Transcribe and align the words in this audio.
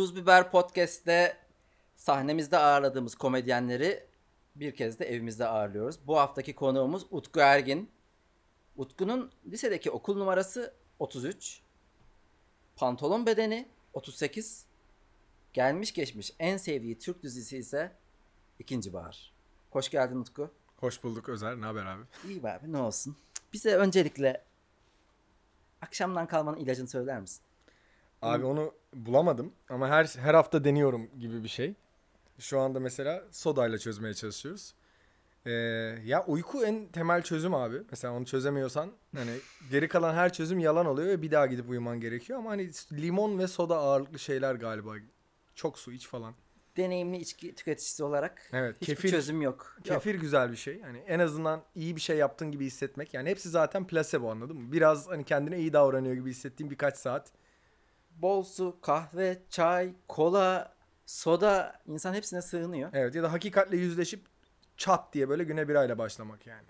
Tuz 0.00 0.16
Biber 0.16 0.50
Podcast'te 0.50 1.36
sahnemizde 1.96 2.58
ağırladığımız 2.58 3.14
komedyenleri 3.14 4.06
bir 4.56 4.74
kez 4.74 4.98
de 4.98 5.04
evimizde 5.04 5.46
ağırlıyoruz. 5.46 6.06
Bu 6.06 6.18
haftaki 6.18 6.54
konuğumuz 6.54 7.06
Utku 7.10 7.40
Ergin. 7.40 7.90
Utku'nun 8.76 9.32
lisedeki 9.46 9.90
okul 9.90 10.16
numarası 10.16 10.74
33. 10.98 11.62
Pantolon 12.76 13.26
bedeni 13.26 13.68
38. 13.92 14.66
Gelmiş 15.52 15.94
geçmiş 15.94 16.32
en 16.38 16.56
sevdiği 16.56 16.98
Türk 16.98 17.22
dizisi 17.22 17.58
ise 17.58 17.92
İkinci 18.58 18.92
Bahar. 18.92 19.32
Hoş 19.70 19.90
geldin 19.90 20.20
Utku. 20.20 20.50
Hoş 20.76 21.02
bulduk 21.02 21.28
Özer. 21.28 21.60
Ne 21.60 21.66
haber 21.66 21.86
abi? 21.86 22.02
İyi 22.28 22.42
be 22.42 22.52
abi 22.52 22.72
ne 22.72 22.78
olsun. 22.78 23.16
Bize 23.52 23.76
öncelikle 23.76 24.44
akşamdan 25.80 26.26
kalmanın 26.26 26.58
ilacını 26.58 26.88
söyler 26.88 27.20
misin? 27.20 27.42
Abi 28.22 28.44
onu 28.44 28.74
bulamadım 28.94 29.52
ama 29.68 29.88
her 29.88 30.04
her 30.04 30.34
hafta 30.34 30.64
deniyorum 30.64 31.10
gibi 31.18 31.44
bir 31.44 31.48
şey. 31.48 31.74
Şu 32.38 32.60
anda 32.60 32.80
mesela 32.80 33.24
sodayla 33.30 33.78
çözmeye 33.78 34.14
çalışıyoruz. 34.14 34.74
Ee, 35.46 35.50
ya 36.04 36.24
uyku 36.26 36.64
en 36.64 36.86
temel 36.88 37.22
çözüm 37.22 37.54
abi. 37.54 37.76
Mesela 37.90 38.14
onu 38.14 38.26
çözemiyorsan 38.26 38.90
hani 39.16 39.30
geri 39.70 39.88
kalan 39.88 40.14
her 40.14 40.32
çözüm 40.32 40.58
yalan 40.58 40.86
oluyor 40.86 41.08
ve 41.08 41.22
bir 41.22 41.30
daha 41.30 41.46
gidip 41.46 41.70
uyuman 41.70 42.00
gerekiyor 42.00 42.38
ama 42.38 42.50
hani 42.50 42.70
limon 42.92 43.38
ve 43.38 43.46
soda 43.48 43.76
ağırlıklı 43.78 44.18
şeyler 44.18 44.54
galiba. 44.54 44.94
Çok 45.54 45.78
su 45.78 45.92
iç 45.92 46.08
falan. 46.08 46.34
Deneyimli 46.76 47.16
içki 47.16 47.54
tüketicisi 47.54 48.04
olarak 48.04 48.42
Evet, 48.52 48.76
hiçbir 48.80 48.94
kefir- 48.96 49.10
çözüm 49.10 49.42
yok. 49.42 49.74
Yok. 49.76 49.84
Kefir 49.86 50.14
güzel 50.14 50.50
bir 50.52 50.56
şey. 50.56 50.78
Yani 50.78 50.98
en 50.98 51.18
azından 51.18 51.62
iyi 51.74 51.96
bir 51.96 52.00
şey 52.00 52.16
yaptığın 52.16 52.52
gibi 52.52 52.66
hissetmek. 52.66 53.14
Yani 53.14 53.30
hepsi 53.30 53.48
zaten 53.48 53.86
placebo 53.86 54.30
anladın 54.30 54.56
mı? 54.56 54.72
Biraz 54.72 55.08
hani 55.08 55.24
kendine 55.24 55.58
iyi 55.58 55.72
davranıyor 55.72 56.14
gibi 56.14 56.30
hissettiğin 56.30 56.70
birkaç 56.70 56.96
saat. 56.96 57.32
Bol 58.22 58.42
su, 58.42 58.76
kahve, 58.82 59.38
çay, 59.50 59.92
kola, 60.08 60.74
soda 61.06 61.80
insan 61.86 62.14
hepsine 62.14 62.42
sığınıyor. 62.42 62.90
Evet 62.92 63.14
ya 63.14 63.22
da 63.22 63.32
hakikatle 63.32 63.76
yüzleşip 63.76 64.26
çat 64.76 65.12
diye 65.12 65.28
böyle 65.28 65.44
güne 65.44 65.68
birayla 65.68 65.98
başlamak 65.98 66.46
yani. 66.46 66.66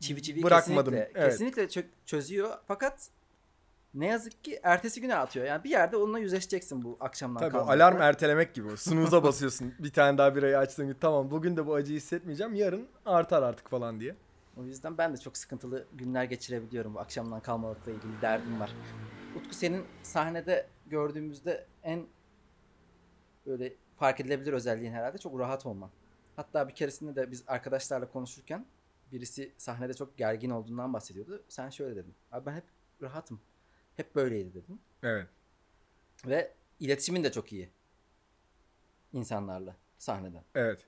Çivi 0.00 0.22
çivi 0.22 0.42
Bırakmadım, 0.42 0.94
kesinlikle, 0.94 1.20
evet. 1.20 1.32
kesinlikle 1.32 1.64
çö- 1.64 1.86
çözüyor. 2.06 2.58
Fakat 2.66 3.08
ne 3.94 4.06
yazık 4.06 4.44
ki 4.44 4.60
ertesi 4.62 5.00
güne 5.00 5.16
atıyor. 5.16 5.46
Yani 5.46 5.64
bir 5.64 5.70
yerde 5.70 5.96
onunla 5.96 6.18
yüzleşeceksin 6.18 6.82
bu 6.84 6.96
akşamdan 7.00 7.40
Tabii 7.40 7.48
o 7.56 7.60
kalmakta. 7.60 7.74
alarm 7.84 8.00
ertelemek 8.02 8.54
gibi. 8.54 8.76
Snooze'a 8.76 9.22
basıyorsun. 9.22 9.74
bir 9.78 9.92
tane 9.92 10.18
daha 10.18 10.36
birayı 10.36 10.58
açtın 10.58 10.86
gibi. 10.86 10.98
Tamam 11.00 11.30
bugün 11.30 11.56
de 11.56 11.66
bu 11.66 11.74
acıyı 11.74 11.96
hissetmeyeceğim. 11.96 12.54
Yarın 12.54 12.88
artar 13.06 13.42
artık 13.42 13.70
falan 13.70 14.00
diye. 14.00 14.16
O 14.56 14.64
yüzden 14.64 14.98
ben 14.98 15.12
de 15.12 15.16
çok 15.18 15.36
sıkıntılı 15.36 15.86
günler 15.92 16.24
geçirebiliyorum. 16.24 16.94
Bu 16.94 17.00
akşamdan 17.00 17.40
kalmamakla 17.40 17.92
ilgili 17.92 18.22
derdim 18.22 18.60
var. 18.60 18.70
Utku 19.36 19.54
senin 19.54 19.84
sahnede 20.02 20.66
gördüğümüzde 20.90 21.66
en 21.82 22.06
böyle 23.46 23.72
fark 23.96 24.20
edilebilir 24.20 24.52
özelliğin 24.52 24.92
herhalde 24.92 25.18
çok 25.18 25.38
rahat 25.38 25.66
olman. 25.66 25.90
Hatta 26.36 26.68
bir 26.68 26.74
keresinde 26.74 27.16
de 27.16 27.30
biz 27.30 27.44
arkadaşlarla 27.46 28.10
konuşurken 28.10 28.66
birisi 29.12 29.52
sahnede 29.58 29.94
çok 29.94 30.18
gergin 30.18 30.50
olduğundan 30.50 30.92
bahsediyordu. 30.92 31.44
Sen 31.48 31.70
şöyle 31.70 31.96
dedin. 31.96 32.14
Abi 32.32 32.46
ben 32.46 32.54
hep 32.54 32.64
rahatım. 33.02 33.40
Hep 33.96 34.14
böyleydi 34.14 34.54
dedin. 34.54 34.80
Evet. 35.02 35.28
Ve 36.26 36.54
iletişimin 36.80 37.24
de 37.24 37.32
çok 37.32 37.52
iyi. 37.52 37.70
insanlarla 39.12 39.76
sahneden. 39.98 40.44
Evet. 40.54 40.86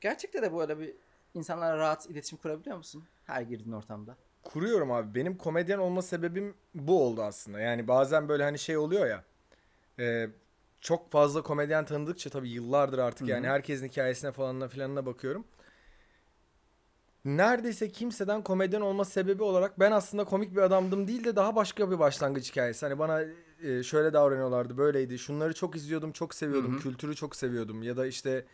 Gerçekte 0.00 0.42
de 0.42 0.52
böyle 0.52 0.78
bir 0.78 0.96
insanlarla 1.34 1.76
rahat 1.78 2.10
iletişim 2.10 2.38
kurabiliyor 2.38 2.76
musun? 2.76 3.04
Her 3.24 3.42
girdiğin 3.42 3.72
ortamda. 3.72 4.16
Kuruyorum 4.46 4.92
abi. 4.92 5.14
Benim 5.14 5.36
komedyen 5.38 5.78
olma 5.78 6.02
sebebim 6.02 6.54
bu 6.74 7.02
oldu 7.02 7.22
aslında. 7.22 7.60
Yani 7.60 7.88
bazen 7.88 8.28
böyle 8.28 8.42
hani 8.42 8.58
şey 8.58 8.76
oluyor 8.76 9.06
ya. 9.06 9.24
e, 9.98 10.28
çok 10.80 11.10
fazla 11.12 11.42
komedyen 11.42 11.84
tanıdıkça 11.84 12.30
tabii 12.30 12.50
yıllardır 12.50 12.98
artık 12.98 13.20
Hı 13.20 13.24
hı. 13.24 13.30
yani 13.30 13.46
herkesin 13.48 13.88
hikayesine 13.88 14.32
falanına 14.32 14.68
filanına 14.68 15.06
bakıyorum. 15.06 15.44
Neredeyse 17.24 17.92
kimseden 17.92 18.42
komedyen 18.42 18.80
olma 18.80 19.04
sebebi 19.04 19.42
olarak 19.42 19.80
ben 19.80 19.92
aslında 19.92 20.24
komik 20.24 20.56
bir 20.56 20.60
adamdım 20.62 21.08
değil 21.08 21.24
de 21.24 21.36
daha 21.36 21.56
başka 21.56 21.90
bir 21.90 21.98
başlangıç 21.98 22.50
hikayesi. 22.50 22.86
Hani 22.86 22.98
bana 22.98 23.22
e, 23.62 23.82
şöyle 23.82 24.12
davranıyorlardı, 24.12 24.78
böyleydi. 24.78 25.18
Şunları 25.18 25.54
çok 25.54 25.76
izliyordum, 25.76 26.12
çok 26.12 26.34
seviyordum. 26.34 26.72
Hı 26.72 26.76
hı. 26.76 26.80
Kültürü 26.82 27.14
çok 27.16 27.36
seviyordum 27.36 27.82
ya 27.82 27.96
da 27.96 28.06
işte 28.06 28.44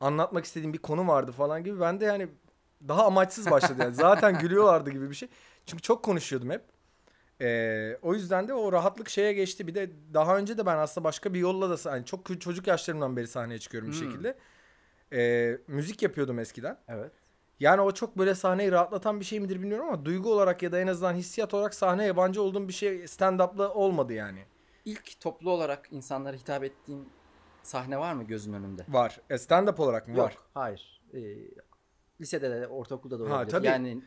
anlatmak 0.00 0.44
istediğim 0.44 0.72
bir 0.72 0.78
konu 0.78 1.08
vardı 1.08 1.32
falan 1.32 1.64
gibi. 1.64 1.80
Ben 1.80 2.00
de 2.00 2.04
yani 2.04 2.28
daha 2.88 3.06
amaçsız 3.06 3.50
başladı 3.50 3.82
yani. 3.82 3.94
Zaten 3.94 4.38
gülüyorlardı 4.38 4.90
gibi 4.90 5.10
bir 5.10 5.14
şey. 5.14 5.28
Çünkü 5.66 5.82
çok 5.82 6.02
konuşuyordum 6.02 6.50
hep. 6.50 6.62
Ee, 7.40 7.98
o 8.02 8.14
yüzden 8.14 8.48
de 8.48 8.54
o 8.54 8.72
rahatlık 8.72 9.08
şeye 9.08 9.32
geçti. 9.32 9.66
Bir 9.66 9.74
de 9.74 9.90
daha 10.14 10.36
önce 10.36 10.58
de 10.58 10.66
ben 10.66 10.76
aslında 10.78 11.04
başka 11.04 11.34
bir 11.34 11.38
yolla 11.38 11.70
da 11.70 11.90
hani 11.90 12.04
çok 12.04 12.40
çocuk 12.40 12.66
yaşlarımdan 12.66 13.16
beri 13.16 13.26
sahneye 13.28 13.58
çıkıyorum 13.58 13.90
bir 13.90 14.00
Hmm. 14.00 14.10
şekilde. 14.10 14.38
Ee, 15.12 15.58
müzik 15.66 16.02
yapıyordum 16.02 16.38
eskiden. 16.38 16.78
Evet. 16.88 17.12
Yani 17.60 17.80
o 17.80 17.92
çok 17.92 18.18
böyle 18.18 18.34
sahneyi 18.34 18.72
rahatlatan 18.72 19.20
bir 19.20 19.24
şey 19.24 19.40
midir 19.40 19.60
bilmiyorum 19.60 19.86
ama 19.88 20.04
duygu 20.04 20.32
olarak 20.32 20.62
ya 20.62 20.72
da 20.72 20.80
en 20.80 20.86
azından 20.86 21.14
hissiyat 21.14 21.54
olarak 21.54 21.74
sahneye 21.74 22.06
yabancı 22.06 22.42
olduğum 22.42 22.68
bir 22.68 22.72
şey 22.72 23.04
stand-up'la 23.04 23.74
olmadı 23.74 24.12
yani. 24.12 24.44
İlk 24.84 25.20
toplu 25.20 25.50
olarak 25.50 25.88
insanlara 25.90 26.36
hitap 26.36 26.64
ettiğin 26.64 27.08
sahne 27.62 27.98
var 27.98 28.12
mı 28.12 28.24
gözün 28.24 28.52
önünde? 28.52 28.84
Var. 28.88 29.20
E, 29.30 29.34
stand-up 29.34 29.80
olarak 29.82 30.08
mı? 30.08 30.16
Yok. 30.16 30.24
Var. 30.26 30.36
Hayır. 30.54 31.02
Ee, 31.14 31.18
lisede 32.22 32.50
de 32.60 32.66
ortaokulda 32.66 33.20
da 33.20 33.24
Ha, 33.30 33.34
olabilir. 33.36 33.50
tabii. 33.50 33.66
Yani 33.66 34.02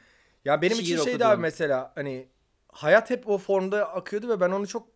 Ya 0.46 0.62
benim 0.62 0.80
için 0.80 0.98
şeydi 0.98 1.10
okuduğum. 1.12 1.28
abi 1.28 1.42
mesela 1.42 1.92
hani 1.96 2.30
hayat 2.72 3.10
hep 3.10 3.30
o 3.30 3.38
formda 3.38 3.94
akıyordu 3.94 4.30
ve 4.30 4.40
ben 4.40 4.50
onu 4.50 4.68
çok 4.68 4.88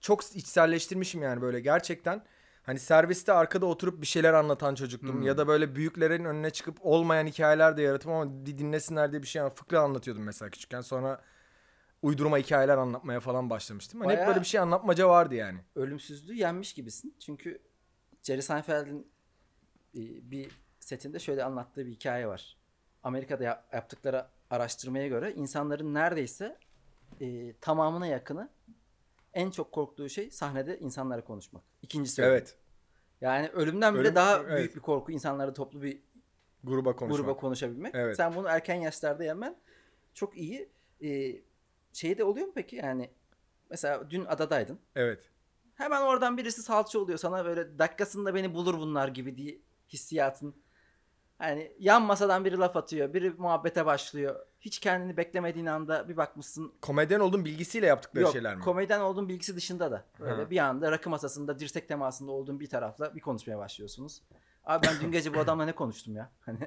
çok 0.00 0.36
içselleştirmişim 0.36 1.22
yani 1.22 1.42
böyle 1.42 1.60
gerçekten. 1.60 2.24
Hani 2.62 2.78
serviste 2.78 3.32
arkada 3.32 3.66
oturup 3.66 4.00
bir 4.02 4.06
şeyler 4.06 4.32
anlatan 4.34 4.74
çocuktum 4.74 5.16
Hmm. 5.16 5.22
ya 5.22 5.38
da 5.38 5.46
böyle 5.48 5.74
büyüklerin 5.74 6.24
önüne 6.24 6.50
çıkıp 6.50 6.78
olmayan 6.80 7.26
hikayeler 7.26 7.76
de 7.76 7.82
yaratıp 7.82 8.08
ama 8.10 8.46
di- 8.46 8.58
dinlesinler 8.58 9.12
diye 9.12 9.22
bir 9.22 9.26
şey 9.26 9.42
fıkra 9.54 9.80
anlatıyordum 9.80 10.22
mesela 10.24 10.50
küçükken. 10.50 10.80
Sonra 10.80 11.20
uydurma 12.02 12.38
hikayeler 12.38 12.78
anlatmaya 12.78 13.20
falan 13.20 13.50
başlamıştım. 13.50 14.00
Hani 14.00 14.10
hep 14.12 14.16
Bayağı- 14.18 14.28
böyle 14.28 14.40
bir 14.40 14.46
şey 14.46 14.60
anlatmaca 14.60 15.08
vardı 15.08 15.34
yani. 15.34 15.58
ölümsüzlüğü 15.76 16.34
yenmiş 16.34 16.72
gibisin. 16.72 17.14
Çünkü 17.20 17.62
Jerry 18.22 18.42
Seinfeld'in 18.42 19.06
e, 19.94 20.00
bir 20.30 20.50
setinde 20.80 21.18
şöyle 21.18 21.44
anlattığı 21.44 21.86
bir 21.86 21.90
hikaye 21.92 22.26
var. 22.26 22.56
Amerika'da 23.02 23.44
ya- 23.44 23.64
yaptıkları 23.72 24.26
araştırmaya 24.50 25.08
göre 25.08 25.32
insanların 25.32 25.94
neredeyse 25.94 26.56
e, 27.20 27.52
tamamına 27.60 28.06
yakını 28.06 28.48
en 29.34 29.50
çok 29.50 29.72
korktuğu 29.72 30.08
şey 30.08 30.30
sahnede 30.30 30.78
insanlara 30.78 31.24
konuşmak. 31.24 31.62
İkincisi 31.82 32.22
ölüm. 32.22 32.30
Evet. 32.32 32.56
Yani 33.20 33.48
ölümden 33.48 33.94
bile 33.94 34.02
Ölüm- 34.02 34.14
daha 34.14 34.38
evet. 34.38 34.58
büyük 34.58 34.74
bir 34.76 34.80
korku 34.80 35.12
insanlara 35.12 35.52
toplu 35.52 35.82
bir 35.82 36.02
Gruba 36.64 36.96
konuşmak. 36.96 37.26
gruba 37.26 37.36
konuşabilmek. 37.40 37.94
Evet. 37.94 38.16
Sen 38.16 38.34
bunu 38.34 38.48
erken 38.48 38.74
yaşlarda 38.74 39.24
yemen 39.24 39.56
çok 40.14 40.36
iyi. 40.36 40.68
Ee, 41.04 41.40
şey 41.92 42.18
de 42.18 42.24
oluyor 42.24 42.46
mu 42.46 42.52
peki? 42.54 42.76
Yani 42.76 43.10
mesela 43.70 44.10
dün 44.10 44.24
adadaydın. 44.24 44.78
Evet. 44.96 45.30
Hemen 45.74 46.00
oradan 46.02 46.36
birisi 46.36 46.62
salça 46.62 46.98
oluyor 46.98 47.18
sana 47.18 47.44
böyle 47.44 47.78
dakikasında 47.78 48.34
beni 48.34 48.54
bulur 48.54 48.78
bunlar 48.78 49.08
gibi 49.08 49.36
diye 49.36 49.58
hissiyatın. 49.88 50.54
Hani 51.42 51.72
yan 51.78 52.02
masadan 52.02 52.44
biri 52.44 52.58
laf 52.58 52.76
atıyor, 52.76 53.14
biri 53.14 53.30
muhabbete 53.30 53.86
başlıyor. 53.86 54.36
Hiç 54.60 54.78
kendini 54.78 55.16
beklemediğin 55.16 55.66
anda 55.66 56.08
bir 56.08 56.16
bakmışsın. 56.16 56.72
Komedyen 56.82 57.20
olduğum 57.20 57.44
bilgisiyle 57.44 57.86
yaptıkları 57.86 58.22
Yok, 58.24 58.32
şeyler 58.32 58.56
mi? 58.56 58.62
komedyen 58.62 59.00
olduğun 59.00 59.28
bilgisi 59.28 59.56
dışında 59.56 59.90
da. 59.90 60.04
Böyle 60.20 60.42
Ha. 60.42 60.50
bir 60.50 60.58
anda 60.58 60.90
rakı 60.92 61.10
masasında 61.10 61.58
dirsek 61.58 61.88
temasında 61.88 62.32
olduğun 62.32 62.60
bir 62.60 62.68
tarafla 62.68 63.14
bir 63.14 63.20
konuşmaya 63.20 63.58
başlıyorsunuz. 63.58 64.22
Abi 64.64 64.86
ben 64.86 64.94
dün 65.00 65.12
gece 65.12 65.34
bu 65.34 65.38
adamla 65.40 65.64
ne 65.64 65.72
konuştum 65.72 66.16
ya? 66.16 66.30
Hani 66.40 66.58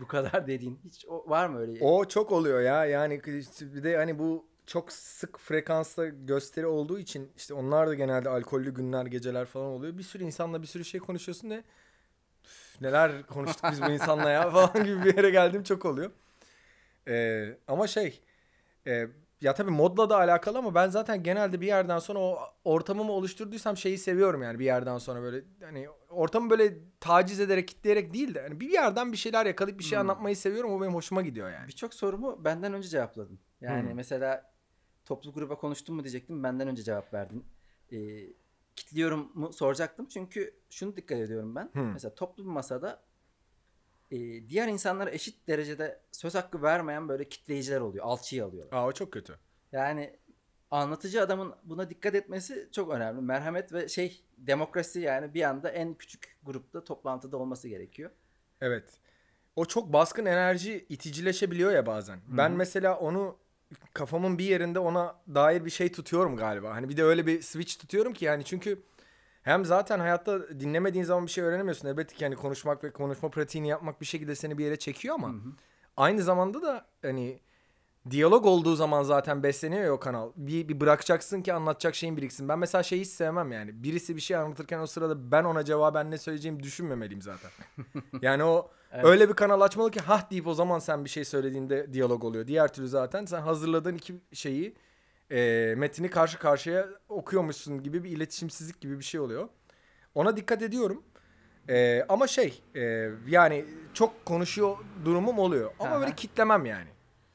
bu 0.00 0.06
kadar 0.06 0.46
dediğin. 0.46 0.80
Hiç 0.84 1.06
o, 1.08 1.30
var 1.30 1.46
mı 1.46 1.58
öyle? 1.58 1.84
O 1.84 2.04
çok 2.04 2.32
oluyor 2.32 2.60
ya. 2.60 2.84
Yani 2.84 3.22
bir 3.60 3.82
de 3.82 3.96
hani 3.96 4.18
bu 4.18 4.46
çok 4.66 4.92
sık 4.92 5.38
frekansla 5.38 6.06
gösteri 6.06 6.66
olduğu 6.66 6.98
için 6.98 7.32
işte 7.36 7.54
onlar 7.54 7.88
da 7.88 7.94
genelde 7.94 8.28
alkollü 8.28 8.74
günler, 8.74 9.06
geceler 9.06 9.44
falan 9.46 9.66
oluyor. 9.66 9.98
Bir 9.98 10.02
sürü 10.02 10.24
insanla 10.24 10.62
bir 10.62 10.66
sürü 10.66 10.84
şey 10.84 11.00
konuşuyorsun 11.00 11.50
ve 11.50 11.54
"Üf, 11.56 11.64
neler 12.80 13.26
konuştuk 13.26 13.64
biz 13.70 13.82
bu 13.82 13.90
insanla 13.90 14.30
ya 14.30 14.50
falan 14.50 14.84
gibi 14.84 15.04
bir 15.04 15.16
yere 15.16 15.30
geldiğim 15.30 15.62
çok 15.62 15.84
oluyor. 15.84 16.10
Ee, 17.08 17.58
ama 17.68 17.86
şey 17.86 18.20
e, 18.86 19.06
ya 19.40 19.54
tabii 19.54 19.70
modla 19.70 20.10
da 20.10 20.16
alakalı 20.16 20.58
ama 20.58 20.74
ben 20.74 20.88
zaten 20.88 21.22
genelde 21.22 21.60
bir 21.60 21.66
yerden 21.66 21.98
sonra 21.98 22.18
o 22.18 22.38
ortamımı 22.64 23.12
oluşturduysam 23.12 23.76
şeyi 23.76 23.98
seviyorum 23.98 24.42
yani 24.42 24.58
bir 24.58 24.64
yerden 24.64 24.98
sonra 24.98 25.22
böyle 25.22 25.44
hani 25.64 25.88
ortamı 26.10 26.50
böyle 26.50 26.74
taciz 27.00 27.40
ederek 27.40 27.68
kitleyerek 27.68 28.14
değil 28.14 28.34
de 28.34 28.42
hani 28.42 28.60
bir 28.60 28.70
yerden 28.70 29.12
bir 29.12 29.16
şeyler 29.16 29.46
yakalayıp 29.46 29.78
bir 29.78 29.84
şey 29.84 29.98
Hmm. 29.98 30.00
anlatmayı 30.10 30.36
seviyorum 30.36 30.72
o 30.72 30.80
benim 30.80 30.94
hoşuma 30.94 31.22
gidiyor 31.22 31.50
yani. 31.50 31.68
Birçok 31.68 31.94
sorumu 31.94 32.44
benden 32.44 32.72
önce 32.74 32.88
cevapladın. 32.88 33.38
Yani 33.60 33.88
Hmm. 33.88 33.96
mesela 33.96 34.52
toplu 35.04 35.32
gruba 35.32 35.54
konuştun 35.58 35.96
mu 35.96 36.02
diyecektim. 36.04 36.42
Benden 36.44 36.68
önce 36.68 36.82
cevap 36.82 37.14
verdin. 37.14 37.44
Ee, 37.92 37.96
kitliyorum 38.76 39.30
mu 39.34 39.52
soracaktım. 39.52 40.06
Çünkü 40.06 40.54
şunu 40.70 40.96
dikkat 40.96 41.18
ediyorum 41.18 41.54
ben. 41.54 41.70
Hmm. 41.72 41.92
Mesela 41.92 42.14
toplu 42.14 42.44
bir 42.44 42.50
masada 42.50 43.02
e, 44.10 44.48
diğer 44.48 44.68
insanlara 44.68 45.10
eşit 45.10 45.48
derecede 45.48 46.00
söz 46.12 46.34
hakkı 46.34 46.62
vermeyen 46.62 47.08
böyle 47.08 47.28
kitleyiciler 47.28 47.80
oluyor. 47.80 48.04
Alçıyı 48.04 48.44
alıyorlar. 48.44 48.78
Aa 48.78 48.86
o 48.86 48.92
çok 48.92 49.12
kötü. 49.12 49.38
Yani 49.72 50.16
anlatıcı 50.70 51.22
adamın 51.22 51.54
buna 51.64 51.90
dikkat 51.90 52.14
etmesi 52.14 52.68
çok 52.72 52.90
önemli. 52.90 53.20
Merhamet 53.20 53.72
ve 53.72 53.88
şey 53.88 54.24
demokrasi 54.38 55.00
yani 55.00 55.34
bir 55.34 55.42
anda 55.42 55.70
en 55.70 55.94
küçük 55.94 56.38
grupta 56.42 56.84
toplantıda 56.84 57.36
olması 57.36 57.68
gerekiyor. 57.68 58.10
Evet. 58.60 59.00
O 59.56 59.64
çok 59.64 59.92
baskın 59.92 60.26
enerji 60.26 60.86
iticileşebiliyor 60.88 61.72
ya 61.72 61.86
bazen. 61.86 62.20
Ben 62.28 62.52
mesela 62.52 62.98
onu 62.98 63.38
kafamın 63.94 64.38
bir 64.38 64.44
yerinde 64.44 64.78
ona 64.78 65.16
dair 65.34 65.64
bir 65.64 65.70
şey 65.70 65.92
tutuyorum 65.92 66.36
galiba. 66.36 66.74
Hani 66.74 66.88
bir 66.88 66.96
de 66.96 67.04
öyle 67.04 67.26
bir 67.26 67.42
switch 67.42 67.78
tutuyorum 67.78 68.12
ki 68.12 68.24
yani 68.24 68.44
çünkü 68.44 68.82
hem 69.42 69.64
zaten 69.64 69.98
hayatta 69.98 70.60
dinlemediğin 70.60 71.04
zaman 71.04 71.26
bir 71.26 71.30
şey 71.30 71.44
öğrenemiyorsun. 71.44 71.88
Elbette 71.88 72.14
ki 72.14 72.24
hani 72.24 72.36
konuşmak 72.36 72.84
ve 72.84 72.90
konuşma 72.90 73.30
pratiğini 73.30 73.68
yapmak 73.68 74.00
bir 74.00 74.06
şekilde 74.06 74.34
seni 74.34 74.58
bir 74.58 74.64
yere 74.64 74.76
çekiyor 74.76 75.14
ama 75.14 75.34
aynı 75.96 76.22
zamanda 76.22 76.62
da 76.62 76.86
hani 77.02 77.40
diyalog 78.10 78.46
olduğu 78.46 78.76
zaman 78.76 79.02
zaten 79.02 79.42
besleniyor 79.42 79.84
ya 79.84 79.92
o 79.92 80.00
kanal. 80.00 80.32
Bir, 80.36 80.68
bir 80.68 80.80
bırakacaksın 80.80 81.42
ki 81.42 81.52
anlatacak 81.52 81.94
şeyin 81.94 82.16
biriksin. 82.16 82.48
Ben 82.48 82.58
mesela 82.58 82.82
şeyi 82.82 83.00
hiç 83.00 83.08
sevmem 83.08 83.52
yani. 83.52 83.82
Birisi 83.82 84.16
bir 84.16 84.20
şey 84.20 84.36
anlatırken 84.36 84.78
o 84.78 84.86
sırada 84.86 85.30
ben 85.32 85.44
ona 85.44 85.64
cevaben 85.64 86.10
ne 86.10 86.18
söyleyeceğimi 86.18 86.62
düşünmemeliyim 86.62 87.22
zaten. 87.22 87.50
yani 88.22 88.44
o 88.44 88.70
Evet. 88.96 89.04
öyle 89.04 89.28
bir 89.28 89.34
kanal 89.34 89.60
açmalı 89.60 89.90
ki 89.90 90.00
hah 90.00 90.30
deyip 90.30 90.46
o 90.46 90.54
zaman 90.54 90.78
sen 90.78 91.04
bir 91.04 91.10
şey 91.10 91.24
söylediğinde 91.24 91.92
diyalog 91.92 92.24
oluyor. 92.24 92.46
Diğer 92.46 92.72
türlü 92.72 92.88
zaten 92.88 93.24
sen 93.24 93.40
hazırladığın 93.40 93.94
iki 93.94 94.14
şeyi 94.32 94.74
e, 95.30 95.74
metini 95.76 96.10
karşı 96.10 96.38
karşıya 96.38 96.88
okuyormuşsun 97.08 97.82
gibi 97.82 98.04
bir 98.04 98.10
iletişimsizlik 98.10 98.80
gibi 98.80 98.98
bir 98.98 99.04
şey 99.04 99.20
oluyor. 99.20 99.48
Ona 100.14 100.36
dikkat 100.36 100.62
ediyorum. 100.62 101.02
E, 101.68 102.02
ama 102.08 102.26
şey 102.26 102.62
e, 102.74 103.10
yani 103.28 103.64
çok 103.94 104.26
konuşuyor 104.26 104.76
durumum 105.04 105.38
oluyor. 105.38 105.70
Ama 105.78 105.90
Aha. 105.90 106.00
böyle 106.00 106.14
kitlemem 106.14 106.66
yani. 106.66 106.88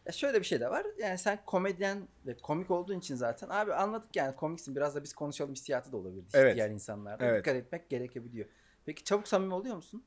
Ya 0.06 0.12
şöyle 0.12 0.40
bir 0.40 0.46
şey 0.46 0.60
de 0.60 0.70
var. 0.70 0.86
Yani 1.00 1.18
sen 1.18 1.40
komedyen 1.46 2.08
ve 2.26 2.38
komik 2.38 2.72
olduğun 2.72 3.00
için 3.00 3.16
zaten 3.16 3.48
abi 3.50 3.74
anladık 3.74 4.16
yani 4.16 4.36
komiksin 4.36 4.76
biraz 4.76 4.96
da 4.96 5.04
biz 5.04 5.14
konuşalım 5.14 5.52
hissiyatı 5.52 5.92
da 5.92 5.98
olabilir 5.98 6.26
Evet. 6.34 6.56
diğer 6.56 6.70
insanlarda. 6.70 7.26
Evet. 7.26 7.40
Dikkat 7.40 7.56
etmek 7.56 7.90
gerekebiliyor. 7.90 8.48
Peki 8.86 9.04
çabuk 9.04 9.28
samimi 9.28 9.54
oluyor 9.54 9.76
musun? 9.76 10.04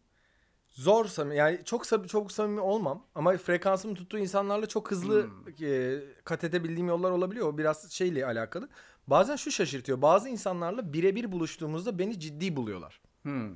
Zor 0.74 1.04
samimi 1.04 1.36
yani 1.36 1.60
çok 1.64 1.86
samimi, 1.86 2.08
çok 2.08 2.32
samimi 2.32 2.60
olmam 2.60 3.06
ama 3.14 3.36
frekansımı 3.36 3.94
tuttuğu 3.94 4.18
insanlarla 4.18 4.66
çok 4.66 4.90
hızlı 4.90 5.22
Hmm. 5.22 5.66
e, 5.68 6.00
kat 6.24 6.44
edebildiğim 6.44 6.88
yollar 6.88 7.10
olabiliyor. 7.10 7.48
O 7.48 7.58
biraz 7.58 7.90
şeyle 7.92 8.26
alakalı. 8.26 8.68
Bazen 9.06 9.36
şu 9.36 9.50
şaşırtıyor. 9.50 10.02
Bazı 10.02 10.28
insanlarla 10.28 10.92
birebir 10.92 11.32
buluştuğumuzda 11.32 11.98
beni 11.98 12.20
ciddi 12.20 12.56
buluyorlar. 12.56 13.00
Hmm. 13.22 13.50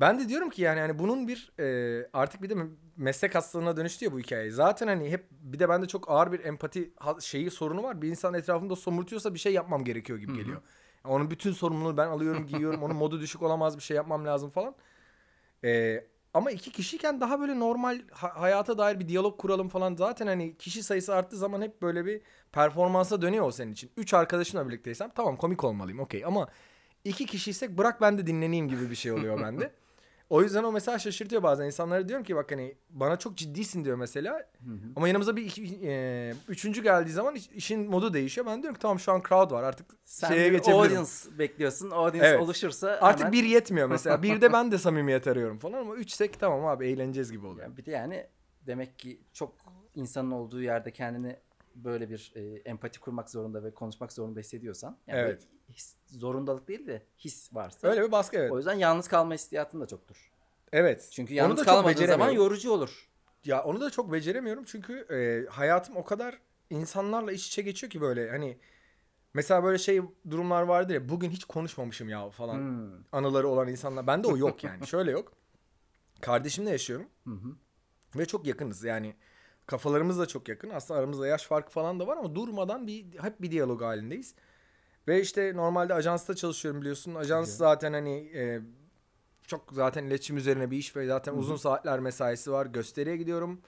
Ben 0.00 0.18
de 0.18 0.28
diyorum 0.28 0.50
ki 0.50 0.62
yani 0.62 0.80
hani 0.80 0.98
bunun 0.98 1.28
bir 1.28 1.52
e, 1.60 2.08
artık 2.12 2.42
bir 2.42 2.50
de 2.50 2.54
me- 2.54 2.74
meslek 2.96 3.34
hastalığına 3.34 3.76
dönüştü 3.76 4.04
ya 4.04 4.12
bu 4.12 4.18
hikaye. 4.18 4.50
Zaten 4.50 4.86
hani 4.86 5.10
hep 5.10 5.26
bir 5.30 5.58
de 5.58 5.68
bende 5.68 5.86
çok 5.88 6.10
ağır 6.10 6.32
bir 6.32 6.44
empati 6.44 6.90
şeyi 7.20 7.50
sorunu 7.50 7.82
var. 7.82 8.02
Bir 8.02 8.08
insan 8.08 8.34
etrafımda 8.34 8.76
somurtuyorsa 8.76 9.34
bir 9.34 9.38
şey 9.38 9.52
yapmam 9.52 9.84
gerekiyor 9.84 10.18
gibi 10.18 10.36
geliyor. 10.36 10.62
Onun 11.04 11.30
bütün 11.30 11.52
sorumluluğu 11.52 11.96
ben 11.96 12.06
alıyorum, 12.06 12.46
giyiyorum. 12.46 12.82
Onun 12.82 12.96
modu 12.96 13.20
düşük 13.20 13.42
olamaz 13.42 13.76
bir 13.76 13.82
şey 13.82 13.96
yapmam 13.96 14.24
lazım 14.26 14.50
falan. 14.50 14.74
E, 15.64 16.04
ama 16.34 16.50
iki 16.50 16.72
kişiyken 16.72 17.20
daha 17.20 17.40
böyle 17.40 17.58
normal 17.58 18.00
ha- 18.12 18.40
hayata 18.40 18.78
dair 18.78 19.00
bir 19.00 19.08
diyalog 19.08 19.38
kuralım 19.40 19.68
falan. 19.68 19.94
Zaten 19.94 20.26
hani 20.26 20.56
kişi 20.56 20.82
sayısı 20.82 21.14
arttığı 21.14 21.36
zaman 21.36 21.62
hep 21.62 21.82
böyle 21.82 22.06
bir 22.06 22.20
performansa 22.52 23.22
dönüyor 23.22 23.46
o 23.46 23.50
senin 23.52 23.72
için. 23.72 23.90
Üç 23.96 24.14
arkadaşımla 24.14 24.68
birlikteysem 24.68 25.10
tamam 25.14 25.36
komik 25.36 25.64
olmalıyım 25.64 26.00
okey 26.00 26.24
ama 26.24 26.48
iki 27.04 27.26
kişiysek 27.26 27.78
bırak 27.78 28.00
ben 28.00 28.18
de 28.18 28.26
dinleneyim 28.26 28.68
gibi 28.68 28.90
bir 28.90 28.96
şey 28.96 29.12
oluyor 29.12 29.40
bende. 29.42 29.72
O 30.34 30.42
yüzden 30.42 30.64
o 30.64 30.72
mesela 30.72 30.98
şaşırtıyor 30.98 31.42
bazen. 31.42 31.64
İnsanlara 31.66 32.08
diyorum 32.08 32.24
ki 32.24 32.36
bak 32.36 32.52
hani 32.52 32.74
bana 32.90 33.16
çok 33.18 33.36
ciddisin 33.36 33.84
diyor 33.84 33.96
mesela. 33.96 34.46
Ama 34.96 35.08
yanımıza 35.08 35.36
bir 35.36 35.42
iki, 35.44 35.80
e, 35.84 36.34
üçüncü 36.48 36.82
geldiği 36.82 37.10
zaman 37.10 37.34
iş- 37.34 37.48
işin 37.48 37.90
modu 37.90 38.14
değişiyor. 38.14 38.46
Ben 38.46 38.62
diyorum 38.62 38.74
ki 38.74 38.80
tamam 38.82 38.98
şu 39.00 39.12
an 39.12 39.22
crowd 39.28 39.50
var 39.50 39.62
artık 39.62 39.86
Sen 40.04 40.28
şeye 40.28 40.52
bir 40.52 40.58
audience 40.72 41.10
bekliyorsun. 41.38 41.90
Audience 41.90 42.26
Evet. 42.28 42.40
oluşursa 42.40 42.98
Artık 43.00 43.20
hemen- 43.20 43.32
bir 43.32 43.44
yetmiyor 43.44 43.88
mesela. 43.88 44.22
Bir 44.22 44.40
de 44.40 44.52
ben 44.52 44.72
de 44.72 44.78
samimiyet 44.78 45.26
arıyorum 45.26 45.58
falan 45.58 45.78
ama 45.80 45.94
üçsek 45.94 46.40
tamam 46.40 46.66
abi 46.66 46.86
eğleneceğiz 46.88 47.32
gibi 47.32 47.46
oluyor. 47.46 47.66
Yani 47.66 47.76
bir 47.76 47.84
de 47.84 47.90
yani 47.90 48.26
demek 48.66 48.98
ki 48.98 49.20
çok 49.32 49.54
insanın 49.94 50.30
olduğu 50.30 50.62
yerde 50.62 50.90
kendini 50.90 51.36
böyle 51.74 52.10
bir 52.10 52.32
e, 52.34 52.40
empati 52.64 53.00
kurmak 53.00 53.30
zorunda 53.30 53.64
ve 53.64 53.74
konuşmak 53.74 54.12
zorunda 54.12 54.40
hissediyorsan 54.40 54.98
yani 55.06 55.18
Evet. 55.18 55.42
his- 55.72 55.96
zorundalık 56.06 56.68
değil 56.68 56.86
de 56.86 57.02
his 57.18 57.54
varsa 57.54 57.88
Öyle 57.88 58.02
bir 58.06 58.12
baskı 58.12 58.36
evet. 58.36 58.52
o 58.52 58.56
yüzden 58.56 58.74
yalnız 58.74 59.08
kalma 59.08 59.34
hissiyatın 59.34 59.80
da 59.80 59.86
çoktur. 59.86 60.30
Evet. 60.72 61.08
Çünkü 61.12 61.34
yalnız 61.34 61.62
kalmadığın 61.62 62.06
zaman 62.06 62.30
yorucu 62.30 62.70
olur. 62.72 63.08
Ya 63.44 63.64
onu 63.64 63.80
da 63.80 63.90
çok 63.90 64.12
beceremiyorum 64.12 64.64
çünkü 64.64 64.92
e, 65.10 65.50
hayatım 65.50 65.96
o 65.96 66.04
kadar 66.04 66.38
insanlarla 66.70 67.32
iç 67.32 67.46
içe 67.46 67.62
geçiyor 67.62 67.90
ki 67.90 68.00
böyle 68.00 68.30
hani 68.30 68.58
mesela 69.34 69.64
böyle 69.64 69.78
şey 69.78 70.00
durumlar 70.30 70.62
vardır 70.62 70.94
ya 70.94 71.08
bugün 71.08 71.30
hiç 71.30 71.44
konuşmamışım 71.44 72.08
ya 72.08 72.30
falan 72.30 72.54
Hmm. 72.58 72.90
anıları 73.12 73.48
olan 73.48 73.68
insanlar. 73.68 74.06
Bende 74.06 74.28
o 74.28 74.36
yok 74.36 74.64
yani. 74.64 74.86
Şöyle 74.86 75.10
yok. 75.10 75.32
Kardeşimle 76.20 76.70
yaşıyorum 76.70 77.06
Hı 77.24 77.30
hı. 77.30 77.56
ve 78.18 78.26
çok 78.26 78.46
yakınız 78.46 78.84
yani. 78.84 79.14
Kafalarımız 79.66 80.18
da 80.18 80.26
çok 80.26 80.48
yakın. 80.48 80.70
Aslında 80.70 81.00
aramızda 81.00 81.26
yaş 81.26 81.44
farkı 81.44 81.70
falan 81.70 82.00
da 82.00 82.06
var 82.06 82.16
ama 82.16 82.34
durmadan 82.34 82.86
bir 82.86 83.04
hep 83.20 83.42
bir 83.42 83.50
diyalog 83.50 83.82
halindeyiz. 83.82 84.34
Ve 85.08 85.20
işte 85.20 85.56
normalde 85.56 85.94
ajansta 85.94 86.36
çalışıyorum 86.36 86.80
biliyorsun. 86.80 87.14
Ajans 87.14 87.46
Biliyorum. 87.46 87.58
zaten 87.58 87.92
hani 87.92 88.30
e, 88.34 88.60
çok 89.46 89.64
zaten 89.72 90.04
iletişim 90.04 90.36
üzerine 90.36 90.70
bir 90.70 90.76
iş 90.76 90.96
ve 90.96 91.06
zaten 91.06 91.32
Hı 91.32 91.36
hı. 91.36 91.40
uzun 91.40 91.56
saatler 91.56 92.00
mesaisi 92.00 92.52
var. 92.52 92.66
Gösteriye 92.66 93.16
gidiyorum. 93.16 93.60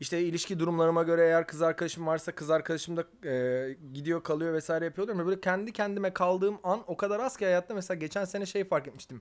İşte 0.00 0.20
ilişki 0.20 0.58
durumlarıma 0.58 1.02
göre 1.02 1.22
eğer 1.24 1.46
kız 1.46 1.62
arkadaşım 1.62 2.06
varsa 2.06 2.32
kız 2.32 2.50
arkadaşım 2.50 2.96
da 2.96 3.28
e, 3.28 3.76
gidiyor 3.92 4.22
kalıyor 4.22 4.52
vesaire 4.54 4.84
yapıyorlar. 4.84 5.14
Ama 5.14 5.26
böyle 5.26 5.40
kendi 5.40 5.72
kendime 5.72 6.14
kaldığım 6.14 6.58
an 6.62 6.82
o 6.86 6.96
kadar 6.96 7.20
az 7.20 7.36
ki 7.36 7.44
hayatta 7.44 7.74
mesela 7.74 7.98
geçen 7.98 8.24
sene 8.24 8.46
şey 8.46 8.64
fark 8.64 8.88
etmiştim. 8.88 9.20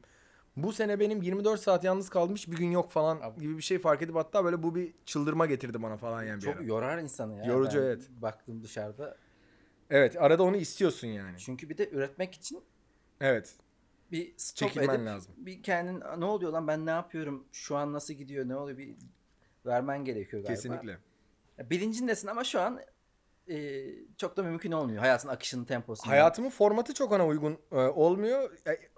Bu 0.57 0.73
sene 0.73 0.99
benim 0.99 1.21
24 1.21 1.59
saat 1.61 1.83
yalnız 1.83 2.09
hiç 2.15 2.47
bir 2.51 2.57
gün 2.57 2.71
yok 2.71 2.91
falan 2.91 3.21
Abi. 3.21 3.39
gibi 3.39 3.57
bir 3.57 3.61
şey 3.63 3.79
fark 3.79 4.01
edip 4.01 4.15
hatta 4.15 4.45
böyle 4.45 4.63
bu 4.63 4.75
bir 4.75 4.93
çıldırma 5.05 5.45
getirdi 5.45 5.81
bana 5.83 5.97
falan 5.97 6.23
yani 6.23 6.37
bir 6.37 6.45
Çok 6.45 6.55
ara. 6.55 6.63
yorar 6.63 6.97
insanı 6.97 7.37
ya. 7.37 7.43
Yorucu, 7.45 7.77
Ben 7.79 7.83
evet. 7.83 8.09
Baktım 8.21 8.63
dışarıda. 8.63 9.17
Evet 9.89 10.15
arada 10.21 10.43
onu 10.43 10.57
istiyorsun 10.57 11.07
yani. 11.07 11.37
Çünkü 11.39 11.69
bir 11.69 11.77
de 11.77 11.89
üretmek 11.89 12.35
için 12.35 12.63
Evet. 13.21 13.53
bir 14.11 14.33
stop 14.37 14.69
Çekilmen 14.69 14.95
edip 14.95 15.05
lazım. 15.07 15.33
bir 15.37 15.63
kendin 15.63 16.03
ne 16.17 16.25
oluyor 16.25 16.51
lan 16.51 16.67
ben 16.67 16.85
ne 16.85 16.89
yapıyorum 16.91 17.45
şu 17.51 17.75
an 17.77 17.93
nasıl 17.93 18.13
gidiyor 18.13 18.47
ne 18.47 18.55
oluyor 18.55 18.77
bir 18.77 18.95
vermen 19.65 20.05
gerekiyor 20.05 20.43
galiba. 20.43 20.55
Kesinlikle. 20.55 20.97
Ya 21.57 21.69
Bilincindesin 21.69 22.27
ama 22.27 22.43
şu 22.43 22.61
an 22.61 22.79
e, 23.49 23.85
çok 24.17 24.37
da 24.37 24.43
mümkün 24.43 24.71
olmuyor 24.71 24.99
hayatın 24.99 25.29
akışının 25.29 25.65
temposunu. 25.65 26.11
Hayatımın 26.11 26.49
formatı 26.49 26.93
çok 26.93 27.11
ona 27.11 27.27
uygun 27.27 27.57
e, 27.71 27.75
olmuyor. 27.75 28.51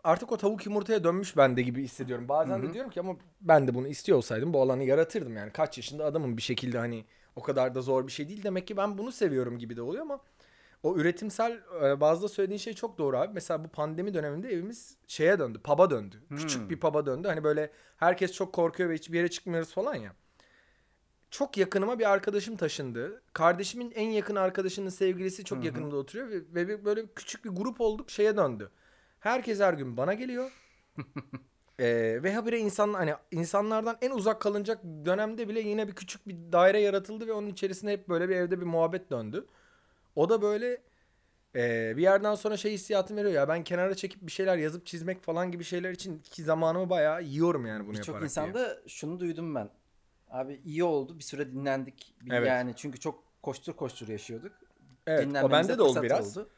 Artık 0.04 0.32
o 0.32 0.38
tavuk 0.38 0.66
yumurtaya 0.66 1.04
dönmüş 1.04 1.38
bende 1.38 1.62
gibi 1.62 1.84
hissediyorum. 1.84 2.30
Bazen 2.30 2.60
Hı 2.60 2.64
de 2.64 2.74
diyorum 2.74 2.92
ki 2.92 3.00
ama 3.00 3.16
ben 3.42 3.68
de 3.68 3.74
bunu 3.74 3.88
istiyor 3.88 4.18
olsaydım 4.18 4.54
bu 4.54 4.62
alanı 4.62 4.84
yaratırdım 4.84 5.36
yani. 5.36 5.52
Kaç 5.52 5.78
yaşında 5.78 6.06
adamım 6.06 6.38
bir 6.38 6.42
şekilde 6.42 6.78
hani 6.78 7.06
o 7.36 7.42
kadar 7.42 7.76
da 7.76 7.82
zor 7.82 8.08
bir 8.08 8.12
şey 8.12 8.28
değil. 8.28 8.44
Demek 8.44 8.68
ki 8.68 8.78
ben 8.78 8.98
bunu 8.98 9.12
seviyorum 9.12 9.58
gibi 9.58 9.76
de 9.76 9.82
oluyor 9.82 10.02
ama 10.02 10.20
o 10.84 10.96
üretimsel 10.96 11.60
e, 11.84 12.02
bazda 12.02 12.30
söylediğin 12.30 12.60
şey 12.60 12.74
çok 12.74 12.98
doğru 12.98 13.18
abi. 13.18 13.34
Mesela 13.34 13.64
bu 13.64 13.68
pandemi 13.68 14.14
döneminde 14.14 14.54
evimiz 14.54 14.98
şeye 15.08 15.40
döndü. 15.40 15.60
Pub'a 15.64 15.90
döndü. 15.90 16.16
Hmm. 16.28 16.38
Küçük 16.38 16.70
bir 16.70 16.80
pub'a 16.80 17.06
döndü. 17.06 17.28
Hani 17.28 17.44
böyle 17.44 17.72
herkes 17.98 18.32
çok 18.32 18.54
korkuyor 18.54 18.90
ve 18.90 18.96
hiçbir 18.96 19.18
yere 19.18 19.30
çıkmıyoruz 19.30 19.74
falan 19.74 19.96
ya. 19.96 20.14
Çok 21.32 21.58
yakınıma 21.58 22.00
bir 22.00 22.12
arkadaşım 22.12 22.56
taşındı. 22.56 23.22
Kardeşimin 23.34 23.92
en 23.92 24.10
yakın 24.10 24.36
arkadaşının 24.36 24.90
sevgilisi 24.90 25.44
çok 25.44 25.58
Hı 25.58 25.62
hı. 25.62 25.66
yakınımda 25.66 25.96
oturuyor 25.96 26.28
ve, 26.30 26.68
ve 26.68 26.86
böyle 26.86 27.06
küçük 27.16 27.46
bir 27.46 27.50
grup 27.50 27.82
olduk 27.82 28.10
şeye 28.10 28.38
döndü. 28.38 28.72
Herkes 29.20 29.60
her 29.60 29.74
gün 29.74 29.98
bana 29.98 30.14
geliyor. 30.14 30.52
Ee, 31.80 32.20
ve 32.24 32.34
habire 32.34 32.60
insan 32.60 32.94
hani 32.94 33.14
insanlardan 33.32 33.98
en 34.02 34.12
uzak 34.12 34.42
kalınacak 34.42 34.84
dönemde 34.84 35.50
bile 35.50 35.60
yine 35.60 35.88
bir 35.88 35.94
küçük 35.94 36.28
bir 36.28 36.36
daire 36.52 36.82
yaratıldı 36.82 37.28
ve 37.28 37.34
onun 37.34 37.48
içerisinde 37.48 37.92
hep 37.92 38.10
böyle 38.10 38.30
bir 38.30 38.36
evde 38.36 38.62
bir 38.62 38.66
muhabbet 38.66 39.10
döndü. 39.10 39.46
O 40.16 40.30
da 40.30 40.42
böyle 40.42 40.82
e, 41.56 41.94
bir 41.98 42.02
yerden 42.02 42.36
sonra 42.36 42.58
şey 42.58 42.74
hissiyatım 42.74 43.18
veriyor 43.18 43.34
ya 43.34 43.48
ben 43.48 43.64
kenara 43.64 43.96
çekip 43.96 44.22
bir 44.22 44.32
şeyler 44.32 44.58
yazıp 44.58 44.86
çizmek 44.86 45.24
falan 45.24 45.52
gibi 45.52 45.64
şeyler 45.64 45.92
için 45.92 46.20
ki 46.20 46.44
zamanımı 46.44 46.90
bayağı 46.90 47.24
yiyorum 47.24 47.66
yani 47.66 47.84
bunu 47.86 47.94
Birçok 47.94 48.08
yaparak. 48.08 48.36
diye. 48.36 48.46
insanda 48.46 48.78
şunu 48.88 49.20
duydum 49.20 49.56
ben. 49.56 49.70
Abi 50.32 50.62
iyi 50.66 50.84
oldu 50.84 51.18
bir 51.20 51.24
süre 51.24 51.52
dinlendik. 51.52 52.16
Bir 52.22 52.32
Evet. 52.32 52.48
Yani 52.48 52.74
çünkü 52.76 53.00
çok 53.00 53.24
koştur 53.44 53.74
koştur 53.74 54.08
yaşıyorduk. 54.08 54.52
Evet 55.08 55.44
o 55.44 55.52
bende 55.52 55.78
de 55.78 55.82
oldu 55.82 56.02
biraz. 56.04 56.38
oldu. 56.38 56.50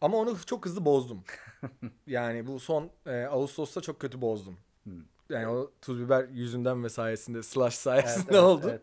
Ama 0.00 0.16
onu 0.16 0.36
çok 0.46 0.66
hızlı 0.66 0.84
bozdum. 0.84 1.24
yani 2.06 2.46
bu 2.46 2.60
son 2.60 2.90
e, 3.06 3.24
Ağustos'ta 3.24 3.80
çok 3.80 4.00
kötü 4.00 4.20
bozdum. 4.20 4.56
Hmm. 4.84 5.02
Yani 5.30 5.48
o 5.48 5.72
tuz 5.82 6.00
biber 6.00 6.28
yüzünden 6.28 6.84
ve 6.84 6.88
sayesinde 6.88 7.42
slash 7.42 7.74
sayesinde 7.74 8.14
Evet, 8.20 8.28
evet, 8.30 8.42
oldu. 8.42 8.66
evet. 8.70 8.82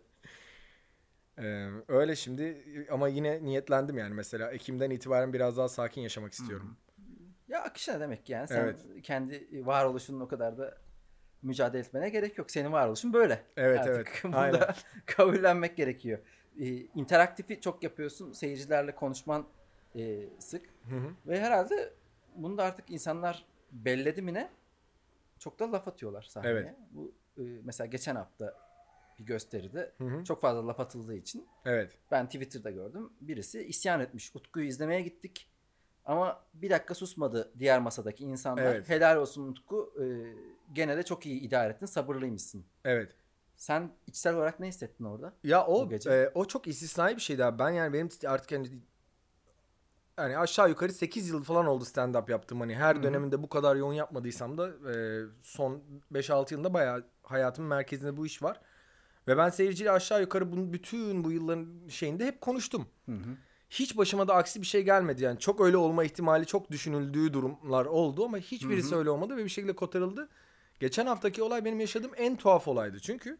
Ee, 1.38 1.70
öyle 1.88 2.16
şimdi 2.16 2.66
ama 2.92 3.08
yine 3.08 3.44
niyetlendim 3.44 3.98
yani 3.98 4.14
mesela 4.14 4.52
Ekim'den 4.52 4.90
itibaren 4.90 5.34
biraz 5.34 5.58
daha 5.58 5.70
sakin 5.70 6.02
yaşamak 6.02 6.34
istiyorum. 6.34 6.78
Ya 7.48 7.64
akışına 7.64 8.00
demek 8.00 8.30
yani. 8.30 8.48
Sen 8.48 8.60
Evet. 8.60 8.86
kendi 9.04 9.66
varoluşunun 9.66 10.20
o 10.20 10.28
kadar 10.28 10.58
da 10.58 10.78
mücadele 11.44 11.82
etmene 11.82 12.10
gerek 12.10 12.38
yok. 12.38 12.52
Senin 12.52 12.72
varoluşun 12.72 13.14
böyle. 13.14 13.44
Evet 13.58 13.80
Artık 13.80 13.96
evet. 13.96 14.08
Bunu 14.24 14.38
Aynen. 14.38 14.62
da 14.62 14.76
kabullenmek 15.06 15.78
gerekiyor. 15.78 16.20
Ee, 16.60 16.66
interaktifi 16.76 17.62
çok 17.62 17.84
yapıyorsun. 17.84 18.32
Seyircilerle 18.32 18.96
konuşman 18.96 19.46
e, 19.96 20.30
sık. 20.40 20.66
Hı 20.90 20.96
hı. 20.96 21.10
Ve 21.28 21.40
herhalde 21.40 21.94
bunu 22.36 22.58
da 22.58 22.64
artık 22.64 22.90
insanlar 22.90 23.46
belledi 23.72 24.22
mi 24.22 24.34
ne? 24.34 24.50
Çok 25.40 25.60
da 25.60 25.72
laf 25.72 25.88
atıyorlar 25.88 26.22
sahneye. 26.22 26.52
Evet. 26.54 26.76
Bu 26.92 27.14
e, 27.38 27.44
mesela 27.64 27.88
geçen 27.88 28.16
hafta 28.16 28.54
bir 29.20 29.26
gösteride 29.26 29.92
Hı 29.98 30.04
hı. 30.04 30.24
çok 30.24 30.42
fazla 30.42 30.68
laf 30.68 30.80
atıldığı 30.80 31.16
için 31.16 31.48
Evet. 31.66 31.92
ben 32.12 32.26
Twitter'da 32.26 32.72
gördüm. 32.72 33.14
Birisi 33.22 33.64
isyan 33.64 34.00
etmiş. 34.00 34.36
Utku'yu 34.36 34.68
izlemeye 34.68 35.02
gittik. 35.02 35.50
Ama 36.06 36.44
bir 36.54 36.70
dakika 36.70 36.96
susmadı 36.96 37.52
diğer 37.60 37.80
masadaki 37.80 38.24
insanlar. 38.24 38.64
Evet. 38.64 38.90
Helal 38.90 39.18
olsun 39.18 39.48
Utku. 39.48 39.94
e, 40.02 40.06
gene 40.74 40.98
de 40.98 41.04
çok 41.04 41.26
iyi 41.26 41.42
idare 41.42 41.74
ettin. 41.74 41.86
Sabırlıymışsın. 41.86 42.66
Evet. 42.86 43.16
Sen 43.56 43.92
içsel 44.08 44.36
olarak 44.36 44.60
ne 44.60 44.68
hissettin 44.68 45.04
orada? 45.04 45.34
Ya 45.44 45.66
o 45.66 45.90
e, 45.92 46.32
o 46.36 46.46
çok 46.46 46.68
istisnai 46.68 47.16
bir 47.16 47.22
şeydi 47.22 47.46
abi. 47.46 47.60
Ben 47.60 47.70
yani 47.70 47.94
benim 47.94 48.10
artık 48.28 48.52
hani 48.52 48.70
yani 50.18 50.38
aşağı 50.38 50.70
yukarı 50.70 50.94
8 50.94 51.30
yıl 51.30 51.44
falan 51.44 51.66
oldu 51.66 51.86
stand 51.86 52.16
up 52.16 52.30
yaptım. 52.30 52.60
Hani 52.60 52.76
her 52.76 52.96
Hı 52.96 53.00
hı. 53.00 53.04
döneminde 53.04 53.44
bu 53.44 53.50
kadar 53.50 53.76
yoğun 53.76 53.94
yapmadıysam 53.94 54.58
da 54.58 54.68
e, 54.68 55.26
son 55.42 55.84
5-6 56.12 56.54
yılında 56.54 56.74
bayağı 56.74 57.04
hayatımın 57.24 57.70
merkezinde 57.70 58.18
bu 58.18 58.26
iş 58.26 58.44
var. 58.44 58.62
Ve 59.28 59.38
ben 59.38 59.50
seyirciyle 59.50 59.92
aşağı 59.92 60.22
yukarı 60.22 60.52
bunun 60.52 60.74
bütün 60.74 61.24
bu 61.24 61.32
yılların 61.32 61.88
şeyinde 61.90 62.26
hep 62.26 62.42
konuştum. 62.42 62.88
Hı 63.06 63.12
hı. 63.12 63.38
Hiç 63.74 63.98
başıma 63.98 64.28
da 64.28 64.36
aksi 64.36 64.62
bir 64.62 64.66
şey 64.66 64.84
gelmedi 64.84 65.24
yani. 65.24 65.40
Çok 65.40 65.62
öyle 65.62 65.78
olma 65.78 66.04
ihtimali 66.04 66.46
çok 66.46 66.72
düşünüldüğü 66.72 67.34
durumlar 67.34 67.86
oldu 67.86 68.26
ama 68.26 68.38
hiçbirisi 68.38 68.92
Hı 68.92 68.96
hı. 68.96 69.00
öyle 69.00 69.10
olmadı 69.10 69.38
ve 69.38 69.44
bir 69.44 69.50
şekilde 69.50 69.74
kotarıldı. 69.76 70.30
Geçen 70.80 71.06
haftaki 71.06 71.44
olay 71.44 71.66
benim 71.66 71.80
yaşadığım 71.80 72.12
en 72.18 72.36
tuhaf 72.36 72.68
olaydı. 72.68 73.00
Çünkü 73.00 73.38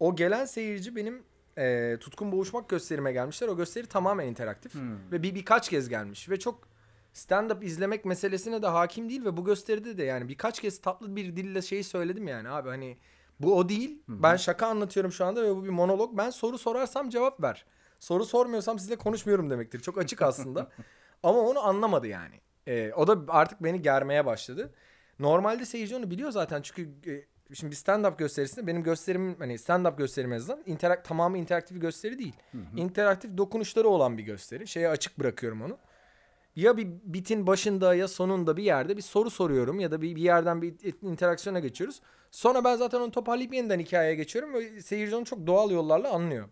o 0.00 0.16
gelen 0.16 0.44
seyirci 0.44 0.96
benim 0.96 1.22
e, 1.58 1.96
Tutkun 2.00 2.32
Boğuşmak 2.32 2.68
gösterime 2.68 3.12
gelmişler. 3.12 3.48
O 3.48 3.56
gösteri 3.56 3.86
tamamen 3.86 4.26
interaktif 4.26 4.74
Hmm. 4.74 5.12
ve 5.12 5.22
bir 5.22 5.34
birkaç 5.34 5.68
kez 5.68 5.88
gelmiş 5.88 6.28
ve 6.30 6.38
çok 6.38 6.68
stand-up 7.14 7.64
izlemek 7.64 8.04
meselesine 8.04 8.62
de 8.62 8.66
hakim 8.66 9.08
değil 9.08 9.24
ve 9.24 9.36
bu 9.36 9.44
gösteride 9.44 9.98
de 9.98 10.04
yani 10.04 10.28
birkaç 10.28 10.60
kez 10.60 10.80
tatlı 10.80 11.16
bir 11.16 11.36
dille 11.36 11.62
şeyi 11.62 11.84
söyledim 11.84 12.28
yani 12.28 12.48
abi 12.48 12.68
hani 12.68 12.96
bu 13.40 13.58
o 13.58 13.68
değil. 13.68 14.02
Hı. 14.06 14.22
Ben 14.22 14.36
şaka 14.36 14.66
anlatıyorum 14.66 15.12
şu 15.12 15.24
anda 15.24 15.42
ve 15.42 15.56
bu 15.56 15.64
bir 15.64 15.70
monolog. 15.70 16.16
Ben 16.16 16.30
soru 16.30 16.58
sorarsam 16.58 17.08
cevap 17.10 17.42
ver. 17.42 17.66
Soru 18.02 18.24
sormuyorsam 18.24 18.78
sizle 18.78 18.96
konuşmuyorum 18.96 19.50
demektir. 19.50 19.80
Çok 19.80 19.98
açık 19.98 20.22
aslında. 20.22 20.70
Ama 21.22 21.38
onu 21.40 21.66
anlamadı 21.66 22.06
yani. 22.06 22.34
Ee, 22.66 22.92
o 22.96 23.06
da 23.06 23.32
artık 23.32 23.62
beni 23.62 23.82
germeye 23.82 24.26
başladı. 24.26 24.74
Normalde 25.18 25.64
seyirci 25.64 25.96
onu 25.96 26.10
biliyor 26.10 26.30
zaten 26.30 26.62
çünkü 26.62 26.82
e, 27.10 27.54
şimdi 27.54 27.70
bir 27.70 27.76
stand-up 27.76 28.16
gösterisinde 28.18 28.66
benim 28.66 28.82
gösterim 28.82 29.36
hani 29.38 29.54
stand-up 29.54 29.96
gösterim 29.96 30.32
azından 30.32 30.62
interak 30.66 31.04
tamamı 31.04 31.38
interaktif 31.38 31.76
bir 31.76 31.80
gösteri 31.80 32.18
değil. 32.18 32.36
İnteraktif 32.76 33.36
dokunuşları 33.36 33.88
olan 33.88 34.18
bir 34.18 34.22
gösteri. 34.22 34.68
Şeye 34.68 34.88
açık 34.88 35.18
bırakıyorum 35.18 35.62
onu. 35.62 35.78
Ya 36.56 36.76
bir 36.76 36.88
bitin 37.04 37.46
başında 37.46 37.94
ya 37.94 38.08
sonunda 38.08 38.56
bir 38.56 38.62
yerde 38.62 38.96
bir 38.96 39.02
soru 39.02 39.30
soruyorum 39.30 39.80
ya 39.80 39.90
da 39.90 40.02
bir, 40.02 40.16
bir 40.16 40.22
yerden 40.22 40.62
bir 40.62 40.74
interaksiyona 41.02 41.60
geçiyoruz. 41.60 42.00
Sonra 42.30 42.64
ben 42.64 42.76
zaten 42.76 43.00
onu 43.00 43.10
toparlayıp 43.10 43.54
yeniden 43.54 43.78
hikayeye 43.78 44.14
geçiyorum 44.14 44.54
ve 44.54 44.82
seyirci 44.82 45.16
onu 45.16 45.24
çok 45.24 45.46
doğal 45.46 45.70
yollarla 45.70 46.10
anlıyor. 46.10 46.48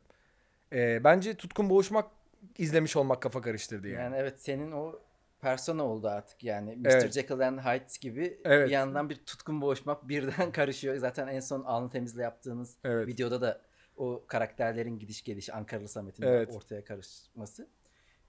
Ee, 0.72 1.04
bence 1.04 1.34
Tutkun 1.34 1.70
Boğuşmak 1.70 2.10
izlemiş 2.58 2.96
olmak 2.96 3.22
kafa 3.22 3.40
karıştırdı 3.40 3.88
yani. 3.88 4.02
Yani 4.02 4.16
evet 4.16 4.42
senin 4.42 4.72
o 4.72 4.98
persona 5.40 5.84
oldu 5.84 6.08
artık 6.08 6.44
yani. 6.44 6.76
Mr. 6.76 6.86
Evet. 6.90 7.12
Jekyll 7.12 7.40
and 7.40 7.58
Hyde 7.58 7.84
gibi 8.00 8.40
Evet. 8.44 8.66
bir 8.66 8.72
yandan 8.72 9.10
bir 9.10 9.16
tutkun 9.16 9.60
boğuşmak 9.60 10.08
birden 10.08 10.52
karışıyor. 10.52 10.96
Zaten 10.96 11.28
en 11.28 11.40
son 11.40 11.62
alnı 11.64 11.90
temizle 11.90 12.22
yaptığınız 12.22 12.76
Evet. 12.84 13.06
videoda 13.08 13.40
da 13.40 13.60
o 13.96 14.24
karakterlerin 14.26 14.98
gidiş 14.98 15.22
geliş 15.22 15.50
Ankaralı 15.50 15.88
Samet'in 15.88 16.22
Evet. 16.22 16.50
ortaya 16.56 16.84
karışması. 16.84 17.68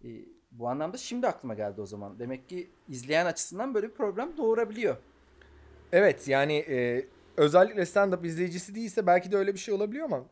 Ee, 0.04 0.08
bu 0.52 0.68
anlamda 0.68 0.98
şimdi 0.98 1.28
aklıma 1.28 1.54
geldi 1.54 1.82
o 1.82 1.86
zaman. 1.86 2.20
Demek 2.20 2.50
ki 2.50 2.70
izleyen 2.88 3.26
açısından 3.26 3.74
böyle 3.74 3.90
bir 3.90 3.94
problem 3.94 4.38
doğurabiliyor. 4.38 4.96
Evet 5.92 6.28
yani 6.28 6.54
e, 6.70 7.06
özellikle 7.38 7.82
stand-up 7.82 8.28
izleyicisi 8.28 8.76
değilse 8.76 9.08
belki 9.08 9.32
de 9.32 9.38
öyle 9.38 9.54
bir 9.54 9.60
şey 9.60 9.74
olabiliyor 9.74 10.06
ama 10.06 10.26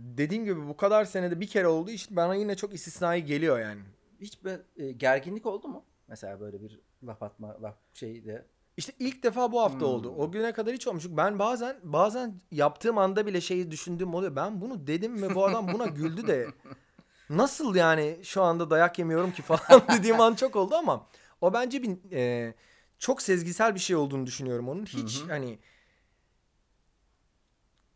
dediğim 0.00 0.44
gibi 0.44 0.68
bu 0.68 0.76
kadar 0.76 1.04
senede 1.04 1.40
bir 1.40 1.46
kere 1.46 1.66
olduğu 1.68 1.90
için 1.90 2.16
bana 2.16 2.34
yine 2.34 2.54
çok 2.56 2.74
istisnai 2.74 3.24
geliyor 3.24 3.60
yani. 3.60 3.80
Hiç 4.20 4.44
böyle 4.44 4.62
e, 4.76 4.92
gerginlik 4.92 5.46
oldu 5.46 5.68
mu? 5.68 5.84
Mesela 6.08 6.40
böyle 6.40 6.62
bir 6.62 6.80
laf 7.02 7.22
atma, 7.22 7.56
laf 7.62 7.74
şeyde. 7.94 8.46
İşte 8.76 8.92
ilk 8.98 9.22
defa 9.22 9.52
bu 9.52 9.60
hafta 9.60 9.78
Hmm. 9.80 9.86
oldu. 9.86 10.14
O 10.18 10.32
güne 10.32 10.52
kadar 10.52 10.74
hiç 10.74 10.86
olmuş. 10.86 11.04
Ben 11.08 11.38
bazen 11.38 11.76
bazen 11.82 12.40
yaptığım 12.50 12.98
anda 12.98 13.26
bile 13.26 13.40
şeyi 13.40 13.70
düşündüğüm 13.70 14.14
oluyor. 14.14 14.36
Ben 14.36 14.60
bunu 14.60 14.86
dedim 14.86 15.22
ve 15.22 15.34
bu 15.34 15.44
adam 15.46 15.72
buna 15.72 15.86
güldü 15.86 16.26
de 16.26 16.46
nasıl 17.30 17.74
yani 17.74 18.18
şu 18.22 18.42
anda 18.42 18.70
dayak 18.70 18.98
yemiyorum 18.98 19.32
ki 19.32 19.42
falan 19.42 19.82
dediğim 19.98 20.20
an 20.20 20.34
çok 20.34 20.56
oldu 20.56 20.74
ama 20.74 21.06
o 21.40 21.52
bence 21.52 21.82
bir 21.82 22.12
e, 22.12 22.54
çok 22.98 23.22
sezgisel 23.22 23.74
bir 23.74 23.80
şey 23.80 23.96
olduğunu 23.96 24.26
düşünüyorum 24.26 24.68
onun. 24.68 24.84
Hiç 24.84 25.20
Hı 25.20 25.24
hı. 25.24 25.28
hani 25.28 25.58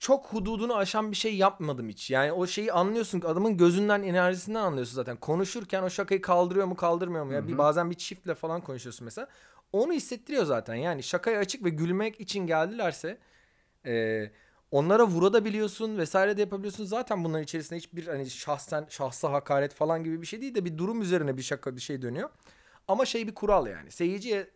çok 0.04 0.26
hududunu 0.26 0.76
aşan 0.76 1.11
bir 1.11 1.16
şey 1.16 1.37
yapmadım 1.37 1.88
hiç. 1.88 2.11
Yani 2.11 2.32
o 2.32 2.46
şeyi 2.46 2.73
anlıyorsun 2.73 3.20
adamın 3.20 3.56
gözünden 3.56 4.02
enerjisinden 4.02 4.61
anlıyorsun 4.61 4.94
zaten. 4.94 5.16
Konuşurken 5.16 5.82
o 5.82 5.90
şakayı 5.90 6.20
kaldırıyor 6.20 6.66
mu 6.66 6.76
kaldırmıyor 6.76 7.25
mu? 7.25 7.32
Ya 7.32 7.49
bir 7.49 7.58
bazen 7.58 7.90
bir 7.90 7.94
çiftle 7.94 8.34
falan 8.34 8.61
konuşuyorsun 8.61 9.04
mesela. 9.04 9.28
Onu 9.73 9.92
hissettiriyor 9.92 10.44
zaten. 10.44 10.75
Yani 10.75 11.02
şakaya 11.02 11.38
açık 11.38 11.64
ve 11.64 11.70
gülmek 11.70 12.20
için 12.20 12.46
geldilerse 12.46 13.18
e, 13.87 14.25
onlara 14.70 15.06
vurabiliyorsun 15.06 15.99
vesaire 15.99 16.37
de 16.37 16.40
yapabiliyorsun. 16.40 16.84
Zaten 16.84 17.25
bunların 17.25 17.44
içerisinde 17.44 17.78
hiçbir 17.78 18.06
hani 18.06 18.30
şahsen 18.30 18.87
şahsa 18.88 19.32
hakaret 19.32 19.75
falan 19.75 20.04
gibi 20.04 20.23
bir 20.23 20.26
şey 20.26 20.40
değil 20.40 20.54
de 20.54 20.64
bir 20.64 20.78
durum 20.78 21.02
üzerine 21.02 21.37
bir 21.37 21.42
şaka 21.42 21.76
bir 21.76 21.80
şey 21.80 22.02
dönüyor. 22.02 22.30
Ama 22.88 23.04
şey 23.04 23.26
bir 23.26 23.34
kural 23.34 23.66
yani. 23.66 23.90
Seyirciye 23.90 24.50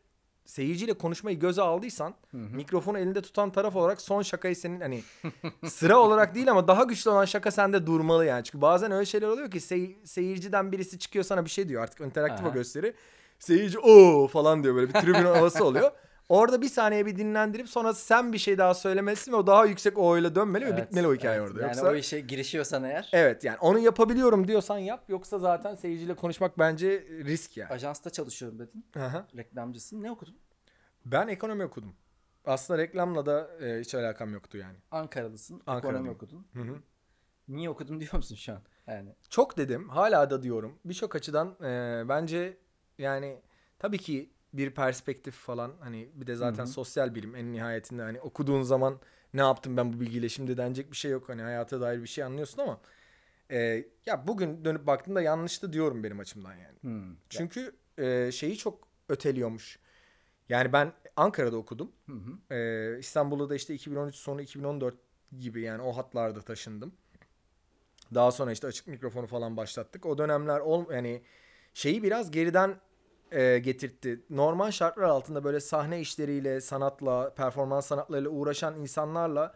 seyirciyle 0.49 0.95
konuşmayı 0.95 1.39
göze 1.39 1.63
aldıysan 1.63 2.15
mikrofonu 2.33 2.99
elinde 2.99 3.23
tutan 3.23 3.51
taraf 3.53 3.77
olarak 3.77 4.01
son 4.01 4.23
şakayı 4.23 4.57
senin 4.57 4.81
hani 4.81 5.03
sıra 5.69 5.99
olarak 5.99 6.35
değil 6.35 6.51
ama 6.51 6.69
daha 6.69 6.83
güçlü 6.85 7.11
olan 7.11 7.25
şaka 7.25 7.51
sende 7.51 7.87
durmalı 7.87 8.25
yani. 8.27 8.45
Çünkü 8.45 8.61
bazen 8.61 8.93
öyle 8.93 9.07
şeyler 9.07 9.29
oluyor 9.29 9.51
ki 9.51 9.59
sey- 9.61 9.97
seyirciden 10.07 10.73
birisi 10.73 10.99
çıkıyor 10.99 11.25
sana 11.25 11.45
bir 11.45 11.51
şey 11.51 11.69
diyor 11.69 11.83
artık 11.83 12.01
interaktif 12.01 12.47
o 12.47 12.53
gösteri. 12.53 12.95
Seyirci 13.39 13.79
o 13.79 14.27
falan 14.27 14.63
diyor 14.63 14.75
böyle 14.75 14.89
bir 14.89 15.01
tribün 15.01 15.15
havası 15.25 15.65
oluyor. 15.65 15.91
Orada 16.29 16.63
bir 16.63 16.69
saniye 16.69 17.07
bir 17.07 17.17
dinlendirip 17.17 17.69
sonra 17.69 17.95
sen 17.95 18.33
bir 18.33 18.39
şey 18.39 18.59
daha 18.59 18.75
söylemelisin 18.75 19.33
ve 19.33 19.37
o 19.37 19.47
daha 19.47 19.67
yüksek 19.67 19.99
o 19.99 20.19
ile 20.19 20.35
dönmeli 20.35 20.65
ve 20.65 20.71
Evet, 20.71 20.87
bitmeli 20.87 21.07
o 21.07 21.15
hikaye 21.15 21.39
evet. 21.39 21.49
orada. 21.51 21.61
Yani 21.61 21.69
Yoksa 21.77 21.91
o 21.91 21.95
işe 21.95 22.21
girişiyorsan 22.21 22.85
eğer 22.85 23.11
evet 23.13 23.45
yani 23.45 23.59
onu 23.61 23.79
yapabiliyorum 23.79 24.49
diyorsan 24.49 24.79
yap 24.79 25.05
yoksa 25.09 25.39
zaten 25.39 25.75
seyirciyle 25.75 26.15
konuşmak 26.15 26.59
bence 26.59 27.05
risk 27.11 27.57
yani. 27.57 27.71
ajansta 27.71 28.11
çalışıyorum 28.11 28.59
dedin. 28.59 28.87
Aha. 28.97 29.27
Reklamcısın. 29.37 30.03
Ne 30.03 30.11
okudun? 30.11 30.37
Ben 31.07 31.29
ekonomi 31.29 31.65
okudum. 31.65 31.95
Aslında 32.45 32.79
reklamla 32.83 33.27
da 33.27 33.51
e, 33.65 33.81
hiç 33.81 33.95
alakam 33.95 34.33
yoktu 34.33 34.59
yani. 34.59 34.77
Ankaralısın. 34.91 35.63
Ekonomi 35.79 36.11
okudun. 36.11 36.47
Hı 36.53 36.61
hı. 36.61 36.77
Niye 37.49 37.71
okudum 37.71 38.01
diyor 38.01 38.15
musun 38.15 38.35
şu 38.35 38.53
an? 38.53 38.63
Yani 38.87 39.15
Çok 39.31 39.57
dedim. 39.57 39.89
Hala 39.89 40.31
da 40.31 40.43
diyorum. 40.43 40.79
Birçok 40.85 41.15
açıdan 41.17 41.57
e, 41.65 42.03
bence 42.09 42.57
yani 42.99 43.41
tabii 43.79 43.99
ki 43.99 44.31
bir 44.53 44.71
perspektif 44.71 45.35
falan 45.35 45.73
hani 45.81 46.09
bir 46.15 46.27
de 46.27 46.35
zaten 46.35 46.65
Hı 46.65 46.69
hı. 46.69 46.73
sosyal 46.73 47.15
bilim 47.15 47.37
en 47.37 47.53
nihayetinde 47.53 48.03
hani 48.03 48.21
okuduğun 48.21 48.63
zaman 48.63 49.01
ne 49.35 49.41
yaptım 49.41 49.77
ben 49.77 49.93
bu 49.93 50.01
bilgiyle 50.01 50.29
şimdi 50.29 50.57
denecek 50.57 50.91
bir 50.91 50.97
şey 50.97 51.11
yok. 51.11 51.29
Hani 51.29 51.43
hayata 51.43 51.81
dair 51.81 52.03
bir 52.03 52.07
şey 52.07 52.25
anlıyorsun 52.25 52.63
ama 52.63 52.81
e, 53.51 53.85
ya 54.07 54.27
bugün 54.27 54.65
dönüp 54.65 54.87
baktığımda 54.87 55.23
yanlıştı 55.23 55.73
diyorum 55.73 56.05
benim 56.05 56.21
açımdan 56.21 56.55
yani. 56.55 56.77
hmm. 56.81 57.17
Çünkü 57.29 57.73
e, 57.99 58.33
şeyi 58.33 58.57
çok 58.57 58.89
öteliyormuş. 59.09 59.79
Yani 60.49 60.73
ben 60.73 60.93
Ankara'da 61.17 61.57
okudum. 61.57 61.93
Ee, 62.51 62.99
İstanbul'da 62.99 63.51
da 63.51 63.55
işte 63.55 63.75
2013 63.75 64.15
sonu 64.15 64.43
2014 64.43 64.95
gibi 65.39 65.63
yani 65.63 65.83
o 65.83 65.97
hatlarda 65.97 66.41
taşındım. 66.41 66.93
Daha 68.15 68.33
sonra 68.33 68.53
işte 68.53 68.67
açık 68.67 68.87
mikrofonu 68.87 69.27
falan 69.27 69.57
başlattık. 69.57 70.07
O 70.07 70.19
dönemler 70.19 70.61
ol 70.61 70.93
yani 70.93 71.23
şeyi 71.75 72.03
biraz 72.03 72.31
geriden 72.31 72.81
e, 73.33 73.59
getirtti. 73.59 74.21
Normal 74.31 74.71
şartlar 74.71 75.03
altında 75.05 75.45
böyle 75.45 75.61
sahne 75.61 76.01
işleriyle, 76.01 76.61
sanatla, 76.61 77.35
performans 77.35 77.87
sanatlarıyla 77.87 78.31
uğraşan 78.31 78.81
insanlarla 78.81 79.55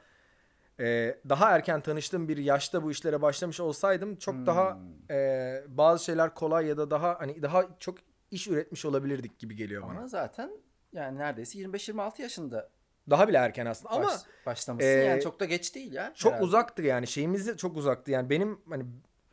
e, 0.80 1.18
daha 1.28 1.50
erken 1.50 1.80
tanıştığım 1.80 2.28
bir 2.28 2.36
yaşta 2.36 2.82
bu 2.82 2.90
işlere 2.90 3.22
başlamış 3.22 3.60
olsaydım 3.60 4.16
çok 4.16 4.34
Hmm. 4.34 4.46
daha 4.46 4.78
e, 5.10 5.64
bazı 5.68 6.04
şeyler 6.04 6.34
kolay 6.34 6.66
ya 6.66 6.76
da 6.76 6.90
daha 6.90 7.16
hani 7.20 7.42
daha 7.42 7.64
çok 7.78 7.98
iş 8.30 8.48
üretmiş 8.48 8.84
olabilirdik 8.84 9.38
gibi 9.38 9.56
geliyor 9.56 9.82
bana. 9.82 9.90
Ama 9.98 10.06
zaten 10.08 10.50
yani 10.92 11.18
neredeyse 11.18 11.58
25-26 11.58 12.22
yaşında 12.22 12.68
Daha 13.10 13.28
bile 13.28 13.36
erken 13.36 13.66
aslında 13.66 13.90
ama 13.94 14.04
baş, 14.06 14.20
başlamışsın. 14.46 14.90
e, 14.90 14.92
yani 14.94 15.22
çok 15.22 15.40
da 15.40 15.44
geç 15.44 15.74
değil 15.74 15.92
ya. 15.92 16.12
çok 16.14 16.32
herhalde. 16.32 16.44
uzaktı 16.46 16.82
yani 16.82 17.06
şeyimiz 17.06 17.46
de 17.46 17.56
çok 17.56 17.76
uzaktı 17.76 18.10
yani 18.10 18.30
benim 18.30 18.60
hani 18.68 18.84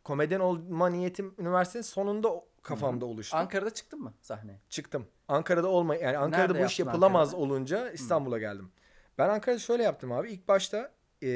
komedyen 0.10 0.40
olma 0.40 0.90
niyetim 0.90 1.34
üniversitenin 1.38 1.84
sonunda 1.84 2.30
kafamda 2.62 3.06
oluştu. 3.06 3.38
Ankara'da 3.38 3.70
çıktın 3.70 4.00
mı 4.00 4.14
sahneye? 4.22 4.60
Çıktım. 4.70 5.08
Ankara'da 5.28 5.68
olma 5.68 5.96
yani 5.96 6.18
Ankara'da 6.18 6.54
Nerede 6.54 6.64
bu 6.64 6.68
iş 6.68 6.80
yapılamaz 6.80 7.28
Ankara'da? 7.28 7.46
olunca 7.46 7.92
İstanbul'a 7.92 8.40
geldim. 8.40 8.72
Ben 9.18 9.30
Ankara'da 9.30 9.60
şöyle 9.60 9.84
yaptım 9.84 10.12
abi. 10.12 10.32
İlk 10.32 10.48
başta 10.48 10.92
e, 11.24 11.28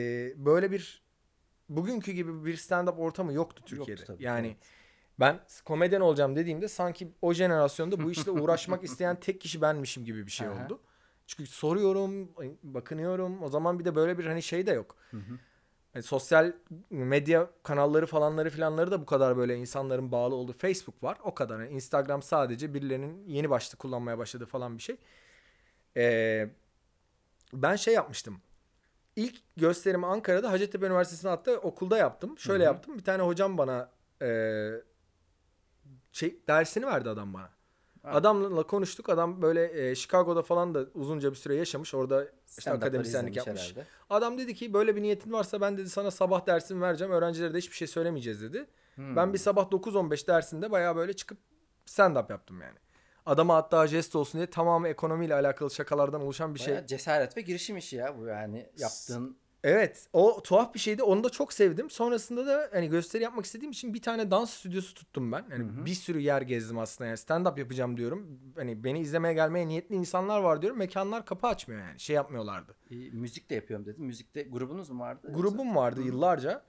böyle 0.46 0.72
bir 0.72 1.04
bugünkü 1.70 2.12
gibi 2.12 2.46
bir 2.46 2.58
stand-up 2.58 2.98
ortamı 2.98 3.34
yoktu 3.34 3.64
Türkiye'de. 3.66 3.92
Yoktu 3.92 4.06
tabii, 4.08 4.24
yani 4.24 4.48
evet. 4.48 4.58
Ben 5.20 5.40
komedyen 5.66 6.02
olacağım 6.02 6.36
dediğimde 6.36 6.68
sanki 6.68 7.12
o 7.22 7.34
jenerasyonda 7.34 8.04
bu 8.04 8.12
işle 8.12 8.32
uğraşmak 8.32 8.84
isteyen 8.90 9.20
tek 9.20 9.42
kişi 9.42 9.62
benmişim 9.62 10.06
gibi 10.06 10.26
bir 10.26 10.32
şey 10.32 10.50
oldu. 10.50 10.82
Çünkü 11.28 11.50
soruyorum, 11.50 12.30
bakınıyorum. 12.64 13.44
O 13.44 13.50
zaman 13.50 13.80
bir 13.80 13.86
de 13.86 13.96
böyle 13.96 14.18
bir 14.18 14.26
hani 14.26 14.42
şey 14.42 14.66
de 14.66 14.72
yok. 14.72 14.96
Yani 15.96 16.04
sosyal 16.04 16.54
medya 16.90 17.50
kanalları 17.64 18.06
falanları 18.06 18.50
filanları 18.50 18.92
da 18.92 19.02
bu 19.02 19.06
kadar 19.06 19.38
böyle 19.38 19.56
insanların 19.58 20.12
bağlı 20.12 20.36
olduğu 20.36 20.54
Facebook 20.54 21.04
var. 21.04 21.18
O 21.24 21.34
kadar. 21.36 21.60
Yani 21.60 21.72
Instagram 21.72 22.22
sadece 22.22 22.74
birilerinin 22.74 23.28
yeni 23.28 23.50
başta 23.50 23.78
kullanmaya 23.78 24.18
başladığı 24.18 24.46
falan 24.46 24.78
bir 24.78 24.84
şey. 24.84 24.98
Ee, 25.98 26.50
ben 27.54 27.76
şey 27.76 27.94
yapmıştım. 27.94 28.42
İlk 29.16 29.42
gösterimi 29.58 30.06
Ankara'da 30.06 30.52
Hacettepe 30.52 30.86
Üniversitesi'nde 30.86 31.30
hatta 31.30 31.52
okulda 31.52 31.98
yaptım. 31.98 32.38
Şöyle 32.38 32.64
Hı 32.64 32.68
hı. 32.68 32.74
yaptım. 32.74 32.98
Bir 32.98 33.04
tane 33.04 33.24
hocam 33.24 33.58
bana 33.58 33.90
e, 34.22 34.70
şey 36.12 36.40
dersini 36.48 36.86
verdi 36.86 37.10
adam 37.10 37.34
bana. 37.34 37.50
Adamla 38.04 38.64
konuştuk. 38.64 39.10
Adam 39.10 39.42
böyle 39.42 39.90
e, 39.90 39.96
Chicago'da 39.96 40.42
falan 40.42 40.74
da 40.74 40.86
uzunca 40.94 41.32
bir 41.32 41.36
süre 41.36 41.56
yaşamış. 41.56 41.94
Orada 41.94 42.28
işte 42.58 42.72
akademisyenlik 42.72 43.36
yapmış. 43.38 43.62
herhalde. 43.62 43.86
Adam 44.10 44.38
dedi 44.38 44.56
ki 44.56 44.74
böyle 44.74 44.96
bir 44.96 45.02
niyetin 45.02 45.32
varsa 45.32 45.62
ben 45.62 45.78
dedi 45.78 45.90
sana 45.90 46.12
sabah 46.12 46.46
dersimi 46.48 46.82
vereceğim. 46.82 47.14
Öğrencilere 47.14 47.54
de 47.54 47.58
hiçbir 47.58 47.76
şey 47.76 47.88
söylemeyeceğiz 47.88 48.42
dedi. 48.42 48.68
Hmm. 48.96 49.16
Ben 49.16 49.34
bir 49.34 49.38
sabah 49.38 49.66
9-15 49.72 50.28
dersinde 50.28 50.72
bayağı 50.72 50.96
böyle 50.96 51.14
çıkıp 51.14 51.38
stand 51.86 52.16
up 52.16 52.30
yaptım 52.30 52.62
yani. 52.62 52.78
Adama 53.26 53.56
hatta 53.56 53.88
jest 53.88 54.16
olsun 54.16 54.40
diye 54.40 54.50
tamamı 54.50 54.88
ekonomiyle 54.88 55.36
alakalı 55.36 55.72
şakalardan 55.72 56.22
oluşan 56.22 56.56
bir 56.56 56.60
şey. 56.60 56.74
Bayağı 56.74 56.88
cesaret 56.88 57.38
ve 57.38 57.42
girişim 57.42 57.78
işi 57.78 57.96
ya 57.96 58.18
bu 58.20 58.26
yani 58.26 58.70
yaptığın 58.78 59.38
Evet 59.64 60.08
o 60.14 60.44
tuhaf 60.44 60.74
bir 60.74 60.80
şeydi 60.80 61.04
onu 61.04 61.24
da 61.24 61.30
çok 61.30 61.54
sevdim. 61.54 61.90
Sonrasında 61.90 62.46
da 62.48 62.70
hani 62.74 62.90
gösteri 62.90 63.24
yapmak 63.24 63.46
istediğim 63.46 63.72
için 63.72 63.94
bir 63.94 64.02
tane 64.02 64.32
dans 64.32 64.50
stüdyosu 64.54 64.94
tuttum 64.94 65.32
ben. 65.32 65.46
Yani 65.52 65.64
Hı 65.64 65.68
hı. 65.82 65.86
bir 65.86 65.94
sürü 65.94 66.20
yer 66.20 66.42
gezdim 66.42 66.80
aslında 66.80 67.08
yani 67.08 67.18
stand 67.18 67.46
up 67.46 67.58
yapacağım 67.58 67.98
diyorum. 67.98 68.40
Hani 68.56 68.84
beni 68.84 69.00
izlemeye 69.00 69.34
gelmeye 69.34 69.68
niyetli 69.68 69.96
insanlar 69.96 70.40
var 70.42 70.62
diyorum. 70.62 70.80
Mekanlar 70.80 71.26
kapı 71.26 71.48
açmıyor 71.48 71.82
yani 71.82 72.00
şey 72.00 72.16
yapmıyorlardı. 72.16 72.76
e, 72.92 72.96
müzik 72.96 73.50
de 73.50 73.56
yapıyorum 73.56 73.86
dedim. 73.86 74.04
Müzikte 74.06 74.44
grubunuz 74.44 74.90
mu 74.90 75.00
vardı? 75.00 75.28
yoksa? 75.28 75.42
Grubum 75.42 75.76
vardı 75.76 76.02
Hı. 76.02 76.06
yıllarca. 76.06 76.64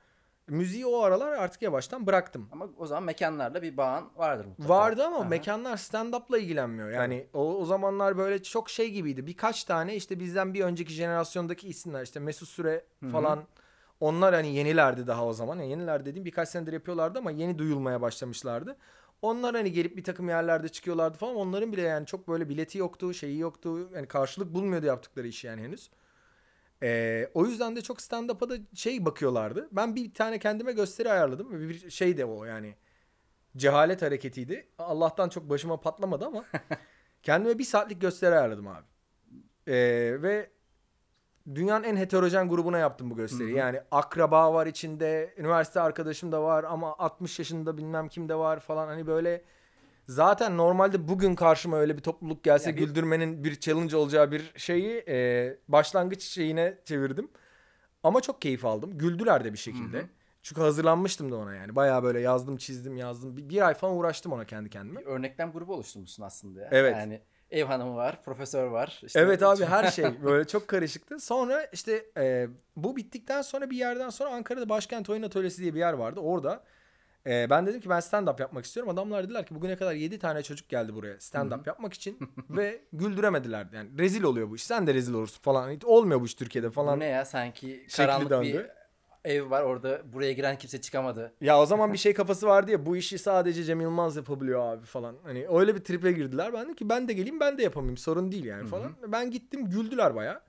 Müziği 0.48 0.86
o 0.86 1.02
aralar 1.02 1.32
artık 1.32 1.62
yavaştan 1.62 2.06
bıraktım. 2.06 2.48
Ama 2.52 2.68
o 2.78 2.86
zaman 2.86 3.02
mekanlarla 3.02 3.62
bir 3.62 3.76
bağın 3.76 4.04
vardır 4.16 4.44
mutlaka. 4.44 4.68
Vardı 4.68 5.04
ama 5.04 5.16
Aha. 5.16 5.24
mekanlar 5.24 5.76
stand-up'la 5.76 6.38
ilgilenmiyor. 6.38 6.90
Yani 6.90 7.26
o, 7.32 7.56
o 7.56 7.64
zamanlar 7.64 8.18
böyle 8.18 8.42
çok 8.42 8.70
şey 8.70 8.90
gibiydi. 8.90 9.26
Birkaç 9.26 9.64
tane 9.64 9.96
işte 9.96 10.20
bizden 10.20 10.54
bir 10.54 10.60
önceki 10.64 10.92
jenerasyondaki 10.92 11.68
isimler 11.68 12.02
işte 12.02 12.20
Mesut 12.20 12.48
Süre 12.48 12.84
falan 13.12 13.44
onlar 14.00 14.34
hani 14.34 14.54
yenilerdi 14.54 15.06
daha 15.06 15.26
o 15.26 15.32
zaman. 15.32 15.56
Yani 15.56 15.70
yeniler 15.70 16.06
dediğim 16.06 16.24
birkaç 16.24 16.48
senedir 16.48 16.72
yapıyorlardı 16.72 17.18
ama 17.18 17.30
yeni 17.30 17.58
duyulmaya 17.58 18.00
başlamışlardı. 18.00 18.76
Onlar 19.22 19.54
hani 19.54 19.72
gelip 19.72 19.96
bir 19.96 20.04
takım 20.04 20.28
yerlerde 20.28 20.68
çıkıyorlardı 20.68 21.18
falan. 21.18 21.34
Onların 21.34 21.72
bile 21.72 21.82
yani 21.82 22.06
çok 22.06 22.28
böyle 22.28 22.48
bileti 22.48 22.78
yoktu, 22.78 23.14
şeyi 23.14 23.38
yoktu. 23.38 23.90
Yani 23.94 24.06
karşılık 24.06 24.54
bulmuyordu 24.54 24.86
yaptıkları 24.86 25.26
işi 25.26 25.46
yani 25.46 25.62
henüz. 25.62 25.90
Ee, 26.82 27.28
o 27.34 27.46
yüzden 27.46 27.76
de 27.76 27.82
çok 27.82 28.00
stand-up'a 28.00 28.50
da 28.50 28.56
şey 28.74 29.04
bakıyorlardı. 29.04 29.68
Ben 29.72 29.94
bir 29.94 30.14
tane 30.14 30.38
kendime 30.38 30.72
gösteri 30.72 31.12
ayarladım. 31.12 31.68
Bir 31.68 31.90
şey 31.90 32.16
de 32.16 32.24
o 32.24 32.44
yani. 32.44 32.74
Cehalet 33.56 34.02
hareketiydi. 34.02 34.68
Allah'tan 34.78 35.28
çok 35.28 35.50
başıma 35.50 35.80
patlamadı 35.80 36.26
ama 36.26 36.44
kendime 37.22 37.58
bir 37.58 37.64
saatlik 37.64 38.00
gösteri 38.00 38.34
ayarladım 38.34 38.68
abi. 38.68 38.86
Ee, 39.66 40.16
ve 40.22 40.50
dünyanın 41.54 41.84
en 41.84 41.96
heterojen 41.96 42.48
grubuna 42.48 42.78
yaptım 42.78 43.10
bu 43.10 43.16
gösteriyi. 43.16 43.50
Hı 43.50 43.54
hı. 43.54 43.58
Yani 43.58 43.80
akraba 43.90 44.54
var 44.54 44.66
içinde, 44.66 45.34
üniversite 45.36 45.80
arkadaşım 45.80 46.32
da 46.32 46.42
var 46.42 46.64
ama 46.64 46.98
60 46.98 47.38
yaşında 47.38 47.76
bilmem 47.76 48.08
kim 48.08 48.28
de 48.28 48.34
var 48.34 48.60
falan. 48.60 48.86
Hani 48.86 49.06
böyle 49.06 49.44
zaten 50.08 50.56
normalde 50.56 51.08
bugün 51.08 51.34
karşıma 51.34 51.76
öyle 51.76 51.96
bir 51.96 52.02
topluluk 52.02 52.44
gelse 52.44 52.70
Ya 52.70 52.76
bir- 52.76 52.80
güldürmenin 52.86 53.44
bir 53.44 53.60
challenge 53.60 53.96
olacağı 53.96 54.32
bir 54.32 54.52
şeyi 54.56 55.04
e, 55.08 55.56
başlangıç 55.68 56.22
şeyine 56.22 56.78
çevirdim. 56.84 57.30
Ama 58.02 58.20
çok 58.20 58.42
keyif 58.42 58.64
aldım. 58.64 58.98
Güldüler 58.98 59.44
de 59.44 59.52
bir 59.52 59.58
şekilde. 59.58 59.98
Hı 59.98 60.02
hı. 60.02 60.06
Çünkü 60.42 60.60
hazırlanmıştım 60.60 61.32
da 61.32 61.36
ona 61.36 61.54
yani. 61.54 61.76
Bayağı 61.76 62.02
böyle 62.02 62.20
yazdım, 62.20 62.56
çizdim, 62.56 62.96
yazdım. 62.96 63.36
Bir, 63.36 63.48
bir 63.48 63.66
ay 63.66 63.74
falan 63.74 63.96
uğraştım 63.96 64.32
ona 64.32 64.44
kendi 64.44 64.70
kendime. 64.70 65.00
Bir 65.00 65.06
örneklem 65.06 65.52
grubu 65.52 65.74
oluşturmuşsun 65.74 66.22
aslında 66.22 66.60
ya. 66.60 66.68
Evet. 66.72 66.96
Yani 66.96 67.20
ev 67.50 67.64
hanımı 67.64 67.96
var, 67.96 68.22
profesör 68.24 68.66
var. 68.66 69.00
işte 69.06 69.20
Evet 69.20 69.42
abi 69.42 69.62
üç- 69.62 69.68
her 69.68 69.90
şey 69.90 70.04
böyle 70.24 70.46
çok 70.46 70.68
karışıktı. 70.68 71.20
Sonra 71.20 71.64
işte 71.72 72.04
e, 72.16 72.48
bu 72.76 72.96
bittikten 72.96 73.42
sonra 73.42 73.70
bir 73.70 73.76
yerden 73.76 74.10
sonra 74.10 74.30
Ankara'da 74.30 74.68
Başkent 74.68 75.10
Oyun 75.10 75.22
Atölyesi 75.22 75.62
diye 75.62 75.74
bir 75.74 75.78
yer 75.78 75.92
vardı. 75.92 76.20
Orada 76.20 76.64
e, 77.26 77.50
ben 77.50 77.66
dedim 77.66 77.80
ki 77.80 77.88
ben 77.88 78.00
stand 78.00 78.28
up 78.28 78.40
yapmak 78.40 78.64
istiyorum. 78.64 78.92
Adamlar 78.92 79.24
dediler 79.24 79.46
ki 79.46 79.54
bugüne 79.54 79.76
kadar 79.76 79.92
7 79.94 80.18
tane 80.18 80.42
çocuk 80.42 80.68
geldi 80.68 80.94
buraya 80.94 81.20
stand 81.20 81.52
up 81.52 81.66
yapmak 81.66 81.94
için 81.94 82.18
ve 82.50 82.80
güldüremediler. 82.92 83.66
Yani 83.72 83.90
rezil 83.98 84.22
oluyor 84.22 84.50
bu 84.50 84.56
iş. 84.56 84.64
Sen 84.64 84.86
de 84.86 84.94
rezil 84.94 85.14
olursun 85.14 85.42
falan. 85.42 85.70
Hiç 85.70 85.84
olmuyor 85.84 86.20
bu 86.20 86.24
iş 86.26 86.34
Türkiye'de 86.34 86.68
Bu 86.68 86.72
falan. 86.72 87.00
ne 87.00 87.06
ya 87.06 87.24
sanki 87.24 87.86
karanlık 87.96 88.30
döndü. 88.30 88.46
bir 88.52 88.84
ev 89.30 89.50
var 89.50 89.62
orada 89.62 90.12
buraya 90.12 90.32
giren 90.32 90.58
kimse 90.58 90.80
çıkamadı. 90.80 91.32
Ya 91.40 91.60
o 91.60 91.66
zaman 91.66 91.92
bir 91.92 91.98
şey 92.06 92.14
kafası 92.14 92.46
vardı 92.46 92.70
ya 92.70 92.86
bu 92.86 92.96
işi 92.96 93.18
sadece 93.18 93.64
Cem 93.64 93.80
Yılmaz 93.80 94.16
yapabiliyor 94.16 94.60
abi 94.60 94.86
falan. 94.86 95.16
Hani 95.22 95.46
öyle 95.48 95.74
bir 95.74 95.80
tripe 95.80 96.12
girdiler. 96.12 96.52
Ben 96.52 96.64
dedim 96.64 96.74
ki 96.74 96.88
ben 96.88 97.08
de 97.08 97.12
geleyim 97.12 97.40
ben 97.40 97.58
de 97.58 97.62
yapamayayım 97.62 97.96
sorun 97.96 98.32
değil 98.32 98.44
yani 98.44 98.66
falan. 98.68 98.92
Ben 99.06 99.30
gittim 99.30 99.70
güldüler 99.70 100.14
baya. 100.14 100.40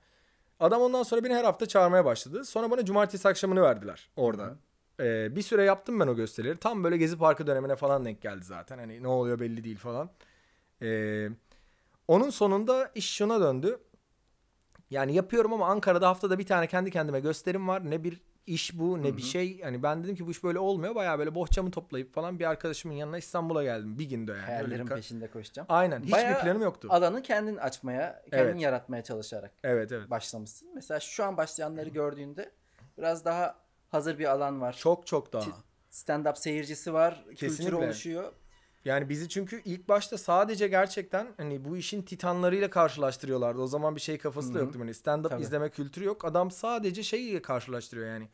Adam 0.60 0.82
ondan 0.82 1.02
sonra 1.02 1.24
beni 1.24 1.34
her 1.34 1.44
hafta 1.44 1.66
çağırmaya 1.66 2.04
başladı. 2.04 2.44
Sonra 2.44 2.70
bana 2.70 2.84
cumartesi 2.84 3.28
akşamını 3.28 3.62
verdiler 3.62 4.10
orada. 4.16 4.56
Ee, 5.00 5.36
bir 5.36 5.42
süre 5.42 5.64
yaptım 5.64 6.00
ben 6.00 6.06
o 6.06 6.16
gösterileri. 6.16 6.56
Tam 6.56 6.84
böyle 6.84 6.96
Gezi 6.96 7.18
Parkı 7.18 7.46
dönemine 7.46 7.76
falan 7.76 8.04
denk 8.04 8.22
geldi 8.22 8.44
zaten. 8.44 8.78
Hani 8.78 9.02
ne 9.02 9.08
oluyor 9.08 9.40
belli 9.40 9.64
değil 9.64 9.78
falan. 9.78 10.10
Ee, 10.82 11.28
onun 12.08 12.30
sonunda 12.30 12.90
iş 12.94 13.10
şuna 13.14 13.40
döndü. 13.40 13.78
Yani 14.90 15.14
yapıyorum 15.14 15.52
ama 15.52 15.66
Ankara'da 15.66 16.08
haftada 16.08 16.38
bir 16.38 16.46
tane 16.46 16.66
kendi 16.66 16.90
kendime 16.90 17.20
gösterim 17.20 17.68
var. 17.68 17.90
Ne 17.90 18.04
bir 18.04 18.20
iş 18.46 18.78
bu 18.78 19.02
ne 19.02 19.16
bir 19.16 19.22
şey. 19.22 19.62
Hani 19.62 19.82
ben 19.82 20.04
dedim 20.04 20.16
ki 20.16 20.26
bu 20.26 20.30
iş 20.30 20.44
böyle 20.44 20.58
olmuyor. 20.58 20.94
Bayağı 20.94 21.18
böyle 21.18 21.34
bohçamı 21.34 21.70
toplayıp 21.70 22.14
falan 22.14 22.38
bir 22.38 22.44
arkadaşımın 22.44 22.94
yanına 22.94 23.18
İstanbul'a 23.18 23.62
geldim. 23.62 23.98
Bir 23.98 24.04
günde 24.04 24.32
yani. 24.32 24.40
Öyle 24.40 24.52
Hayallerin 24.52 24.86
peşinde 24.86 25.30
koşacağım. 25.30 25.66
Aynen. 25.70 26.00
Hiçbir 26.00 26.12
Bayağı 26.12 26.40
planım 26.42 26.62
yoktu. 26.62 26.88
Alanı 26.90 27.22
kendin 27.22 27.56
açmaya, 27.56 28.22
kendin 28.30 28.46
Evet. 28.52 28.60
yaratmaya 28.60 29.04
çalışarak 29.04 29.52
Evet 29.64 29.92
evet. 29.92 30.10
başlamışsın. 30.10 30.68
Mesela 30.74 31.00
şu 31.00 31.24
an 31.24 31.36
başlayanları 31.36 31.88
gördüğünde 31.88 32.50
biraz 32.98 33.24
daha 33.24 33.65
hazır 33.88 34.18
bir 34.18 34.24
alan 34.24 34.60
var. 34.60 34.72
Çok 34.72 35.06
çok 35.06 35.32
daha. 35.32 35.44
Stand-up 35.90 36.36
seyircisi 36.38 36.92
var, 36.92 37.24
Kesinlikle. 37.36 37.76
oluşuyor. 37.76 38.32
Yani 38.84 39.08
bizi 39.08 39.28
çünkü 39.28 39.62
ilk 39.64 39.88
başta 39.88 40.18
sadece 40.18 40.68
gerçekten 40.68 41.28
hani 41.36 41.64
bu 41.64 41.76
işin 41.76 42.02
titanlarıyla 42.02 42.70
karşılaştırıyorlardı. 42.70 43.60
O 43.60 43.66
zaman 43.66 43.96
bir 43.96 44.00
şey 44.00 44.18
kafası 44.18 44.48
da 44.48 44.54
Hı 44.54 44.58
hı. 44.58 44.64
yoktu. 44.64 44.80
Hani 44.80 44.90
stand-up 44.90 45.28
Tabii. 45.28 45.42
izleme 45.42 45.70
kültürü 45.70 46.04
yok. 46.04 46.24
Adam 46.24 46.50
sadece 46.50 47.02
şeyle 47.02 47.42
karşılaştırıyor 47.42 48.08
yani. 48.08 48.28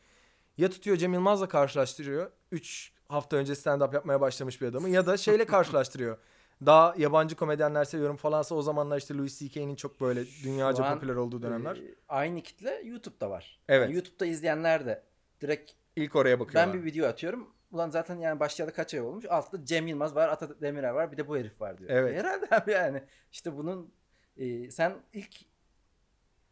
Ya 0.57 0.69
tutuyor 0.69 0.97
Cem 0.97 1.13
Yılmaz'la 1.13 1.47
karşılaştırıyor. 1.47 2.31
3 2.51 2.91
hafta 3.07 3.37
önce 3.37 3.53
stand-up 3.53 3.93
yapmaya 3.93 4.21
başlamış 4.21 4.61
bir 4.61 4.67
adamı. 4.67 4.89
Ya 4.89 5.05
da 5.05 5.17
şeyle 5.17 5.45
karşılaştırıyor. 5.55 6.17
Daha 6.65 6.95
yabancı 6.97 7.35
komedyenler 7.35 7.85
seviyorum 7.85 8.15
falansa 8.17 8.55
o 8.55 8.61
zamanlar 8.61 8.97
işte 8.97 9.13
Louis 9.17 9.39
C.K.''nin 9.39 9.75
çok 9.75 10.01
böyle 10.01 10.25
dünyaca 10.43 10.85
an, 10.85 10.93
popüler 10.95 11.15
olduğu 11.15 11.41
dönemler. 11.41 11.75
e, 11.75 11.95
aynı 12.09 12.41
kitle 12.41 12.81
YouTube'da 12.85 13.29
var. 13.29 13.59
Evet. 13.69 13.85
Yani 13.85 13.95
YouTube'da 13.95 14.25
izleyenler 14.25 14.85
de 14.85 15.03
direkt 15.43 15.71
İlk 15.95 16.15
oraya 16.15 16.39
bakıyorlar. 16.39 16.73
ben 16.73 16.81
bir 16.81 16.85
video 16.85 17.07
atıyorum. 17.07 17.49
Ulan 17.71 17.89
zaten 17.89 18.15
yani 18.19 18.39
başlayalı 18.39 18.73
kaç 18.73 18.93
ay 18.93 19.01
olmuş. 19.01 19.25
Altta 19.29 19.65
Cem 19.65 19.87
Yılmaz 19.87 20.15
var, 20.15 20.29
Ata 20.29 20.61
Demirer 20.61 20.89
var, 20.89 21.11
bir 21.11 21.17
de 21.17 21.27
bu 21.27 21.37
herif 21.37 21.61
var 21.61 21.77
diyor. 21.77 21.89
Evet. 21.89 22.17
Herhalde 22.23 22.55
abi 22.55 22.71
yani. 22.71 23.03
İşte 23.31 23.57
bunun 23.57 23.93
e, 24.37 24.71
sen 24.71 24.93
ilk 25.13 25.35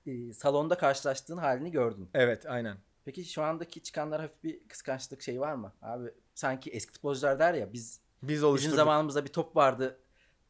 e, 0.05 0.33
salonda 0.33 0.77
karşılaştığın 0.77 1.37
halini 1.37 1.71
gördün. 1.71 2.09
Evet 2.13 2.45
aynen. 2.45 2.77
Peki 3.05 3.25
şu 3.25 3.43
andaki 3.43 3.83
çıkanlara 3.83 4.23
hafif 4.23 4.43
bir 4.43 4.67
kıskançlık 4.67 5.21
şey 5.21 5.39
var 5.39 5.53
mı? 5.53 5.73
Abi 5.81 6.09
sanki 6.35 6.69
eski 6.71 6.93
futbolcular 6.93 7.39
der 7.39 7.53
ya 7.53 7.73
biz 7.73 8.01
Biz 8.23 8.43
bizim 8.43 8.71
zamanımızda 8.71 9.25
bir 9.25 9.33
top 9.33 9.55
vardı. 9.55 9.97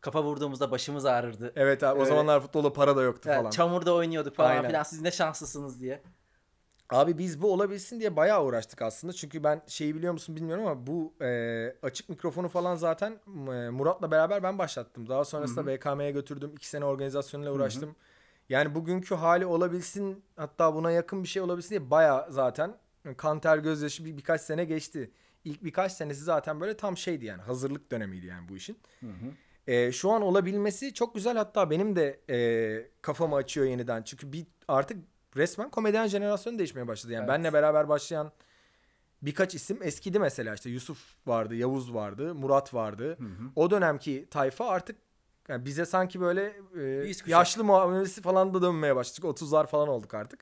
Kafa 0.02 0.24
vurduğumuzda 0.24 0.72
başımız 0.72 1.06
ağrırdı. 1.06 1.54
Evet 1.56 1.84
abi 1.84 1.98
o 1.98 2.02
Öyle. 2.02 2.10
zamanlar 2.10 2.42
futbolda 2.42 2.74
para 2.74 2.96
da 2.98 3.02
yoktu 3.02 3.30
Yani 3.30 3.38
falan. 3.38 3.50
çamurda 3.52 3.94
oynuyorduk 3.94 4.36
falan 4.36 4.50
Aynen. 4.50 4.68
filan. 4.68 4.84
Siz 4.84 5.02
ne 5.02 5.12
şanslısınız 5.12 5.82
diye. 5.82 6.02
Abi 6.92 7.18
biz 7.18 7.42
bu 7.42 7.54
olabilsin 7.54 8.00
diye 8.00 8.16
bayağı 8.16 8.46
uğraştık 8.46 8.82
aslında. 8.82 9.14
Çünkü 9.14 9.44
ben 9.44 9.62
şeyi 9.68 9.96
biliyor 9.96 10.14
musun 10.14 10.36
bilmiyorum 10.36 10.66
ama 10.68 10.88
bu 10.88 11.14
e, 11.22 11.74
açık 11.84 12.10
mikrofonu 12.10 12.50
falan 12.50 12.76
zaten 12.76 13.12
e, 13.28 13.70
Murat'la 13.70 14.12
beraber 14.12 14.44
ben 14.44 14.58
başlattım. 14.58 15.10
Daha 15.10 15.26
sonrasında 15.26 15.68
BKM'ye 15.68 16.12
götürdüm. 16.12 16.52
iki 16.56 16.68
sene 16.68 16.86
organizasyonuyla 16.86 17.52
uğraştım. 17.54 17.96
Yani 18.50 18.76
bugünkü 18.76 19.16
hali 19.16 19.46
olabilsin 19.46 20.24
hatta 20.36 20.76
buna 20.76 20.92
yakın 20.92 21.24
bir 21.24 21.28
şey 21.28 21.42
olabilsin 21.42 21.70
diye 21.70 21.92
bayağı 21.92 22.32
zaten 22.32 22.76
kan 23.18 23.40
ter 23.40 23.58
gözyaşı 23.58 24.06
bir, 24.06 24.18
birkaç 24.18 24.42
sene 24.42 24.66
geçti. 24.66 25.12
İlk 25.46 25.64
birkaç 25.64 25.92
senesi 25.92 26.24
zaten 26.24 26.62
böyle 26.62 26.78
tam 26.78 26.98
şeydi 26.98 27.26
yani 27.26 27.42
hazırlık 27.42 27.92
dönemiydi 27.92 28.26
yani 28.26 28.50
bu 28.50 28.56
işin. 28.56 28.78
E, 29.68 29.92
şu 29.92 30.12
an 30.12 30.22
olabilmesi 30.22 30.94
çok 30.94 31.16
güzel 31.16 31.38
hatta 31.38 31.70
benim 31.70 31.96
de 31.96 32.20
e, 32.30 32.90
kafamı 33.02 33.36
açıyor 33.36 33.66
yeniden. 33.68 34.04
Çünkü 34.04 34.34
bir 34.34 34.46
artık 34.68 34.98
resmen 35.36 35.70
komedyen 35.70 36.08
jenerasyonu 36.08 36.58
değişmeye 36.58 36.88
başladı. 36.88 37.14
Yani 37.14 37.24
Evet. 37.24 37.30
benle 37.30 37.54
beraber 37.54 37.90
başlayan 37.90 38.32
birkaç 39.22 39.56
isim 39.56 39.84
eskidi 39.84 40.20
mesela 40.20 40.54
işte 40.54 40.70
Yusuf 40.70 41.28
vardı, 41.28 41.56
Yavuz 41.56 41.94
vardı, 41.94 42.36
Murat 42.36 42.74
vardı. 42.74 43.08
Hı 43.20 43.24
hı. 43.24 43.50
O 43.56 43.72
dönemki 43.72 44.28
tayfa 44.32 44.68
artık 44.68 44.96
yani 45.48 45.66
bize 45.66 45.86
sanki 45.86 46.22
böyle 46.22 46.54
e, 46.80 47.12
yaşlı 47.26 47.64
muamelesi 47.64 48.22
falan 48.22 48.54
da 48.54 48.62
dönmeye 48.62 48.96
başladık. 48.96 49.24
30'lar 49.24 49.68
falan 49.68 49.88
olduk 49.88 50.14
artık. 50.14 50.40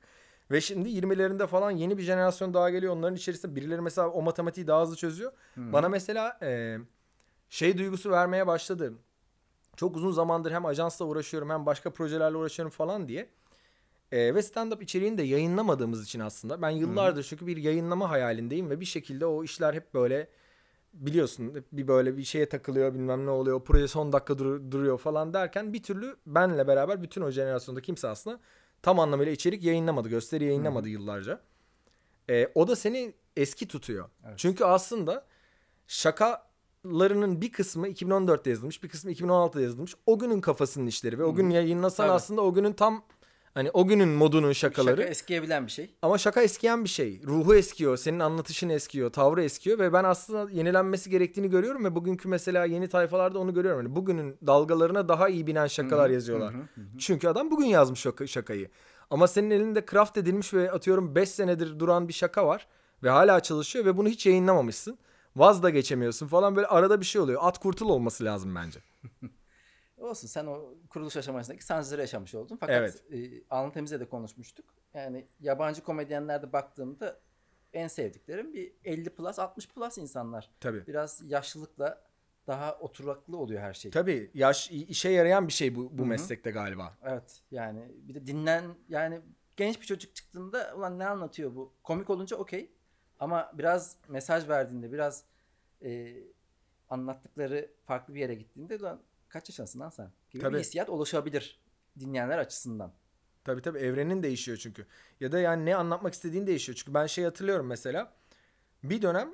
Ve 0.51 0.61
şimdi 0.61 0.89
20'lerinde 0.89 1.47
falan 1.47 1.71
yeni 1.71 1.97
bir 1.97 2.03
jenerasyon 2.03 2.53
daha 2.53 2.69
geliyor. 2.69 2.93
Onların 2.93 3.15
içerisinde 3.15 3.55
birileri 3.55 3.81
mesela 3.81 4.09
o 4.09 4.21
matematiği 4.21 4.67
daha 4.67 4.81
hızlı 4.81 4.95
çözüyor. 4.95 5.31
Hı. 5.55 5.73
Bana 5.73 5.89
mesela 5.89 6.37
e, 6.41 6.77
şey 7.49 7.77
duygusu 7.77 8.11
vermeye 8.11 8.47
başladı. 8.47 8.93
Çok 9.75 9.95
uzun 9.95 10.11
zamandır 10.11 10.51
hem 10.51 10.65
ajansla 10.65 11.05
uğraşıyorum 11.05 11.49
hem 11.49 11.65
başka 11.65 11.89
projelerle 11.89 12.37
uğraşıyorum 12.37 12.71
falan 12.71 13.07
diye. 13.07 13.29
E, 14.11 14.35
ve 14.35 14.39
stand-up 14.39 14.83
içeriğini 14.83 15.17
de 15.17 15.23
yayınlamadığımız 15.23 16.03
için 16.03 16.19
aslında. 16.19 16.61
Ben 16.61 16.69
yıllardır 16.69 17.23
çünkü 17.23 17.47
bir 17.47 17.57
yayınlama 17.57 18.09
hayalindeyim 18.09 18.69
ve 18.69 18.79
bir 18.79 18.85
şekilde 18.85 19.25
o 19.25 19.43
işler 19.43 19.73
hep 19.73 19.93
böyle 19.93 20.27
biliyorsun 20.93 21.65
bir 21.71 21.87
böyle 21.87 22.17
bir 22.17 22.23
şeye 22.23 22.49
takılıyor 22.49 22.93
bilmem 22.93 23.25
ne 23.25 23.29
oluyor. 23.29 23.61
Proje 23.63 23.87
son 23.87 24.13
dakika 24.13 24.37
dur- 24.37 24.71
duruyor 24.71 24.97
falan 24.97 25.33
derken 25.33 25.73
bir 25.73 25.83
türlü 25.83 26.15
benle 26.25 26.67
beraber 26.67 27.03
bütün 27.03 27.21
o 27.21 27.31
jenerasyonda 27.31 27.81
kimse 27.81 28.07
aslında 28.07 28.39
tam 28.81 28.99
anlamıyla 28.99 29.31
içerik 29.31 29.63
yayınlamadı. 29.63 30.09
Gösteri 30.09 30.45
yayınlamadı 30.45 30.89
yıllarca. 30.89 31.41
E, 32.29 32.51
o 32.55 32.67
da 32.67 32.75
seni 32.75 33.13
eski 33.37 33.67
tutuyor. 33.67 34.09
Evet. 34.27 34.33
Çünkü 34.37 34.63
aslında 34.63 35.25
şakalarının 35.87 37.41
bir 37.41 37.51
kısmı 37.51 37.87
2014'te 37.87 38.49
yazılmış, 38.49 38.83
bir 38.83 38.89
kısmı 38.89 39.11
2016'da 39.11 39.61
yazılmış. 39.61 39.95
O 40.05 40.19
günün 40.19 40.41
kafasının 40.41 40.87
işleri 40.87 41.19
ve 41.19 41.23
o 41.23 41.35
gün 41.35 41.49
yayınlasan 41.49 42.07
Tabii. 42.07 42.13
aslında 42.13 42.41
o 42.41 42.53
günün 42.53 42.73
tam 42.73 43.03
hani 43.53 43.71
o 43.71 43.87
günün 43.87 44.09
modunun 44.09 44.51
şakaları. 44.53 44.97
Şaka 44.97 45.09
eskiyebilen 45.09 45.65
bir 45.65 45.71
şey. 45.71 45.95
Ama 46.01 46.17
şaka 46.17 46.41
eskiyen 46.41 46.83
bir 46.83 46.89
şey. 46.89 47.21
Ruhu 47.25 47.55
eskiyor, 47.55 47.97
senin 47.97 48.19
anlatışın 48.19 48.69
eskiyor, 48.69 49.09
tavrı 49.11 49.43
eskiyor 49.43 49.79
ve 49.79 49.93
ben 49.93 50.03
aslında 50.03 50.51
yenilenmesi 50.51 51.09
gerektiğini 51.09 51.49
görüyorum 51.49 51.85
ve 51.85 51.95
bugünkü 51.95 52.27
mesela 52.27 52.65
yeni 52.65 52.87
tayfalarda 52.87 53.39
onu 53.39 53.53
görüyorum. 53.53 53.81
Yani 53.85 53.95
bugünün 53.95 54.37
dalgalarına 54.47 55.07
daha 55.09 55.29
iyi 55.29 55.47
binen 55.47 55.67
şakalar 55.67 56.09
yazıyorlar. 56.09 56.53
Hı 56.53 56.57
hı, 56.57 56.61
hı 56.61 56.81
hı. 56.81 56.97
Çünkü 56.97 57.27
adam 57.27 57.51
bugün 57.51 57.65
yazmış 57.65 57.99
şaka- 58.05 58.27
şakayı. 58.27 58.69
Ama 59.09 59.27
senin 59.27 59.49
elinde 59.49 59.85
craft 59.91 60.17
edilmiş 60.17 60.53
ve 60.53 60.71
atıyorum 60.71 61.15
5 61.15 61.29
senedir 61.29 61.79
duran 61.79 62.07
bir 62.07 62.13
şaka 62.13 62.47
var 62.47 62.67
ve 63.03 63.09
hala 63.09 63.39
çalışıyor 63.39 63.85
ve 63.85 63.97
bunu 63.97 64.07
hiç 64.09 64.25
yayınlamamışsın. 64.25 64.97
Vaz 65.35 65.63
da 65.63 65.69
geçemiyorsun 65.69 66.27
falan 66.27 66.55
böyle 66.55 66.67
arada 66.67 66.99
bir 66.99 67.05
şey 67.05 67.21
oluyor. 67.21 67.39
At 67.43 67.57
kurtul 67.57 67.89
olması 67.89 68.25
lazım 68.25 68.55
bence. 68.55 68.79
Olsun 69.99 70.27
sen 70.27 70.45
o 70.45 70.73
kuruluş 70.89 71.17
aşamasındaki 71.17 71.65
sancıları 71.65 72.01
yaşamış 72.01 72.35
oldun. 72.35 72.57
Fakat 72.59 72.75
Evet. 72.75 73.03
e, 73.11 73.43
Alnı 73.49 73.71
Temiz'le 73.73 73.99
de 73.99 74.09
konuşmuştuk. 74.09 74.65
Yani 74.93 75.25
yabancı 75.39 75.83
komedyenlerde 75.83 76.53
baktığımda 76.53 77.19
en 77.73 77.87
sevdiklerim 77.87 78.53
bir 78.53 78.73
50 78.85 79.09
plus 79.09 79.39
60 79.39 79.67
plus 79.69 79.97
insanlar. 79.97 80.49
Tabii. 80.59 80.87
Biraz 80.87 81.31
yaşlılıkla 81.31 82.01
daha 82.47 82.75
oturaklı 82.79 83.37
oluyor 83.37 83.61
her 83.61 83.73
şey. 83.73 83.91
Tabii 83.91 84.31
yaş 84.33 84.71
işe 84.71 85.09
yarayan 85.09 85.47
bir 85.47 85.53
şey 85.53 85.75
bu, 85.75 85.97
bu 85.97 86.05
meslekte 86.05 86.51
galiba. 86.51 86.97
Evet 87.03 87.41
yani 87.51 87.91
bir 87.95 88.15
de 88.15 88.27
dinlen 88.27 88.65
yani 88.89 89.21
genç 89.57 89.81
bir 89.81 89.85
çocuk 89.85 90.15
çıktığında 90.15 90.73
ulan 90.75 90.99
ne 90.99 91.07
anlatıyor 91.07 91.55
bu? 91.55 91.73
Komik 91.83 92.09
olunca 92.09 92.37
okey 92.37 92.71
ama 93.19 93.51
biraz 93.53 93.97
mesaj 94.07 94.49
verdiğinde 94.49 94.91
biraz 94.91 95.23
e, 95.83 96.15
anlattıkları 96.89 97.71
farklı 97.85 98.15
bir 98.15 98.19
yere 98.19 98.35
gittiğinde 98.35 98.75
ulan 98.75 99.01
kaç 99.29 99.49
yaşındasın 99.49 99.79
lan 99.79 99.89
sen? 99.89 100.11
Gibi 100.31 100.43
Tabii. 100.43 100.53
bir 100.55 100.59
hissiyat 100.59 100.89
oluşabilir 100.89 101.59
dinleyenler 101.99 102.37
açısından. 102.37 102.91
Tabii 103.43 103.61
tabii 103.61 103.79
evrenin 103.79 104.23
değişiyor 104.23 104.57
çünkü. 104.57 104.85
Ya 105.19 105.31
da 105.31 105.39
yani 105.39 105.65
ne 105.65 105.75
anlatmak 105.75 106.13
istediğin 106.13 106.47
değişiyor. 106.47 106.75
Çünkü 106.75 106.93
ben 106.93 107.05
şey 107.07 107.23
hatırlıyorum 107.23 107.67
mesela. 107.67 108.13
Bir 108.83 109.01
dönem 109.01 109.29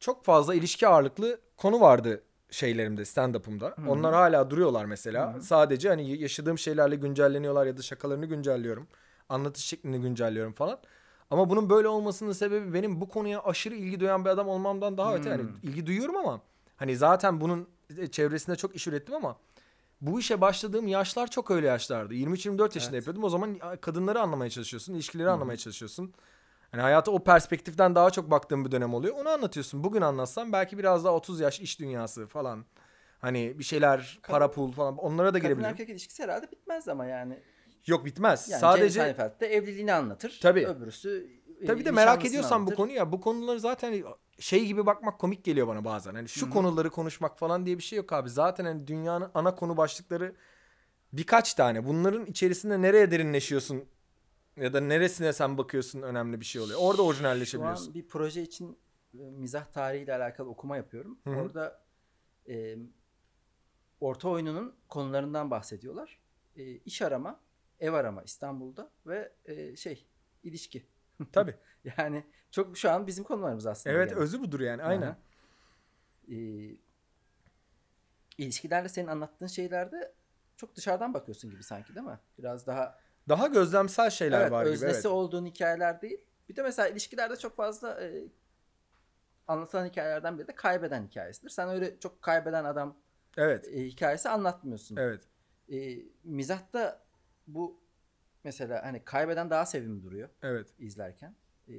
çok 0.00 0.24
fazla 0.24 0.54
ilişki 0.54 0.88
ağırlıklı 0.88 1.40
konu 1.56 1.80
vardı 1.80 2.22
şeylerimde, 2.50 3.02
stand-up'ımda. 3.04 3.88
Onlar 3.88 4.14
hala 4.14 4.50
duruyorlar 4.50 4.84
mesela. 4.84 5.34
Hı. 5.34 5.40
Sadece 5.42 5.88
hani 5.88 6.18
yaşadığım 6.22 6.58
şeylerle 6.58 6.96
güncelleniyorlar 6.96 7.66
ya 7.66 7.76
da 7.76 7.82
şakalarını 7.82 8.26
güncelliyorum. 8.26 8.88
Anlatış 9.28 9.64
şeklini 9.64 10.00
güncelliyorum 10.00 10.52
falan. 10.52 10.78
Ama 11.30 11.50
bunun 11.50 11.70
böyle 11.70 11.88
olmasının 11.88 12.32
sebebi 12.32 12.74
benim 12.74 13.00
bu 13.00 13.08
konuya 13.08 13.42
aşırı 13.42 13.74
ilgi 13.74 14.00
duyan 14.00 14.24
bir 14.24 14.30
adam 14.30 14.48
olmamdan 14.48 14.98
daha 14.98 15.16
öte. 15.16 15.28
Yani 15.28 15.42
Hmm. 15.42 15.50
ilgi 15.62 15.86
duyuyorum 15.86 16.16
ama 16.16 16.40
hani 16.76 16.96
zaten 16.96 17.40
bunun 17.40 17.68
çevresinde 18.10 18.56
çok 18.56 18.74
iş 18.76 18.86
ürettim 18.86 19.14
ama 19.14 19.38
bu 20.00 20.20
işe 20.20 20.40
başladığım 20.40 20.86
yaşlar 20.88 21.26
çok 21.30 21.50
öyle 21.50 21.66
yaşlardı. 21.66 22.14
23-24 22.14 22.60
yaşında 22.74 22.80
Evet. 22.80 22.92
yapıyordum. 22.94 23.24
O 23.24 23.28
zaman 23.28 23.58
kadınları 23.80 24.20
anlamaya 24.20 24.50
çalışıyorsun, 24.50 24.94
ilişkileri 24.94 25.30
anlamaya 25.30 25.56
çalışıyorsun. 25.56 26.14
Hani 26.70 26.82
hayata 26.82 27.10
o 27.10 27.24
perspektiften 27.24 27.94
daha 27.94 28.10
çok 28.10 28.30
baktığım 28.30 28.64
bir 28.64 28.70
dönem 28.70 28.94
oluyor. 28.94 29.14
Onu 29.16 29.28
anlatıyorsun. 29.28 29.84
Bugün 29.84 30.00
anlatsam 30.00 30.52
belki 30.52 30.78
biraz 30.78 31.04
daha 31.04 31.14
30 31.14 31.40
yaş 31.40 31.60
iş 31.60 31.80
dünyası 31.80 32.26
falan. 32.26 32.64
Hani 33.18 33.58
bir 33.58 33.64
şeyler, 33.64 34.18
Kadın- 34.22 34.32
para 34.32 34.50
pul 34.50 34.72
falan 34.72 34.96
onlara 34.96 35.28
da 35.28 35.32
Kadın 35.32 35.42
girebilirim. 35.42 35.70
erkek 35.70 35.88
ilişkisi 35.88 36.22
herhalde 36.22 36.50
bitmez 36.52 36.88
ama 36.88 37.06
yani. 37.06 37.38
Yok 37.86 38.04
bitmez. 38.04 38.48
yani 38.48 38.60
Sadece 38.60 38.88
James 38.88 39.16
Seinfeld 39.16 39.40
de 39.40 39.46
evliliğini 39.54 39.92
anlatır. 39.92 40.38
Tabii. 40.42 40.66
Öbürüsü 40.66 41.30
e, 41.60 41.66
Tabii 41.66 41.84
de 41.84 41.90
merak 41.90 42.24
ediyorsan 42.24 42.50
bu 42.50 42.62
anlatır. 42.62 42.76
konuyu 42.76 42.96
ya 42.96 43.12
bu 43.12 43.20
konuları 43.20 43.60
zaten 43.60 44.04
şey 44.40 44.66
gibi 44.66 44.86
bakmak 44.86 45.18
komik 45.18 45.44
geliyor 45.44 45.66
bana 45.68 45.84
bazen. 45.84 46.14
Hani 46.14 46.28
şu 46.28 46.46
Hı 46.46 46.50
hı. 46.50 46.54
konuları 46.54 46.90
konuşmak 46.90 47.38
falan 47.38 47.66
diye 47.66 47.78
bir 47.78 47.82
şey 47.82 47.96
yok 47.96 48.12
abi. 48.12 48.30
Zaten 48.30 48.64
hani 48.64 48.86
dünyanın 48.86 49.30
ana 49.34 49.54
konu 49.54 49.76
başlıkları 49.76 50.34
birkaç 51.12 51.54
tane. 51.54 51.86
Bunların 51.86 52.26
içerisinde 52.26 52.82
nereye 52.82 53.10
derinleşiyorsun 53.10 53.84
ya 54.56 54.72
da 54.72 54.80
neresine 54.80 55.32
sen 55.32 55.58
bakıyorsun 55.58 56.02
önemli 56.02 56.40
bir 56.40 56.44
şey 56.44 56.62
oluyor. 56.62 56.78
Orada 56.82 56.96
Şu 56.96 57.02
orijinalleşebiliyorsun. 57.02 57.86
an 57.88 57.94
bir 57.94 58.08
proje 58.08 58.42
için 58.42 58.78
e, 59.14 59.30
mizah 59.30 59.64
tarihiyle 59.64 60.14
alakalı 60.14 60.48
okuma 60.48 60.76
yapıyorum. 60.76 61.18
Hı 61.24 61.30
hı. 61.30 61.36
Orada 61.36 61.84
e, 62.48 62.76
orta 64.00 64.28
oyununun 64.28 64.76
konularından 64.88 65.50
bahsediyorlar. 65.50 66.20
E, 66.56 66.62
iş 66.76 67.02
arama, 67.02 67.40
ev 67.80 67.92
arama 67.92 68.22
İstanbul'da 68.22 68.90
ve 69.06 69.32
e, 69.44 69.76
şey 69.76 70.06
ilişki. 70.42 70.86
Tabii. 71.32 71.54
Yani 71.98 72.24
çok 72.50 72.78
şu 72.78 72.90
an 72.90 73.06
bizim 73.06 73.24
konularımız 73.24 73.66
aslında. 73.66 73.96
Evet 73.96 74.10
yani. 74.10 74.20
özü 74.20 74.40
budur 74.40 74.60
yani 74.60 74.82
aynen. 74.82 75.06
Aha. 75.06 75.18
E, 76.28 76.36
ilişkilerle 78.38 78.88
senin 78.88 79.06
anlattığın 79.06 79.46
şeylerde 79.46 80.12
çok 80.56 80.76
dışarıdan 80.76 81.14
bakıyorsun 81.14 81.50
gibi 81.50 81.62
sanki 81.62 81.94
değil 81.94 82.06
mi? 82.06 82.18
Biraz 82.38 82.66
daha 82.66 82.98
Daha 83.28 83.46
gözlemsel 83.46 84.10
şeyler 84.10 84.40
evet, 84.40 84.50
var 84.52 84.64
gibi. 84.64 84.72
öznesi 84.74 84.94
Evet. 84.94 85.06
olduğun 85.06 85.46
hikayeler 85.46 86.02
değil. 86.02 86.20
Bir 86.48 86.56
de 86.56 86.62
mesela 86.62 86.88
ilişkilerde 86.88 87.36
çok 87.36 87.56
fazla 87.56 88.00
e, 88.04 88.24
anlatılan 89.48 89.86
hikayelerden 89.86 90.38
biri 90.38 90.48
de 90.48 90.54
kaybeden 90.54 91.06
hikayesidir. 91.06 91.50
Sen 91.50 91.68
öyle 91.68 92.00
çok 92.00 92.22
kaybeden 92.22 92.64
adam 92.64 92.96
Evet. 93.36 93.68
e, 93.68 93.84
hikayesi 93.84 94.28
anlatmıyorsun. 94.28 94.96
Evet. 94.96 95.24
E, 95.72 95.98
mizahta 96.24 97.02
bu 97.46 97.80
mesela 98.44 98.84
hani 98.84 99.04
kaybeden 99.04 99.50
daha 99.50 99.66
sevimli 99.66 100.02
duruyor 100.02 100.28
Evet. 100.42 100.74
izlerken. 100.78 101.34
E, 101.68 101.72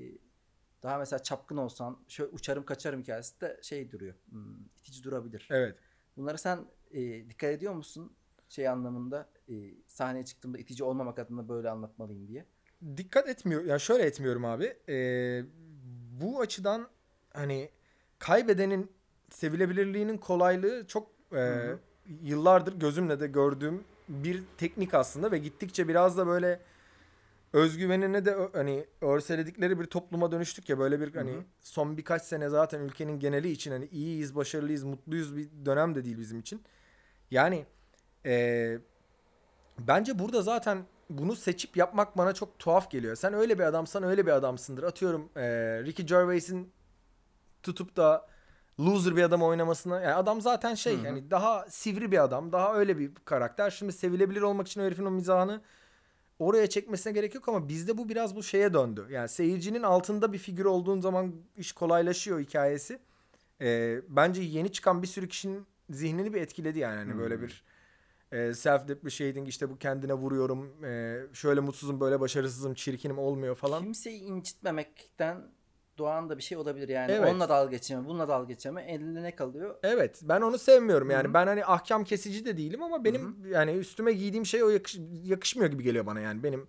daha 0.83 0.97
mesela 0.97 1.23
çapkın 1.23 1.57
olsan 1.57 1.97
şöyle 2.07 2.31
uçarım 2.31 2.65
kaçarım 2.65 3.01
hikayesi 3.01 3.41
de 3.41 3.59
şey 3.61 3.91
duruyor. 3.91 4.13
Hmm, 4.29 4.55
itici 4.79 5.03
durabilir. 5.03 5.47
Evet. 5.51 5.75
Bunları 6.17 6.37
sen 6.37 6.59
e, 6.91 7.29
dikkat 7.29 7.49
ediyor 7.49 7.73
musun? 7.73 8.11
Şey 8.49 8.67
anlamında 8.67 9.29
e, 9.49 9.53
sahneye 9.87 10.25
çıktığımda 10.25 10.57
itici 10.57 10.83
olmamak 10.83 11.19
adına 11.19 11.49
böyle 11.49 11.69
anlatmalıyım 11.69 12.27
diye. 12.27 12.45
dikkat 12.97 13.29
etmiyor. 13.29 13.65
Yani 13.65 13.79
şöyle 13.79 14.03
etmiyorum 14.03 14.45
abi. 14.45 14.77
Ee, 14.89 15.43
bu 16.21 16.39
açıdan 16.39 16.87
hani 17.33 17.69
kaybedenin 18.19 18.91
sevilebilirliğinin 19.29 20.17
kolaylığı 20.17 20.87
çok 20.87 21.11
e, 21.35 21.67
yıllardır 22.21 22.79
gözümle 22.79 23.19
de 23.19 23.27
gördüğüm 23.27 23.83
bir 24.09 24.43
teknik 24.57 24.93
aslında 24.93 25.31
ve 25.31 25.37
gittikçe 25.37 25.87
biraz 25.87 26.17
da 26.17 26.27
böyle 26.27 26.59
özgüvenine 27.53 28.25
de 28.25 28.49
hani 28.53 28.85
örseledikleri 29.01 29.79
bir 29.79 29.85
topluma 29.85 30.31
dönüştük 30.31 30.69
ya 30.69 30.79
böyle 30.79 31.01
bir 31.01 31.15
hani 31.15 31.31
Hı 31.31 31.37
hı. 31.37 31.43
son 31.61 31.97
birkaç 31.97 32.21
sene 32.21 32.49
zaten 32.49 32.79
ülkenin 32.79 33.19
geneli 33.19 33.51
için 33.51 33.71
hani 33.71 33.85
iyiyiz, 33.85 34.35
başarılıyız, 34.35 34.83
mutluyuz 34.83 35.37
bir 35.37 35.49
dönem 35.65 35.95
de 35.95 36.03
değil 36.03 36.19
bizim 36.19 36.39
için. 36.39 36.63
Yani 37.31 37.65
e, 38.25 38.77
bence 39.79 40.19
burada 40.19 40.41
zaten 40.41 40.85
bunu 41.09 41.35
seçip 41.35 41.77
yapmak 41.77 42.17
bana 42.17 42.33
çok 42.33 42.59
tuhaf 42.59 42.91
geliyor. 42.91 43.15
Sen 43.15 43.33
öyle 43.33 43.59
bir 43.59 43.63
adamsan 43.63 44.03
öyle 44.03 44.25
bir 44.25 44.31
adamsındır. 44.31 44.83
Atıyorum 44.83 45.29
e, 45.35 45.43
Ricky 45.83 46.07
Gervais'in 46.07 46.71
tutup 47.63 47.95
da 47.95 48.27
loser 48.79 49.15
bir 49.15 49.23
adam 49.23 49.43
oynamasına 49.43 50.01
yani 50.01 50.13
adam 50.13 50.41
zaten 50.41 50.75
şey 50.75 50.97
Hı 50.97 51.01
hı. 51.01 51.05
yani 51.05 51.31
daha 51.31 51.65
sivri 51.69 52.11
bir 52.11 52.23
adam, 52.23 52.51
daha 52.51 52.75
öyle 52.75 52.97
bir 52.97 53.11
karakter. 53.25 53.69
Şimdi 53.69 53.93
sevilebilir 53.93 54.41
olmak 54.41 54.67
için 54.67 54.81
o 54.81 54.83
herifin 54.83 55.05
o 55.05 55.11
mizahını 55.11 55.61
oraya 56.41 56.67
çekmesine 56.67 57.13
gerek 57.13 57.35
yok 57.35 57.49
ama 57.49 57.69
bizde 57.69 57.97
bu 57.97 58.09
biraz 58.09 58.35
bu 58.35 58.43
şeye 58.43 58.73
döndü. 58.73 59.07
Yani 59.09 59.29
seyircinin 59.29 59.83
altında 59.83 60.33
bir 60.33 60.37
figür 60.37 60.65
olduğun 60.65 61.01
zaman 61.01 61.33
iş 61.57 61.71
kolaylaşıyor 61.71 62.39
hikayesi. 62.39 62.99
E, 63.61 63.99
bence 64.09 64.41
yeni 64.41 64.71
çıkan 64.71 65.01
bir 65.01 65.07
sürü 65.07 65.27
kişinin 65.27 65.65
zihnini 65.89 66.33
bir 66.33 66.41
etkiledi 66.41 66.79
yani 66.79 66.95
hani 66.95 67.17
böyle 67.17 67.35
Hı. 67.35 67.41
bir 67.41 67.63
e, 68.31 68.53
self 68.53 68.87
depreciating 68.87 69.49
işte 69.49 69.69
bu 69.69 69.77
kendine 69.77 70.13
vuruyorum 70.13 70.85
e, 70.85 71.21
şöyle 71.33 71.59
mutsuzum 71.59 71.99
böyle 71.99 72.19
başarısızım 72.19 72.73
çirkinim 72.73 73.17
olmuyor 73.19 73.55
falan. 73.55 73.83
Kimseyi 73.83 74.21
incitmemekten 74.21 75.41
doğan 76.01 76.29
da 76.29 76.37
bir 76.37 76.43
şey 76.43 76.57
olabilir 76.57 76.89
yani. 76.89 77.11
Evet. 77.11 77.29
Onunla 77.29 77.49
dalga 77.49 77.71
geçeme, 77.71 78.05
bununla 78.07 78.27
dalga 78.27 78.47
geçeme. 78.47 78.81
Elinde 78.83 79.23
ne 79.23 79.35
kalıyor? 79.35 79.75
Evet 79.83 80.19
ben 80.23 80.41
onu 80.41 80.57
sevmiyorum 80.57 81.09
yani. 81.09 81.23
Hı 81.25 81.29
hı. 81.29 81.33
Ben 81.33 81.47
hani 81.47 81.65
ahkam 81.65 82.03
kesici 82.03 82.45
de 82.45 82.57
değilim 82.57 82.83
ama 82.83 83.03
benim 83.03 83.45
yani 83.51 83.71
üstüme 83.71 84.13
giydiğim 84.13 84.45
şey 84.45 84.63
o 84.63 84.69
yakış- 84.69 84.99
yakışmıyor 85.23 85.71
gibi 85.71 85.83
geliyor 85.83 86.05
bana 86.05 86.19
yani. 86.19 86.43
Benim 86.43 86.67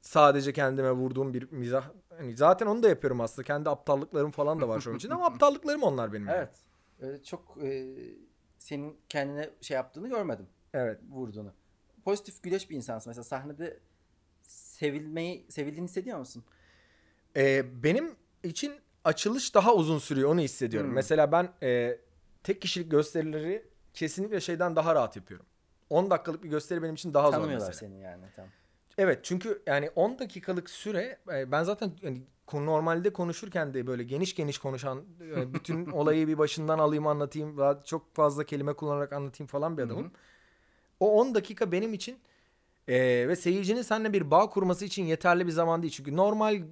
sadece 0.00 0.52
kendime 0.52 0.90
vurduğum 0.92 1.34
bir 1.34 1.52
mizah. 1.52 1.84
Hani 2.18 2.36
zaten 2.36 2.66
onu 2.66 2.82
da 2.82 2.88
yapıyorum 2.88 3.20
aslında. 3.20 3.46
Kendi 3.46 3.70
aptallıklarım 3.70 4.30
falan 4.30 4.60
da 4.60 4.68
var 4.68 4.80
şu 4.80 4.90
an 4.90 4.96
içinde 4.96 5.14
ama 5.14 5.26
aptallıklarım 5.34 5.82
onlar 5.82 6.12
benim. 6.12 6.26
yani. 6.26 6.36
Evet. 6.36 6.56
Öyle 7.00 7.22
çok 7.22 7.58
e, 7.62 7.94
senin 8.58 8.96
kendine 9.08 9.50
şey 9.60 9.74
yaptığını 9.74 10.08
görmedim. 10.08 10.46
Evet. 10.74 11.00
Vurduğunu. 11.10 11.52
Pozitif 12.04 12.42
güleç 12.42 12.70
bir 12.70 12.76
insansın. 12.76 13.10
Mesela 13.10 13.24
sahnede 13.24 13.78
sevilmeyi, 14.42 15.46
sevildiğini 15.48 15.84
hissediyor 15.84 16.18
musun? 16.18 16.44
Ee, 17.36 17.82
benim 17.82 18.14
için 18.42 18.74
açılış 19.04 19.54
daha 19.54 19.74
uzun 19.74 19.98
sürüyor 19.98 20.30
onu 20.30 20.40
hissediyorum. 20.40 20.88
Hmm. 20.88 20.94
Mesela 20.94 21.32
ben 21.32 21.48
e, 21.62 21.98
tek 22.42 22.62
kişilik 22.62 22.90
gösterileri 22.90 23.66
kesinlikle 23.94 24.40
şeyden 24.40 24.76
daha 24.76 24.94
rahat 24.94 25.16
yapıyorum. 25.16 25.46
10 25.90 26.10
dakikalık 26.10 26.44
bir 26.44 26.48
gösteri 26.48 26.82
benim 26.82 26.94
için 26.94 27.14
daha 27.14 27.26
zor 27.26 27.32
Tanımıyorlar 27.32 27.66
mesela. 27.66 27.88
seni 27.88 28.00
yani. 28.00 28.24
Tamam. 28.36 28.50
Evet 28.98 29.20
çünkü 29.22 29.62
yani 29.66 29.90
10 29.96 30.18
dakikalık 30.18 30.70
süre 30.70 31.18
e, 31.32 31.52
ben 31.52 31.62
zaten 31.62 31.92
yani 32.02 32.22
normalde 32.52 33.12
konuşurken 33.12 33.74
de 33.74 33.86
böyle 33.86 34.02
geniş 34.02 34.34
geniş 34.34 34.58
konuşan 34.58 35.04
e, 35.20 35.54
bütün 35.54 35.86
olayı 35.90 36.28
bir 36.28 36.38
başından 36.38 36.78
alayım 36.78 37.06
anlatayım 37.06 37.58
daha 37.58 37.82
çok 37.84 38.14
fazla 38.14 38.44
kelime 38.44 38.72
kullanarak 38.72 39.12
anlatayım 39.12 39.48
falan 39.48 39.78
bir 39.78 39.82
adamım. 39.82 40.12
O 41.00 41.20
10 41.20 41.34
dakika 41.34 41.72
benim 41.72 41.94
için 41.94 42.18
e, 42.88 43.28
ve 43.28 43.36
seyircinin 43.36 43.82
seninle 43.82 44.12
bir 44.12 44.30
bağ 44.30 44.50
kurması 44.50 44.84
için 44.84 45.04
yeterli 45.04 45.46
bir 45.46 45.52
zaman 45.52 45.82
değil. 45.82 45.92
Çünkü 45.92 46.16
normal 46.16 46.62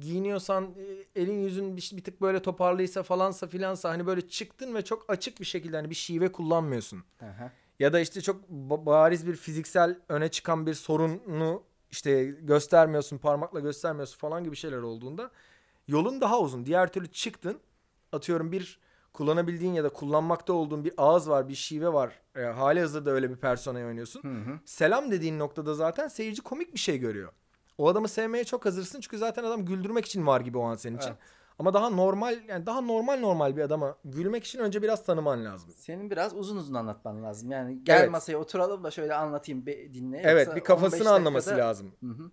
giyiniyorsan 0.00 0.64
e, 0.64 1.20
elin 1.20 1.42
yüzün 1.42 1.76
bir, 1.76 1.90
bir 1.96 2.04
tık 2.04 2.20
böyle 2.20 2.42
toparlıysa 2.42 3.02
falansa 3.02 3.46
filansa 3.46 3.90
hani 3.90 4.06
böyle 4.06 4.28
çıktın 4.28 4.74
ve 4.74 4.82
çok 4.84 5.04
açık 5.08 5.40
bir 5.40 5.44
şekilde 5.44 5.76
hani 5.76 5.90
bir 5.90 5.94
şive 5.94 6.32
kullanmıyorsun. 6.32 7.04
Aha. 7.22 7.52
Ya 7.78 7.92
da 7.92 8.00
işte 8.00 8.20
çok 8.20 8.40
ba- 8.50 8.86
bariz 8.86 9.26
bir 9.26 9.36
fiziksel 9.36 9.98
öne 10.08 10.28
çıkan 10.28 10.66
bir 10.66 10.74
sorunu 10.74 11.62
işte 11.90 12.24
göstermiyorsun, 12.24 13.18
parmakla 13.18 13.60
göstermiyorsun 13.60 14.18
falan 14.18 14.44
gibi 14.44 14.56
şeyler 14.56 14.78
olduğunda 14.78 15.30
yolun 15.88 16.20
daha 16.20 16.40
uzun. 16.40 16.66
Diğer 16.66 16.92
türlü 16.92 17.08
çıktın 17.08 17.58
atıyorum 18.12 18.52
bir 18.52 18.78
kullanabildiğin 19.12 19.72
ya 19.72 19.84
da 19.84 19.88
kullanmakta 19.88 20.52
olduğun 20.52 20.84
bir 20.84 20.92
ağız 20.96 21.28
var, 21.30 21.48
bir 21.48 21.54
şive 21.54 21.92
var. 21.92 22.20
E, 22.36 22.40
hali 22.42 22.80
hazırda 22.80 23.10
öyle 23.10 23.30
bir 23.30 23.36
personayı 23.36 23.86
oynuyorsun. 23.86 24.22
Hı 24.22 24.50
hı. 24.50 24.58
Selam 24.64 25.10
dediğin 25.10 25.38
noktada 25.38 25.74
zaten 25.74 26.08
seyirci 26.08 26.42
komik 26.42 26.74
bir 26.74 26.78
şey 26.78 26.98
görüyor. 26.98 27.32
O 27.78 27.88
adamı 27.88 28.08
sevmeye 28.08 28.44
çok 28.44 28.64
hazırsın 28.64 29.00
çünkü 29.00 29.18
zaten 29.18 29.44
adam 29.44 29.64
güldürmek 29.64 30.04
için 30.06 30.26
var 30.26 30.40
gibi 30.40 30.58
o 30.58 30.62
an 30.62 30.74
senin 30.74 30.96
için. 30.96 31.08
Evet. 31.08 31.18
Ama 31.58 31.74
daha 31.74 31.90
normal 31.90 32.38
yani 32.48 32.66
daha 32.66 32.80
normal 32.80 33.18
normal 33.20 33.56
bir 33.56 33.62
adama 33.62 33.96
gülmek 34.04 34.44
için 34.44 34.58
önce 34.58 34.82
biraz 34.82 35.04
tanıman 35.04 35.44
lazım. 35.44 35.70
Senin 35.76 36.10
biraz 36.10 36.34
uzun 36.36 36.56
uzun 36.56 36.74
anlatman 36.74 37.22
lazım. 37.22 37.50
Yani 37.50 37.84
gel 37.84 38.00
Evet. 38.00 38.10
masaya 38.10 38.36
oturalım 38.36 38.84
da 38.84 38.90
şöyle 38.90 39.14
anlatayım 39.14 39.66
be, 39.66 39.94
dinle. 39.94 40.22
Evet 40.24 40.56
bir 40.56 40.60
kafasını 40.60 41.00
15 41.00 41.06
anlaması 41.06 41.50
dakikada- 41.50 41.68
lazım. 41.68 41.92
Hı 42.00 42.06
hı. 42.06 42.30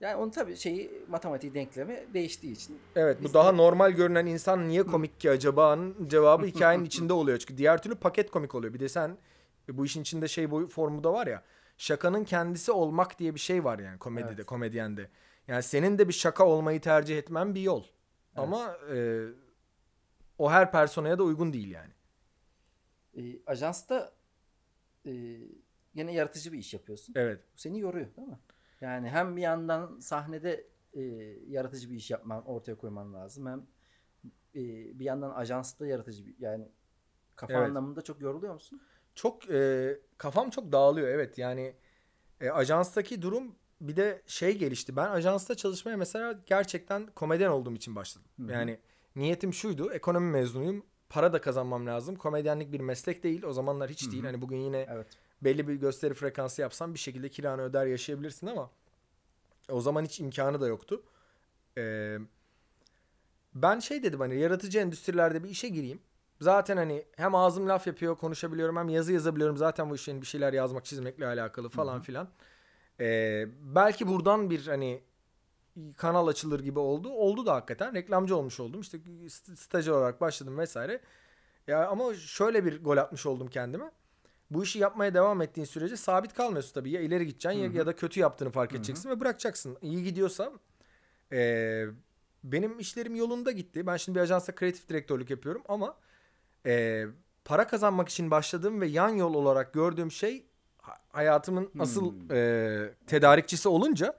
Yani 0.00 0.16
onun 0.16 0.30
tabii 0.30 0.56
şeyi 0.56 0.90
matematik 1.08 1.54
denklemi 1.54 2.04
değiştiği 2.14 2.52
için. 2.52 2.78
Evet 2.96 3.18
bu 3.22 3.34
daha 3.34 3.52
de- 3.52 3.56
normal 3.56 3.90
görünen 3.90 4.26
insan 4.26 4.68
niye 4.68 4.82
komik 4.82 5.20
ki 5.20 5.30
acaba'nın 5.30 6.08
cevabı 6.08 6.46
hikayenin 6.54 6.84
içinde 6.84 7.12
oluyor. 7.12 7.38
Çünkü 7.38 7.56
diğer 7.56 7.82
türlü 7.82 7.94
paket 7.94 8.30
komik 8.30 8.54
oluyor. 8.54 8.74
Bir 8.74 8.80
de 8.80 8.88
sen 8.88 9.18
e, 9.68 9.76
bu 9.78 9.84
işin 9.86 10.00
içinde 10.02 10.28
şey 10.28 10.50
boyu 10.50 10.66
formu 10.68 11.04
da 11.04 11.12
var 11.12 11.26
ya. 11.26 11.42
Şakanın 11.78 12.24
kendisi 12.24 12.72
olmak 12.72 13.18
diye 13.18 13.34
bir 13.34 13.40
şey 13.40 13.64
var 13.64 13.78
yani 13.78 13.98
komedide, 13.98 14.32
Evet. 14.34 14.46
komedyende. 14.46 15.08
Yani 15.48 15.62
senin 15.62 15.98
de 15.98 16.08
bir 16.08 16.12
şaka 16.12 16.46
olmayı 16.46 16.80
tercih 16.80 17.18
etmen 17.18 17.54
bir 17.54 17.60
yol. 17.60 17.84
Ama 18.36 18.76
e, 18.94 19.24
o 20.38 20.50
her 20.50 20.72
personaya 20.72 21.18
da 21.18 21.22
uygun 21.22 21.52
değil 21.52 21.70
yani. 21.70 21.92
E, 23.16 23.22
ajansta 23.46 24.12
e, 25.06 25.10
yine 25.94 26.12
yaratıcı 26.12 26.52
bir 26.52 26.58
iş 26.58 26.74
yapıyorsun. 26.74 27.14
Evet. 27.16 27.40
Bu 27.54 27.58
seni 27.60 27.80
yoruyor 27.80 28.06
değil 28.16 28.28
mi? 28.28 28.38
Yani 28.80 29.08
hem 29.08 29.36
bir 29.36 29.42
yandan 29.42 29.98
sahnede 29.98 30.66
e, 30.94 31.00
yaratıcı 31.48 31.90
bir 31.90 31.96
iş 31.96 32.10
yapman, 32.10 32.44
ortaya 32.46 32.74
koyman 32.74 33.14
lazım. 33.14 33.46
Hem 33.46 33.66
e, 34.54 34.62
bir 34.98 35.04
yandan 35.04 35.30
ajansta 35.30 35.86
yaratıcı 35.86 36.26
bir 36.26 36.34
yani 36.38 36.68
kafa 37.36 37.52
Evet. 37.52 37.68
anlamında 37.68 38.02
çok 38.02 38.20
yoruluyor 38.20 38.54
musun? 38.54 38.82
Çok 39.14 39.50
e, 39.50 39.98
kafam 40.18 40.50
çok 40.50 40.72
dağılıyor 40.72 41.08
evet 41.08 41.38
yani 41.38 41.74
e, 42.40 42.50
ajanstaki 42.50 43.22
durum 43.22 43.54
bir 43.80 43.96
de 43.96 44.22
şey 44.26 44.58
gelişti. 44.58 44.96
Ben 44.96 45.10
ajansta 45.10 45.54
çalışmaya 45.54 45.96
mesela 45.96 46.42
gerçekten 46.46 47.06
komedyen 47.06 47.50
olduğum 47.50 47.74
için 47.74 47.96
başladım. 47.96 48.28
Hı 48.36 48.42
hı. 48.42 48.52
Yani 48.52 48.78
niyetim 49.16 49.52
şuydu 49.52 49.92
ekonomi 49.92 50.30
mezunuyum 50.30 50.86
para 51.08 51.32
da 51.32 51.40
kazanmam 51.40 51.86
lazım. 51.86 52.16
Komedyenlik 52.16 52.72
bir 52.72 52.80
meslek 52.80 53.22
değil 53.22 53.42
o 53.42 53.52
zamanlar 53.52 53.90
hiç 53.90 54.06
Hı 54.06 54.12
değil. 54.12 54.24
Hani 54.24 54.40
bugün 54.40 54.56
yine 54.56 54.86
Evet. 54.90 55.06
Belli 55.42 55.68
bir 55.68 55.74
gösteri 55.74 56.14
frekansı 56.14 56.60
yapsan 56.62 56.94
bir 56.94 56.98
şekilde 56.98 57.28
kiranı 57.28 57.62
öder 57.62 57.86
yaşayabilirsin 57.86 58.46
ama 58.46 58.70
o 59.70 59.80
zaman 59.80 60.04
hiç 60.04 60.20
imkanı 60.20 60.60
da 60.60 60.66
yoktu. 60.66 61.02
Ee, 61.78 62.18
ben 63.54 63.78
şey 63.78 64.02
dedim 64.02 64.20
hani 64.20 64.40
yaratıcı 64.40 64.78
endüstrilerde 64.78 65.44
bir 65.44 65.48
işe 65.48 65.68
gireyim. 65.68 66.00
Zaten 66.40 66.76
hani 66.76 67.04
hem 67.16 67.34
ağzım 67.34 67.68
laf 67.68 67.86
yapıyor 67.86 68.16
konuşabiliyorum 68.16 68.76
hem 68.76 68.88
yazı 68.88 69.12
yazabiliyorum. 69.12 69.56
Zaten 69.56 69.90
bu 69.90 69.94
işin 69.94 70.20
bir 70.22 70.26
şeyler 70.26 70.52
yazmak 70.52 70.84
çizmekle 70.84 71.26
alakalı 71.26 71.68
falan 71.68 71.94
Hı 71.94 71.98
hı. 71.98 72.02
filan. 72.02 72.28
Ee, 73.00 73.46
belki 73.62 74.08
buradan 74.08 74.50
bir 74.50 74.66
hani 74.66 75.02
kanal 75.96 76.26
açılır 76.26 76.60
gibi 76.60 76.78
oldu. 76.78 77.10
Oldu 77.10 77.46
da 77.46 77.54
hakikaten. 77.54 77.94
Reklamcı 77.94 78.36
olmuş 78.36 78.60
oldum. 78.60 78.80
İşte 78.80 78.98
st- 78.98 79.56
stajyer 79.56 79.92
olarak 79.92 80.20
başladım 80.20 80.58
vesaire. 80.58 81.00
Ya 81.66 81.88
ama 81.88 82.14
şöyle 82.14 82.64
bir 82.64 82.84
gol 82.84 82.96
atmış 82.96 83.26
oldum 83.26 83.48
kendime. 83.48 83.90
Bu 84.50 84.62
işi 84.64 84.78
yapmaya 84.78 85.14
devam 85.14 85.42
ettiğin 85.42 85.64
sürece 85.64 85.96
sabit 85.96 86.34
kalmıyorsun 86.34 86.74
tabii. 86.74 86.90
Ya 86.90 87.00
ileri 87.00 87.26
gideceksin 87.26 87.58
ya, 87.58 87.66
Hı 87.68 87.72
hı. 87.72 87.76
ya 87.76 87.86
da 87.86 87.96
kötü 87.96 88.20
yaptığını 88.20 88.50
fark 88.50 88.74
edeceksin 88.74 89.10
ve 89.10 89.20
bırakacaksın. 89.20 89.76
İyi 89.82 90.04
gidiyorsa 90.04 90.52
eee, 91.32 91.88
benim 92.44 92.78
işlerim 92.78 93.16
yolunda 93.16 93.50
gitti. 93.52 93.86
Ben 93.86 93.96
şimdi 93.96 94.16
bir 94.16 94.22
ajansa 94.22 94.54
kreatif 94.54 94.88
direktörlük 94.88 95.30
yapıyorum 95.30 95.62
ama 95.68 95.96
eee, 96.66 97.08
para 97.44 97.66
kazanmak 97.66 98.08
için 98.08 98.30
başladığım 98.30 98.80
ve 98.80 98.86
yan 98.86 99.08
yol 99.08 99.34
olarak 99.34 99.72
gördüğüm 99.74 100.12
şey 100.12 100.46
ha- 100.82 100.98
hayatımın 101.08 101.70
asıl 101.78 102.12
Hmm. 102.12 102.30
eee, 102.36 102.94
tedarikçisi 103.06 103.68
olunca 103.68 104.16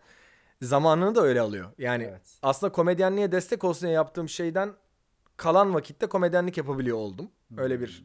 zamanını 0.62 1.15
da 1.15 1.22
öyle 1.22 1.42
alıyor. 1.42 1.72
Yani 1.78 2.04
evet. 2.04 2.39
aslında 2.42 2.72
komedyenliğe 2.72 3.32
destek 3.32 3.63
olsun 3.63 3.82
diye 3.82 3.94
yaptığım 3.94 4.30
şeyden 4.30 4.74
kalan 5.38 5.74
vakitte 5.74 6.06
komedyenlik 6.08 6.58
yapabiliyor 6.58 6.98
oldum. 6.98 7.32
Öyle 7.58 7.82
bir 7.82 8.04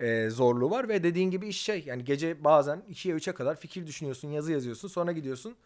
e, 0.00 0.30
zorluğu 0.30 0.70
var 0.70 0.88
ve 0.88 1.02
dediğin 1.02 1.30
gibi 1.30 1.48
iş 1.48 1.60
şey 1.60 1.84
yani 1.86 2.04
gece 2.04 2.44
bazen 2.44 2.84
2'ye 2.90 3.14
3'e 3.14 3.34
kadar 3.34 3.56
fikir 3.56 3.86
düşünüyorsun, 3.86 4.28
yazı 4.28 4.52
yazıyorsun, 4.52 4.88
sonra 4.88 5.12
gidiyorsun 5.12 5.56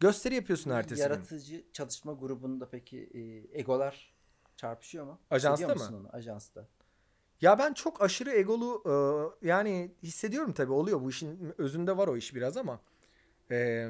gösteri 0.00 0.34
yapıyorsun 0.34 0.70
ertesi 0.70 0.94
gün. 0.94 1.02
Yaratıcı 1.02 1.64
çalışma 1.72 2.12
grubunda 2.12 2.68
peki 2.68 3.10
e, 3.14 3.58
egolar 3.60 4.14
çarpışıyor 4.56 5.04
mu? 5.04 5.18
Ajansta 5.30 5.74
mı? 5.74 5.96
Onu? 5.96 6.08
Ajansta. 6.12 6.66
Ya 7.40 7.58
ben 7.58 7.72
çok 7.72 8.02
aşırı 8.02 8.30
egolu 8.30 8.82
e, 9.42 9.46
yani 9.48 9.94
hissediyorum 10.02 10.52
tabii 10.52 10.72
oluyor 10.72 11.00
bu 11.00 11.10
işin 11.10 11.54
özünde 11.58 11.96
var 11.96 12.08
o 12.08 12.16
iş 12.16 12.34
biraz 12.34 12.56
ama 12.56 12.80
e, 13.50 13.88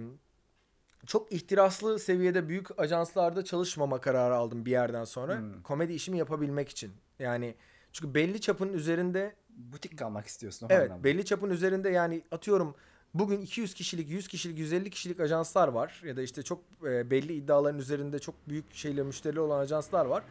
çok 1.06 1.32
ihtiraslı 1.32 1.98
seviyede 1.98 2.48
büyük 2.48 2.80
ajanslarda 2.80 3.44
çalışmama 3.44 4.00
kararı 4.00 4.34
aldım 4.34 4.66
bir 4.66 4.70
yerden 4.70 5.04
sonra. 5.04 5.38
Hmm. 5.38 5.62
Komedi 5.62 5.92
işimi 5.92 6.18
yapabilmek 6.18 6.68
için. 6.68 6.92
Yani 7.18 7.54
çünkü 7.92 8.14
belli 8.14 8.40
çapın 8.40 8.72
üzerinde 8.72 9.36
Butik 9.56 9.98
kalmak 9.98 10.26
istiyorsun 10.26 10.66
o 10.66 10.68
Evet 10.72 10.90
anlamda. 10.90 11.04
belli 11.04 11.24
çapın 11.24 11.50
üzerinde 11.50 11.90
yani 11.90 12.22
atıyorum 12.30 12.74
bugün 13.14 13.40
200 13.40 13.74
kişilik 13.74 14.10
100 14.10 14.28
kişilik 14.28 14.58
150 14.58 14.90
kişilik 14.90 15.20
ajanslar 15.20 15.68
var 15.68 16.02
ya 16.04 16.16
da 16.16 16.22
işte 16.22 16.42
çok 16.42 16.62
e, 16.84 17.10
belli 17.10 17.32
iddiaların 17.34 17.78
üzerinde 17.78 18.18
çok 18.18 18.34
büyük 18.48 18.74
şeyle 18.74 19.02
müşteri 19.02 19.40
olan 19.40 19.58
ajanslar 19.58 20.06
var. 20.06 20.24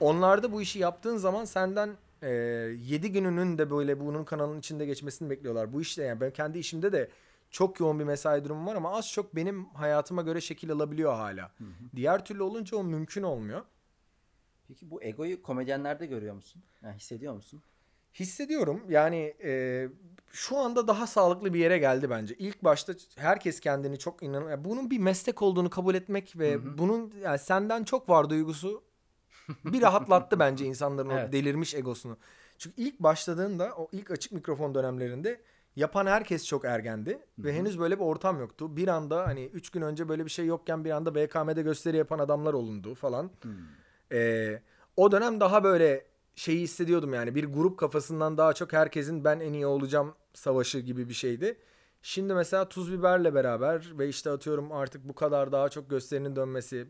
Onlarda 0.00 0.52
bu 0.52 0.62
işi 0.62 0.78
yaptığın 0.78 1.16
zaman 1.16 1.44
senden 1.44 1.90
e, 2.22 2.28
7 2.28 3.12
gününün 3.12 3.58
de 3.58 3.70
böyle 3.70 4.00
bunun 4.00 4.24
kanalın 4.24 4.58
içinde 4.58 4.86
geçmesini 4.86 5.30
bekliyorlar. 5.30 5.72
Bu 5.72 5.80
işte 5.80 6.02
yani 6.02 6.20
ben 6.20 6.30
kendi 6.30 6.58
işimde 6.58 6.92
de 6.92 7.10
çok 7.50 7.80
yoğun 7.80 7.98
bir 7.98 8.04
mesai 8.04 8.44
durumu 8.44 8.70
var 8.70 8.76
ama 8.76 8.96
az 8.98 9.12
çok 9.12 9.36
benim 9.36 9.64
hayatıma 9.64 10.22
göre 10.22 10.40
şekil 10.40 10.72
alabiliyor 10.72 11.14
hala. 11.14 11.42
Hı 11.58 11.64
hı. 11.64 11.96
Diğer 11.96 12.24
türlü 12.24 12.42
olunca 12.42 12.76
o 12.76 12.84
mümkün 12.84 13.22
olmuyor. 13.22 13.62
Peki 14.68 14.90
bu 14.90 15.02
egoyu 15.02 15.42
komedyenlerde 15.42 16.06
görüyor 16.06 16.34
musun? 16.34 16.62
Yani 16.82 16.96
hissediyor 16.96 17.34
musun? 17.34 17.62
Hissediyorum. 18.20 18.82
Yani 18.88 19.34
e, 19.44 19.88
şu 20.32 20.56
anda 20.58 20.88
daha 20.88 21.06
sağlıklı 21.06 21.54
bir 21.54 21.58
yere 21.58 21.78
geldi 21.78 22.10
bence. 22.10 22.34
İlk 22.34 22.64
başta 22.64 22.92
herkes 23.16 23.60
kendini 23.60 23.98
çok 23.98 24.22
inan 24.22 24.48
ya 24.50 24.64
bunun 24.64 24.90
bir 24.90 24.98
meslek 24.98 25.42
olduğunu 25.42 25.70
kabul 25.70 25.94
etmek 25.94 26.38
ve 26.38 26.54
Hı 26.54 26.58
hı. 26.58 26.78
bunun 26.78 27.12
yani 27.22 27.38
senden 27.38 27.84
çok 27.84 28.08
var 28.08 28.30
duygusu 28.30 28.82
bir 29.64 29.82
rahatlattı 29.82 30.38
bence 30.38 30.64
insanların 30.64 31.08
o 31.08 31.18
Evet. 31.18 31.32
delirmiş 31.32 31.74
egosunu. 31.74 32.16
Çünkü 32.58 32.82
ilk 32.82 33.00
başladığında 33.00 33.72
o 33.76 33.88
ilk 33.92 34.10
açık 34.10 34.32
mikrofon 34.32 34.74
dönemlerinde 34.74 35.40
yapan 35.76 36.06
herkes 36.06 36.46
çok 36.46 36.64
ergendi 36.64 37.18
ve 37.38 37.48
Hı 37.48 37.52
hı. 37.52 37.56
henüz 37.56 37.78
böyle 37.78 37.98
bir 37.98 38.04
ortam 38.04 38.40
yoktu. 38.40 38.76
Bir 38.76 38.88
anda 38.88 39.26
hani 39.26 39.44
3 39.44 39.70
gün 39.70 39.82
önce 39.82 40.08
böyle 40.08 40.24
bir 40.24 40.30
şey 40.30 40.46
yokken 40.46 40.84
bir 40.84 40.90
anda 40.90 41.14
BKM'de 41.14 41.62
gösteri 41.62 41.96
yapan 41.96 42.18
adamlar 42.18 42.54
olundu 42.54 42.94
falan. 42.94 43.30
Ee, 44.12 44.62
o 44.96 45.12
dönem 45.12 45.40
daha 45.40 45.64
böyle 45.64 46.04
şeyi 46.38 46.60
hissediyordum 46.60 47.14
yani 47.14 47.34
bir 47.34 47.44
grup 47.44 47.78
kafasından 47.78 48.38
daha 48.38 48.52
çok 48.52 48.72
herkesin 48.72 49.24
ben 49.24 49.40
en 49.40 49.52
iyi 49.52 49.66
olacağım 49.66 50.14
savaşı 50.34 50.78
gibi 50.78 51.08
bir 51.08 51.14
şeydi. 51.14 51.58
Şimdi 52.02 52.34
mesela 52.34 52.68
Tuz 52.68 52.92
Biber'le 52.92 53.34
beraber 53.34 53.98
ve 53.98 54.08
işte 54.08 54.30
atıyorum 54.30 54.72
artık 54.72 55.08
bu 55.08 55.14
kadar 55.14 55.52
daha 55.52 55.68
çok 55.68 55.90
gösterinin 55.90 56.36
dönmesi, 56.36 56.88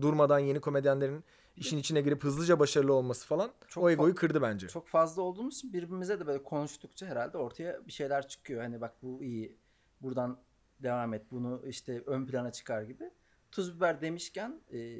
durmadan 0.00 0.38
yeni 0.38 0.60
komedyenlerin 0.60 1.24
işin 1.56 1.78
içine 1.78 2.00
girip 2.00 2.24
hızlıca 2.24 2.58
başarılı 2.58 2.92
olması 2.92 3.26
falan 3.26 3.50
Çok 3.68 3.84
o 3.84 3.90
egoyu 3.90 4.14
kırdı 4.14 4.42
bence. 4.42 4.68
Çok 4.68 4.88
fazla 4.88 5.22
olduğumuz 5.22 5.56
için 5.56 5.72
birbirimize 5.72 6.20
de 6.20 6.26
böyle 6.26 6.42
konuştukça 6.42 7.06
herhalde 7.06 7.38
ortaya 7.38 7.86
bir 7.86 7.92
şeyler 7.92 8.28
çıkıyor. 8.28 8.62
Hani 8.62 8.80
bak 8.80 8.94
bu 9.02 9.22
iyi. 9.22 9.56
Buradan 10.00 10.38
devam 10.82 11.14
et. 11.14 11.22
Bunu 11.30 11.62
işte 11.66 12.02
ön 12.06 12.26
plana 12.26 12.52
çıkar 12.52 12.82
gibi. 12.82 13.10
Tuz 13.52 13.76
biber 13.76 14.00
demişken 14.00 14.60
e, 14.72 14.98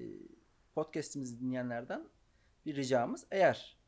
podcast'imizi 0.75 1.41
dinleyenlerden 1.41 2.09
bir 2.67 2.77
ricamız. 2.77 3.27
Eğer 3.31 3.82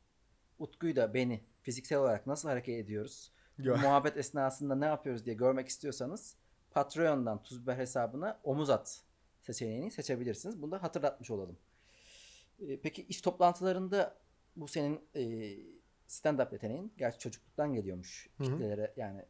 Utku'yu 0.59 0.97
da 0.97 1.15
beni 1.15 1.45
fiziksel 1.63 1.99
olarak 1.99 2.27
nasıl 2.27 2.49
hareket 2.49 2.85
ediyoruz, 2.85 3.33
muhabbet 3.59 4.17
esnasında 4.17 4.75
ne 4.75 4.87
yapıyoruz 4.87 5.27
diye 5.27 5.35
görmek 5.37 5.69
istiyorsanız 5.69 6.37
Patreon'dan 6.71 7.43
Tuz 7.43 7.63
biber 7.63 7.77
hesabına 7.77 8.41
omuz 8.45 8.71
at 8.71 9.03
seçeneğini 9.43 9.91
seçebilirsiniz. 9.91 10.63
Bunu 10.63 10.71
da 10.71 10.83
hatırlatmış 10.83 11.31
olalım. 11.31 11.59
E, 12.61 12.81
peki 12.81 13.03
iş 13.03 13.21
toplantılarında 13.21 14.15
bu 14.57 14.69
senin 14.69 15.01
e, 15.15 15.23
stand-up 16.09 16.53
yeteneğin. 16.53 16.93
Gerçi 16.99 17.19
çocukluktan 17.19 17.75
geliyormuş 17.75 18.31
Hı 18.39 18.45
hı. 18.45 18.47
kitlelere 18.47 18.95
yani 18.97 19.25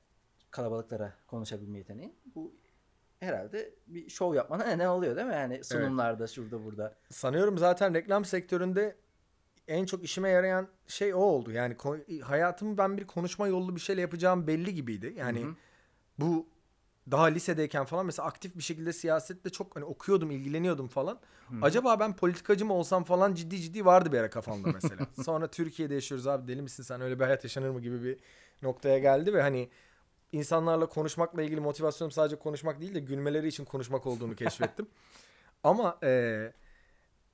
kalabalıklara 0.51 1.15
konuşabilme 1.27 1.79
yeteneğin. 1.79 2.15
Bu 2.35 2.55
herhalde 3.21 3.75
bir 3.87 4.09
şov 4.09 4.35
yapmana 4.35 4.65
neden 4.69 4.87
oluyor 4.87 5.17
değil 5.17 5.27
mi? 5.27 5.35
Yani 5.35 5.65
sunumlarda 5.65 6.27
şurada 6.27 6.65
burada. 6.65 6.95
Sanıyorum 7.11 7.59
zaten 7.59 7.95
reklam 7.95 8.25
sektöründe 8.25 8.97
en 9.69 9.85
çok 9.85 10.05
işime 10.05 10.29
yarayan 10.29 10.69
şey 10.87 11.15
o 11.15 11.19
oldu. 11.19 11.51
Yani 11.53 11.77
hayatımı 12.23 12.79
ben 12.79 12.99
bir 12.99 13.07
konuşma 13.07 13.49
yollu 13.49 13.77
bir 13.77 13.81
şeyle 13.81 14.01
yapacağım 14.01 14.47
belli 14.47 14.75
gibiydi. 14.75 15.15
Yani 15.17 15.43
Hı 15.43 15.47
hı. 15.47 15.55
bu 16.19 16.47
daha 17.11 17.25
lisedeyken 17.27 17.85
falan 17.85 18.07
mesela 18.07 18.29
aktif 18.29 18.57
bir 18.57 18.63
şekilde 18.63 18.93
siyasetle 18.93 19.51
çok 19.51 19.77
hani 19.77 19.85
okuyordum, 19.85 20.31
ilgileniyordum 20.31 20.89
falan. 20.89 21.21
Acaba 21.63 22.01
ben 22.01 22.17
politikacı 22.17 22.67
mı 22.67 22.75
olsam 22.75 23.05
falan 23.05 23.35
ciddi 23.35 23.61
ciddi 23.61 23.85
vardı 23.85 24.13
bir 24.13 24.19
ara 24.19 24.31
kafamda 24.31 24.73
mesela. 24.73 25.07
Sonra 25.25 25.51
Türkiye'de 25.51 25.95
yaşıyoruz 25.95 26.27
abi 26.27 26.49
deli 26.49 26.63
misin 26.63 26.83
sen 26.83 27.01
öyle 27.01 27.21
bir 27.21 27.25
hayat 27.25 27.45
yaşanır 27.45 27.71
mı 27.71 27.81
gibi 27.81 28.03
bir 28.05 28.19
noktaya 28.63 28.99
geldi 28.99 29.35
ve 29.35 29.43
hani 29.43 29.69
insanlarla 30.33 30.87
konuşmakla 30.87 31.43
ilgili 31.43 31.61
motivasyonum 31.61 32.11
sadece 32.11 32.37
konuşmak 32.37 32.81
değil 32.81 32.95
de 32.95 33.01
gülmeleri 33.01 33.49
için 33.49 33.65
konuşmak 33.65 34.07
olduğunu 34.07 34.37
keşfettim. 34.37 34.87
Ama 35.65 35.99
eee 36.03 36.53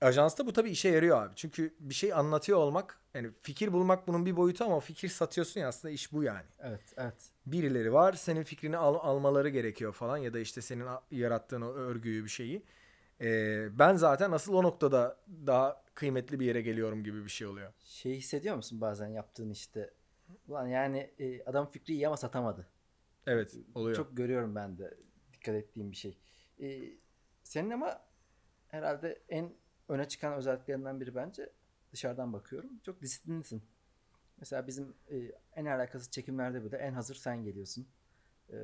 ajansta 0.01 0.47
bu 0.47 0.53
tabii 0.53 0.71
işe 0.71 0.89
yarıyor 0.89 1.23
abi. 1.23 1.33
Çünkü 1.37 1.75
bir 1.81 1.95
şey 1.95 2.13
anlatıyor 2.13 2.59
olmak 2.59 3.01
yani 3.15 3.31
fikir 3.43 3.73
bulmak 3.73 4.09
bunun 4.09 4.27
bir 4.27 4.37
boyutu 4.37 4.65
ama 4.65 4.81
fikir 4.81 5.09
satıyorsun 5.09 5.61
ya 5.61 5.69
aslında 5.69 5.93
iş 5.93 6.13
bu 6.13 6.23
yani 6.23 6.45
Evet, 6.59 6.81
evet. 6.97 7.15
birileri 7.47 7.93
var 7.93 8.13
senin 8.13 8.43
fikrini 8.43 8.77
al- 8.77 8.99
almaları 9.15 9.49
gerekiyor 9.49 9.93
falan 9.93 10.17
ya 10.17 10.35
da 10.35 10.39
işte 10.39 10.61
senin 10.63 10.87
yarattığın 11.11 11.63
o 11.63 11.73
örgüyü 11.73 12.25
bir 12.25 12.29
şeyi. 12.29 12.63
Ee, 13.21 13.79
ben 13.79 13.95
zaten 13.95 14.33
asıl 14.33 14.55
o 14.55 14.63
noktada 14.63 15.17
daha 15.47 15.85
kıymetli 15.95 16.41
bir 16.41 16.47
yere 16.47 16.63
geliyorum 16.63 17.05
gibi 17.05 17.25
bir 17.25 17.31
şey 17.31 17.47
oluyor. 17.47 17.73
Şey 17.85 18.15
hissediyor 18.17 18.57
musun 18.57 18.81
bazen 18.81 19.09
yaptığın 19.09 19.51
işte? 19.51 19.91
Ulan 20.49 20.67
yani 20.67 21.11
e, 21.19 21.45
adam 21.45 21.71
fikri 21.71 21.95
iyi 21.95 22.07
ama 22.07 22.17
satamadı. 22.17 22.67
Evet 23.27 23.55
oluyor. 23.75 23.97
Çok 23.97 24.17
görüyorum 24.17 24.55
ben 24.55 24.79
de 24.79 24.95
dikkat 25.33 25.55
ettiğim 25.55 25.91
bir 25.91 25.97
şey. 25.97 26.19
E, 26.61 26.81
senin 27.43 27.71
ama 27.71 28.01
herhalde 28.69 29.23
en 29.29 29.53
öne 29.91 30.09
çıkan 30.09 30.35
özelliklerinden 30.35 31.01
biri 31.01 31.15
bence 31.15 31.53
dışarıdan 31.93 32.33
bakıyorum. 32.33 32.71
Çok 32.83 33.03
disiplinlisin. 33.03 33.63
Mesela 34.39 34.67
bizim 34.67 34.95
e, 35.11 35.17
en 35.57 35.67
alakasız 35.67 36.11
çekimlerde 36.11 36.65
bile 36.65 36.77
en 36.77 36.93
hazır 36.93 37.15
sen 37.15 37.45
geliyorsun. 37.45 37.89
E, 38.51 38.57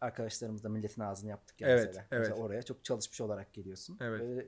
arkadaşlarımızla 0.00 0.68
milletin 0.68 1.02
ağzını 1.02 1.30
yaptık 1.30 1.60
ya 1.60 1.68
Evet, 1.68 1.86
mesela. 1.86 2.06
evet. 2.10 2.28
Mesela 2.28 2.46
oraya 2.46 2.62
çok 2.62 2.84
çalışmış 2.84 3.20
olarak 3.20 3.52
geliyorsun. 3.52 3.98
Evet. 4.00 4.20
Böyle, 4.20 4.46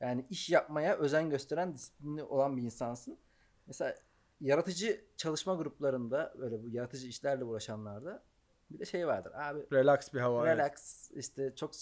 yani 0.00 0.26
iş 0.30 0.50
yapmaya 0.50 0.96
özen 0.96 1.30
gösteren 1.30 1.74
disiplinli 1.74 2.22
olan 2.22 2.56
bir 2.56 2.62
insansın. 2.62 3.18
Mesela 3.66 3.94
yaratıcı 4.40 5.04
çalışma 5.16 5.54
gruplarında 5.54 6.34
böyle 6.38 6.62
bu 6.62 6.68
yaratıcı 6.68 7.06
işlerle 7.08 7.44
uğraşanlarda 7.44 8.22
bir 8.70 8.78
de 8.78 8.84
şey 8.84 9.06
vardır. 9.06 9.32
Abi 9.34 9.66
Relax 9.72 10.14
bir 10.14 10.20
hava. 10.20 10.46
evet. 10.46 10.58
relax 10.58 11.10
işte 11.10 11.54
çok 11.54 11.74
e, 11.74 11.78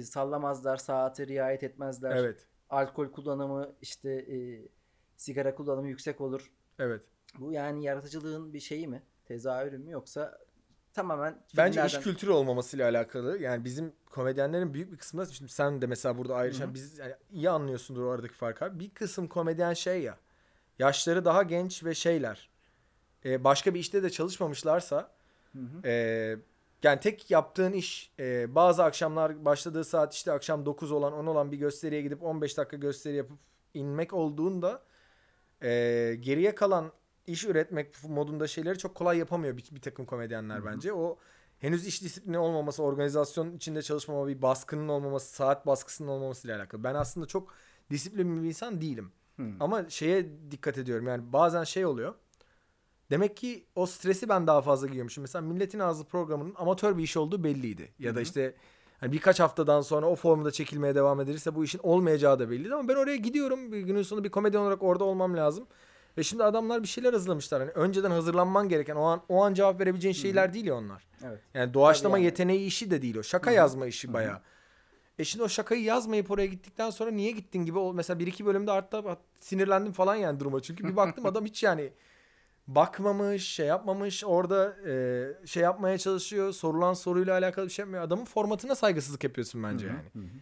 sallamazlar, 0.00 0.76
saate 0.76 1.26
riayet 1.26 1.62
etmezler. 1.62 2.16
Evet. 2.16 2.46
Alkol 2.70 3.12
kullanımı 3.12 3.72
işte 3.82 4.10
e, 4.10 4.68
sigara 5.16 5.54
kullanımı 5.54 5.88
yüksek 5.88 6.20
olur. 6.20 6.52
Evet. 6.78 7.02
Bu 7.38 7.52
yani 7.52 7.84
yaratıcılığın 7.84 8.52
bir 8.52 8.60
şeyi 8.60 8.88
mi? 8.88 9.02
Tezahürü 9.24 9.78
mü 9.78 9.90
yoksa 9.90 10.38
tamamen 10.94 11.38
Bence 11.56 11.86
iş 11.86 11.98
kültürü 11.98 12.30
olmamasıyla 12.30 12.88
alakalı. 12.88 13.38
Yani 13.38 13.64
bizim 13.64 13.92
komedyenlerin 14.06 14.74
büyük 14.74 14.92
bir 14.92 14.96
kısmında 14.96 15.26
şimdi 15.26 15.52
sen 15.52 15.82
de 15.82 15.86
mesela 15.86 16.18
burada 16.18 16.36
hı. 16.70 16.74
biz 16.74 16.98
yani 16.98 17.14
iyi 17.32 17.50
anlıyorsundur 17.50 18.02
o 18.02 18.10
aradaki 18.10 18.34
farkı. 18.34 18.64
abi. 18.64 18.80
Bir 18.80 18.90
kısım 18.90 19.28
komedyen 19.28 19.74
şey 19.74 20.02
ya. 20.02 20.18
Yaşları 20.78 21.24
daha 21.24 21.42
genç 21.42 21.84
ve 21.84 21.94
şeyler. 21.94 22.50
e, 23.24 23.44
başka 23.44 23.74
bir 23.74 23.80
işte 23.80 24.02
de 24.02 24.10
çalışmamışlarsa 24.10 25.10
Hı 25.52 25.58
hı. 25.58 25.88
Ee, 25.88 26.36
yani 26.82 27.00
tek 27.00 27.30
yaptığın 27.30 27.72
iş 27.72 28.12
e, 28.18 28.54
bazı 28.54 28.84
akşamlar 28.84 29.44
başladığı 29.44 29.84
saat 29.84 30.14
işte 30.14 30.32
akşam 30.32 30.66
9 30.66 30.92
olan 30.92 31.12
10 31.12 31.26
olan 31.26 31.52
bir 31.52 31.56
gösteriye 31.56 32.02
gidip 32.02 32.22
15 32.22 32.58
dakika 32.58 32.76
gösteri 32.76 33.16
yapıp 33.16 33.38
inmek 33.74 34.12
olduğunda 34.12 34.82
e, 35.62 35.68
geriye 36.20 36.54
kalan 36.54 36.92
iş 37.26 37.44
üretmek 37.44 38.04
modunda 38.08 38.46
şeyleri 38.46 38.78
çok 38.78 38.94
kolay 38.94 39.18
yapamıyor 39.18 39.56
bir, 39.56 39.64
bir 39.70 39.80
takım 39.80 40.06
komedyenler 40.06 40.56
Hı 40.56 40.60
hı. 40.60 40.66
bence. 40.66 40.92
O 40.92 41.18
henüz 41.58 41.86
iş 41.86 42.02
disiplini 42.02 42.38
olmaması, 42.38 42.82
organizasyon 42.82 43.56
içinde 43.56 43.82
çalışmama, 43.82 44.28
bir 44.28 44.42
baskının 44.42 44.88
olmaması, 44.88 45.34
saat 45.34 45.66
baskısının 45.66 46.08
olmamasıyla 46.08 46.58
alakalı. 46.58 46.84
Ben 46.84 46.94
aslında 46.94 47.26
çok 47.26 47.54
disiplinli 47.90 48.42
bir 48.42 48.48
insan 48.48 48.80
değilim. 48.80 49.12
Hı. 49.36 49.46
Ama 49.60 49.88
şeye 49.88 50.26
dikkat 50.50 50.78
ediyorum 50.78 51.06
yani 51.06 51.32
bazen 51.32 51.64
şey 51.64 51.86
oluyor. 51.86 52.14
Demek 53.12 53.36
ki 53.36 53.66
o 53.76 53.86
stresi 53.86 54.28
ben 54.28 54.46
daha 54.46 54.62
fazla 54.62 54.86
giyiyormuşum. 54.86 55.22
Mesela 55.22 55.42
Milletin 55.42 55.78
Ağzı 55.78 56.04
programının 56.04 56.54
amatör 56.56 56.98
bir 56.98 57.02
iş 57.02 57.16
olduğu 57.16 57.44
belliydi. 57.44 57.92
Ya 57.98 58.14
da 58.14 58.20
işte 58.20 58.54
hani 59.00 59.12
birkaç 59.12 59.40
haftadan 59.40 59.80
sonra 59.80 60.06
o 60.06 60.16
formda 60.16 60.50
çekilmeye 60.50 60.94
devam 60.94 61.20
edilirse 61.20 61.54
bu 61.54 61.64
işin 61.64 61.80
olmayacağı 61.82 62.38
da 62.38 62.50
belliydi. 62.50 62.74
Ama 62.74 62.88
ben 62.88 62.94
oraya 62.94 63.16
gidiyorum. 63.16 63.72
Bir 63.72 63.80
günün 63.80 64.02
sonunda 64.02 64.24
bir 64.24 64.30
komedyen 64.30 64.60
olarak 64.60 64.82
orada 64.82 65.04
olmam 65.04 65.36
lazım. 65.36 65.66
Ve 66.18 66.22
şimdi 66.22 66.44
adamlar 66.44 66.82
bir 66.82 66.88
şeyler 66.88 67.12
hazırlamışlar. 67.12 67.60
Hani 67.60 67.70
önceden 67.70 68.10
hazırlanman 68.10 68.68
gereken 68.68 68.96
o 68.96 69.02
an 69.02 69.22
o 69.28 69.42
an 69.44 69.54
cevap 69.54 69.80
verebileceğin 69.80 70.14
şeyler 70.14 70.54
değil 70.54 70.66
ya 70.66 70.74
onlar. 70.74 71.06
Evet. 71.24 71.40
Yani 71.54 71.74
doğaçlama 71.74 72.18
yani. 72.18 72.24
yeteneği 72.24 72.66
işi 72.66 72.90
de 72.90 73.02
değil 73.02 73.16
o. 73.16 73.22
Şaka 73.22 73.50
Hı 73.50 73.54
hı. 73.54 73.56
yazma 73.56 73.86
işi 73.86 74.08
Hı 74.08 74.10
hı. 74.10 74.14
bayağı. 74.14 74.40
E 75.18 75.24
şimdi 75.24 75.44
o 75.44 75.48
şakayı 75.48 75.82
yazmayıp 75.82 76.30
oraya 76.30 76.46
gittikten 76.46 76.90
sonra 76.90 77.10
niye 77.10 77.30
gittin 77.30 77.64
gibi 77.64 77.78
o 77.78 77.94
mesela 77.94 78.18
bir 78.18 78.26
iki 78.26 78.46
bölümde 78.46 78.70
hatta 78.70 79.16
sinirlendim 79.40 79.92
falan 79.92 80.14
yani 80.14 80.40
duruma. 80.40 80.60
Çünkü 80.60 80.84
bir 80.84 80.96
baktım 80.96 81.26
adam 81.26 81.44
hiç 81.44 81.62
yani 81.62 81.92
bakmamış, 82.66 83.48
şey 83.48 83.66
yapmamış, 83.66 84.24
orada 84.24 84.76
e, 84.88 85.46
şey 85.46 85.62
yapmaya 85.62 85.98
çalışıyor, 85.98 86.52
sorulan 86.52 86.94
soruyla 86.94 87.32
alakalı 87.38 87.66
bir 87.66 87.70
şey 87.70 87.82
yapmıyor. 87.82 88.04
Adamın 88.04 88.24
formatına 88.24 88.74
saygısızlık 88.74 89.24
yapıyorsun 89.24 89.62
bence 89.62 89.86
Hı 89.86 89.90
hı. 89.90 89.94
yani. 89.94 90.08
Hı 90.12 90.18
hı. 90.18 90.38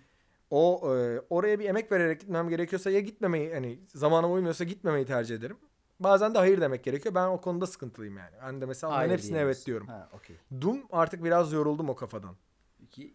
O 0.50 0.94
e, 0.96 1.20
oraya 1.30 1.59
bir 1.59 1.64
emek 1.64 1.92
vererek 1.92 2.20
gitmem 2.20 2.48
gerekiyorsa 2.48 2.90
ya 2.90 3.00
gitmemeyi 3.00 3.54
hani 3.54 3.80
zamanıma 3.94 4.35
uymuyorsa 4.35 4.64
gitmemeyi 4.64 5.06
tercih 5.06 5.35
ederim. 5.35 5.56
Bazen 6.00 6.35
de 6.35 6.38
hayır 6.38 6.61
demek 6.61 6.85
gerekiyor. 6.85 7.14
Ben 7.14 7.26
o 7.26 7.40
konuda 7.40 7.66
sıkıntılıyım 7.66 8.18
yani. 8.18 8.37
Ben 8.44 8.61
de 8.61 8.66
mesela 8.66 8.92
onların 8.92 9.11
hepsine 9.11 9.33
diyemiyorsun. 9.35 9.61
evet 9.61 9.66
diyorum. 9.66 9.87
Ha, 9.87 10.09
okey. 10.12 10.37
Doom 10.62 10.83
artık 10.92 11.24
biraz 11.24 11.52
yoruldum 11.52 11.88
o 11.88 11.94
kafadan. 11.94 12.37
Peki 12.78 13.14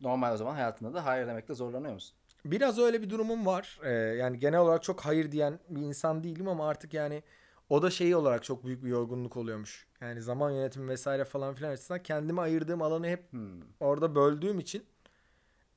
normal 0.00 0.34
o 0.34 0.36
zaman 0.36 0.54
hayatında 0.54 0.94
da 0.94 1.04
hayır 1.06 1.26
demekte 1.26 1.54
zorlanıyor 1.54 1.94
musun? 1.94 2.16
Biraz 2.44 2.78
öyle 2.78 3.02
bir 3.02 3.10
durumum 3.10 3.46
var. 3.46 3.80
Ee, 3.84 3.90
yani 3.90 4.38
genel 4.38 4.60
olarak 4.60 4.82
çok 4.82 5.00
hayır 5.00 5.32
diyen 5.32 5.58
bir 5.68 5.80
insan 5.82 6.24
değilim 6.24 6.48
ama 6.48 6.68
artık 6.68 6.94
yani 6.94 7.22
o 7.68 7.82
da 7.82 7.90
şeyi 7.90 8.16
olarak 8.16 8.44
çok 8.44 8.64
büyük 8.64 8.84
bir 8.84 8.88
yorgunluk 8.88 9.36
oluyormuş. 9.36 9.86
Yani 10.00 10.22
zaman 10.22 10.50
yönetimi 10.50 10.88
vesaire 10.88 11.24
falan 11.24 11.54
filan 11.54 11.72
açısından 11.72 12.02
kendime 12.02 12.40
ayırdığım 12.40 12.82
alanı 12.82 13.06
hep 13.08 13.32
Hmm. 13.32 13.60
orada 13.80 14.14
böldüğüm 14.14 14.58
için 14.58 14.84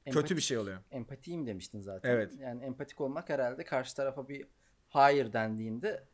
kötü 0.05 0.19
Empati- 0.19 0.35
bir 0.35 0.41
şey 0.41 0.57
oluyor. 0.57 0.77
Empatiyim 0.91 1.47
demiştin 1.47 1.79
zaten. 1.81 2.09
Evet. 2.09 2.33
Yani 2.39 2.63
empatik 2.63 3.01
olmak 3.01 3.29
herhalde 3.29 3.63
karşı 3.63 3.95
tarafa 3.95 4.27
bir 4.27 4.47
hayır 4.87 5.33
dendiğinde 5.33 6.07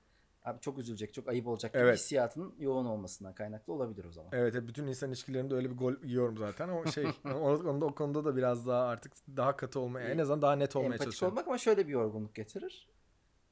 abi 0.46 0.60
çok 0.60 0.78
üzülecek, 0.78 1.14
çok 1.14 1.28
ayıp 1.30 1.48
olacak 1.48 1.72
Evet. 1.76 1.98
hissiyatının 2.00 2.56
yoğun 2.60 2.86
olmasından 2.86 3.34
kaynaklı 3.36 3.74
olabilir 3.74 4.06
o 4.06 4.12
zaman. 4.12 4.30
Evet 4.34 4.56
bütün 4.68 4.88
insan 4.88 5.10
ilişkilerinde 5.10 5.56
öyle 5.56 5.70
bir 5.72 5.78
gol 5.78 5.94
yiyorum 6.04 6.38
zaten. 6.38 6.70
O 6.70 6.86
şey 6.92 7.06
o, 7.26 7.30
onda, 7.50 7.86
o 7.86 7.96
konuda 7.96 8.26
da 8.26 8.36
biraz 8.36 8.68
daha 8.68 8.84
artık 8.88 9.14
daha 9.38 9.56
katı 9.56 9.80
olmaya 9.80 10.10
en 10.10 10.18
azından 10.18 10.42
daha 10.42 10.56
net 10.56 10.76
olmaya 10.76 10.86
Empatik 10.88 11.04
çalışıyorum. 11.04 11.38
olmak 11.38 11.48
ama 11.48 11.58
şöyle 11.58 11.88
bir 11.88 11.92
yorgunluk 11.92 12.36
getirir. 12.36 12.88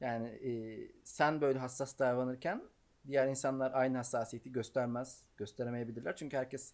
Yani 0.02 0.28
e, 0.28 0.52
sen 1.04 1.42
böyle 1.42 1.60
hassas 1.60 2.00
davranırken 2.00 2.64
diğer 3.08 3.28
insanlar 3.28 3.72
aynı 3.72 3.98
hassasiyeti 3.98 4.52
göstermez, 4.52 5.24
gösteremeyebilirler. 5.38 6.16
Çünkü 6.16 6.38
herkes 6.38 6.74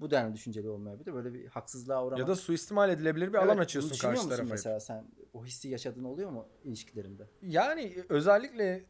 bu 0.00 0.10
denli 0.10 0.34
düşünceli 0.34 0.68
olmayabilir. 0.68 1.14
Böyle 1.14 1.34
bir 1.34 1.46
haksızlığa 1.46 2.04
uğramak. 2.04 2.18
Ya 2.18 2.26
da 2.26 2.36
suistimal 2.36 2.90
edilebilir 2.90 3.28
bir 3.32 3.38
Evet, 3.38 3.46
alan 3.46 3.58
açıyorsun 3.58 3.96
karşı 3.98 4.28
tarafa. 4.28 4.44
Mesela 4.50 4.80
sen 4.80 5.04
o 5.32 5.44
hissi 5.44 5.68
yaşadığın 5.68 6.04
oluyor 6.04 6.30
mu 6.30 6.48
ilişkilerinde? 6.64 7.26
Yani 7.42 8.04
özellikle 8.08 8.84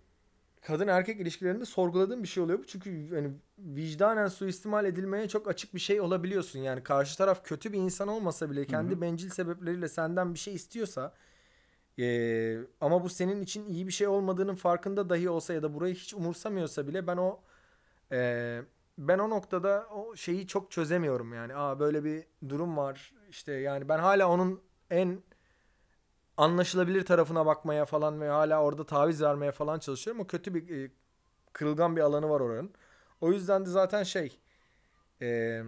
kadın 0.61 0.89
erkek 0.89 1.21
ilişkilerinde 1.21 1.65
sorguladığım 1.65 2.23
bir 2.23 2.29
şey 2.29 2.43
oluyor 2.43 2.59
bu. 2.59 2.67
Çünkü 2.67 3.15
hani 3.15 3.31
vicdanen 3.59 4.29
suistimal 4.29 4.85
edilmeye 4.85 5.29
çok 5.29 5.49
açık 5.49 5.75
bir 5.75 5.81
şey 5.81 6.01
olabiliyorsun. 6.01 6.59
Yani 6.59 6.83
karşı 6.83 7.19
taraf 7.19 7.45
kötü 7.45 7.73
bir 7.73 7.79
insan 7.79 8.09
olmasa 8.09 8.51
bile 8.51 8.67
kendi 8.67 8.93
Hı 8.93 8.97
hı. 8.97 9.01
bencil 9.01 9.31
sebepleriyle 9.31 9.89
senden 9.89 10.35
bir 10.35 10.39
şey 10.39 10.55
istiyorsa 10.55 11.15
eee, 12.01 12.59
ama 12.81 13.05
bu 13.05 13.09
senin 13.09 13.43
için 13.43 13.67
iyi 13.67 13.87
bir 13.87 13.93
şey 13.93 14.07
olmadığının 14.09 14.55
farkında 14.55 15.11
dahi 15.11 15.31
olsa 15.31 15.55
ya 15.55 15.63
da 15.63 15.75
burayı 15.75 15.95
hiç 15.95 16.15
umursamıyorsa 16.15 16.87
bile 16.89 17.07
ben 17.07 17.17
o 17.17 17.41
eee, 18.13 18.63
ben 18.99 19.19
o 19.19 19.31
noktada 19.31 19.87
o 19.95 20.17
şeyi 20.17 20.47
çok 20.47 20.71
çözemiyorum 20.71 21.35
yani. 21.35 21.55
Aa 21.57 21.81
böyle 21.81 22.05
bir 22.05 22.25
durum 22.49 22.77
var. 22.77 23.15
İşte 23.31 23.53
yani 23.53 23.89
ben 23.89 23.99
hala 23.99 24.29
onun 24.31 24.63
en 24.91 25.23
anlaşılabilir 26.37 27.05
tarafına 27.07 27.47
bakmaya 27.47 27.85
falan 27.85 28.21
ve 28.21 28.29
hala 28.29 28.63
orada 28.63 28.87
taviz 28.87 29.23
vermeye 29.23 29.53
falan 29.53 29.79
çalışıyorum. 29.79 30.23
O 30.23 30.27
kötü 30.27 30.55
bir 30.55 30.85
e, 30.85 30.91
kırılgan 31.53 31.97
bir 31.97 32.01
alanı 32.01 32.31
var 32.31 32.41
oranın. 32.41 32.73
O 33.21 33.33
yüzden 33.33 33.67
de 33.67 33.71
zaten 33.71 34.03
şey 34.03 34.41
e, 35.23 35.63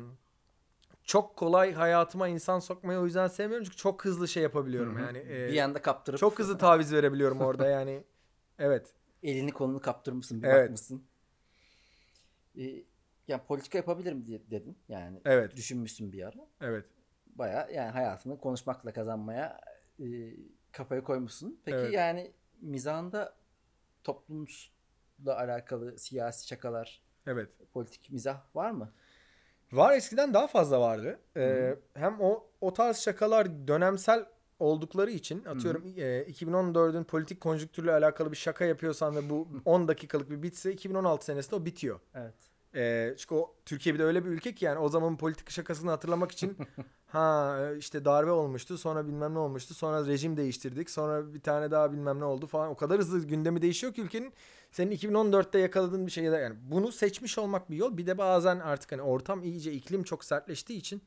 çok 1.12 1.36
kolay 1.36 1.72
hayatıma 1.72 2.28
insan 2.28 2.58
sokmayı 2.58 2.98
o 2.98 3.04
yüzden 3.04 3.28
sevmiyorum 3.28 3.64
çünkü 3.64 3.76
çok 3.76 4.04
hızlı 4.04 4.28
şey 4.28 4.42
yapabiliyorum 4.42 4.96
Hı 4.96 4.98
hı. 4.98 5.02
yani. 5.06 5.18
e, 5.18 5.48
bir 5.52 5.58
anda 5.58 5.82
kaptırıp 5.82 6.18
çok 6.20 6.38
hızlı 6.38 6.58
taviz 6.58 6.92
verebiliyorum 6.92 7.40
orada 7.40 7.66
yani. 7.70 8.04
Evet. 8.58 8.94
elini 9.22 9.52
kolunu 9.52 9.80
kaptırmışsın 9.80 10.42
bir 10.42 10.48
Evet. 10.48 10.64
bakmışsın. 10.64 11.04
Ee, 12.58 12.84
yani 13.28 13.42
politika 13.48 13.78
yapabilirim 13.78 14.26
diye 14.26 14.50
dedin. 14.50 14.78
Yani 14.88 15.20
Evet. 15.24 15.56
düşünmüşsün 15.56 16.12
bir 16.12 16.22
ara. 16.22 16.46
Evet. 16.60 16.86
Baya 17.26 17.68
yani 17.74 17.90
hayatını 17.90 18.38
konuşmakla 18.38 18.92
kazanmaya 18.92 19.60
e, 20.00 20.04
kafaya 20.72 21.04
koymuşsun. 21.04 21.60
Peki 21.64 21.76
Evet. 21.76 21.92
yani 21.92 22.32
mizahında 22.60 23.34
toplumla 24.04 24.46
alakalı 25.26 25.98
siyasi 25.98 26.46
şakalar, 26.48 27.02
Evet. 27.26 27.48
politik 27.72 28.10
mizah 28.10 28.56
var 28.56 28.70
mı? 28.70 28.92
Var 29.72 29.96
eskiden 29.96 30.34
daha 30.34 30.46
fazla 30.46 30.80
vardı. 30.80 31.18
Ee, 31.36 31.76
hem 31.94 32.20
o 32.20 32.46
o 32.60 32.72
tarz 32.72 32.96
şakalar 32.96 33.68
dönemsel 33.68 34.26
oldukları 34.58 35.10
için 35.10 35.44
atıyorum 35.44 35.84
e, 35.96 36.22
2014'ün 36.22 37.04
politik 37.04 37.40
konjonktürle 37.40 37.92
alakalı 37.92 38.32
bir 38.32 38.36
şaka 38.36 38.64
yapıyorsan 38.64 39.16
ve 39.16 39.30
bu 39.30 39.48
10 39.64 39.88
dakikalık 39.88 40.30
bir 40.30 40.42
bitse 40.42 40.72
2016 40.72 41.24
senesinde 41.24 41.56
o 41.56 41.64
bitiyor. 41.64 42.00
Evet. 42.14 42.34
Ee, 42.74 43.14
çünkü 43.18 43.34
o 43.34 43.54
Türkiye 43.66 43.94
bir 43.94 43.98
de 43.98 44.04
öyle 44.04 44.24
bir 44.24 44.30
ülke 44.30 44.54
ki 44.54 44.64
yani 44.64 44.78
o 44.78 44.88
zamanın 44.88 45.16
politik 45.16 45.50
şakasını 45.50 45.90
hatırlamak 45.90 46.32
için 46.32 46.56
ha 47.06 47.58
işte 47.78 48.04
darbe 48.04 48.30
olmuştu 48.30 48.78
sonra 48.78 49.06
bilmem 49.06 49.34
ne 49.34 49.38
olmuştu 49.38 49.74
sonra 49.74 50.06
rejim 50.06 50.36
değiştirdik 50.36 50.90
sonra 50.90 51.34
bir 51.34 51.40
tane 51.40 51.70
daha 51.70 51.92
bilmem 51.92 52.20
ne 52.20 52.24
oldu 52.24 52.46
falan 52.46 52.70
o 52.70 52.76
kadar 52.76 52.98
hızlı 52.98 53.26
gündemi 53.26 53.62
değişiyor 53.62 53.92
ki 53.92 54.02
ülkenin 54.02 54.32
senin 54.70 54.96
2014'te 54.96 55.58
yakaladığın 55.58 56.06
bir 56.06 56.12
şey 56.12 56.24
ya 56.24 56.32
da 56.32 56.38
yani 56.38 56.56
bunu 56.70 56.92
seçmiş 56.92 57.38
olmak 57.38 57.70
bir 57.70 57.76
yol 57.76 57.96
bir 57.96 58.06
de 58.06 58.18
bazen 58.18 58.60
artık 58.60 58.92
hani 58.92 59.02
ortam 59.02 59.44
iyice 59.44 59.72
iklim 59.72 60.02
çok 60.02 60.24
sertleştiği 60.24 60.78
için 60.78 61.02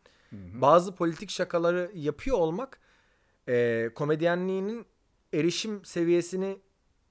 bazı 0.62 0.96
politik 0.96 1.30
şakaları 1.30 1.92
yapıyor 1.94 2.38
olmak 2.38 2.80
e, 3.48 3.90
komedyenliğinin 3.96 4.86
erişim 5.34 5.86
seviyesini 5.86 6.60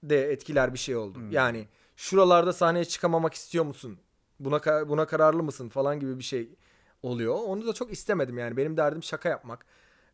de 0.03 0.33
etkiler 0.33 0.73
bir 0.73 0.79
şey 0.79 0.97
oldu. 0.97 1.19
Hmm. 1.19 1.31
Yani 1.31 1.69
şuralarda 1.97 2.53
sahneye 2.53 2.85
çıkamamak 2.85 3.35
istiyor 3.35 3.65
musun? 3.65 3.99
Buna 4.41 4.89
buna 4.89 5.07
kararlı 5.07 5.43
mısın 5.43 5.69
falan 5.69 6.01
gibi 6.01 6.19
bir 6.19 6.25
şey 6.25 6.55
oluyor. 7.03 7.35
Onu 7.35 7.67
da 7.67 7.73
çok 7.73 7.93
istemedim 7.93 8.39
yani. 8.39 8.57
Benim 8.57 8.77
derdim 8.77 9.03
şaka 9.03 9.29
yapmak. 9.29 9.67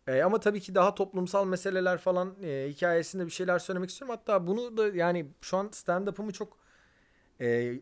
E, 0.06 0.22
ama 0.22 0.40
tabii 0.40 0.60
ki 0.60 0.74
daha 0.74 0.94
toplumsal 0.94 1.46
meseleler 1.46 1.98
falan 1.98 2.34
e, 2.42 2.68
hikayesinde 2.70 3.26
bir 3.26 3.30
şeyler 3.30 3.58
söylemek 3.58 3.90
istiyorum. 3.90 4.16
Hatta 4.18 4.46
bunu 4.46 4.76
da 4.76 4.88
yani 4.88 5.30
şu 5.40 5.56
an 5.56 5.66
stand-up'ımı 5.66 6.32
çok 6.32 6.56
e, 7.40 7.80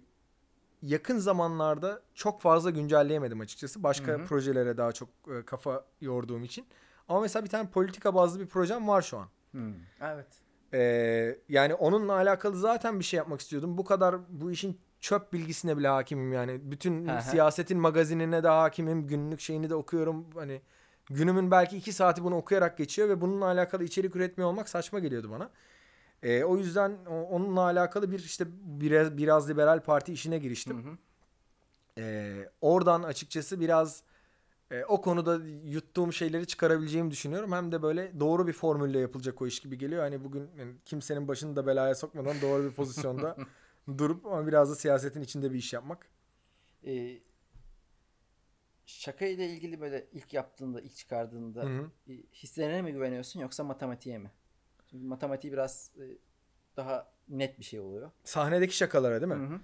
yakın 0.82 1.18
zamanlarda 1.18 2.02
çok 2.14 2.40
fazla 2.40 2.70
güncelleyemedim 2.70 3.40
açıkçası. 3.40 3.82
Başka 3.82 4.12
Hı 4.12 4.16
hı. 4.16 4.24
projelere 4.24 4.76
daha 4.76 4.92
çok 4.92 5.08
e, 5.28 5.44
kafa 5.44 5.84
yorduğum 6.00 6.44
için. 6.44 6.66
Ama 7.08 7.20
mesela 7.20 7.44
bir 7.44 7.50
tane 7.50 7.70
politika 7.70 8.14
bazlı 8.14 8.40
bir 8.40 8.46
projem 8.46 8.88
var 8.88 9.02
şu 9.02 9.18
an. 9.18 9.28
Hmm. 9.50 9.74
Evet. 10.00 10.26
Ee, 10.74 11.38
yani 11.48 11.74
onunla 11.74 12.12
alakalı 12.12 12.56
zaten 12.56 12.98
bir 12.98 13.04
şey 13.04 13.16
yapmak 13.18 13.40
istiyordum. 13.40 13.78
Bu 13.78 13.84
kadar 13.84 14.16
bu 14.28 14.50
işin 14.50 14.80
çöp 15.00 15.32
bilgisine 15.32 15.76
bile 15.76 15.88
hakimim 15.88 16.32
yani. 16.32 16.60
Bütün 16.62 17.18
siyasetin 17.18 17.78
magazinine 17.78 18.42
de 18.42 18.48
hakimim. 18.48 19.06
Günlük 19.06 19.40
şeyini 19.40 19.70
de 19.70 19.74
okuyorum. 19.74 20.26
Hani 20.34 20.62
günümün 21.06 21.50
belki 21.50 21.76
iki 21.76 21.92
saati 21.92 22.24
bunu 22.24 22.36
okuyarak 22.36 22.78
geçiyor 22.78 23.08
ve 23.08 23.20
bununla 23.20 23.44
alakalı 23.44 23.84
içerik 23.84 24.16
üretmiyor 24.16 24.50
olmak 24.50 24.68
saçma 24.68 24.98
geliyordu 24.98 25.30
bana. 25.30 25.50
Ee, 26.22 26.44
o 26.44 26.56
yüzden 26.56 26.96
onunla 27.06 27.60
alakalı 27.60 28.12
bir 28.12 28.18
işte 28.18 28.44
biraz, 28.62 29.16
biraz 29.16 29.50
liberal 29.50 29.80
parti 29.82 30.12
işine 30.12 30.38
giriştim. 30.38 30.84
Hı 30.84 30.90
hı. 30.90 30.96
Ee, 31.98 32.48
oradan 32.60 33.02
açıkçası 33.02 33.60
biraz 33.60 34.02
e, 34.70 34.84
o 34.84 35.00
konuda 35.00 35.40
yuttuğum 35.64 36.12
şeyleri 36.12 36.46
çıkarabileceğimi 36.46 37.10
düşünüyorum. 37.10 37.52
Hem 37.52 37.72
de 37.72 37.82
böyle 37.82 38.20
doğru 38.20 38.46
bir 38.46 38.52
formülle 38.52 38.98
yapılacak 38.98 39.42
o 39.42 39.46
iş 39.46 39.60
gibi 39.60 39.78
geliyor. 39.78 40.02
Hani 40.02 40.24
bugün 40.24 40.50
yani 40.58 40.72
kimsenin 40.84 41.28
başını 41.28 41.56
da 41.56 41.66
belaya 41.66 41.94
sokmadan 41.94 42.36
doğru 42.42 42.64
bir 42.64 42.70
pozisyonda 42.70 43.36
durup 43.98 44.26
ama 44.26 44.46
biraz 44.46 44.70
da 44.70 44.74
siyasetin 44.74 45.20
içinde 45.20 45.52
bir 45.52 45.58
iş 45.58 45.72
yapmak. 45.72 46.06
Ee, 46.86 47.18
şaka 48.86 49.26
ile 49.26 49.48
ilgili 49.48 49.80
böyle 49.80 50.06
ilk 50.12 50.34
yaptığında, 50.34 50.80
ilk 50.80 50.96
çıkardığında 50.96 51.62
Hı 51.62 51.66
hı. 51.66 51.90
e, 52.08 52.12
hislerine 52.32 52.82
mi 52.82 52.92
güveniyorsun 52.92 53.40
yoksa 53.40 53.64
matematiğe 53.64 54.18
mi? 54.18 54.30
Çünkü 54.90 55.04
matematiği 55.06 55.52
biraz 55.52 55.90
e, 55.96 56.04
daha 56.76 57.12
net 57.28 57.58
bir 57.58 57.64
şey 57.64 57.80
oluyor. 57.80 58.10
Sahnedeki 58.24 58.76
şakalara 58.76 59.20
değil 59.20 59.32
mi? 59.32 59.48
Hı 59.48 59.54
hı. 59.54 59.60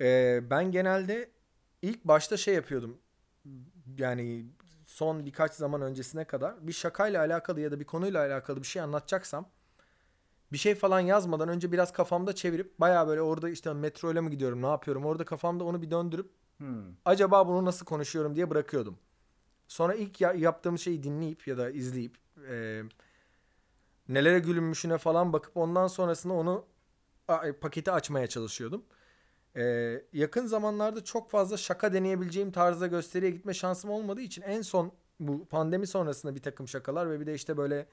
Ee, 0.00 0.50
ben 0.50 0.70
genelde 0.70 1.30
ilk 1.82 2.04
başta 2.04 2.36
şey 2.36 2.54
yapıyordum. 2.54 3.00
Yani 3.98 4.46
son 4.86 5.26
birkaç 5.26 5.52
zaman 5.52 5.82
öncesine 5.82 6.24
kadar 6.24 6.66
bir 6.66 6.72
şakayla 6.72 7.20
alakalı 7.20 7.60
ya 7.60 7.70
da 7.70 7.80
bir 7.80 7.84
konuyla 7.84 8.20
alakalı 8.26 8.62
bir 8.62 8.66
şey 8.66 8.82
anlatacaksam 8.82 9.50
bir 10.52 10.58
şey 10.58 10.74
falan 10.74 11.00
yazmadan 11.00 11.48
önce 11.48 11.72
biraz 11.72 11.92
kafamda 11.92 12.34
çevirip 12.34 12.80
baya 12.80 13.08
böyle 13.08 13.22
orada 13.22 13.48
işte 13.50 13.72
metro 13.72 14.12
ile 14.12 14.20
mi 14.20 14.30
gidiyorum 14.30 14.62
ne 14.62 14.66
yapıyorum 14.66 15.04
orada 15.04 15.24
kafamda 15.24 15.64
onu 15.64 15.82
bir 15.82 15.90
döndürüp 15.90 16.30
Hmm. 16.58 16.84
acaba 17.04 17.48
bunu 17.48 17.64
nasıl 17.64 17.86
konuşuyorum 17.86 18.34
diye 18.34 18.50
bırakıyordum. 18.50 18.98
Sonra 19.68 19.94
ilk 19.94 20.20
ya- 20.20 20.32
yaptığım 20.32 20.78
şeyi 20.78 21.02
dinleyip 21.02 21.46
ya 21.48 21.58
da 21.58 21.70
izleyip 21.70 22.16
e, 22.50 22.82
nelere 24.08 24.38
gülünmüşüne 24.38 24.98
falan 24.98 25.32
bakıp 25.32 25.56
ondan 25.56 25.86
sonrasında 25.86 26.34
onu 26.34 26.64
a- 27.28 27.52
paketi 27.60 27.90
açmaya 27.92 28.26
çalışıyordum. 28.26 28.84
E, 29.56 29.62
yakın 30.12 30.46
zamanlarda 30.46 31.04
çok 31.04 31.30
fazla 31.30 31.56
şaka 31.56 31.92
deneyebileceğim 31.92 32.52
tarzda 32.52 32.86
gösteriye 32.86 33.30
gitme 33.30 33.54
şansım 33.54 33.90
olmadığı 33.90 34.20
için 34.20 34.42
en 34.42 34.62
son 34.62 34.92
bu 35.20 35.44
pandemi 35.48 35.86
sonrasında 35.86 36.34
bir 36.34 36.42
takım 36.42 36.68
şakalar 36.68 37.10
ve 37.10 37.20
bir 37.20 37.26
de 37.26 37.34
işte 37.34 37.56
böyle 37.56 37.86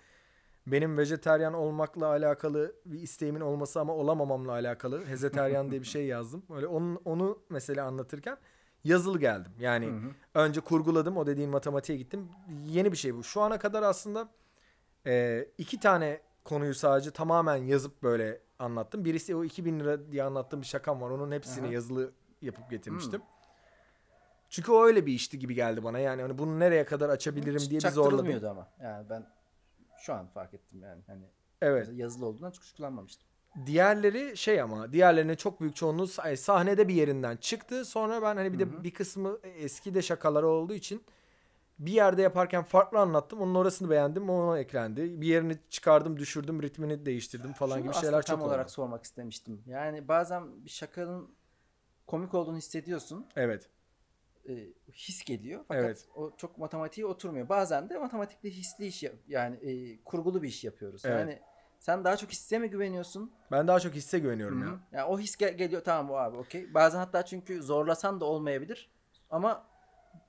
benim 0.71 0.97
vejeteryan 0.97 1.53
olmakla 1.53 2.07
alakalı 2.07 2.75
bir 2.85 2.99
isteğimin 2.99 3.41
olması 3.41 3.79
ama 3.79 3.93
olamamamla 3.93 4.51
alakalı 4.51 5.05
hezeteryan 5.05 5.71
diye 5.71 5.81
bir 5.81 5.85
şey 5.85 6.05
yazdım. 6.05 6.43
Öyle 6.55 6.67
onu, 6.67 7.01
onu 7.05 7.39
mesela 7.49 7.85
anlatırken 7.85 8.37
yazılı 8.83 9.19
geldim. 9.19 9.51
Yani 9.59 9.85
Hı 9.85 9.91
hı. 9.91 10.11
önce 10.33 10.61
kurguladım 10.61 11.17
o 11.17 11.27
dediğin 11.27 11.49
matematiğe 11.49 11.97
gittim. 11.97 12.29
Yeni 12.65 12.91
bir 12.91 12.97
şey 12.97 13.15
bu. 13.15 13.23
Şu 13.23 13.41
ana 13.41 13.59
kadar 13.59 13.83
aslında 13.83 14.29
e, 15.05 15.45
iki 15.57 15.79
tane 15.79 16.21
konuyu 16.43 16.73
sadece 16.73 17.11
tamamen 17.11 17.55
yazıp 17.55 18.03
böyle 18.03 18.41
anlattım. 18.59 19.05
Birisi 19.05 19.35
o 19.35 19.43
2000 19.43 19.79
lira 19.79 20.11
diye 20.11 20.23
anlattığım 20.23 20.61
bir 20.61 20.67
şakam 20.67 21.01
var. 21.01 21.09
Onun 21.09 21.31
hepsini 21.31 21.65
Aha. 21.65 21.73
yazılı 21.73 22.11
yapıp 22.41 22.69
getirmiştim. 22.69 23.21
Çünkü 24.49 24.71
o 24.71 24.85
öyle 24.85 25.05
bir 25.05 25.13
işti 25.13 25.39
gibi 25.39 25.55
geldi 25.55 25.83
bana. 25.83 25.99
Yani 25.99 26.21
hani 26.21 26.37
bunu 26.37 26.59
nereye 26.59 26.85
kadar 26.85 27.09
açabilirim 27.09 27.59
diye 27.69 27.81
bir 27.81 27.89
zorladım. 27.89 28.49
Ama. 28.49 28.67
Yani 28.83 29.09
ben 29.09 29.25
şu 30.01 30.13
an 30.13 30.27
fark 30.27 30.53
ettim 30.53 30.81
yani. 30.83 31.01
Hani 31.07 31.23
Evet. 31.61 31.89
yazılı 31.93 32.25
olduğundan 32.25 32.51
çok 32.51 32.63
kullanmamıştım. 32.77 33.27
Diğerleri 33.65 34.37
şey 34.37 34.61
ama 34.61 34.93
diğerlerine 34.93 35.35
çok 35.35 35.61
büyük 35.61 35.75
çoğunluğu 35.75 36.03
sah- 36.03 36.35
sahnede 36.37 36.87
bir 36.87 36.93
yerinden 36.93 37.37
çıktı. 37.37 37.85
Sonra 37.85 38.21
ben 38.21 38.35
hani 38.35 38.53
bir 38.53 38.59
de 38.59 38.83
bir 38.83 38.91
kısmı 38.93 39.37
eski 39.43 39.93
de 39.95 40.01
şakaları 40.01 40.47
olduğu 40.47 40.73
için 40.73 41.03
bir 41.79 41.91
yerde 41.91 42.21
yaparken 42.21 42.63
farklı 42.63 42.99
anlattım. 42.99 43.41
Onun 43.41 43.55
orasını 43.55 43.89
beğendim. 43.89 44.29
Ona 44.29 44.59
eklendi. 44.59 45.21
Bir 45.21 45.27
yerini 45.27 45.57
çıkardım, 45.69 46.17
düşürdüm, 46.19 46.61
ritmini 46.61 47.05
değiştirdim 47.05 47.53
falan 47.53 47.75
Şunu 47.77 47.83
gibi 47.83 47.93
şeyler 48.01 48.21
tam 48.21 48.37
çok 48.39 48.47
olarak 48.47 48.65
oldu. 48.65 48.71
sormak 48.73 49.03
istemiştim. 49.03 49.63
Yani 49.65 50.07
bazen 50.07 50.65
bir 50.65 50.69
şakanın 50.69 51.29
komik 52.07 52.33
olduğunu 52.33 52.57
hissediyorsun. 52.57 53.25
Evet. 53.35 53.69
E, 54.49 54.67
his 54.93 55.23
geliyor. 55.23 55.61
Fakat 55.67 55.85
Evet. 55.85 56.07
o 56.15 56.31
çok 56.37 56.57
matematiğe 56.57 57.07
oturmuyor. 57.07 57.49
Bazen 57.49 57.89
de 57.89 57.97
matematikle 57.97 58.49
hisli 58.49 58.85
iş 58.87 59.03
yap- 59.03 59.15
yani 59.27 59.55
e, 59.55 60.03
kurgulu 60.03 60.41
bir 60.43 60.47
iş 60.47 60.63
yapıyoruz. 60.63 61.01
Evet. 61.05 61.19
Yani 61.19 61.39
sen 61.79 62.03
daha 62.03 62.17
çok 62.17 62.31
hisse 62.31 62.59
mi 62.59 62.69
güveniyorsun? 62.69 63.31
Ben 63.51 63.67
daha 63.67 63.79
çok 63.79 63.93
hisse 63.93 64.19
güveniyorum 64.19 64.61
Hı 64.61 64.65
hı. 64.65 64.69
ya. 64.69 64.79
Yani 64.91 65.03
o 65.09 65.19
his 65.19 65.35
gel- 65.37 65.57
geliyor 65.57 65.83
tamam 65.83 66.09
bu 66.09 66.19
abi 66.19 66.37
okey. 66.37 66.73
Bazen 66.73 66.99
hatta 66.99 67.25
çünkü 67.25 67.63
zorlasan 67.63 68.21
da 68.21 68.25
olmayabilir. 68.25 68.89
Ama 69.29 69.63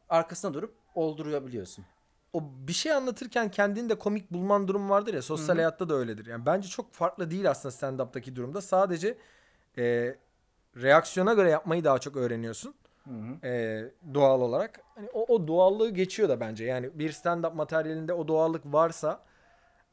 arkasına 0.08 0.54
durup 0.54 0.74
oldurabiliyorsun. 0.94 1.84
o 2.32 2.42
bir 2.68 2.72
şey 2.72 2.92
anlatırken 2.92 3.50
kendini 3.50 3.88
de 3.88 3.98
komik 3.98 4.30
bulman 4.32 4.68
durum 4.68 4.90
vardır 4.90 5.14
ya 5.14 5.22
sosyal 5.22 5.48
Hı 5.48 5.52
hı. 5.52 5.56
hayatta 5.56 5.88
da 5.88 5.94
öyledir. 5.94 6.26
Yani 6.26 6.46
bence 6.46 6.68
çok 6.68 6.92
farklı 6.92 7.30
değil 7.30 7.50
aslında 7.50 7.72
stand-up'taki 7.74 8.36
durumda. 8.36 8.60
Sadece 8.60 9.18
e, 9.78 10.16
reaksiyona 10.76 11.34
göre 11.34 11.50
yapmayı 11.50 11.84
daha 11.84 11.98
çok 11.98 12.16
öğreniyorsun. 12.16 12.74
Hı 13.10 13.14
hı. 13.14 13.46
e, 13.46 13.84
doğal 14.14 14.40
olarak. 14.40 14.80
Hani 14.94 15.08
o, 15.12 15.34
o 15.34 15.48
doğallığı 15.48 15.90
geçiyor 15.90 16.28
da 16.28 16.40
bence. 16.40 16.64
Yani 16.64 16.90
bir 16.94 17.12
stand-up 17.12 17.54
materyalinde 17.54 18.12
o 18.12 18.28
doğallık 18.28 18.66
varsa 18.66 19.22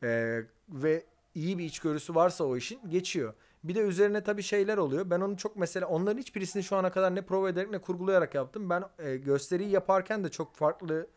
e, 0.04 0.40
ve 0.70 1.04
iyi 1.36 1.58
bir 1.58 1.64
içgörüsü 1.64 2.16
varsa 2.16 2.44
o 2.44 2.58
işin 2.58 2.90
geçiyor. 2.90 3.34
Bir 3.64 3.76
de 3.76 3.80
üzerine 3.80 4.24
tabii 4.24 4.44
şeyler 4.44 4.78
oluyor. 4.78 5.10
Ben 5.10 5.22
onu 5.22 5.38
çok 5.38 5.56
mesela 5.56 5.88
onların 5.88 6.18
hiçbirisini 6.18 6.64
şu 6.64 6.76
ana 6.76 6.92
kadar 6.92 7.16
ne 7.16 7.22
prova 7.22 7.50
ederek 7.50 7.72
ne 7.72 7.78
kurgulayarak 7.78 8.36
yaptım. 8.36 8.70
Ben 8.70 8.84
e, 9.00 9.18
gösteriyi 9.18 9.70
yaparken 9.70 10.24
de 10.24 10.30
çok 10.30 10.56
farklı 10.56 11.08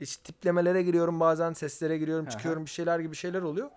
işte 0.00 0.22
tiplemelere 0.22 0.82
giriyorum 0.82 1.20
bazen 1.20 1.52
seslere 1.52 1.98
giriyorum 1.98 2.24
Aha. 2.24 2.30
çıkıyorum 2.30 2.64
bir 2.64 2.70
şeyler 2.70 2.98
gibi 3.00 3.16
şeyler 3.16 3.42
oluyor. 3.42 3.70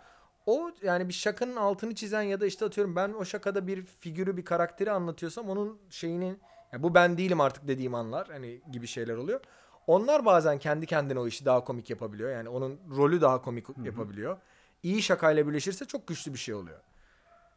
O 0.45 0.71
yani 0.83 1.07
bir 1.07 1.13
şakanın 1.13 1.55
altını 1.55 1.95
çizen 1.95 2.21
ya 2.21 2.41
da 2.41 2.45
işte 2.45 2.65
atıyorum 2.65 2.95
ben 2.95 3.13
o 3.13 3.25
şakada 3.25 3.67
bir 3.67 3.83
figürü 3.83 4.37
bir 4.37 4.45
karakteri 4.45 4.91
anlatıyorsam 4.91 5.49
onun 5.49 5.79
şeyinin 5.89 6.39
ya 6.73 6.83
bu 6.83 6.93
ben 6.93 7.17
değilim 7.17 7.41
artık 7.41 7.67
dediğim 7.67 7.95
anlar 7.95 8.27
hani 8.27 8.61
gibi 8.71 8.87
şeyler 8.87 9.15
oluyor. 9.15 9.39
Onlar 9.87 10.25
bazen 10.25 10.57
kendi 10.59 10.85
kendine 10.85 11.19
o 11.19 11.27
işi 11.27 11.45
daha 11.45 11.63
komik 11.63 11.89
yapabiliyor. 11.89 12.31
Yani 12.31 12.49
onun 12.49 12.79
rolü 12.97 13.21
daha 13.21 13.41
komik 13.41 13.65
yapabiliyor. 13.83 14.37
İyi 14.83 15.01
şakayla 15.01 15.47
birleşirse 15.47 15.85
çok 15.85 16.07
güçlü 16.07 16.33
bir 16.33 16.37
şey 16.37 16.55
oluyor. 16.55 16.79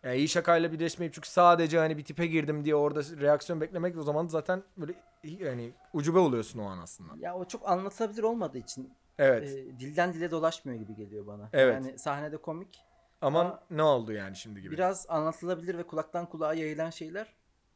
Yani 0.02 0.16
iyi 0.16 0.28
şakayla 0.28 0.72
birleşmeyip 0.72 1.14
çünkü 1.14 1.28
sadece 1.28 1.78
hani 1.78 1.98
bir 1.98 2.04
tipe 2.04 2.26
girdim 2.26 2.64
diye 2.64 2.74
orada 2.74 3.00
reaksiyon 3.20 3.60
beklemek 3.60 3.98
o 3.98 4.02
zaman 4.02 4.26
zaten 4.26 4.62
böyle 4.76 4.94
yani 5.24 5.72
ucube 5.92 6.18
oluyorsun 6.18 6.58
o 6.58 6.64
an 6.64 6.78
aslında. 6.78 7.12
Ya 7.18 7.34
o 7.34 7.44
çok 7.44 7.68
anlatılabilir 7.68 8.22
olmadığı 8.22 8.58
için 8.58 8.90
Evet. 9.18 9.48
e, 9.48 9.80
dilden 9.80 10.12
dile 10.14 10.30
dolaşmıyor 10.30 10.78
gibi 10.78 10.94
geliyor 10.96 11.26
bana. 11.26 11.48
Evet. 11.52 11.74
Yani 11.74 11.98
sahnede 11.98 12.36
komik 12.36 12.84
Aman 13.20 13.44
ama 13.46 13.62
ne 13.70 13.82
oldu 13.82 14.12
yani 14.12 14.36
şimdi 14.36 14.62
gibi. 14.62 14.74
biraz 14.74 15.06
anlatılabilir 15.08 15.78
ve 15.78 15.82
kulaktan 15.82 16.26
kulağa 16.26 16.54
yayılan 16.54 16.90
şeyler 16.90 17.26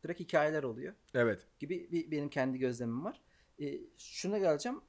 direkt 0.06 0.20
hikayeler 0.20 0.62
oluyor 0.62 0.94
Evet. 1.14 1.46
gibi 1.58 1.88
bir 1.92 2.10
benim 2.10 2.28
kendi 2.28 2.58
gözlemim 2.58 3.04
var. 3.04 3.20
E, 3.60 3.78
şuna 3.98 4.38
geleceğim. 4.38 4.80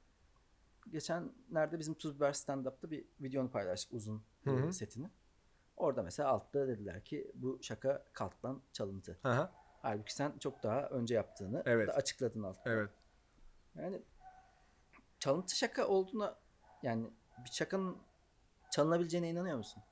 Geçenlerde 0.90 1.78
bizim 1.78 1.94
Tuz 1.94 2.16
Biber 2.16 2.32
stand-up'ta 2.32 2.90
bir 2.90 3.04
videonu 3.20 3.50
paylaştık 3.50 3.94
uzun 3.94 4.22
Hı 4.44 4.50
hı. 4.50 4.68
e, 4.68 4.72
setini. 4.72 5.10
Orada 5.76 6.02
mesela 6.02 6.28
altta 6.28 6.68
dediler 6.68 7.04
ki 7.04 7.30
bu 7.34 7.58
şaka 7.62 8.04
kalttan 8.12 8.62
çalıntı. 8.72 9.18
Aha. 9.24 9.52
Halbuki 9.82 10.14
sen 10.14 10.38
çok 10.38 10.62
daha 10.62 10.88
önce 10.88 11.14
yaptığını 11.14 11.62
Evet. 11.66 11.88
da 11.88 11.92
açıkladın 11.92 12.42
altta. 12.42 12.70
Evet. 12.70 12.90
Yani 13.74 14.02
çalıntı 15.18 15.56
şaka 15.56 15.86
olduğuna 15.88 16.38
yani 16.82 17.10
bir 17.44 17.50
şakanın 17.50 17.96
çalınabileceğine 18.70 19.30
inanıyor 19.30 19.56
musun? 19.56 19.82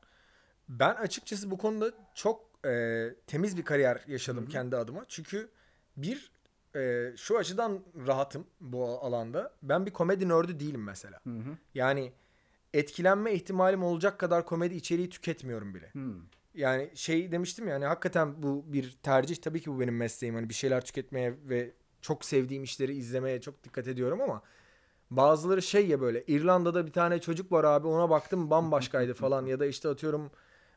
Ben 0.68 0.94
açıkçası 0.94 1.50
bu 1.50 1.58
konuda 1.58 1.92
çok 2.14 2.55
e, 2.66 3.14
temiz 3.26 3.56
bir 3.56 3.62
kariyer 3.62 4.04
yaşadım 4.06 4.42
Hı 4.42 4.46
hı. 4.46 4.50
kendi 4.50 4.76
adıma. 4.76 5.04
Çünkü 5.08 5.48
bir 5.96 6.30
e, 6.76 7.12
şu 7.16 7.38
açıdan 7.38 7.80
rahatım 8.06 8.46
bu 8.60 8.84
alanda. 8.84 9.52
Ben 9.62 9.86
bir 9.86 9.90
komedi 9.90 10.28
nördü 10.28 10.60
değilim 10.60 10.82
mesela. 10.82 11.20
Hı 11.24 11.30
hı. 11.30 11.56
Yani 11.74 12.12
etkilenme 12.74 13.32
ihtimalim 13.32 13.82
olacak 13.82 14.18
kadar 14.18 14.46
komedi 14.46 14.74
içeriği 14.74 15.10
tüketmiyorum 15.10 15.74
bile. 15.74 15.90
Hı. 15.92 16.12
Yani 16.54 16.90
şey 16.94 17.32
demiştim 17.32 17.68
yani 17.68 17.84
hakikaten 17.84 18.42
bu 18.42 18.64
bir 18.66 18.96
tercih. 19.02 19.36
Tabii 19.36 19.60
ki 19.60 19.70
bu 19.70 19.80
benim 19.80 19.96
mesleğim. 19.96 20.34
Hani 20.34 20.48
bir 20.48 20.54
şeyler 20.54 20.84
tüketmeye 20.84 21.34
ve 21.48 21.72
çok 22.00 22.24
sevdiğim 22.24 22.62
işleri 22.62 22.94
izlemeye 22.94 23.40
çok 23.40 23.64
dikkat 23.64 23.88
ediyorum 23.88 24.20
ama 24.20 24.42
bazıları 25.10 25.62
şey 25.62 25.86
ya 25.86 26.00
böyle 26.00 26.24
İrlanda'da 26.26 26.86
bir 26.86 26.92
tane 26.92 27.20
çocuk 27.20 27.52
var 27.52 27.64
abi 27.64 27.86
ona 27.86 28.10
baktım 28.10 28.50
bambaşkaydı 28.50 29.14
falan 29.14 29.46
ya 29.46 29.60
da 29.60 29.66
işte 29.66 29.88
atıyorum 29.88 30.30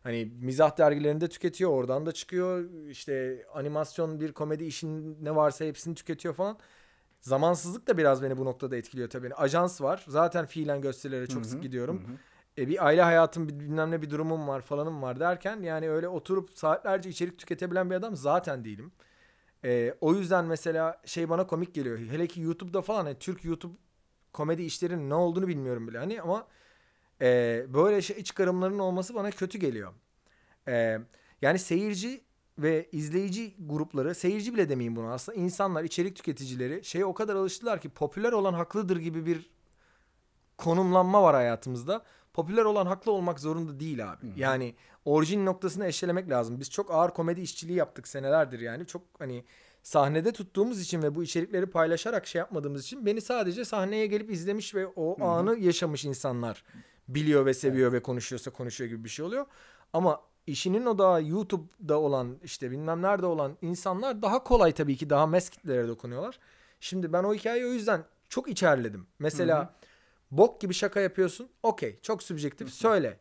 hani 0.10 0.32
mizah 0.42 0.78
dergilerinde 0.78 1.30
tüketiyor 1.30 1.72
oradan 1.72 2.06
da 2.06 2.12
çıkıyor 2.12 2.70
işte 2.90 3.46
animasyon 3.54 4.20
bir 4.20 4.32
komedi 4.32 4.64
işin 4.64 5.26
ne 5.26 5.36
varsa 5.36 5.66
hepsini 5.66 5.96
tüketiyor 5.96 6.34
falan. 6.34 6.58
Zamansızlık 7.22 7.88
da 7.88 7.98
biraz 7.98 8.24
beni 8.24 8.38
bu 8.38 8.46
noktada 8.46 8.78
etkiliyor 8.78 9.10
tabii. 9.10 9.34
Ajans 9.36 9.82
var. 9.82 10.06
Zaten 10.08 10.46
fiilen 10.46 10.82
gösterilere 10.82 11.28
çok 11.28 11.38
Hı 11.38 11.46
hı, 11.46 11.50
sık 11.50 11.64
gidiyorum. 11.64 11.98
hı 11.98 12.12
hı. 12.12 12.64
E 12.64 12.68
bir 12.68 12.86
aile 12.86 13.02
hayatım 13.02 13.50
bir 13.50 13.60
bilmem 13.60 13.92
ne 13.92 14.02
bir 14.02 14.10
durumum 14.10 14.48
var 14.48 14.62
falanım 14.62 15.02
var 15.02 15.20
derken 15.20 15.62
yani 15.62 15.90
öyle 15.90 16.08
oturup 16.08 16.50
saatlerce 16.58 17.10
içerik 17.10 17.40
tüketebilen 17.40 17.90
bir 17.90 17.96
adam 17.96 18.16
zaten 18.16 18.66
değilim. 18.66 18.92
E, 19.66 19.94
o 20.02 20.14
yüzden 20.14 20.46
mesela 20.46 21.02
şey 21.06 21.30
bana 21.30 21.48
komik 21.48 21.74
geliyor. 21.74 21.98
Hele 21.98 22.28
ki 22.28 22.42
YouTube'da 22.42 22.82
falan 22.82 23.06
hani 23.06 23.20
Türk 23.20 23.46
YouTube 23.46 23.74
komedi 24.34 24.64
işlerinin 24.64 25.10
ne 25.10 25.16
olduğunu 25.16 25.48
bilmiyorum 25.48 25.88
bile 25.88 25.98
hani 25.98 26.22
ama 26.22 26.48
e, 27.22 27.66
böyle 27.74 28.02
şey 28.02 28.24
çıkarımların 28.24 28.80
olması 28.80 29.16
bana 29.16 29.32
kötü 29.32 29.58
geliyor. 29.58 29.94
E, 30.68 31.00
yani 31.42 31.60
seyirci 31.60 32.22
ve 32.58 32.90
izleyici 32.92 33.56
grupları, 33.60 34.16
seyirci 34.16 34.54
bile 34.54 34.70
demeyeyim 34.70 34.96
bunu 34.96 35.08
aslında 35.08 35.38
insanlar, 35.38 35.84
içerik 35.84 36.16
tüketicileri 36.16 36.86
şeye 36.86 37.06
o 37.06 37.14
kadar 37.14 37.36
alıştılar 37.36 37.82
ki 37.82 37.90
popüler 37.90 38.32
olan 38.32 38.54
haklıdır 38.54 38.98
gibi 38.98 39.26
bir 39.26 39.50
konumlanma 40.58 41.24
var 41.24 41.36
hayatımızda. 41.36 42.04
Popüler 42.34 42.66
olan 42.66 42.86
haklı 42.86 43.12
olmak 43.12 43.40
zorunda 43.40 43.80
değil 43.80 44.12
abi. 44.12 44.28
Hı. 44.28 44.40
Yani 44.40 44.76
orijin 45.06 45.46
noktasını 45.46 45.86
eşelemek 45.86 46.30
lazım. 46.30 46.60
Biz 46.60 46.70
çok 46.70 46.92
ağır 46.92 47.10
komedi 47.10 47.42
işçiliği 47.42 47.78
yaptık 47.78 48.08
senelerdir 48.08 48.60
yani. 48.60 48.86
Çok 48.86 49.02
hani 49.20 49.44
sahnede 49.84 50.32
tuttuğumuz 50.32 50.82
için 50.82 51.04
ve 51.04 51.16
bu 51.16 51.24
içerikleri 51.24 51.66
paylaşarak 51.66 52.28
şey 52.28 52.40
yapmadığımız 52.40 52.84
için 52.84 53.06
beni 53.06 53.22
sadece 53.22 53.66
sahneye 53.66 54.08
gelip 54.08 54.32
izlemiş 54.32 54.76
ve 54.76 54.88
o 54.88 55.20
Hı 55.20 55.24
hı. 55.24 55.28
anı 55.28 55.60
yaşamış 55.60 56.06
insanlar 56.06 56.64
biliyor 57.16 57.46
ve 57.46 57.54
seviyor 57.54 57.94
ve 57.94 58.00
konuşuyorsa 58.02 58.52
konuşuyor 58.52 58.90
gibi 58.90 59.04
bir 59.04 59.10
şey 59.10 59.26
oluyor. 59.26 59.46
Ama 59.94 60.22
işinin 60.48 60.86
o 60.86 60.98
da 60.98 61.20
YouTube'da 61.20 62.00
olan 62.00 62.38
işte 62.44 62.72
bilmem 62.72 63.02
nerede 63.02 63.26
olan 63.26 63.58
insanlar 63.62 64.22
daha 64.22 64.44
kolay 64.44 64.72
tabii 64.72 64.98
ki 64.98 65.10
daha 65.10 65.28
mes 65.28 65.50
kitlelere 65.50 65.88
dokunuyorlar. 65.88 66.40
Şimdi 66.80 67.14
ben 67.14 67.24
o 67.24 67.34
hikayeyi 67.34 67.66
o 67.66 67.70
yüzden 67.70 68.04
çok 68.30 68.50
içerledim. 68.50 69.08
Mesela 69.20 69.60
Hı 69.60 69.64
hı. 69.64 69.70
bok 70.32 70.62
gibi 70.62 70.74
şaka 70.74 71.00
yapıyorsun. 71.00 71.50
Okey 71.64 72.00
çok 72.02 72.24
subjektif 72.24 72.70
söyle. 72.70 73.18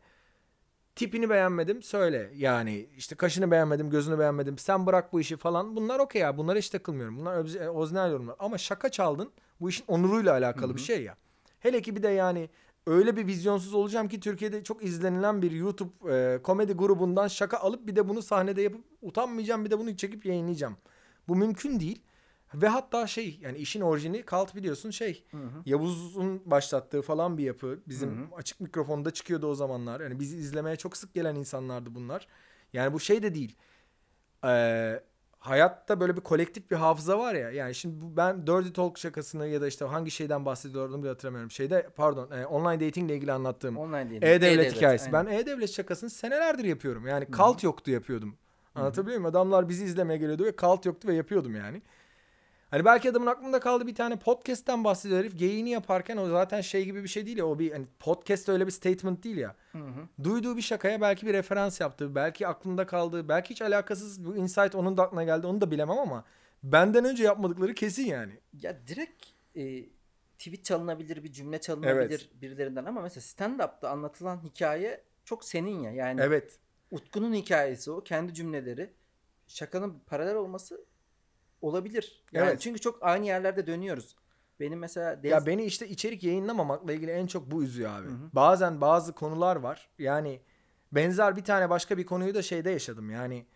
Tipini 0.97 1.31
beğenmedim 1.31 1.83
söyle. 1.83 2.31
Yani 2.35 2.89
işte 2.97 3.15
kaşını 3.17 3.51
beğenmedim 3.51 3.91
gözünü 3.91 4.19
beğenmedim. 4.19 4.59
Sen 4.59 4.87
bırak 4.87 5.13
bu 5.13 5.21
işi 5.21 5.37
falan. 5.37 5.77
Bunlar 5.77 5.99
okey 5.99 6.23
ya 6.23 6.37
bunlara 6.39 6.59
hiç 6.59 6.71
takılmıyorum. 6.71 7.19
Bunlar 7.19 7.37
öz- 7.37 7.57
orijinal 7.57 8.11
yorumlar. 8.11 8.37
Ama 8.39 8.59
şaka 8.59 8.89
çaldın 8.89 9.31
bu 9.61 9.69
işin 9.69 9.85
onuruyla 9.89 10.33
alakalı 10.33 10.73
Hı 10.73 10.77
bir 10.77 10.81
şey 10.81 11.03
ya. 11.03 11.17
Hele 11.61 11.83
ki 11.83 11.97
bir 11.97 12.03
de 12.03 12.09
yani 12.09 12.49
öyle 12.89 13.17
bir 13.17 13.27
vizyonsuz 13.27 13.75
olacağım 13.75 14.09
ki 14.09 14.21
Türkiye'de 14.21 14.65
çok 14.65 14.85
izlenilen 14.85 15.43
bir 15.43 15.51
YouTube 15.51 16.15
e, 16.15 16.43
komedi 16.43 16.73
grubundan 16.73 17.29
şaka 17.29 17.57
alıp 17.57 17.87
bir 17.87 17.97
de 17.97 18.09
bunu 18.09 18.23
sahnede 18.23 18.63
yapıp 18.63 18.85
utanmayacağım 19.03 19.65
bir 19.65 19.71
de 19.71 19.79
bunu 19.79 19.97
çekip 19.97 20.27
yayınlayacağım. 20.27 20.77
Bu 21.29 21.37
mümkün 21.37 21.81
değil. 21.81 22.03
Ve 22.55 22.69
hatta 22.69 23.07
şey 23.07 23.39
yani 23.43 23.59
işin 23.59 23.81
orijini 23.81 24.23
Kalt 24.23 24.55
biliyorsun 24.55 24.91
şey 24.91 25.25
Hı 25.31 25.37
hı. 25.37 25.63
Yavuz'un 25.67 26.43
başlattığı 26.47 27.03
falan 27.03 27.39
bir 27.39 27.45
yapı. 27.45 27.81
Bizim 27.87 28.11
Hı 28.11 28.23
hı. 28.23 28.37
açık 28.37 28.61
mikrofonda 28.61 29.11
çıkıyordu 29.11 29.47
o 29.47 29.55
zamanlar. 29.55 30.01
Yani 30.01 30.21
bizi 30.21 30.37
izlemeye 30.37 30.77
çok 30.77 30.97
sık 30.97 31.15
gelen 31.15 31.35
insanlardı 31.35 31.95
bunlar. 31.95 32.29
Yani 32.73 32.93
bu 32.93 33.01
şey 33.01 33.23
de 33.23 33.35
değil. 33.35 33.57
Ee, 34.45 35.03
hayatta 35.39 36.01
böyle 36.01 36.17
bir 36.17 36.21
kolektif 36.21 36.71
bir 36.71 36.77
hafıza 36.77 37.19
var 37.19 37.35
ya. 37.35 37.51
Yani 37.51 37.75
şimdi 37.75 38.17
ben 38.17 38.47
Dirty 38.47 38.69
Talk 38.69 38.99
şakasını 38.99 39.47
ya 39.47 39.61
da 39.61 39.67
işte 39.67 39.85
hangi 39.85 40.11
şeyden 40.11 40.45
bahsediyordum 40.45 41.03
bile 41.03 41.09
hatırlamıyorum. 41.11 41.51
Şeyde 41.51 41.89
pardon 41.97 42.31
e, 42.31 42.47
online 42.47 42.87
dating 42.87 43.11
ile 43.11 43.17
ilgili 43.17 43.33
anlattığım 43.33 43.77
değil. 44.11 44.23
e-devlet 44.23 44.77
hikayesi. 44.77 45.17
aynen. 45.17 45.27
Ben 45.27 45.33
e-devlet 45.33 45.71
şakasını 45.71 46.11
senelerdir 46.11 46.65
yapıyorum. 46.65 47.07
Yani 47.07 47.31
kalt 47.31 47.63
yoktu 47.63 47.91
yapıyordum. 47.91 48.37
Anlatabiliyor 48.75 49.19
muyum? 49.19 49.31
Adamlar 49.31 49.69
bizi 49.69 49.85
izlemeye 49.85 50.19
geliyordu 50.19 50.45
ve 50.45 50.57
kalt 50.57 50.87
yoktu 50.87 51.09
ve 51.09 51.15
yapıyordum 51.15 51.57
yani. 51.57 51.83
Hani 52.71 52.85
belki 52.85 53.11
adamın 53.11 53.27
aklında 53.27 53.61
kaldı 53.61 53.87
bir 53.87 53.95
tane 53.95 54.19
podcast'ten 54.19 54.85
bahsediyor 54.85 55.21
herif. 55.21 55.39
Geyiğini 55.39 55.71
yaparken 55.71 56.17
o 56.17 56.29
zaten 56.29 56.61
şey 56.61 56.85
gibi 56.85 57.03
bir 57.03 57.09
şey 57.09 57.27
değil 57.27 57.39
ya. 57.39 57.47
O 57.47 57.59
bir 57.59 57.73
hani 57.73 57.87
podcast 57.99 58.49
öyle 58.49 58.67
bir 58.67 58.71
statement 58.71 59.25
değil 59.25 59.37
ya. 59.37 59.57
Hı 59.73 59.79
hı. 59.79 60.25
Duyduğu 60.25 60.57
bir 60.57 60.63
şakaya 60.63 61.01
belki 61.01 61.27
bir 61.27 61.33
referans 61.33 61.81
yaptı. 61.81 62.15
Belki 62.15 62.47
aklında 62.47 62.87
kaldı. 62.87 63.29
Belki 63.29 63.51
hiç 63.51 63.63
alakasız 63.63 64.25
bu 64.25 64.37
insight 64.37 64.75
onun 64.75 64.97
da 64.97 65.03
aklına 65.03 65.25
geldi. 65.25 65.47
Onu 65.47 65.61
da 65.61 65.71
bilemem 65.71 65.99
ama 65.99 66.25
benden 66.63 67.05
önce 67.05 67.25
yapmadıkları 67.25 67.75
kesin 67.75 68.07
yani. 68.07 68.33
Ya 68.63 68.77
direkt 68.87 69.27
e, 69.57 69.85
tweet 70.39 70.65
çalınabilir, 70.65 71.25
bir 71.25 71.33
cümle 71.33 71.61
çalınabilir 71.61 72.31
birilerinden 72.35 72.85
ama 72.85 73.01
mesela 73.01 73.23
stand-up'ta 73.23 73.91
anlatılan 73.91 74.43
hikaye 74.45 75.01
çok 75.25 75.45
senin 75.45 75.83
ya. 75.83 75.91
Yani 75.91 76.21
Evet. 76.21 76.59
Utku'nun 76.91 77.35
hikayesi 77.35 77.91
o, 77.91 78.01
kendi 78.01 78.35
cümleleri. 78.35 78.91
Şakanın 79.47 80.01
paralel 80.07 80.35
olması 80.35 80.85
olabilir. 81.61 82.25
Yani 82.33 82.49
Evet. 82.49 82.61
çünkü 82.61 82.81
çok 82.81 82.99
aynı 83.01 83.27
yerlerde 83.27 83.67
dönüyoruz. 83.67 84.17
Benim 84.61 84.79
mesela 84.79 85.23
Deniz... 85.23 85.33
Ya 85.33 85.47
beni 85.47 85.65
işte 85.65 85.89
içerik 85.89 86.25
yayınlamamakla 86.25 86.93
ilgili 86.93 87.11
en 87.11 87.27
çok 87.27 87.51
bu 87.51 87.65
üzüyor 87.65 87.91
abi. 87.91 88.07
Hı 88.07 88.11
hı. 88.13 88.31
Bazen 88.33 88.81
bazı 88.81 89.13
konular 89.13 89.57
var. 89.57 89.89
Yani 89.99 90.41
benzer 90.93 91.37
bir 91.37 91.45
tane 91.45 91.71
başka 91.71 91.99
bir 91.99 92.07
konuyu 92.07 92.35
da 92.35 92.43
şeyde 92.43 92.71
yaşadım. 92.71 93.11
Yani 93.11 93.47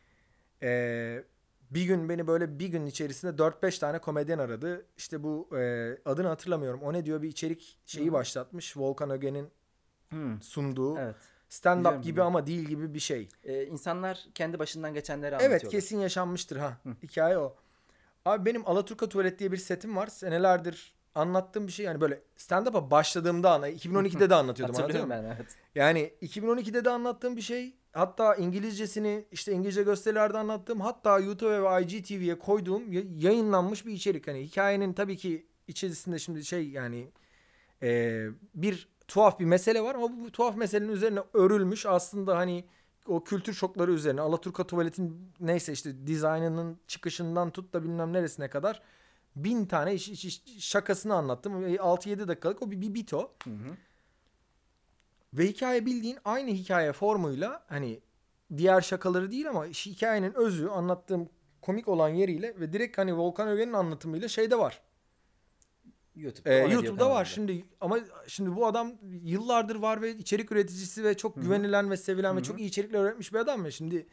eee, 0.62 1.24
bir 1.70 1.84
gün 1.84 2.08
beni 2.08 2.26
böyle 2.26 2.58
bir 2.58 2.68
gün 2.68 2.86
içerisinde 2.86 3.42
4-5 3.42 3.78
tane 3.78 3.98
komedyen 3.98 4.38
aradı. 4.38 4.86
İşte 4.96 5.22
bu 5.22 5.48
e, 5.58 5.96
adını 6.04 6.28
hatırlamıyorum. 6.28 6.82
O 6.82 6.92
ne 6.92 7.04
diyor 7.04 7.22
bir 7.22 7.28
içerik 7.28 7.78
şeyi 7.86 8.08
Hı. 8.08 8.12
başlatmış. 8.12 8.76
Volkan 8.76 9.10
Öge'nin 9.10 9.48
Hmm, 10.08 10.42
sunduğu 10.42 10.98
Evet. 10.98 11.16
stand-up 11.50 11.78
Biliyorum, 11.78 12.02
gibi 12.02 12.22
ama 12.22 12.46
değil 12.46 12.64
gibi 12.64 12.94
bir 12.94 13.00
şey. 13.00 13.28
Ee, 13.44 13.64
insanlar 13.66 14.26
kendi 14.34 14.58
başından 14.58 14.94
geçenleri 14.94 15.34
anlatıyorlar. 15.34 15.60
Evet 15.60 15.70
kesin 15.70 15.98
yaşanmıştır 15.98 16.56
ha. 16.56 16.76
Hı. 16.82 16.88
Hikaye 17.02 17.38
o. 17.38 17.56
Abi 18.24 18.46
benim 18.46 18.62
Alaturka 18.68 19.08
Tuvalet 19.08 19.38
diye 19.38 19.52
bir 19.52 19.56
setim 19.56 19.96
var. 19.96 20.06
Senelerdir 20.06 20.94
anlattığım 21.14 21.66
bir 21.66 21.72
şey. 21.72 21.86
Yani 21.86 22.00
böyle 22.00 22.22
stand-up'a 22.36 22.90
başladığımda 22.90 23.52
ana 23.52 23.68
2012'de 23.68 24.30
de 24.30 24.34
anlatıyordum 24.34 24.74
Hatırlıyorum 24.76 25.10
ben 25.10 25.24
evet. 25.24 25.56
Yani 25.74 26.12
2012'de 26.22 26.84
de 26.84 26.90
anlattığım 26.90 27.36
bir 27.36 27.40
şey. 27.42 27.74
Hatta 27.92 28.34
İngilizcesini 28.34 29.24
işte 29.32 29.52
İngilizce 29.52 29.82
gösterilerde 29.82 30.38
anlattığım 30.38 30.80
hatta 30.80 31.18
YouTube 31.18 31.62
ve 31.62 31.82
IGTV'ye 31.82 32.38
koyduğum 32.38 32.92
ya- 32.92 33.02
yayınlanmış 33.18 33.86
bir 33.86 33.92
içerik. 33.92 34.28
Hani 34.28 34.40
hikayenin 34.42 34.92
tabii 34.92 35.16
ki 35.16 35.46
içerisinde 35.68 36.18
şimdi 36.18 36.44
şey 36.44 36.68
yani 36.70 37.08
e, 37.82 38.26
bir 38.54 38.88
tuhaf 39.08 39.40
bir 39.40 39.44
mesele 39.44 39.82
var 39.82 39.94
ama 39.94 40.12
bu, 40.12 40.24
bu 40.24 40.32
tuhaf 40.32 40.56
meselenin 40.56 40.92
üzerine 40.92 41.20
örülmüş 41.34 41.86
aslında 41.86 42.36
hani 42.36 42.64
o 43.08 43.24
kültür 43.24 43.52
şokları 43.52 43.92
üzerine 43.92 44.20
Alaturka 44.20 44.66
tuvaletin 44.66 45.32
neyse 45.40 45.72
işte 45.72 46.06
dizaynının 46.06 46.78
çıkışından 46.86 47.50
tut 47.50 47.74
da 47.74 47.82
bilmem 47.82 48.12
neresine 48.12 48.48
kadar 48.48 48.82
bin 49.36 49.66
tane 49.66 49.94
iş, 49.94 50.08
iş- 50.08 50.24
iş- 50.24 50.64
şakasını 50.64 51.14
anlattım. 51.14 51.52
6-7 51.76 52.28
dakikalık 52.28 52.62
o 52.62 52.70
bir, 52.70 52.80
bir 52.80 52.94
bit 52.94 53.14
o. 53.14 53.32
Hı 53.44 53.50
hı. 53.50 53.76
Ve 55.34 55.46
hikaye 55.46 55.86
bildiğin 55.86 56.18
aynı 56.24 56.50
hikaye 56.50 56.92
formuyla 56.92 57.64
hani 57.68 58.00
diğer 58.56 58.80
şakaları 58.80 59.30
değil 59.30 59.48
ama 59.48 59.66
hikayenin 59.66 60.34
özü 60.34 60.68
anlattığım 60.68 61.28
komik 61.62 61.88
olan 61.88 62.08
yeriyle 62.08 62.60
ve 62.60 62.72
direkt 62.72 62.98
hani 62.98 63.16
Volkan 63.16 63.48
Öge'nin 63.48 63.72
anlatımıyla 63.72 64.28
şeyde 64.28 64.58
var. 64.58 64.82
YouTube'da, 66.16 66.54
Ee, 66.54 66.72
YouTube'da 66.72 67.10
var 67.10 67.24
şimdi 67.24 67.64
ama 67.80 67.98
şimdi 68.26 68.56
bu 68.56 68.66
adam 68.66 68.92
yıllardır 69.22 69.76
var 69.76 70.02
ve 70.02 70.16
içerik 70.16 70.52
üreticisi 70.52 71.04
ve 71.04 71.16
çok 71.16 71.42
güvenilen 71.42 71.90
ve 71.90 71.96
sevilen 71.96 72.32
Hı 72.32 72.36
ve 72.36 72.42
çok 72.42 72.60
iyi 72.60 72.68
içerikler 72.68 73.02
üretmiş 73.02 73.32
bir 73.32 73.38
adam 73.38 73.64
ya 73.64 73.70
şimdi 73.70 74.06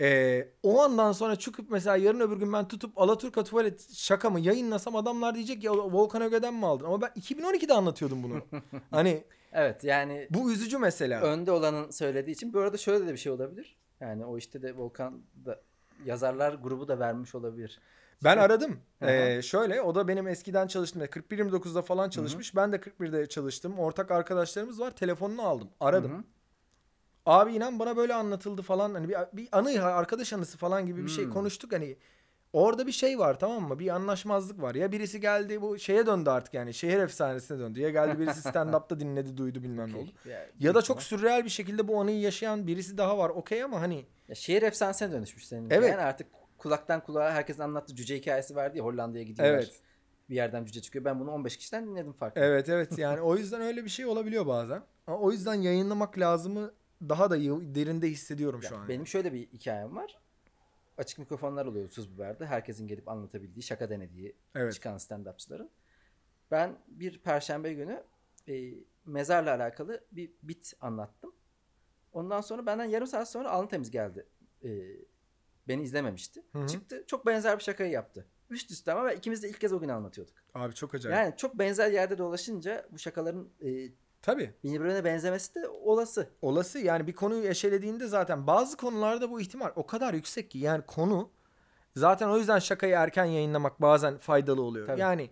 ee, 0.00 0.48
o 0.62 0.80
andan 0.80 1.12
sonra 1.12 1.36
çıkıp 1.36 1.70
mesela 1.70 1.96
yarın 1.96 2.20
öbür 2.20 2.36
gün 2.36 2.52
ben 2.52 2.68
tutup 2.68 2.98
Alaturka 2.98 3.44
tuvalet 3.44 3.94
şakamı 3.94 4.40
yayınlasam 4.40 4.96
adamlar 4.96 5.34
diyecek 5.34 5.64
ya 5.64 5.72
Volkan 5.72 6.22
Öge'den 6.22 6.54
mi 6.54 6.66
aldın? 6.66 6.84
Ama 6.84 7.00
ben 7.00 7.08
2012'de 7.08 7.74
anlatıyordum 7.74 8.22
bunu. 8.22 8.42
hani 8.90 9.24
Evet 9.52 9.84
yani 9.84 10.28
bu 10.30 10.52
üzücü 10.52 10.78
mesela. 10.78 11.22
önde 11.22 11.52
olanın 11.52 11.90
söylediği 11.90 12.36
için. 12.36 12.52
Bu 12.52 12.58
arada 12.58 12.76
şöyle 12.76 13.06
de 13.06 13.12
bir 13.12 13.18
şey 13.18 13.32
olabilir. 13.32 13.76
Yani 14.00 14.24
o 14.24 14.38
işte 14.38 14.62
de 14.62 14.76
Volkan 14.76 15.22
da 15.44 15.60
yazarlar 16.04 16.54
grubu 16.54 16.88
da 16.88 16.98
vermiş 16.98 17.34
olabilir. 17.34 17.80
Ben 18.24 18.36
aradım. 18.36 18.80
Ee, 19.02 19.40
şöyle 19.42 19.82
o 19.82 19.94
da 19.94 20.08
benim 20.08 20.28
eskiden 20.28 20.66
çalıştığım 20.66 21.02
41-29'da 21.02 21.82
falan 21.82 22.10
çalışmış. 22.10 22.56
Ben 22.56 22.72
de 22.72 22.76
41'de 22.80 23.26
çalıştım. 23.28 23.78
Ortak 23.78 24.10
arkadaşlarımız 24.10 24.80
var. 24.80 24.90
Telefonunu 24.90 25.42
aldım. 25.42 25.68
Aradım. 25.80 26.12
Hı 26.12 26.16
hı. 26.16 26.22
Abi 27.26 27.52
inan 27.52 27.78
bana 27.78 27.96
böyle 27.96 28.14
anlatıldı 28.14 28.62
falan. 28.62 28.94
Hani 28.94 29.08
bir, 29.08 29.16
bir 29.32 29.48
anı 29.52 29.84
arkadaş 29.84 30.32
anısı 30.32 30.58
falan 30.58 30.86
gibi 30.86 31.04
bir 31.04 31.10
şey 31.10 31.24
Hmm. 31.24 31.32
konuştuk. 31.32 31.72
Hani 31.72 31.96
orada 32.52 32.86
bir 32.86 32.92
şey 32.92 33.18
var 33.18 33.38
tamam 33.38 33.68
mı? 33.68 33.78
Bir 33.78 33.94
anlaşmazlık 33.94 34.62
var. 34.62 34.74
Ya 34.74 34.92
birisi 34.92 35.20
geldi 35.20 35.62
bu 35.62 35.78
şeye 35.78 36.06
döndü 36.06 36.30
artık 36.30 36.54
yani. 36.54 36.74
Şehir 36.74 36.98
efsanesine 36.98 37.58
döndü. 37.58 37.80
Ya 37.80 37.90
geldi 37.90 38.18
birisi 38.18 38.40
stand-up'ta 38.48 39.00
dinledi 39.00 39.36
duydu 39.36 39.62
bilmem 39.62 39.92
ne 39.92 39.96
oldu. 39.96 40.10
Yani 40.28 40.46
Ya 40.60 40.74
da 40.74 40.82
çok 40.82 41.02
sürreal 41.02 41.44
bir 41.44 41.50
şekilde 41.50 41.88
bu 41.88 42.00
anıyı 42.00 42.20
yaşayan 42.20 42.66
birisi 42.66 42.98
daha 42.98 43.18
var. 43.18 43.30
Okey 43.30 43.62
ama 43.62 43.80
hani 43.80 44.06
Ya 44.28 44.34
şehir 44.34 44.62
efsanesine 44.62 45.12
dönüşmüş 45.12 45.46
senin. 45.46 45.70
Evet. 45.70 45.90
Yani 45.90 46.02
artık 46.02 46.26
kulaktan 46.60 47.00
kulağa 47.04 47.32
herkesin 47.32 47.62
anlattığı 47.62 47.94
cüce 47.94 48.16
hikayesi 48.16 48.56
vardı 48.56 48.78
ya 48.78 48.84
Hollanda'ya 48.84 49.24
gidiyorlar. 49.24 49.54
Evet. 49.54 49.80
Bir 50.30 50.34
yerden 50.34 50.64
cüce 50.64 50.82
çıkıyor. 50.82 51.04
Ben 51.04 51.20
bunu 51.20 51.30
15 51.30 51.56
kişiden 51.56 51.86
dinledim 51.86 52.12
farklı. 52.12 52.40
Evet 52.40 52.68
evet 52.68 52.98
yani 52.98 53.20
o 53.20 53.36
yüzden 53.36 53.60
öyle 53.60 53.84
bir 53.84 53.90
şey 53.90 54.06
olabiliyor 54.06 54.46
bazen. 54.46 54.82
Ama 55.06 55.18
o 55.18 55.32
yüzden 55.32 55.54
yayınlamak 55.54 56.18
lazımı 56.18 56.72
daha 57.08 57.30
da 57.30 57.36
derinde 57.74 58.08
hissediyorum 58.08 58.60
Ya 58.62 58.68
şu 58.68 58.76
an. 58.76 58.88
benim 58.88 59.06
şöyle 59.06 59.32
bir 59.32 59.46
hikayem 59.46 59.96
var. 59.96 60.18
Açık 60.98 61.18
mikrofonlar 61.18 61.66
oluyor 61.66 61.88
Tuz 61.90 62.14
Biber'de. 62.14 62.46
Herkesin 62.46 62.86
gelip 62.86 63.08
anlatabildiği, 63.08 63.62
şaka 63.62 63.90
denediği 63.90 64.36
Evet. 64.54 64.74
çıkan 64.74 64.96
stand-upçıların. 64.96 65.68
Ben 66.50 66.78
bir 66.88 67.18
perşembe 67.18 67.72
günü 67.72 68.02
e, 68.48 68.74
mezarla 69.06 69.54
alakalı 69.54 70.04
bir 70.12 70.30
bit 70.42 70.74
anlattım. 70.80 71.32
Ondan 72.12 72.40
sonra 72.40 72.66
benden 72.66 72.84
yarım 72.84 73.06
saat 73.06 73.30
sonra 73.30 73.50
Alın 73.50 73.66
Temiz 73.66 73.90
geldi. 73.90 74.26
E, 74.64 74.68
beni 75.70 75.82
izlememişti. 75.82 76.42
Hı 76.52 76.58
hı. 76.58 76.66
Çıktı 76.66 77.04
çok 77.06 77.26
benzer 77.26 77.58
bir 77.58 77.62
şakayı 77.62 77.90
yaptı. 77.90 78.26
Üst 78.50 78.70
üste 78.70 78.92
ama 78.92 79.12
ikimiz 79.12 79.42
de 79.42 79.48
ilk 79.48 79.60
kez 79.60 79.72
o 79.72 79.80
gün 79.80 79.88
anlatıyorduk. 79.88 80.34
Abi 80.54 80.74
çok 80.74 80.94
acayip. 80.94 81.18
Yani 81.18 81.36
çok 81.36 81.58
benzer 81.58 81.90
yerde 81.90 82.18
dolaşınca 82.18 82.86
bu 82.90 82.98
şakaların 82.98 83.48
e, 83.64 83.88
Tabii. 84.22 84.54
birbirine 84.64 85.04
benzemesi 85.04 85.54
de 85.54 85.68
olası. 85.68 86.28
Olası 86.42 86.78
yani 86.78 87.06
bir 87.06 87.12
konuyu 87.12 87.48
eşelediğinde 87.48 88.06
zaten 88.06 88.46
bazı 88.46 88.76
konularda 88.76 89.30
bu 89.30 89.40
ihtimal 89.40 89.70
o 89.76 89.86
kadar 89.86 90.14
yüksek 90.14 90.50
ki 90.50 90.58
yani 90.58 90.82
konu 90.86 91.30
zaten 91.96 92.28
o 92.28 92.38
yüzden 92.38 92.58
şakayı 92.58 92.94
erken 92.94 93.24
yayınlamak 93.24 93.82
bazen 93.82 94.18
faydalı 94.18 94.62
oluyor. 94.62 94.86
Tabii. 94.86 95.00
Yani 95.00 95.30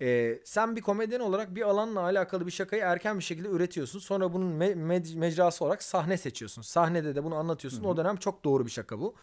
e, 0.00 0.38
sen 0.44 0.76
bir 0.76 0.80
komedyen 0.80 1.20
olarak 1.20 1.54
bir 1.54 1.62
alanla 1.62 2.00
alakalı 2.00 2.46
bir 2.46 2.52
şakayı 2.52 2.82
erken 2.82 3.18
bir 3.18 3.24
şekilde 3.24 3.48
üretiyorsun. 3.48 3.98
Sonra 3.98 4.32
bunun 4.32 4.60
me- 4.60 5.16
mecrası 5.18 5.64
olarak 5.64 5.82
sahne 5.82 6.16
seçiyorsun. 6.16 6.62
Sahnede 6.62 7.14
de 7.14 7.24
bunu 7.24 7.34
anlatıyorsun. 7.34 7.82
Hı 7.82 7.84
hı. 7.84 7.88
O 7.88 7.96
dönem 7.96 8.16
çok 8.16 8.44
doğru 8.44 8.66
bir 8.66 8.70
şaka 8.70 9.00
bu. 9.00 9.14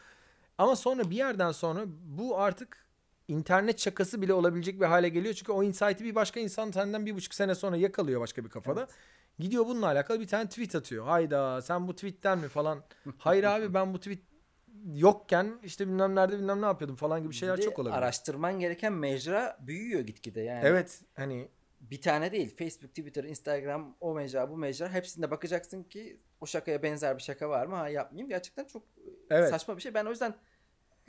Ama 0.60 0.76
sonra 0.76 1.10
bir 1.10 1.16
yerden 1.16 1.51
sonra 1.51 1.84
bu 2.03 2.39
artık 2.39 2.86
internet 3.28 3.80
şakası 3.80 4.22
bile 4.22 4.34
olabilecek 4.34 4.82
bir 4.82 4.86
hale 4.86 5.10
geliyor. 5.10 5.34
Çünkü 5.34 5.51
o 5.51 5.64
insight'i 5.64 6.03
bir 6.03 6.16
başka 6.16 6.39
insan 6.39 6.72
senden 6.72 7.05
bir 7.05 7.16
buçuk 7.16 7.34
sene 7.34 7.55
sonra 7.55 7.78
yakalıyor 7.78 8.22
başka 8.22 8.45
bir 8.45 8.49
kafada. 8.49 8.80
Evet. 8.80 8.89
Gidiyor 9.39 9.66
bununla 9.66 9.86
alakalı 9.86 10.20
bir 10.20 10.28
tane 10.28 10.49
tweet 10.49 10.76
atıyor. 10.76 11.05
Hayda 11.05 11.62
sen 11.62 11.88
bu 11.88 11.95
tweetten 11.95 12.39
mi 12.39 12.47
falan. 12.47 12.84
Hayır 13.18 13.43
abi 13.43 13.74
ben 13.74 13.93
bu 13.93 13.97
tweet 13.97 14.20
yokken 14.93 15.60
işte 15.64 15.88
bilmem 15.88 16.16
nerede 16.16 16.38
bilmem 16.38 16.62
ne 16.62 16.66
yapıyordum 16.66 16.95
falan 16.95 17.24
gibi 17.24 17.34
şeyler 17.34 17.62
çok 17.62 17.80
olabilir. 17.80 17.97
Araştırman 17.97 18.60
gereken 18.60 18.93
mecra 18.93 19.57
büyüyor 19.62 20.01
gitgide 20.01 20.41
yani. 20.41 20.62
Evet 20.66 21.01
hani 21.16 21.49
Bir 21.82 22.01
tane 22.01 22.32
değil. 22.32 22.55
Facebook, 22.57 22.89
Twitter, 22.89 23.24
Instagram, 23.24 23.95
o 23.99 24.14
mecra, 24.14 24.49
bu 24.49 24.57
mecra 24.57 24.89
hepsinde 24.89 25.32
bakacaksın 25.32 25.84
ki 25.84 26.20
o 26.41 26.45
şakaya 26.45 26.84
benzer 26.84 27.18
bir 27.18 27.24
şaka 27.24 27.49
var 27.49 27.66
mı? 27.66 27.76
Ha 27.76 27.89
yapmayayım. 27.89 28.30
Gerçekten 28.30 28.66
çok 28.66 28.84
Evet. 29.30 29.49
saçma 29.49 29.78
bir 29.78 29.82
şey. 29.82 29.93
Ben 29.93 30.05
o 30.05 30.10
yüzden 30.10 30.36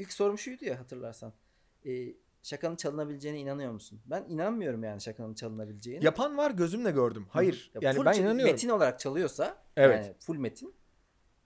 ilk 0.01 0.13
sorum 0.13 0.39
şuydu 0.39 0.65
ya 0.65 0.79
hatırlarsan. 0.79 1.33
Ee, 1.87 1.91
şakanın 2.43 2.77
çalınabileceğine 2.77 3.39
inanıyor 3.39 3.73
musun? 3.73 4.01
Ben 4.07 4.25
inanmıyorum 4.29 4.85
yani 4.85 5.01
şakanın 5.01 5.35
çalınabileceğine. 5.35 6.05
yapan 6.05 6.37
var 6.37 6.51
gözümle 6.51 6.91
gördüm. 6.91 7.27
Hayır 7.31 7.71
Ya 7.75 7.81
yani 7.83 8.05
ben 8.05 8.13
inanıyorum. 8.13 8.53
Metin 8.53 8.69
olarak 8.69 9.01
çalıyorsa 9.01 9.63
Evet. 9.77 10.05
yani 10.05 10.15
full 10.21 10.37
metin 10.37 10.75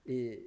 e, 0.09 0.39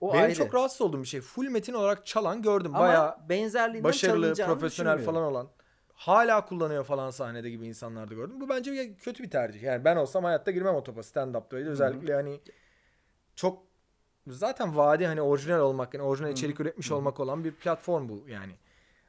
o 0.00 0.12
Benim 0.12 0.24
ayrı. 0.24 0.34
çok 0.34 0.54
rahatsız 0.54 0.80
olduğum 0.80 1.02
bir 1.02 1.06
şey. 1.06 1.20
Full 1.20 1.48
metin 1.48 1.72
olarak 1.72 2.06
çalan 2.06 2.42
gördüm. 2.42 2.74
Ama 2.74 2.84
Bayağı 2.84 3.28
benzerliğinden 3.28 3.88
başarılı, 3.88 4.34
profesyonel 4.34 4.98
falan 4.98 5.22
olan. 5.22 5.48
Hala 5.92 6.46
kullanıyor 6.46 6.84
falan 6.84 7.10
sahnede 7.10 7.50
gibi 7.50 7.66
insanlar 7.66 8.10
da 8.10 8.14
gördüm. 8.14 8.40
Bu 8.40 8.48
bence 8.48 8.96
kötü 8.96 9.22
bir 9.22 9.30
tercih. 9.30 9.62
Yani 9.62 9.84
ben 9.84 9.96
olsam 9.96 10.24
hayatta 10.24 10.50
girmem 10.50 10.74
o 10.74 10.82
topa 10.82 11.00
stand-up'ta. 11.00 11.56
Özellikle 11.56 12.14
hani 12.14 12.40
çok 13.34 13.65
zaten 14.26 14.76
vaadi 14.76 15.06
hani 15.06 15.22
orijinal 15.22 15.60
olmak, 15.60 15.94
yani 15.94 16.04
orijinal 16.04 16.30
içerik 16.30 16.60
üretmiş 16.60 16.92
olmak 16.92 17.20
olan 17.20 17.44
bir 17.44 17.52
platform 17.52 18.08
bu 18.08 18.24
yani. 18.28 18.52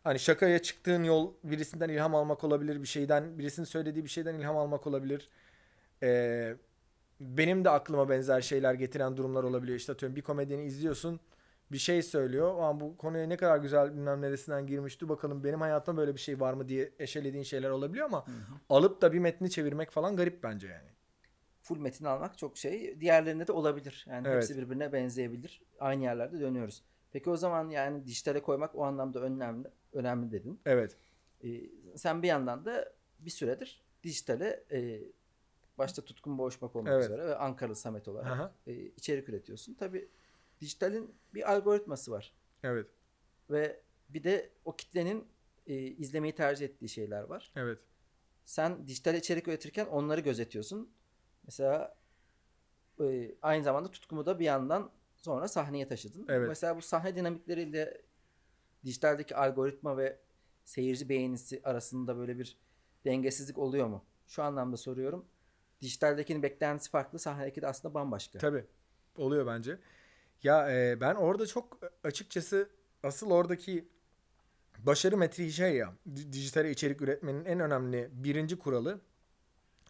Hani 0.03 0.20
şakaya 0.20 0.59
çıktığın 0.59 1.03
yol 1.03 1.34
birisinden 1.43 1.89
ilham 1.89 2.15
almak 2.15 2.43
olabilir, 2.43 2.82
bir 2.82 2.88
şeyden, 2.88 3.39
birisinin 3.39 3.65
söylediği 3.65 4.05
bir 4.05 4.09
şeyden 4.09 4.36
ilham 4.36 4.57
almak 4.57 4.88
olabilir. 4.88 5.30
Ee, 6.03 6.55
benim 7.20 7.65
de 7.65 7.70
aklıma 7.70 8.09
benzer 8.09 8.41
şeyler 8.41 8.74
getiren 8.74 9.18
durumlar 9.18 9.43
olabiliyor. 9.43 9.78
İşte 9.78 9.91
atıyorum 9.91 10.15
bir 10.15 10.22
komedyeni 10.22 10.63
izliyorsun, 10.63 11.20
bir 11.72 11.78
şey 11.78 12.03
söylüyor. 12.03 12.55
Aa, 12.59 12.80
bu 12.80 12.97
konuya 12.97 13.28
ne 13.28 13.38
kadar 13.38 13.57
güzel 13.57 13.93
bilmem 13.93 14.22
neresinden 14.22 14.68
girmişti 14.68 15.09
bakalım 15.09 15.43
benim 15.43 15.61
hayatımda 15.61 16.01
böyle 16.01 16.13
bir 16.13 16.20
şey 16.20 16.39
var 16.39 16.53
mı 16.53 16.68
diye 16.68 16.91
eşelediğin 16.99 17.43
şeyler 17.43 17.70
olabiliyor 17.70 18.05
ama 18.05 18.28
Hı 18.28 18.32
hı. 18.32 18.36
alıp 18.70 19.01
da 19.01 19.13
bir 19.13 19.20
metni 19.20 19.49
çevirmek 19.49 19.91
falan 19.91 20.15
garip 20.15 20.43
bence 20.43 20.68
yani. 20.68 20.89
Full 21.68 21.78
metin 21.80 22.05
almak 22.05 22.38
çok 22.38 22.57
şey. 22.57 23.01
Diğerlerinde 23.01 23.47
de 23.47 23.51
olabilir. 23.51 24.05
Yani 24.09 24.28
Evet. 24.28 24.36
hepsi 24.43 24.57
birbirine 24.57 24.93
benzeyebilir. 24.93 25.61
Aynı 25.80 26.03
yerlerde 26.03 26.39
dönüyoruz. 26.39 26.84
Peki 27.11 27.30
o 27.30 27.38
zaman 27.38 27.70
yani 27.70 28.05
dijitale 28.05 28.41
koymak 28.41 28.76
o 28.76 28.84
anlamda 28.84 29.20
önemli 29.22 29.68
önemli 29.93 30.32
dedin. 30.32 30.59
Evet. 30.65 30.97
Ee, 31.43 31.61
sen 31.95 32.24
bir 32.24 32.28
yandan 32.28 32.65
da 32.65 32.93
bir 33.20 33.30
süredir 33.30 33.84
dijitale 34.03 34.63
e, 34.72 34.99
başta 35.78 36.01
Tutkun 36.01 36.38
Boğuşmak 36.38 36.76
olmak 36.76 36.93
Evet. 36.93 37.05
üzere 37.05 37.26
ve 37.28 37.36
Ankaralı 37.36 37.76
Samet 37.76 38.07
olarak 38.07 38.32
Aha. 38.32 38.53
e, 38.68 38.74
içerik 38.74 39.30
üretiyorsun. 39.30 39.74
Tabii 39.74 40.09
dijitalin 40.61 41.15
bir 41.34 41.51
algoritması 41.51 42.11
var. 42.11 42.34
Evet. 42.63 42.88
Ve 43.49 43.80
bir 44.09 44.24
de 44.24 44.49
o 44.65 44.76
kitlenin 44.76 45.28
e, 45.68 45.76
izlemeyi 45.76 46.36
tercih 46.36 46.65
ettiği 46.65 46.89
şeyler 46.89 47.24
var. 47.24 47.51
Evet. 47.55 47.80
sen 48.45 48.88
dijital 48.88 49.15
içerik 49.15 49.47
üretirken 49.47 49.86
onları 49.86 50.22
gözetiyorsun. 50.22 50.89
Mesela 51.47 51.95
e, 53.01 53.35
aynı 53.41 53.63
zamanda 53.63 53.91
tutkumu 53.91 54.25
da 54.25 54.39
bir 54.39 54.45
yandan 54.45 54.91
sonra 55.15 55.47
sahneye 55.47 55.87
taşıdın. 55.87 56.25
Evet. 56.29 56.47
Mesela 56.47 56.77
bu 56.77 56.81
sahne 56.81 57.15
dinamikleriyle 57.15 58.01
dijitaldeki 58.85 59.35
algoritma 59.35 59.97
ve 59.97 60.19
seyirci 60.65 61.09
beğenisi 61.09 61.61
arasında 61.63 62.17
böyle 62.17 62.39
bir 62.39 62.57
dengesizlik 63.05 63.57
oluyor 63.57 63.87
mu? 63.87 64.05
Şu 64.27 64.43
anlamda 64.43 64.77
soruyorum. 64.77 65.25
Dijitaldekinin 65.81 66.43
beklentisi 66.43 66.89
farklı, 66.89 67.19
sahnedeki 67.19 67.61
de 67.61 67.67
aslında 67.67 67.93
bambaşka. 67.93 68.39
Tabii. 68.39 68.65
Oluyor 69.17 69.47
bence. 69.47 69.79
Ya 70.43 70.71
e, 70.71 71.01
ben 71.01 71.15
orada 71.15 71.45
çok 71.45 71.79
açıkçası 72.03 72.69
asıl 73.03 73.31
oradaki 73.31 73.87
başarı 74.79 75.17
metriği 75.17 75.51
şey 75.51 75.75
ya. 75.75 75.93
Dijital 76.15 76.65
içerik 76.65 77.01
üretmenin 77.01 77.45
en 77.45 77.59
önemli 77.59 78.09
birinci 78.11 78.59
kuralı 78.59 79.01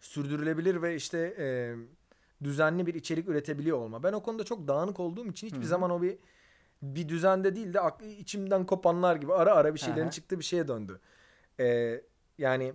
sürdürülebilir 0.00 0.82
ve 0.82 0.96
işte 0.96 1.34
e, 1.38 1.74
düzenli 2.44 2.86
bir 2.86 2.94
içerik 2.94 3.28
üretebiliyor 3.28 3.78
olma. 3.78 4.02
Ben 4.02 4.12
o 4.12 4.22
konuda 4.22 4.44
çok 4.44 4.68
dağınık 4.68 5.00
olduğum 5.00 5.26
için 5.26 5.46
hiçbir 5.46 5.58
Hı-hı. 5.58 5.68
zaman 5.68 5.90
o 5.90 6.02
bir 6.02 6.18
bir 6.82 7.08
düzende 7.08 7.56
değil 7.56 7.74
de 7.74 7.80
içimden 8.18 8.66
kopanlar 8.66 9.16
gibi 9.16 9.34
ara 9.34 9.54
ara 9.54 9.74
bir 9.74 9.78
şeylerin 9.78 10.02
Aha. 10.02 10.10
çıktığı 10.10 10.38
bir 10.38 10.44
şeye 10.44 10.68
döndü. 10.68 11.00
Ee, 11.60 12.00
yani 12.38 12.72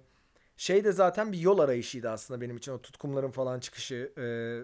şey 0.57 0.84
de 0.84 0.91
zaten 0.91 1.32
bir 1.32 1.39
yol 1.39 1.59
arayışıydı 1.59 2.09
aslında 2.09 2.41
benim 2.41 2.57
için 2.57 2.71
o 2.71 2.82
tutkumların 2.82 3.32
falan 3.32 3.59
çıkışı. 3.59 4.13
Ee, 4.17 4.59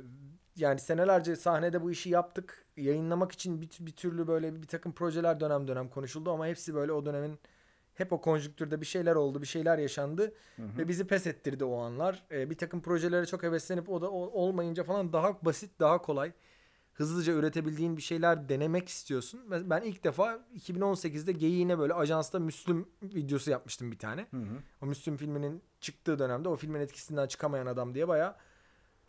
yani 0.55 0.80
senelerce 0.80 1.36
sahnede 1.36 1.82
bu 1.82 1.91
işi 1.91 2.10
yaptık. 2.10 2.66
Yayınlamak 2.78 3.32
için 3.32 3.62
bir, 3.62 3.70
bir 3.80 3.91
türlü 3.91 4.28
böyle 4.28 4.62
bir 4.62 4.68
takım 4.68 4.91
projeler 4.91 5.39
dönem 5.39 5.68
dönem 5.68 5.89
konuşuldu 5.89 6.32
ama 6.32 6.47
hepsi 6.47 6.76
böyle 6.76 6.91
o 6.91 7.05
dönemin 7.05 7.39
hep 8.00 8.14
o 8.14 8.22
konjüktürde 8.22 8.82
bir 8.82 8.86
şeyler 8.86 9.16
oldu, 9.16 9.41
bir 9.41 9.47
şeyler 9.47 9.78
yaşandı 9.78 10.34
hı 10.56 10.62
hı. 10.62 10.78
ve 10.78 10.88
bizi 10.88 11.08
pes 11.08 11.28
ettirdi 11.28 11.64
o 11.64 11.78
anlar. 11.78 12.24
Ee, 12.32 12.50
bir 12.50 12.58
takım 12.58 12.82
projelere 12.82 13.26
çok 13.26 13.43
heveslenip 13.43 13.89
o 13.89 14.02
da 14.02 14.12
o, 14.12 14.18
olmayınca 14.18 14.84
falan 14.84 15.14
daha 15.14 15.45
basit, 15.45 15.80
daha 15.80 16.02
kolay, 16.02 16.32
hızlıca 16.93 17.34
üretebildiğin 17.34 17.97
bir 17.97 18.02
şeyler 18.02 18.50
denemek 18.50 18.89
istiyorsun. 18.89 19.41
Ben 19.50 19.82
ilk 19.82 20.04
defa 20.04 20.39
2018'de 20.56 21.32
geyiğine 21.32 21.80
böyle 21.80 21.93
ajansta 21.93 22.39
Müslüm 22.39 22.89
videosu 23.04 23.52
yapmıştım 23.52 23.91
bir 23.91 24.00
tane. 24.00 24.28
Hı 24.32 24.38
hı. 24.38 24.58
O 24.82 24.86
Müslüm 24.86 25.18
filminin 25.18 25.62
çıktığı 25.80 26.20
dönemde 26.20 26.50
o 26.50 26.56
filmin 26.56 26.80
etkisinden 26.80 27.28
çıkamayan 27.28 27.66
adam 27.66 27.95
diye 27.95 28.08
bayağı 28.08 28.36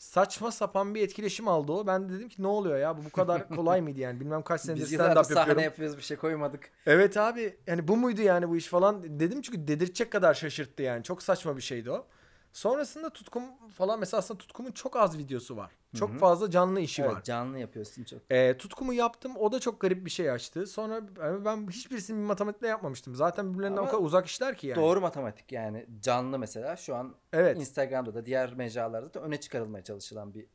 saçma 0.00 0.52
sapan 0.52 0.94
bir 0.94 1.02
etkileşim 1.02 1.48
aldı 1.48 1.72
o. 1.72 1.86
Ben 1.86 2.08
de 2.08 2.12
dedim 2.12 2.28
ki 2.28 2.42
ne 2.42 2.46
oluyor 2.46 2.78
ya 2.78 2.98
bu 2.98 3.04
bu 3.04 3.10
kadar 3.10 3.48
kolay 3.56 3.80
mıydı 3.80 4.00
yani 4.00 4.20
bilmem 4.20 4.42
kaç 4.42 4.60
senedir 4.60 4.86
stand 4.86 5.10
up 5.10 5.16
yapıyorum. 5.16 5.46
sahne 5.46 5.62
yapıyoruz 5.62 5.96
bir 5.96 6.02
şey 6.02 6.16
koymadık. 6.16 6.70
Evet 6.86 7.16
abi 7.16 7.56
yani 7.66 7.88
bu 7.88 7.96
muydu 7.96 8.22
yani 8.22 8.48
bu 8.48 8.56
iş 8.56 8.66
falan 8.66 9.20
dedim 9.20 9.42
çünkü 9.42 9.68
dedirtecek 9.68 10.12
kadar 10.12 10.34
şaşırttı 10.34 10.82
yani 10.82 11.04
çok 11.04 11.22
saçma 11.22 11.56
bir 11.56 11.62
şeydi 11.62 11.90
o. 11.90 12.06
Sonrasında 12.52 13.10
Tutkum 13.10 13.44
falan 13.76 14.00
mesela 14.00 14.18
aslında 14.18 14.38
Tutkum'un 14.38 14.72
çok 14.72 14.96
az 14.96 15.18
videosu 15.18 15.56
var. 15.56 15.70
Çok 15.94 16.10
Hı-hı. 16.10 16.18
fazla 16.18 16.50
canlı 16.50 16.80
işi 16.80 17.02
evet, 17.02 17.14
var. 17.14 17.22
canlı 17.22 17.58
yapıyorsun 17.58 18.04
çok. 18.04 18.20
E, 18.30 18.58
tutkumu 18.58 18.92
yaptım. 18.92 19.36
O 19.36 19.52
da 19.52 19.60
çok 19.60 19.80
garip 19.80 20.04
bir 20.04 20.10
şey 20.10 20.30
açtı. 20.30 20.66
Sonra 20.66 21.00
ben 21.44 21.68
hiçbirisini 21.68 22.18
bir 22.18 22.24
matematikle 22.24 22.68
yapmamıştım. 22.68 23.14
Zaten 23.14 23.52
birbirlerinden 23.52 23.82
o 23.82 23.86
kadar 23.86 24.02
uzak 24.02 24.26
işler 24.26 24.56
ki 24.56 24.66
yani. 24.66 24.76
Doğru 24.80 25.00
matematik 25.00 25.52
yani. 25.52 25.86
Canlı 26.00 26.38
mesela 26.38 26.76
şu 26.76 26.94
an 26.94 27.14
evet. 27.32 27.58
Instagram'da 27.58 28.14
da 28.14 28.26
diğer 28.26 28.54
mecralarda 28.54 29.14
da 29.14 29.20
öne 29.20 29.40
çıkarılmaya 29.40 29.84
çalışılan 29.84 30.34
bir 30.34 30.46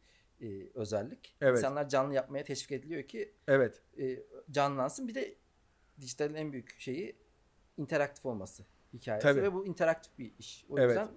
e, 0.41 0.69
özellik. 0.73 1.36
Evet. 1.41 1.57
İnsanlar 1.57 1.89
canlı 1.89 2.13
yapmaya 2.13 2.43
teşvik 2.43 2.71
ediliyor 2.71 3.03
ki 3.03 3.33
evet. 3.47 3.81
E, 3.99 4.19
canlansın. 4.51 5.07
Bir 5.07 5.15
de 5.15 5.36
dijitalin 6.01 6.36
en 6.36 6.51
büyük 6.51 6.79
şeyi 6.79 7.15
interaktif 7.77 8.25
olması 8.25 8.63
hikayesi 8.93 9.23
Tabii. 9.23 9.41
ve 9.41 9.53
bu 9.53 9.65
interaktif 9.65 10.17
bir 10.19 10.31
iş. 10.39 10.65
O 10.69 10.79
yüzden 10.79 11.07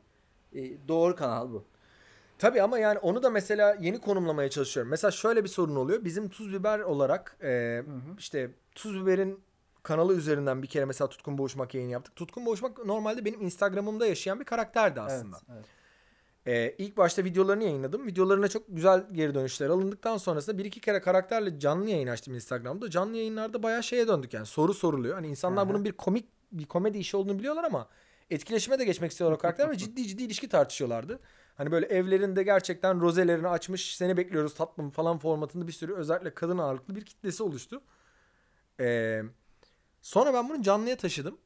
evet. 0.53 0.81
e, 0.83 0.89
doğru 0.89 1.17
kanal 1.17 1.51
bu. 1.51 1.65
Tabii 2.39 2.63
ama 2.63 2.79
yani 2.79 2.99
onu 2.99 3.23
da 3.23 3.31
mesela 3.31 3.77
yeni 3.81 4.01
konumlamaya 4.01 4.51
çalışıyorum. 4.51 4.91
Mesela 4.91 5.11
şöyle 5.11 5.45
bir 5.45 5.49
sorun 5.49 5.77
oluyor. 5.77 6.05
Bizim 6.05 6.29
tuz 6.29 6.53
biber 6.53 6.79
olarak 6.79 7.37
e, 7.43 7.83
hı 7.87 7.91
hı. 7.91 8.01
işte 8.19 8.51
tuz 8.75 9.03
biberin 9.03 9.41
kanalı 9.83 10.15
üzerinden 10.15 10.63
bir 10.63 10.67
kere 10.67 10.85
mesela 10.85 11.09
Tutkun 11.09 11.39
Boğuşmak 11.39 11.75
yayını 11.75 11.91
yaptık. 11.91 12.17
Tutkun 12.17 12.47
Boğuşmak 12.47 12.87
normalde 12.87 13.25
benim 13.25 13.41
Instagram'ımda 13.41 14.07
yaşayan 14.07 14.41
bir 14.41 14.45
karakterdi 14.45 15.01
aslında. 15.01 15.37
Evet, 15.49 15.57
evet. 15.57 15.79
Ee, 16.47 16.75
ilk 16.79 16.97
başta 16.97 17.25
videolarını 17.25 17.65
yayınladım. 17.65 18.07
Videolarına 18.07 18.49
çok 18.49 18.63
güzel 18.69 19.07
geri 19.13 19.35
dönüşler 19.35 19.69
alındıktan 19.69 20.17
sonrasında 20.17 20.59
bir 20.59 20.65
iki 20.65 20.81
kere 20.81 21.01
karakterle 21.01 21.59
canlı 21.59 21.91
yayın 21.91 22.09
açtım 22.09 22.35
Instagram'da. 22.35 22.91
Canlı 22.91 23.17
yayınlarda 23.17 23.63
bayağı 23.63 23.83
şeye 23.83 24.09
döndük 24.09 24.35
yani 24.35 24.47
soru 24.47 24.75
soruluyor. 24.75 25.15
Hani 25.15 25.29
insanlar 25.29 25.63
Aha. 25.63 25.69
bunun 25.69 25.85
bir 25.85 25.93
komik 25.93 26.29
bir 26.53 26.65
komedi 26.65 26.99
işi 26.99 27.17
olduğunu 27.17 27.39
biliyorlar 27.39 27.65
ama 27.65 27.89
etkileşime 28.31 28.79
de 28.79 28.85
geçmek 28.85 29.11
istiyorlar 29.11 29.37
o 29.37 29.41
karakter 29.41 29.71
ve 29.71 29.77
ciddi 29.77 30.07
ciddi 30.07 30.23
ilişki 30.23 30.49
tartışıyorlardı. 30.49 31.21
Hani 31.55 31.71
böyle 31.71 31.87
evlerinde 31.87 32.43
gerçekten 32.43 33.01
rozelerini 33.01 33.49
açmış 33.49 33.97
seni 33.97 34.17
bekliyoruz 34.17 34.55
tatlım 34.55 34.91
falan 34.91 35.19
formatında 35.19 35.67
bir 35.67 35.73
sürü 35.73 35.95
özellikle 35.95 36.35
kadın 36.35 36.59
ağırlıklı 36.59 36.97
bir 36.97 37.05
kitlesi 37.05 37.43
oluştu. 37.43 37.83
Ee, 38.81 39.23
sonra 40.03 40.35
ben 40.35 40.49
bunu 40.49 40.63
canlıya 40.63 40.97
taşıdım. 40.97 41.39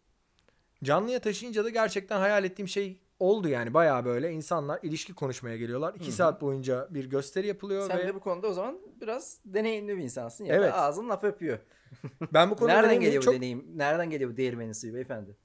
Canlıya 0.84 1.20
taşıyınca 1.20 1.64
da 1.64 1.70
gerçekten 1.70 2.18
hayal 2.18 2.44
ettiğim 2.44 2.68
şey 2.68 3.00
oldu 3.20 3.48
yani 3.48 3.74
baya 3.74 4.04
böyle 4.04 4.32
insanlar 4.32 4.78
ilişki 4.82 5.14
konuşmaya 5.14 5.56
geliyorlar. 5.56 5.94
İki 5.94 6.04
Hı-hı. 6.04 6.12
saat 6.12 6.40
boyunca 6.40 6.88
bir 6.90 7.04
gösteri 7.04 7.46
yapılıyor. 7.46 7.88
Sen 7.88 7.98
ve... 7.98 8.06
de 8.06 8.14
bu 8.14 8.20
konuda 8.20 8.48
o 8.48 8.52
zaman 8.52 8.78
biraz 9.00 9.38
deneyimli 9.44 9.96
bir 9.96 10.02
insansın 10.02 10.44
ya 10.44 10.56
evet. 10.56 10.72
ağzın 10.74 11.08
laf 11.08 11.24
öpüyor. 11.24 11.58
ben 12.34 12.50
bu 12.50 12.56
konuda 12.56 12.74
Nereden 12.74 13.00
geliyor 13.00 13.22
çok... 13.22 13.34
bu 13.34 13.36
deneyim? 13.36 13.66
Nereden 13.74 14.10
geliyor 14.10 14.30
bu 14.30 14.36
değirmenin 14.36 14.72
suyu 14.72 14.94
beyefendi? 14.94 15.36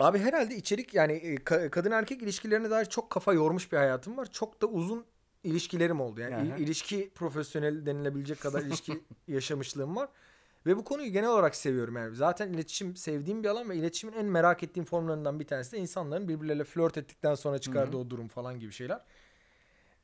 Abi 0.00 0.18
herhalde 0.18 0.56
içerik 0.56 0.94
yani 0.94 1.12
e, 1.12 1.36
kadın 1.70 1.90
erkek 1.90 2.22
ilişkilerine 2.22 2.70
dair 2.70 2.84
çok 2.84 3.10
kafa 3.10 3.32
yormuş 3.32 3.72
bir 3.72 3.76
hayatım 3.76 4.16
var. 4.16 4.28
Çok 4.32 4.62
da 4.62 4.66
uzun 4.66 5.04
ilişkilerim 5.44 6.00
oldu. 6.00 6.20
Yani 6.20 6.52
Aha. 6.52 6.58
ilişki 6.58 7.10
profesyonel 7.14 7.86
denilebilecek 7.86 8.40
kadar 8.40 8.62
ilişki 8.62 9.00
yaşamışlığım 9.28 9.96
var. 9.96 10.08
Ve 10.66 10.76
bu 10.76 10.84
konuyu 10.84 11.12
genel 11.12 11.28
olarak 11.28 11.56
seviyorum 11.56 11.96
yani. 11.96 12.16
Zaten 12.16 12.52
iletişim 12.52 12.96
sevdiğim 12.96 13.42
bir 13.42 13.48
alan 13.48 13.70
ve 13.70 13.76
iletişimin 13.76 14.12
en 14.12 14.26
merak 14.26 14.62
ettiğim 14.62 14.84
formlarından 14.84 15.40
bir 15.40 15.46
tanesi 15.46 15.72
de 15.72 15.78
insanların 15.78 16.28
birbirleriyle 16.28 16.64
flört 16.64 16.98
ettikten 16.98 17.34
sonra 17.34 17.58
çıkardığı 17.58 17.96
Hı-hı. 17.96 18.06
o 18.06 18.10
durum 18.10 18.28
falan 18.28 18.60
gibi 18.60 18.72
şeyler. 18.72 19.00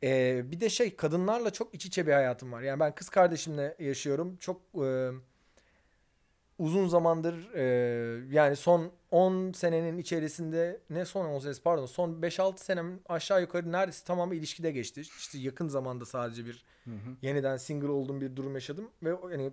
Ee, 0.03 0.43
bir 0.45 0.61
de 0.61 0.69
şey 0.69 0.97
kadınlarla 0.97 1.51
çok 1.51 1.75
iç 1.75 1.87
içe 1.87 2.07
bir 2.07 2.13
hayatım 2.13 2.53
var. 2.53 2.63
Yani 2.63 2.81
ben 2.81 2.95
kız 2.95 3.09
kardeşimle 3.09 3.77
yaşıyorum. 3.79 4.37
Çok 4.37 4.61
e, 4.75 5.11
uzun 6.59 6.89
zamandır 6.89 7.55
e, 7.55 7.65
yani 8.31 8.57
son 8.57 8.91
10 9.11 9.53
senenin 9.53 9.99
içerisinde 9.99 10.81
ne 10.91 11.05
son 11.05 11.27
10 11.27 11.39
senesi 11.39 11.63
pardon 11.63 11.87
son 11.87 12.11
5-6 12.23 12.59
senem 12.59 13.01
aşağı 13.09 13.41
yukarı 13.41 13.73
neredeyse 13.73 14.05
tamamı 14.05 14.35
ilişkide 14.35 14.71
geçti. 14.71 15.01
İşte 15.01 15.39
yakın 15.39 15.69
zamanda 15.69 16.07
sadece 16.07 16.47
bir 16.47 16.65
hı 16.85 16.91
hı. 16.91 17.17
yeniden 17.23 17.57
single 17.57 17.89
olduğum 17.89 18.21
bir 18.21 18.37
durum 18.37 18.55
yaşadım 18.55 18.91
ve 19.03 19.09
yani 19.31 19.53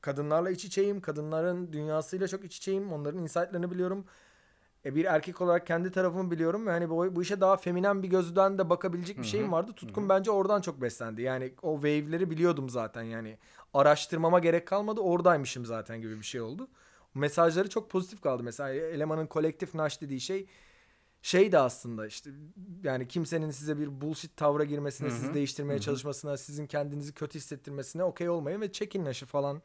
kadınlarla 0.00 0.50
iç 0.50 0.64
içeyim. 0.64 1.00
Kadınların 1.00 1.72
dünyasıyla 1.72 2.28
çok 2.28 2.44
iç 2.44 2.56
içeyim. 2.56 2.92
Onların 2.92 3.22
insight'larını 3.22 3.70
biliyorum. 3.70 4.04
E, 4.84 4.94
bir 4.94 5.04
erkek 5.04 5.40
olarak 5.40 5.66
kendi 5.66 5.90
tarafımı 5.90 6.30
biliyorum 6.30 6.66
ve 6.66 6.70
hani 6.70 6.90
bu, 6.90 7.16
bu 7.16 7.22
işe 7.22 7.40
daha 7.40 7.56
feminen 7.56 8.02
bir 8.02 8.08
gözden 8.08 8.58
de 8.58 8.70
bakabilecek 8.70 9.18
bir 9.18 9.24
şeyim 9.24 9.52
vardı. 9.52 9.72
Tutkum 9.76 10.08
bence 10.08 10.30
oradan 10.30 10.60
çok 10.60 10.82
beslendi. 10.82 11.22
Yani 11.22 11.54
o 11.62 11.74
wave'leri 11.74 12.30
biliyordum 12.30 12.70
zaten 12.70 13.02
yani 13.02 13.38
araştırmama 13.74 14.38
gerek 14.38 14.66
kalmadı. 14.66 15.00
Oradaymışım 15.00 15.66
zaten 15.66 16.00
gibi 16.00 16.18
bir 16.18 16.24
şey 16.24 16.40
oldu. 16.40 16.68
Mesajları 17.14 17.68
çok 17.68 17.90
pozitif 17.90 18.20
kaldı. 18.20 18.42
Mesela 18.42 18.70
elemanın 18.70 19.26
kolektif 19.26 19.74
naş 19.74 20.00
dediği 20.00 20.20
şey 20.20 20.46
şey 21.22 21.52
de 21.52 21.58
aslında 21.58 22.06
işte 22.06 22.30
yani 22.82 23.08
kimsenin 23.08 23.50
size 23.50 23.78
bir 23.78 24.00
bullshit 24.00 24.36
tavra 24.36 24.64
girmesine, 24.64 25.08
Hı-hı. 25.08 25.16
sizi 25.16 25.34
değiştirmeye 25.34 25.74
Hı-hı. 25.74 25.84
çalışmasına, 25.84 26.36
sizin 26.36 26.66
kendinizi 26.66 27.14
kötü 27.14 27.38
hissettirmesine 27.38 28.04
okey 28.04 28.28
olmayın 28.28 28.60
ve 28.60 28.72
çekin 28.72 29.04
naşı 29.04 29.26
falan. 29.26 29.62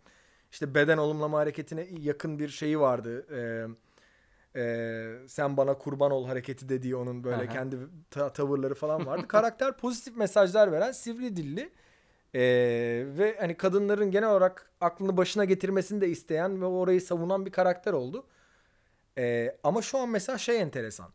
İşte 0.51 0.75
beden 0.75 0.97
olumlama 0.97 1.37
hareketine 1.37 1.87
yakın 1.99 2.39
bir 2.39 2.49
şeyi 2.49 2.79
vardı. 2.79 3.25
Ee, 3.31 3.67
e, 4.61 5.27
sen 5.27 5.57
bana 5.57 5.77
kurban 5.77 6.11
ol 6.11 6.27
hareketi 6.27 6.69
dediği 6.69 6.95
onun 6.95 7.23
böyle 7.23 7.35
Aha. 7.35 7.47
kendi 7.53 7.77
ta- 8.11 8.33
tavırları 8.33 8.75
falan 8.75 9.05
vardı. 9.05 9.25
Karakter 9.27 9.77
pozitif 9.77 10.17
mesajlar 10.17 10.71
veren 10.71 10.91
sivri 10.91 11.35
dilli 11.35 11.71
ee, 12.33 12.41
ve 13.07 13.35
hani 13.39 13.57
kadınların 13.57 14.11
genel 14.11 14.29
olarak 14.29 14.71
aklını 14.81 15.17
başına 15.17 15.45
getirmesini 15.45 16.01
de 16.01 16.09
isteyen 16.09 16.61
ve 16.61 16.65
orayı 16.65 17.01
savunan 17.01 17.45
bir 17.45 17.51
karakter 17.51 17.93
oldu. 17.93 18.25
Ee, 19.17 19.57
ama 19.63 19.81
şu 19.81 19.97
an 19.97 20.09
mesela 20.09 20.37
şey 20.37 20.61
enteresan. 20.61 21.09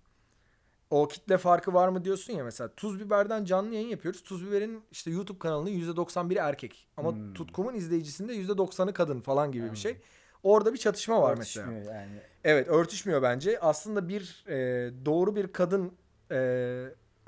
O 0.91 1.09
kitle 1.09 1.39
farkı 1.39 1.75
var 1.75 1.89
mı 1.89 2.05
diyorsun 2.05 2.33
ya 2.33 2.45
mesela 2.45 2.71
Tuz 2.77 3.01
Biber'den 3.01 3.45
canlı 3.45 3.75
yayın 3.75 3.89
yapıyoruz. 3.89 4.23
Tuz 4.23 4.47
Biber'in 4.47 4.83
işte 4.91 5.11
YouTube 5.11 5.39
kanalının 5.39 5.71
%91'i 5.71 6.37
erkek. 6.37 6.89
Ama 6.97 7.13
hmm. 7.13 7.35
Tutkum'un 7.35 7.75
izleyicisinde 7.75 8.35
%90'ı 8.35 8.93
kadın 8.93 9.21
falan 9.21 9.53
gibi 9.53 9.65
hmm. 9.65 9.73
bir 9.73 9.77
şey. 9.77 9.97
Orada 10.43 10.73
bir 10.73 10.79
çatışma 10.79 11.23
var 11.23 11.33
örtüşmüyor 11.33 11.69
mesela. 11.69 11.95
yani. 11.95 12.21
Evet 12.45 12.69
örtüşmüyor 12.69 13.23
bence. 13.23 13.61
Aslında 13.61 14.09
bir 14.09 14.45
e, 14.49 14.57
doğru 15.05 15.37
bir 15.37 15.53
kadın 15.53 15.93
e, 16.31 16.39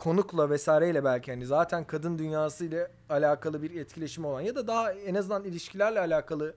konukla 0.03 0.51
vesaireyle 0.51 1.05
belki 1.05 1.31
hani 1.31 1.47
zaten 1.47 1.85
kadın 1.85 2.19
dünyası 2.19 2.65
ile 2.65 2.91
alakalı 3.09 3.63
bir 3.63 3.81
etkileşim 3.81 4.25
olan 4.25 4.41
ya 4.41 4.55
da 4.55 4.67
daha 4.67 4.93
en 4.93 5.15
azından 5.15 5.45
ilişkilerle 5.45 6.01
alakalı 6.01 6.55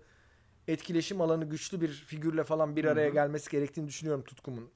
etkileşim 0.68 1.22
alanı 1.22 1.46
güçlü 1.46 1.82
bir 1.82 1.88
figürle 1.88 2.44
falan 2.44 2.76
bir 2.76 2.86
araya 2.86 3.06
Hı-hı. 3.06 3.14
gelmesi 3.14 3.52
gerektiğini 3.52 3.88
düşünüyorum 3.88 4.24
Tutkum'un. 4.24 4.70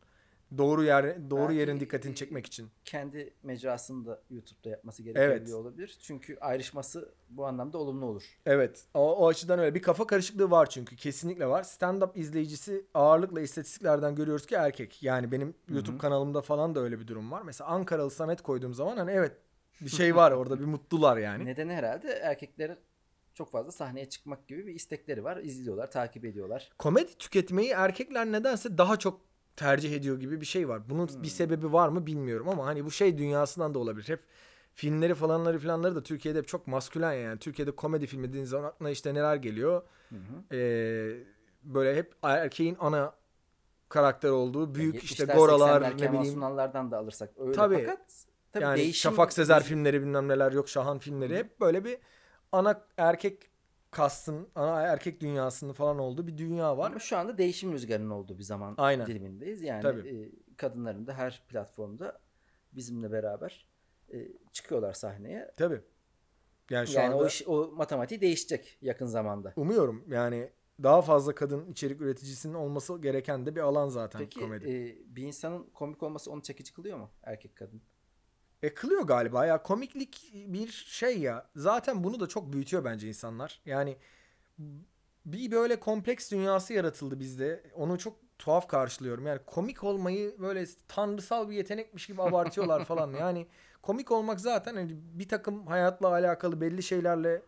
Doğru 0.58 0.84
yer 0.84 1.30
doğru 1.30 1.42
Belki- 1.42 1.56
yerin 1.60 1.80
dikkatini 1.80 2.16
çekmek 2.16 2.46
için. 2.46 2.70
Kendi 2.86 3.34
mecrasını 3.44 4.06
da 4.06 4.22
YouTube'da 4.30 4.70
yapması 4.70 5.04
gereken 5.04 5.22
Evet. 5.22 5.54
olabilir. 5.54 5.98
Çünkü 6.02 6.38
ayrışması 6.42 7.14
bu 7.30 7.46
anlamda 7.46 7.78
olumlu 7.78 8.06
olur. 8.06 8.40
Evet. 8.46 8.84
O, 8.94 9.16
o 9.16 9.28
açıdan 9.28 9.60
öyle. 9.60 9.76
Bir 9.76 9.82
kafa 9.82 10.08
karışıklığı 10.08 10.52
var 10.52 10.70
çünkü. 10.70 10.96
Kesinlikle 10.96 11.48
var. 11.48 11.64
Stand-up 11.64 12.18
izleyicisi 12.20 12.86
ağırlıkla 12.94 13.42
istatistiklerden 13.42 14.16
görüyoruz 14.16 14.46
ki 14.46 14.56
erkek. 14.56 15.04
Yani 15.04 15.32
benim 15.32 15.54
YouTube 15.70 15.98
kanalımda 15.98 16.42
falan 16.42 16.76
da 16.76 16.80
öyle 16.80 17.00
bir 17.00 17.08
durum 17.08 17.32
var. 17.32 17.42
Mesela 17.42 17.70
Ankaralı 17.70 18.12
Samet 18.12 18.42
koyduğum 18.42 18.74
zaman 18.74 18.98
hani 18.98 19.12
evet 19.12 19.32
bir 19.82 19.90
şey 19.90 20.16
var 20.16 20.32
orada 20.32 20.60
bir 20.60 20.66
mutlular 20.66 21.18
yani. 21.18 21.46
Nedeni 21.46 21.74
herhalde 21.74 22.12
erkeklerin 22.12 22.78
çok 23.34 23.52
fazla 23.52 23.72
sahneye 23.72 24.10
çıkmak 24.10 24.48
gibi 24.48 24.68
bir 24.68 24.76
istekleri 24.76 25.24
var. 25.24 25.38
İzliyorlar, 25.38 25.92
takip 25.92 26.26
ediyorlar. 26.26 26.70
Komedi 26.80 27.18
tüketmeyi 27.18 27.70
erkekler 27.70 28.26
nedense 28.26 28.78
daha 28.78 28.98
çok 29.00 29.29
tercih 29.60 29.96
ediyor 29.96 30.20
gibi 30.20 30.42
bir 30.42 30.46
şey 30.46 30.70
var. 30.70 30.90
Bunun 30.90 31.10
bir 31.24 31.28
sebebi 31.28 31.74
var 31.74 31.90
mı 31.90 32.06
bilmiyorum 32.06 32.50
ama 32.50 32.66
hani 32.66 32.86
bu 32.86 32.92
şey 32.92 33.18
dünyasından 33.18 33.74
da 33.74 33.80
olabilir. 33.80 34.10
Hep 34.10 34.20
filmleri 34.74 35.16
falanları 35.16 35.60
filanları 35.60 35.96
da 35.96 36.04
Türkiye'de 36.04 36.40
hep 36.40 36.48
çok 36.48 36.68
maskülen 36.68 37.14
yani. 37.14 37.40
Türkiye'de 37.40 37.72
komedi 37.72 38.08
filmi 38.08 38.30
dediğiniz 38.30 38.50
zaman 38.50 38.70
aklına 38.70 38.90
işte 38.90 39.14
neler 39.14 39.36
geliyor. 39.36 39.82
Ee, 40.52 41.12
böyle 41.64 41.96
hep 41.96 42.14
erkeğin 42.24 42.78
ana 42.80 43.14
karakter 43.90 44.30
olduğu 44.30 44.76
büyük 44.76 45.04
işte 45.04 45.24
70'ler, 45.24 45.36
goralar 45.36 45.82
80'ler 45.82 46.02
ne 46.02 46.14
bileyim. 46.14 46.34
Sunal'lardan 46.34 46.92
da 46.92 46.98
alırsak 46.98 47.30
öyle 47.40 47.52
Tabii. 47.52 47.86
fakat 47.86 48.00
tabii 48.52 48.64
yani 48.64 48.78
değişim 48.78 49.12
Şafak 49.12 49.34
Sezer 49.34 49.64
filmleri 49.64 50.02
bilmem 50.02 50.28
neler 50.28 50.52
yok 50.52 50.70
Şahan 50.70 51.00
filmleri 51.00 51.34
Hı. 51.34 51.38
hep 51.38 51.60
böyle 51.60 51.86
bir 51.86 51.98
ana 52.52 52.82
erkek 52.98 53.50
kastın 53.92 54.48
ana 54.56 54.82
erkek 54.82 55.22
dünyasının 55.22 55.74
falan 55.74 56.00
olduğu 56.00 56.28
bir 56.28 56.38
dünya 56.38 56.78
var. 56.78 56.92
Ama 56.92 57.00
şu 57.00 57.18
anda 57.18 57.38
değişim 57.38 57.74
rüzgarının 57.74 58.10
olduğu 58.10 58.38
bir 58.38 58.44
zaman 58.44 58.76
Aynen. 58.78 59.08
dilimindeyiz. 59.08 59.62
Yani 59.62 59.82
Tabii. 59.82 60.10
e, 60.10 60.32
kadınların 60.58 61.08
da 61.08 61.14
her 61.14 61.44
platformda 61.50 62.20
bizimle 62.74 63.12
beraber 63.12 63.68
e, 64.14 64.28
çıkıyorlar 64.52 64.94
sahneye. 64.94 65.52
Tabii. 65.58 65.82
Yani 66.70 66.88
şu 66.88 66.94
yani 66.94 67.14
anda 67.14 67.18
o 67.24 67.28
iş, 67.28 67.48
o 67.48 67.72
matematiği 67.72 68.22
değişecek 68.22 68.78
yakın 68.82 69.06
zamanda. 69.06 69.54
umuyorum 69.56 70.04
yani 70.10 70.50
daha 70.84 71.02
fazla 71.02 71.36
kadın 71.36 71.72
içerik 71.72 72.02
üreticisinin 72.02 72.54
olması 72.54 73.02
gereken 73.02 73.46
de 73.46 73.56
bir 73.56 73.62
alan 73.62 73.90
zaten 73.90 74.20
Peki 74.20 74.40
komedi. 74.40 74.70
e, 74.70 75.16
bir 75.16 75.24
insanın 75.24 75.64
komik 75.74 76.04
olması 76.04 76.32
onu 76.32 76.42
çekici 76.42 76.74
kılıyor 76.74 76.98
mu 76.98 77.10
erkek 77.24 77.56
kadın? 77.56 77.82
E 78.64 78.74
kılıyor 78.74 79.02
galiba 79.02 79.46
ya 79.46 79.64
komiklik 79.64 80.32
bir 80.34 80.68
şey 80.72 81.20
ya. 81.20 81.50
Zaten 81.56 82.04
bunu 82.04 82.20
da 82.20 82.28
çok 82.28 82.54
büyütüyor 82.54 82.86
bence 82.86 83.08
insanlar. 83.08 83.62
Yani 83.66 83.98
bir 85.26 85.52
böyle 85.52 85.80
kompleks 85.80 86.32
dünyası 86.32 86.74
yaratıldı 86.74 87.20
bizde. 87.20 87.64
Onu 87.76 87.98
çok 87.98 88.16
tuhaf 88.40 88.68
karşılıyorum. 88.68 89.28
Yani 89.28 89.40
komik 89.46 89.84
olmayı 89.84 90.36
böyle 90.40 90.66
tanrısal 90.88 91.50
bir 91.50 91.56
yetenekmiş 91.56 92.08
gibi 92.08 92.22
abartıyorlar 92.22 92.86
falan. 92.86 93.14
Yani 93.20 93.48
komik 93.82 94.12
olmak 94.12 94.40
zaten 94.40 94.76
hani 94.76 94.92
bir 94.96 95.28
takım 95.28 95.68
hayatla 95.68 96.08
alakalı 96.08 96.62
belli 96.62 96.84
şeylerle 96.84 97.42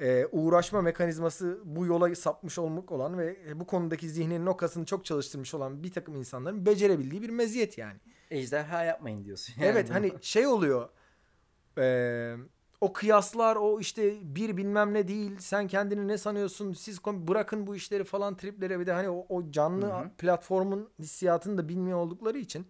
e, 0.00 0.26
uğraşma 0.26 0.82
mekanizması 0.82 1.60
bu 1.64 1.86
yola 1.86 2.14
sapmış 2.14 2.58
olmak 2.58 2.92
olan 2.92 3.18
ve 3.18 3.60
bu 3.60 3.66
konudaki 3.66 4.08
zihninin 4.08 4.46
o 4.46 4.56
kasını 4.56 4.84
çok 4.84 5.04
çalıştırmış 5.04 5.54
olan 5.54 5.82
bir 5.82 5.92
takım 5.92 6.14
insanların 6.14 6.66
becerebildiği 6.66 7.22
bir 7.22 7.30
meziyet 7.30 7.78
yani. 7.78 7.98
Ejderha 8.30 8.84
yapmayın 8.84 9.24
diyorsun. 9.24 9.54
yani 9.58 9.70
Evet 9.70 9.90
hani 9.90 10.12
şey 10.20 10.46
oluyor. 10.46 10.88
eee, 11.78 12.36
o 12.80 12.92
kıyaslar 12.92 13.56
o 13.56 13.80
işte 13.80 14.14
bir 14.36 14.56
bilmem 14.56 14.94
ne 14.94 15.08
değil. 15.08 15.38
Sen 15.38 15.68
kendini 15.68 16.08
ne 16.08 16.18
sanıyorsun? 16.18 16.72
Siz 16.72 17.04
bırakın 17.04 17.66
bu 17.66 17.76
işleri 17.76 18.04
falan 18.04 18.36
tripleri 18.36 18.80
bir 18.80 18.86
de 18.86 18.92
hani 18.92 19.10
o, 19.10 19.26
o 19.28 19.50
canlı 19.50 19.86
Hı 19.86 19.90
hı. 20.00 20.10
platformun 20.18 20.90
hissiyatını 20.98 21.58
da 21.58 21.68
bilmiyor 21.68 21.98
oldukları 21.98 22.38
için 22.38 22.66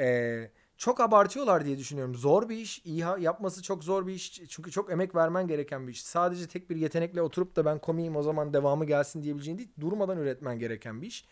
eee, 0.00 0.50
çok 0.76 1.00
abartıyorlar 1.00 1.64
diye 1.64 1.78
düşünüyorum. 1.78 2.14
Zor 2.14 2.48
bir 2.48 2.56
iş. 2.56 2.82
iyi 2.84 3.04
yapması 3.18 3.62
çok 3.62 3.84
zor 3.84 4.06
bir 4.06 4.12
iş. 4.14 4.42
Çünkü 4.48 4.70
çok 4.70 4.92
emek 4.92 5.14
vermen 5.14 5.48
gereken 5.48 5.86
bir 5.86 5.92
iş. 5.92 6.02
Sadece 6.02 6.48
tek 6.48 6.70
bir 6.70 6.76
yetenekle 6.76 7.22
oturup 7.22 7.56
da 7.56 7.64
ben 7.64 7.78
komiyim 7.78 8.16
o 8.16 8.22
zaman 8.22 8.54
devamı 8.54 8.84
gelsin 8.84 9.22
diyebileceğin 9.22 9.58
değil. 9.58 9.72
Durmadan 9.80 10.18
üretmen 10.18 10.58
gereken 10.58 11.02
bir 11.02 11.06
iş. 11.06 11.24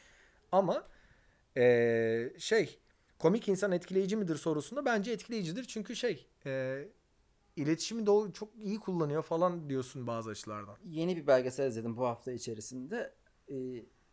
Ama 0.53 0.85
eee, 1.57 2.35
şey 2.39 2.79
komik 3.19 3.49
insan 3.49 3.73
etkileyici 3.73 4.17
midir 4.17 4.37
sorusunda 4.37 4.85
bence 4.85 5.13
etkileyicidir. 5.13 5.65
Çünkü 5.65 5.97
şey 5.97 6.29
e, 6.47 6.85
iletişimi 7.57 8.07
doğru 8.07 8.33
çok 8.33 8.57
iyi 8.57 8.81
kullanıyor 8.81 9.23
falan 9.23 9.69
diyorsun 9.71 10.07
bazı 10.07 10.31
açılardan. 10.31 10.77
Yeni 10.85 11.17
bir 11.17 11.27
belgesel 11.27 11.69
izledim 11.69 11.97
bu 11.97 12.07
hafta 12.07 12.33
içerisinde. 12.33 13.15
E, 13.51 13.55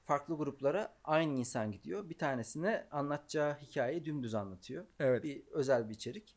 farklı 0.05 0.37
gruplara 0.37 0.95
aynı 1.03 1.33
insan 1.33 1.71
gidiyor. 1.71 2.09
Bir 2.09 2.17
tanesine 2.17 2.87
anlatacağı 2.91 3.57
hikayeyi 3.57 4.05
dümdüz 4.05 4.35
anlatıyor. 4.35 4.85
Evet. 4.99 5.23
bir 5.23 5.43
özel 5.51 5.89
bir 5.89 5.93
içerik. 5.93 6.35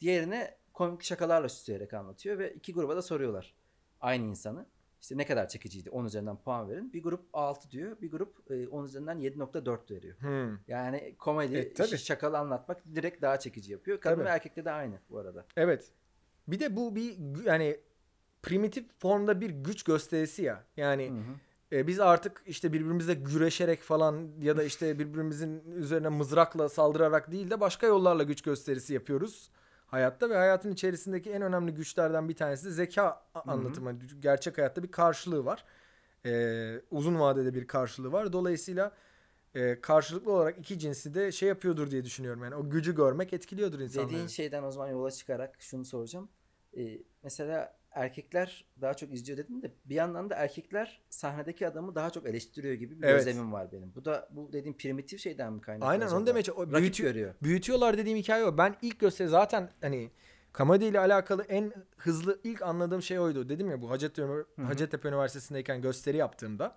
Diğerine 0.00 0.58
komik 0.72 1.02
şakalarla 1.02 1.48
süsleyerek 1.48 1.94
anlatıyor 1.94 2.38
ve 2.38 2.54
iki 2.54 2.72
gruba 2.72 2.96
da 2.96 3.02
soruyorlar 3.02 3.54
aynı 4.00 4.26
insanı. 4.26 4.66
İşte 5.00 5.16
ne 5.18 5.26
kadar 5.26 5.48
çekiciydi 5.48 5.90
10 5.90 6.04
üzerinden 6.04 6.36
puan 6.36 6.68
verin. 6.70 6.92
Bir 6.92 7.02
grup 7.02 7.24
6 7.32 7.70
diyor. 7.70 7.96
Bir 8.02 8.10
grup 8.10 8.50
e, 8.50 8.68
10 8.68 8.84
üzerinden 8.84 9.18
7.4 9.18 9.90
veriyor. 9.90 10.16
Hmm. 10.20 10.58
Yani 10.68 11.14
komedi, 11.18 11.56
E, 11.56 11.72
tabii. 11.74 11.98
şakalı 11.98 12.38
anlatmak 12.38 12.94
direkt 12.94 13.22
daha 13.22 13.38
çekici 13.38 13.72
yapıyor. 13.72 14.00
Kadın 14.00 14.16
Tabii. 14.16 14.24
ve 14.24 14.28
erkekte 14.30 14.64
de 14.64 14.70
aynı 14.70 14.98
bu 15.10 15.18
arada. 15.18 15.46
Evet. 15.56 15.88
Bir 16.48 16.60
de 16.60 16.76
bu 16.76 16.94
bir 16.96 17.16
yani 17.44 17.80
primitif 18.42 18.84
formda 18.98 19.40
bir 19.40 19.50
güç 19.50 19.82
gösterisi 19.82 20.42
ya. 20.42 20.64
Yani 20.76 21.08
Hı 21.10 21.14
hı. 21.74 21.76
e, 21.80 21.86
biz 21.86 22.00
artık 22.00 22.42
işte 22.46 22.72
birbirimizle 22.72 23.14
güreşerek 23.14 23.82
falan 23.82 24.28
ya 24.42 24.56
da 24.56 24.62
işte 24.62 24.98
birbirimizin 24.98 25.62
üzerine 25.76 26.08
mızrakla 26.08 26.68
saldırarak 26.68 27.32
değil 27.32 27.50
de 27.50 27.60
başka 27.60 27.86
yollarla 27.86 28.22
güç 28.22 28.42
gösterisi 28.42 28.94
yapıyoruz 28.94 29.50
hayatta 29.90 30.30
ve 30.30 30.36
hayatın 30.36 30.72
içerisindeki 30.72 31.30
en 31.30 31.42
önemli 31.42 31.74
güçlerden 31.74 32.28
bir 32.28 32.36
tanesi 32.36 32.66
de 32.66 32.70
zeka 32.70 33.22
anlatımı. 33.34 33.88
Hani 33.88 33.98
Gerçek 34.20 34.58
hayatta 34.58 34.82
bir 34.82 34.90
karşılığı 34.90 35.44
var. 35.44 35.64
E, 36.26 36.82
uzun 36.90 37.20
vadede 37.20 37.54
bir 37.54 37.66
karşılığı 37.66 38.12
var. 38.12 38.32
Dolayısıyla 38.32 38.92
e, 39.54 39.80
karşılıklı 39.80 40.32
olarak 40.32 40.58
iki 40.58 40.78
cinsi 40.78 41.14
de 41.14 41.32
şey 41.32 41.48
yapıyordur 41.48 41.90
diye 41.90 42.04
düşünüyorum. 42.04 42.44
Yani 42.44 42.54
o 42.54 42.70
gücü 42.70 42.94
görmek 42.94 43.32
etkiliyordur 43.32 43.80
insanları. 43.80 44.10
Dediğin 44.10 44.26
şeyden 44.26 44.62
o 44.62 44.70
zaman 44.70 44.88
yola 44.88 45.10
çıkarak 45.10 45.56
şunu 45.58 45.84
soracağım. 45.84 46.28
E, 46.76 46.98
mesela 47.22 47.79
erkekler 47.92 48.64
daha 48.80 48.94
çok 48.94 49.12
izliyor 49.12 49.38
dedim 49.38 49.62
de 49.62 49.70
bir 49.84 49.94
yandan 49.94 50.30
da 50.30 50.34
erkekler 50.34 51.00
sahnedeki 51.10 51.66
adamı 51.68 51.94
daha 51.94 52.10
çok 52.10 52.26
eleştiriyor 52.26 52.74
gibi 52.74 53.02
bir 53.02 53.06
Evet. 53.06 53.24
gözlemim 53.24 53.52
var 53.52 53.72
benim. 53.72 53.92
Bu 53.94 54.04
da 54.04 54.28
bu 54.30 54.52
dediğim 54.52 54.76
primitif 54.76 55.20
şeyden 55.20 55.52
mi 55.52 55.60
kaynaklı? 55.60 55.86
Aynen 55.86 56.06
onu 56.08 56.26
demeye 56.26 56.40
Rakip 56.46 56.72
büyütü- 56.72 57.02
görüyor. 57.02 57.34
büyütüyorlar 57.42 57.98
dediğim 57.98 58.18
hikaye 58.18 58.44
o. 58.44 58.58
Ben 58.58 58.76
ilk 58.82 58.98
gösteri 59.00 59.28
zaten 59.28 59.70
hani 59.80 60.10
komediyle 60.52 60.98
alakalı 61.00 61.42
en 61.42 61.72
hızlı 61.96 62.40
ilk 62.44 62.62
anladığım 62.62 63.02
şey 63.02 63.18
oydu. 63.18 63.48
Dedim 63.48 63.70
ya 63.70 63.82
bu 63.82 63.90
Hacettepe. 63.90 64.32
Hacettepe 64.62 65.08
Üniversitesi'ndeyken 65.08 65.82
gösteri 65.82 66.16
yaptığımda 66.16 66.76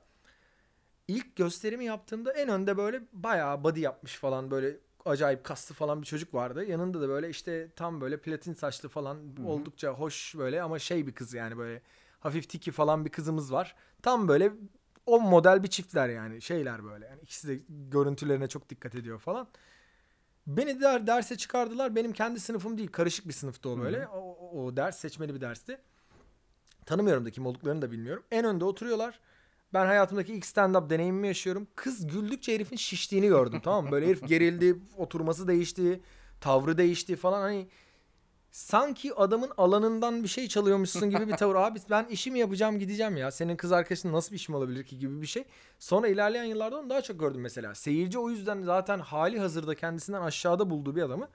ilk 1.08 1.36
gösterimi 1.36 1.86
yaptığımda 1.86 2.32
en 2.34 2.50
önde 2.50 2.78
böyle 2.78 3.02
bayağı 3.14 3.64
body 3.64 3.80
yapmış 3.82 4.16
falan 4.18 4.52
böyle 4.52 4.78
acayip 5.06 5.44
kaslı 5.44 5.76
falan 5.76 6.02
bir 6.02 6.08
çocuk 6.08 6.34
vardı. 6.34 6.66
Yanında 6.66 7.02
da 7.02 7.10
böyle 7.10 7.30
işte 7.30 7.70
tam 7.76 8.02
böyle 8.02 8.18
platin 8.18 8.54
saçlı 8.54 8.90
falan 8.90 9.16
hı. 9.16 9.48
oldukça 9.48 9.90
hoş 9.90 10.36
böyle 10.38 10.62
ama 10.62 10.80
şey 10.80 11.08
bir 11.08 11.12
kız 11.12 11.34
yani 11.34 11.58
böyle 11.58 11.82
hafif 12.20 12.50
tiki 12.50 12.72
falan 12.72 13.06
bir 13.06 13.10
kızımız 13.10 13.54
var. 13.54 13.76
Tam 14.02 14.28
böyle 14.28 14.54
o 15.06 15.20
model 15.20 15.64
bir 15.64 15.68
çiftler 15.68 16.10
yani 16.10 16.42
şeyler 16.42 16.84
böyle. 16.84 17.06
Yani 17.06 17.22
ikisi 17.22 17.48
de 17.48 17.60
görüntülerine 17.70 18.48
çok 18.48 18.70
dikkat 18.70 18.96
ediyor 18.96 19.20
falan. 19.20 19.48
Beni 20.48 20.82
der, 20.82 21.08
derse 21.08 21.38
çıkardılar. 21.38 21.96
Benim 21.96 22.14
kendi 22.14 22.40
sınıfım 22.40 22.78
değil. 22.78 22.92
Karışık 22.92 23.28
bir 23.28 23.34
sınıftı 23.34 23.70
o 23.70 23.80
böyle. 23.80 24.08
O, 24.08 24.20
o, 24.20 24.64
o 24.64 24.76
ders 24.76 24.98
seçmeli 24.98 25.36
bir 25.36 25.42
dersti. 25.42 25.78
Tanımıyorum 26.86 27.26
da 27.26 27.32
kim 27.32 27.46
olduklarını 27.46 27.82
da 27.82 27.92
bilmiyorum. 27.92 28.24
En 28.32 28.46
önde 28.46 28.66
oturuyorlar. 28.66 29.20
Ben 29.74 29.86
hayatımdaki 29.86 30.34
ilk 30.34 30.46
stand-up 30.46 30.90
deneyimimi 30.90 31.28
yaşıyorum. 31.28 31.68
Kız 31.76 32.08
güldükçe 32.08 32.54
herifin 32.54 32.76
şiştiğini 32.76 33.28
gördüm 33.28 33.62
tamam 33.64 33.86
mı? 33.86 33.92
Böyle 33.92 34.08
herif 34.08 34.28
gerildi, 34.28 34.80
oturması 34.98 35.48
değişti, 35.48 36.02
tavrı 36.42 36.78
değişti 36.78 37.16
falan. 37.16 37.42
Hani 37.42 37.68
sanki 38.52 39.14
adamın 39.16 39.52
alanından 39.58 40.24
bir 40.24 40.28
şey 40.28 40.48
çalıyormuşsun 40.48 41.10
gibi 41.10 41.28
bir 41.28 41.38
tavır. 41.38 41.56
Abi 41.56 41.80
ben 41.90 42.06
işimi 42.06 42.40
yapacağım 42.40 42.80
gideceğim 42.80 43.18
ya. 43.18 43.32
Senin 43.32 43.56
kız 43.56 43.72
arkadaşın 43.72 44.14
nasıl 44.14 44.32
bir 44.32 44.36
işim 44.36 44.56
olabilir 44.56 44.84
ki 44.84 45.00
gibi 45.00 45.22
bir 45.22 45.28
şey. 45.28 45.44
Sonra 45.80 46.08
ilerleyen 46.08 46.44
yıllarda 46.44 46.80
onu 46.80 46.90
daha 46.90 47.02
çok 47.02 47.20
gördüm 47.20 47.42
mesela. 47.42 47.76
Seyirci 47.76 48.20
o 48.20 48.30
yüzden 48.30 48.62
zaten 48.62 49.00
hali 49.00 49.40
hazırda 49.40 49.76
kendisinden 49.76 50.22
aşağıda 50.22 50.70
bulduğu 50.70 50.96
bir 50.96 51.02
adamı 51.02 51.28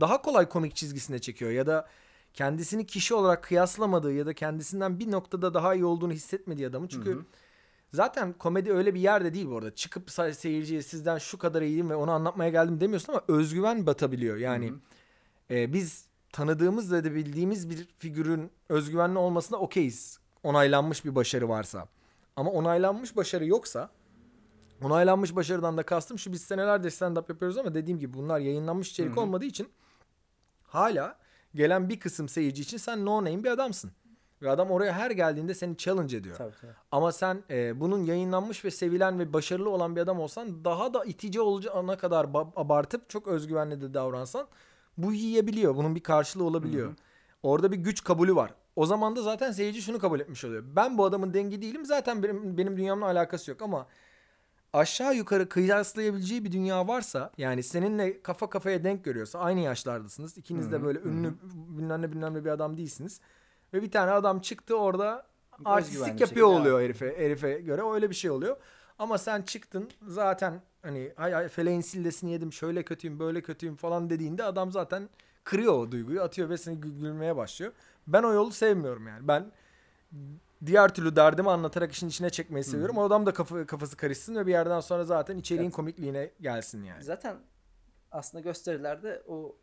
daha 0.00 0.22
kolay 0.22 0.48
komik 0.48 0.76
çizgisine 0.76 1.18
çekiyor. 1.18 1.50
Ya 1.50 1.66
da 1.66 1.88
kendisini 2.34 2.86
kişi 2.86 3.14
olarak 3.14 3.42
kıyaslamadığı 3.42 4.12
ya 4.12 4.26
da 4.26 4.34
kendisinden 4.34 5.00
bir 5.00 5.10
noktada 5.10 5.54
daha 5.54 5.74
iyi 5.74 5.84
olduğunu 5.84 6.12
hissetmediği 6.12 6.68
adamı. 6.68 6.88
Çünkü 6.88 7.10
Hı 7.10 7.14
hı. 7.14 7.24
Zaten 7.94 8.32
komedi 8.32 8.72
öyle 8.72 8.94
bir 8.94 9.00
yerde 9.00 9.34
değil 9.34 9.46
bu 9.50 9.56
arada. 9.56 9.74
Çıkıp 9.74 10.10
say- 10.10 10.34
seyirciye 10.34 10.82
sizden 10.82 11.18
şu 11.18 11.38
kadar 11.38 11.62
iyiyim 11.62 11.90
ve 11.90 11.96
onu 11.96 12.10
anlatmaya 12.10 12.50
geldim 12.50 12.80
demiyorsun 12.80 13.12
ama 13.12 13.22
özgüven 13.28 13.86
batabiliyor. 13.86 14.36
Yani 14.36 14.72
e, 15.50 15.72
biz 15.72 16.06
tanıdığımız 16.32 16.92
ve 16.92 17.04
de 17.04 17.14
bildiğimiz 17.14 17.70
bir 17.70 17.88
figürün 17.98 18.50
özgüvenli 18.68 19.18
olmasına 19.18 19.58
okeyiz. 19.58 20.18
Onaylanmış 20.42 21.04
bir 21.04 21.14
başarı 21.14 21.48
varsa. 21.48 21.88
Ama 22.36 22.50
onaylanmış 22.50 23.16
başarı 23.16 23.46
yoksa 23.46 23.90
Onaylanmış 24.82 25.36
başarıdan 25.36 25.76
da 25.76 25.82
kastım 25.82 26.18
şu 26.18 26.32
biz 26.32 26.42
senelerdir 26.42 26.90
stand-up 26.90 27.24
yapıyoruz 27.28 27.58
ama 27.58 27.74
dediğim 27.74 27.98
gibi 27.98 28.14
bunlar 28.14 28.40
yayınlanmış 28.40 28.90
içerik 28.90 29.10
Hı 29.10 29.14
hı. 29.14 29.20
olmadığı 29.20 29.44
için 29.44 29.68
hala 30.62 31.18
gelen 31.54 31.88
bir 31.88 32.00
kısım 32.00 32.28
seyirci 32.28 32.62
için 32.62 32.76
sen 32.76 33.06
no 33.06 33.18
name 33.24 33.44
bir 33.44 33.50
adamsın. 33.50 33.90
Ve 34.44 34.50
adam 34.50 34.70
oraya 34.70 34.92
her 34.92 35.10
geldiğinde 35.10 35.54
seni 35.54 35.76
challenge 35.76 36.16
ediyor. 36.16 36.36
Tabii 36.36 36.54
tabii. 36.60 36.72
Ama 36.92 37.12
sen 37.12 37.42
e, 37.50 37.80
bunun 37.80 38.04
yayınlanmış 38.04 38.64
ve 38.64 38.70
sevilen 38.70 39.18
ve 39.18 39.32
başarılı 39.32 39.70
olan 39.70 39.96
bir 39.96 40.00
adam 40.00 40.20
olsan 40.20 40.64
daha 40.64 40.94
da 40.94 41.04
itici 41.04 41.40
olacağına 41.40 41.96
kadar 41.96 42.24
ba- 42.24 42.52
abartıp 42.56 43.10
çok 43.10 43.28
özgüvenli 43.28 43.80
de 43.80 43.94
davransan 43.94 44.46
bu 44.98 45.12
yiyebiliyor. 45.12 45.76
Bunun 45.76 45.94
bir 45.94 46.00
karşılığı 46.02 46.44
olabiliyor. 46.44 46.86
Hı 46.86 46.90
hı. 46.90 46.96
Orada 47.42 47.72
bir 47.72 47.76
güç 47.76 48.04
kabulü 48.04 48.36
var. 48.36 48.54
O 48.76 48.86
zaman 48.86 49.16
da 49.16 49.22
zaten 49.22 49.52
seyirci 49.52 49.82
şunu 49.82 49.98
kabul 49.98 50.20
etmiş 50.20 50.44
oluyor. 50.44 50.64
Ben 50.76 50.98
bu 50.98 51.04
adamın 51.04 51.34
dengi 51.34 51.62
değilim. 51.62 51.84
Zaten 51.84 52.22
benim, 52.22 52.58
benim 52.58 52.76
dünyamla 52.76 53.06
alakası 53.06 53.50
yok 53.50 53.62
ama 53.62 53.86
aşağı 54.72 55.14
yukarı 55.14 55.48
kıyaslayabileceği 55.48 56.44
bir 56.44 56.52
dünya 56.52 56.88
varsa 56.88 57.30
yani 57.38 57.62
seninle 57.62 58.22
kafa 58.22 58.50
kafaya 58.50 58.84
denk 58.84 59.04
görüyorsa 59.04 59.38
aynı 59.38 59.60
yaşlardasınız. 59.60 60.38
İkiniz 60.38 60.72
de 60.72 60.82
böyle 60.82 60.98
ünlü 60.98 61.34
bilmem 61.78 62.02
ne 62.02 62.12
bilmem 62.12 62.34
ne 62.34 62.44
bir 62.44 62.50
adam 62.50 62.76
değilsiniz. 62.76 63.20
Ve 63.72 63.82
bir 63.82 63.90
tane 63.90 64.10
adam 64.10 64.40
çıktı 64.40 64.76
orada 64.76 65.26
bir 65.58 65.64
yapıyor 65.98 66.06
şekilde 66.06 66.44
oluyor 66.44 66.80
herife, 66.80 67.18
herife 67.18 67.60
göre 67.60 67.82
öyle 67.94 68.10
bir 68.10 68.14
şey 68.14 68.30
oluyor. 68.30 68.56
Ama 68.98 69.18
sen 69.18 69.42
çıktın 69.42 69.90
zaten 70.06 70.62
hani 70.82 71.12
hay 71.16 71.32
hay 71.32 71.48
feleğin 71.48 71.80
sillesini 71.80 72.32
yedim 72.32 72.52
şöyle 72.52 72.82
kötüyüm 72.82 73.18
böyle 73.18 73.42
kötüyüm 73.42 73.76
falan 73.76 74.10
dediğinde 74.10 74.44
adam 74.44 74.72
zaten 74.72 75.08
kırıyor 75.44 75.72
o 75.72 75.92
duyguyu 75.92 76.22
atıyor 76.22 76.48
ve 76.48 76.58
seni 76.58 76.74
gü- 76.78 76.98
gülmeye 77.00 77.36
başlıyor. 77.36 77.72
Ben 78.06 78.22
o 78.22 78.32
yolu 78.32 78.52
sevmiyorum 78.52 79.06
yani. 79.06 79.28
Ben 79.28 79.52
diğer 80.66 80.94
türlü 80.94 81.16
derdimi 81.16 81.50
anlatarak 81.50 81.92
işin 81.92 82.08
içine 82.08 82.30
çekmeyi 82.30 82.64
seviyorum. 82.64 82.98
O 82.98 83.04
adam 83.04 83.26
da 83.26 83.32
kafa, 83.34 83.66
kafası 83.66 83.96
karışsın 83.96 84.34
ve 84.36 84.46
bir 84.46 84.50
yerden 84.52 84.80
sonra 84.80 85.04
zaten 85.04 85.36
içeriğin 85.36 85.64
Evet. 85.64 85.74
komikliğine 85.76 86.30
gelsin 86.40 86.84
yani. 86.84 87.02
Zaten 87.04 87.36
aslında 88.12 88.42
gösterilerde 88.42 89.22
o 89.28 89.56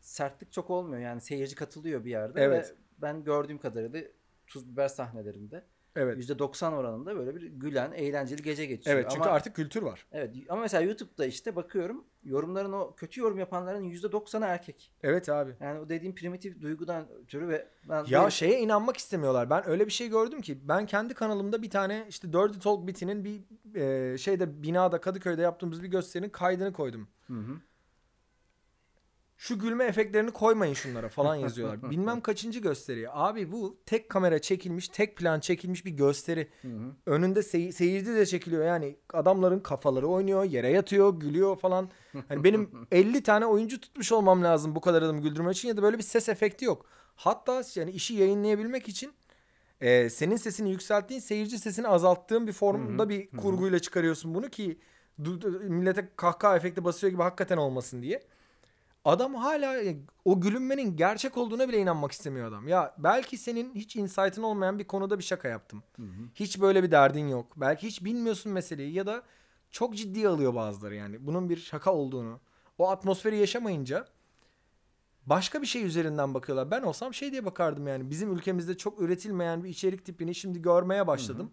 sertlik 0.00 0.52
çok 0.52 0.70
olmuyor. 0.70 1.02
Yani 1.02 1.20
seyirci 1.20 1.54
katılıyor 1.54 2.04
bir 2.04 2.10
yerde. 2.10 2.42
Evet. 2.42 2.70
Ve 2.70 2.74
ben 2.98 3.24
gördüğüm 3.24 3.58
kadarıyla 3.58 4.00
tuz 4.46 4.72
biber 4.72 4.88
sahnelerinde 4.88 5.64
Evet. 5.96 6.18
%90 6.18 6.74
oranında 6.74 7.16
böyle 7.16 7.34
bir 7.36 7.42
gülen, 7.42 7.92
eğlenceli 7.92 8.42
gece 8.42 8.66
geçiyor. 8.66 8.96
Evet 8.96 9.06
çünkü 9.10 9.24
ama, 9.24 9.32
artık 9.34 9.56
kültür 9.56 9.82
var. 9.82 10.06
Evet 10.12 10.36
ama 10.48 10.60
mesela 10.60 10.82
YouTube'da 10.82 11.26
işte 11.26 11.56
bakıyorum 11.56 12.04
yorumların 12.24 12.72
o 12.72 12.94
kötü 12.94 13.20
yorum 13.20 13.38
yapanların 13.38 13.82
%90'ı 13.90 14.44
erkek. 14.44 14.92
Evet 15.02 15.28
abi. 15.28 15.54
Yani 15.60 15.80
o 15.80 15.88
dediğim 15.88 16.14
primitif 16.14 16.60
duygudan 16.62 17.06
ötürü 17.22 17.48
ve 17.48 17.68
ben 17.88 18.04
Ya 18.04 18.20
böyle- 18.20 18.30
şeye 18.30 18.60
inanmak 18.60 18.96
istemiyorlar. 18.96 19.50
Ben 19.50 19.68
öyle 19.68 19.86
bir 19.86 19.92
şey 19.92 20.08
gördüm 20.08 20.40
ki 20.40 20.58
ben 20.68 20.86
kendi 20.86 21.14
kanalımda 21.14 21.62
bir 21.62 21.70
tane 21.70 22.06
işte 22.08 22.32
Dirty 22.32 22.58
Talk 22.58 22.86
bitinin 22.86 23.24
bir 23.24 23.40
e, 23.80 24.18
şeyde 24.18 24.62
binada 24.62 25.00
Kadıköy'de 25.00 25.42
yaptığımız 25.42 25.82
bir 25.82 25.88
gösterinin 25.88 26.30
kaydını 26.30 26.72
koydum. 26.72 27.08
Hı 27.26 27.34
hı. 27.34 27.56
Şu 29.48 29.58
gülme 29.58 29.84
efektlerini 29.84 30.30
koymayın 30.30 30.74
şunlara 30.74 31.08
falan 31.08 31.34
yazıyorlar. 31.34 31.82
Bilmem 31.90 32.20
kaçıncı 32.20 32.60
gösteri. 32.60 33.10
Abi 33.10 33.52
bu 33.52 33.78
tek 33.86 34.08
kamera 34.08 34.38
çekilmiş, 34.38 34.88
tek 34.88 35.16
plan 35.16 35.40
çekilmiş 35.40 35.84
bir 35.84 35.90
gösteri. 35.90 36.48
Hı 36.62 36.68
hı. 36.68 36.92
Önünde 37.06 37.42
sey- 37.42 37.72
seyirci 37.72 38.14
de 38.16 38.26
çekiliyor. 38.26 38.64
Yani 38.64 38.96
adamların 39.12 39.60
kafaları 39.60 40.06
oynuyor, 40.06 40.44
yere 40.44 40.70
yatıyor, 40.70 41.20
gülüyor 41.20 41.56
falan. 41.56 41.90
Hani 42.28 42.44
benim 42.44 42.70
50 42.92 43.22
tane 43.22 43.46
oyuncu 43.46 43.80
tutmuş 43.80 44.12
olmam 44.12 44.44
lazım 44.44 44.74
bu 44.74 44.80
kadar 44.80 45.02
adamı 45.02 45.20
güldürmek 45.22 45.56
için 45.56 45.68
ya 45.68 45.76
da 45.76 45.82
böyle 45.82 45.98
bir 45.98 46.02
ses 46.02 46.28
efekti 46.28 46.64
yok. 46.64 46.86
Hatta 47.16 47.62
yani 47.74 47.90
işi 47.90 48.14
yayınlayabilmek 48.14 48.88
için 48.88 49.12
e, 49.80 50.10
senin 50.10 50.36
sesini 50.36 50.70
yükselttiğin, 50.70 51.20
seyirci 51.20 51.58
sesini 51.58 51.88
azalttığın 51.88 52.46
bir 52.46 52.52
formda 52.52 53.08
bir 53.08 53.30
kurguyla 53.30 53.78
çıkarıyorsun 53.78 54.34
bunu 54.34 54.48
ki 54.48 54.78
millete 55.68 56.08
kahkaha 56.16 56.56
efekti 56.56 56.84
basıyor 56.84 57.12
gibi 57.12 57.22
hakikaten 57.22 57.56
olmasın 57.56 58.02
diye. 58.02 58.22
Adam 59.04 59.34
hala 59.34 59.82
o 60.24 60.40
gülünmenin 60.40 60.96
gerçek 60.96 61.36
olduğuna 61.36 61.68
bile 61.68 61.78
inanmak 61.78 62.12
istemiyor 62.12 62.48
adam. 62.48 62.68
Ya 62.68 62.94
belki 62.98 63.38
senin 63.38 63.74
hiç 63.74 63.96
insight'ın 63.96 64.42
olmayan 64.42 64.78
bir 64.78 64.84
konuda 64.84 65.18
bir 65.18 65.24
şaka 65.24 65.48
yaptım. 65.48 65.82
Hı 65.96 66.02
hı. 66.02 66.22
Hiç 66.34 66.60
böyle 66.60 66.82
bir 66.82 66.90
derdin 66.90 67.28
yok. 67.28 67.52
Belki 67.56 67.86
hiç 67.86 68.04
bilmiyorsun 68.04 68.52
meseleyi 68.52 68.92
ya 68.92 69.06
da 69.06 69.22
çok 69.70 69.96
ciddiye 69.96 70.28
alıyor 70.28 70.54
bazıları 70.54 70.94
yani. 70.94 71.26
Bunun 71.26 71.48
bir 71.48 71.56
şaka 71.56 71.94
olduğunu. 71.94 72.40
O 72.78 72.90
atmosferi 72.90 73.36
yaşamayınca 73.36 74.06
başka 75.26 75.62
bir 75.62 75.66
şey 75.66 75.84
üzerinden 75.84 76.34
bakıyorlar. 76.34 76.70
Ben 76.70 76.82
olsam 76.82 77.14
şey 77.14 77.32
diye 77.32 77.44
bakardım 77.44 77.86
yani. 77.86 78.10
Bizim 78.10 78.32
ülkemizde 78.32 78.76
çok 78.76 79.00
üretilmeyen 79.00 79.64
bir 79.64 79.68
içerik 79.68 80.04
tipini 80.04 80.34
şimdi 80.34 80.62
görmeye 80.62 81.06
başladım. 81.06 81.52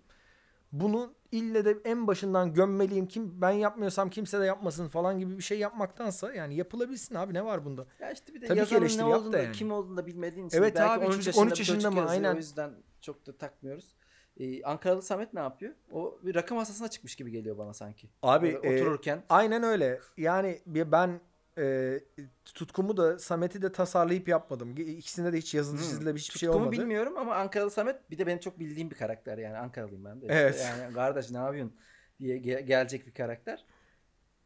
Bunu 0.71 1.13
ille 1.31 1.65
de 1.65 1.77
en 1.85 2.07
başından 2.07 2.53
gömmeliyim. 2.53 3.07
Kim 3.07 3.41
ben 3.41 3.49
yapmıyorsam 3.51 4.09
kimse 4.09 4.39
de 4.39 4.45
yapmasın 4.45 4.87
falan 4.87 5.19
gibi 5.19 5.37
bir 5.37 5.43
şey 5.43 5.59
yapmaktansa 5.59 6.33
yani 6.33 6.55
yapılabilsin 6.55 7.15
abi 7.15 7.33
ne 7.33 7.45
var 7.45 7.65
bunda? 7.65 7.85
Ya 7.99 8.11
işte 8.11 8.33
bir 8.33 8.41
de 8.41 8.45
Tabii 8.45 8.65
ki 8.65 8.73
yazanın 8.73 8.97
ne 8.97 9.15
olduğunu 9.15 9.33
da, 9.33 9.37
yani. 9.39 9.51
kim 9.51 9.71
olduğunu 9.71 9.97
da 9.97 10.05
bilmediğin 10.05 10.47
için. 10.47 10.57
Evet 10.57 10.75
belki 10.75 10.91
abi, 10.91 11.05
13 11.05 11.15
çocuk 11.15 11.27
yaşında 11.27 11.43
13 11.45 11.53
bir 11.53 11.59
yaşında 11.59 11.91
mı? 11.91 12.09
Aynen. 12.09 12.33
O 12.33 12.37
yüzden 12.37 12.71
çok 13.01 13.25
da 13.27 13.37
takmıyoruz. 13.37 13.95
Ee, 14.37 14.63
Ankaralı 14.63 15.01
Samet 15.01 15.33
ne 15.33 15.39
yapıyor? 15.39 15.73
O 15.91 16.19
bir 16.23 16.35
rakı 16.35 16.55
masasına 16.55 16.87
çıkmış 16.87 17.15
gibi 17.15 17.31
geliyor 17.31 17.57
bana 17.57 17.73
sanki. 17.73 18.09
Abi 18.23 18.47
e, 18.47 18.57
otururken. 18.57 19.23
Aynen 19.29 19.63
öyle. 19.63 19.99
Yani 20.17 20.61
bir- 20.65 20.91
ben 20.91 21.19
e, 21.57 21.99
tutkumu 22.45 22.97
da 22.97 23.19
Samet'i 23.19 23.61
de 23.61 23.71
tasarlayıp 23.71 24.27
yapmadım. 24.27 24.75
İkisinde 24.77 25.33
de 25.33 25.37
hiç 25.37 25.53
yazılı 25.53 25.77
Hmm. 25.77 25.83
çizili 25.83 26.13
hiçbir 26.13 26.39
şey 26.39 26.47
Tutkumu 26.49 26.65
olmadı. 26.65 26.81
bilmiyorum 26.81 27.17
ama 27.17 27.35
Ankaralı 27.35 27.71
Samet 27.71 28.11
bir 28.11 28.17
de 28.17 28.27
benim 28.27 28.39
çok 28.39 28.59
bildiğim 28.59 28.89
bir 28.91 28.95
karakter 28.95 29.37
yani 29.37 29.57
Ankaralıyım 29.57 30.05
ben 30.05 30.21
de. 30.21 30.25
İşte 30.25 30.33
Evet. 30.35 30.59
Yani 30.81 30.93
kardeş 30.93 31.31
ne 31.31 31.37
yapıyorsun 31.37 31.75
diye 32.19 32.37
ge- 32.37 32.61
gelecek 32.61 33.07
bir 33.07 33.13
karakter. 33.13 33.65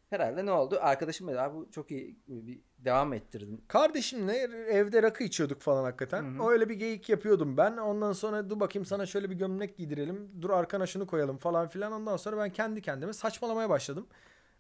Herhalde 0.10 0.46
ne 0.46 0.52
oldu? 0.52 0.78
Arkadaşım 0.82 1.28
dedi 1.28 1.40
abi 1.42 1.56
bu 1.58 1.72
çok 1.72 1.92
iyi 1.92 2.20
bir 2.28 2.62
devam 2.78 3.14
ettirdin. 3.14 3.64
Kardeşimle 3.68 4.34
evde 4.70 5.04
rakı 5.04 5.24
içiyorduk 5.24 5.62
falan 5.62 5.84
hakikaten. 5.84 6.24
Hı 6.24 6.44
hı. 6.44 6.50
Öyle 6.50 6.70
bir 6.70 6.76
geyik 6.76 7.10
yapıyordum 7.10 7.58
ben. 7.58 7.78
Ondan 7.78 8.12
sonra 8.14 8.50
dur 8.50 8.60
bakayım 8.60 8.86
sana 8.86 9.06
şöyle 9.06 9.30
bir 9.30 9.36
gömlek 9.36 9.78
giydirelim. 9.78 10.32
Dur 10.42 10.50
arkana 10.50 10.86
şunu 10.86 11.08
koyalım 11.08 11.38
falan 11.38 11.68
filan. 11.68 11.92
Ondan 11.92 12.18
sonra 12.18 12.38
ben 12.38 12.50
kendi 12.54 12.82
kendime 12.82 13.14
saçmalamaya 13.14 13.70
başladım. 13.70 14.08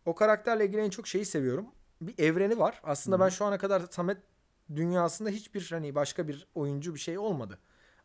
O 0.06 0.16
karakterle 0.16 0.66
ilgili 0.66 0.82
en 0.82 0.90
çok 0.90 1.08
şeyi 1.08 1.26
seviyorum. 1.26 1.66
Bir 2.02 2.24
evreni 2.24 2.60
var. 2.60 2.82
Aslında 2.84 3.16
Hı 3.18 3.20
hı. 3.22 3.26
ben 3.26 3.30
şu 3.30 3.46
ana 3.46 3.58
kadar 3.58 3.82
Samet 3.92 4.18
dünyasında 4.76 5.30
hiçbir 5.30 5.68
hani 5.72 5.96
başka 5.96 6.28
bir 6.28 6.48
oyuncu 6.56 6.94
bir 6.96 7.00
şey 7.00 7.18
olmadı. 7.18 7.60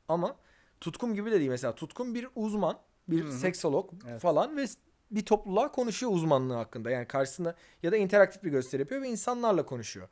Ama 0.09 0.36
Tutkum 0.80 1.14
gibi 1.14 1.30
de 1.32 1.38
değil 1.38 1.51
mesela. 1.51 1.74
Tutkum 1.74 2.14
bir 2.14 2.28
uzman, 2.34 2.78
bir 3.09 3.24
Hı 3.24 3.28
hı. 3.28 3.32
seksolog 3.32 3.90
Evet. 4.09 4.20
falan 4.20 4.57
ve 4.57 4.66
bir 5.11 5.24
topluluğa 5.26 5.72
konuşuyor 5.72 6.12
uzmanlığı 6.12 6.55
hakkında. 6.55 6.90
Yani 6.90 7.07
karşısında 7.07 7.55
ya 7.82 7.92
da 7.92 7.97
interaktif 7.97 8.42
bir 8.42 8.51
gösteri 8.51 8.82
yapıyor 8.82 9.03
ve 9.03 9.09
insanlarla 9.09 9.66
konuşuyor. 9.66 10.09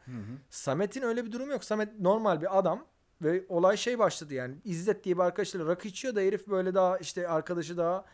Samet'in 0.51 1.03
öyle 1.03 1.25
bir 1.25 1.33
durumu 1.33 1.53
yok. 1.53 1.65
Samet 1.65 2.01
normal 2.01 2.41
bir 2.41 2.59
adam 2.59 2.85
ve 3.23 3.45
olay 3.49 3.77
şey 3.77 3.99
başladı 3.99 4.35
yani. 4.35 4.55
İzzet 4.65 5.05
diye 5.05 5.15
bir 5.17 5.23
arkadaşıyla 5.23 5.67
rakı 5.67 5.89
içiyor 5.89 6.15
da 6.15 6.21
herif 6.21 6.49
böyle 6.49 6.75
daha 6.75 6.99
işte 6.99 7.29
arkadaşı 7.29 7.77
daha 7.77 8.05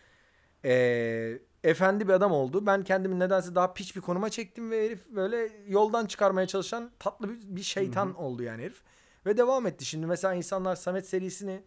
eee, 0.64 1.42
efendi 1.64 2.08
bir 2.08 2.12
adam 2.12 2.32
oldu. 2.32 2.66
Ben 2.66 2.84
kendimi 2.84 3.18
nedense 3.18 3.54
daha 3.54 3.74
piç 3.74 3.96
bir 3.96 4.00
konuma 4.00 4.30
çektim 4.30 4.70
ve 4.70 4.84
herif 4.84 5.08
böyle 5.08 5.52
yoldan 5.68 6.06
çıkarmaya 6.06 6.46
çalışan 6.46 6.90
tatlı 6.98 7.28
bir, 7.28 7.56
bir 7.56 7.62
şeytan 7.62 8.14
oldu 8.14 8.42
yani 8.42 8.62
herif. 8.62 8.82
Ve 9.26 9.36
devam 9.36 9.66
etti. 9.66 9.84
Şimdi 9.84 10.06
mesela 10.06 10.34
insanlar 10.34 10.76
Samet 10.76 11.08
serisini 11.08 11.62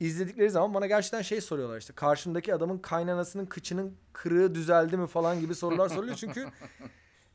izledikleri 0.00 0.50
zaman 0.50 0.74
bana 0.74 0.86
gerçekten 0.86 1.22
şey 1.22 1.40
soruyorlar 1.40 1.78
işte 1.78 1.92
karşımdaki 1.92 2.54
adamın 2.54 2.78
kaynanasının 2.78 3.46
kıçının 3.46 3.96
kırığı 4.12 4.54
düzeldi 4.54 4.96
mi 4.96 5.06
falan 5.06 5.40
gibi 5.40 5.54
sorular 5.54 5.88
soruluyor 5.88 6.16
çünkü 6.16 6.46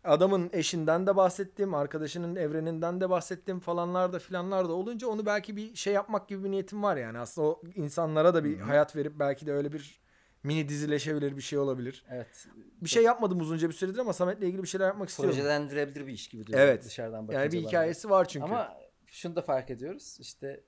adamın 0.04 0.50
eşinden 0.54 1.08
de 1.08 1.16
bahsettim, 1.16 1.74
arkadaşının 1.74 2.36
evreninden 2.36 3.02
de 3.02 3.10
bahsettim 3.10 3.60
falanlar 3.60 4.14
da 4.14 4.20
filanlar 4.20 4.70
da 4.70 4.74
olunca 4.74 5.08
onu 5.08 5.26
belki 5.26 5.56
bir 5.56 5.76
şey 5.76 5.94
yapmak 5.94 6.28
gibi 6.28 6.44
bir 6.44 6.52
niyetim 6.52 6.84
var 6.84 6.98
yani. 6.98 7.20
Aslında 7.20 7.48
o 7.48 7.62
insanlara 7.76 8.34
da 8.34 8.44
bir 8.44 8.60
hayat 8.60 8.96
verip 8.96 9.20
belki 9.20 9.46
de 9.46 9.54
öyle 9.54 9.72
bir 9.72 10.00
mini 10.44 10.70
dizileşebilir 10.70 11.38
bir 11.38 11.42
şey 11.42 11.60
olabilir. 11.60 12.06
Evet. 12.10 12.48
Bir 12.82 12.90
şey 12.90 13.04
yapmadım 13.04 13.40
uzunca 13.40 13.70
bir 13.70 13.74
süredir 13.74 14.00
ama 14.00 14.14
Samet'le 14.14 14.42
ilgili 14.42 14.64
bir 14.64 14.68
şeyler 14.68 14.86
yapmak 14.88 15.10
istiyorum. 15.10 15.36
Projelendirebilir 15.36 16.08
bir 16.08 16.14
iş 16.14 16.28
gibi 16.28 16.48
duruyor 16.48 16.60
Evet. 16.60 16.86
dışarıdan 16.86 17.28
bakınca. 17.28 17.42
Yani 17.44 17.52
bir 17.52 17.58
bana. 17.58 17.68
hikayesi 17.68 18.10
var 18.10 18.28
çünkü. 18.28 18.44
Ama 18.46 18.78
şunu 19.08 19.36
da 19.36 19.42
fark 19.42 19.70
ediyoruz. 19.70 20.18
İşte 20.20 20.64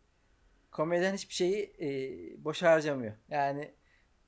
komedyen 0.72 1.13
hiçbir 1.13 1.34
şeyi 1.34 1.74
e, 1.82 1.88
boşa 2.43 2.72
harcamıyor. 2.72 3.13
Yani 3.30 3.72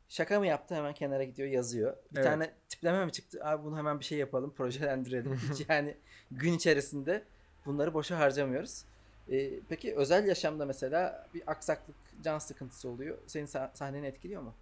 şaka 0.10 0.40
mı 0.40 0.48
yaptı 0.48 0.76
hemen 0.76 0.94
kenara 0.94 1.24
gidiyor 1.24 1.50
yazıyor. 1.50 1.98
Bir 2.12 2.18
Evet. 2.18 2.28
tane 2.28 2.52
tipleme 2.70 3.06
mi 3.06 3.12
çıktı? 3.12 3.40
Abi 3.44 3.64
bunu 3.64 3.78
hemen 3.78 4.00
bir 4.00 4.06
şey 4.06 4.18
yapalım 4.18 4.54
projelendirelim. 4.54 5.40
Yani 5.70 5.98
gün 6.32 6.54
içerisinde 6.54 7.24
bunları 7.66 7.94
boşa 7.94 8.20
harcamıyoruz. 8.20 8.84
E, 9.32 9.60
peki 9.70 9.96
özel 9.96 10.28
yaşamda 10.28 10.66
mesela 10.66 11.28
bir 11.34 11.44
aksaklık, 11.52 11.96
can 12.24 12.40
sıkıntısı 12.40 12.90
oluyor. 12.90 13.18
Senin 13.28 13.46
sah- 13.46 13.78
sahneni 13.78 14.06
etkiliyor 14.08 14.42
mu? 14.42 14.54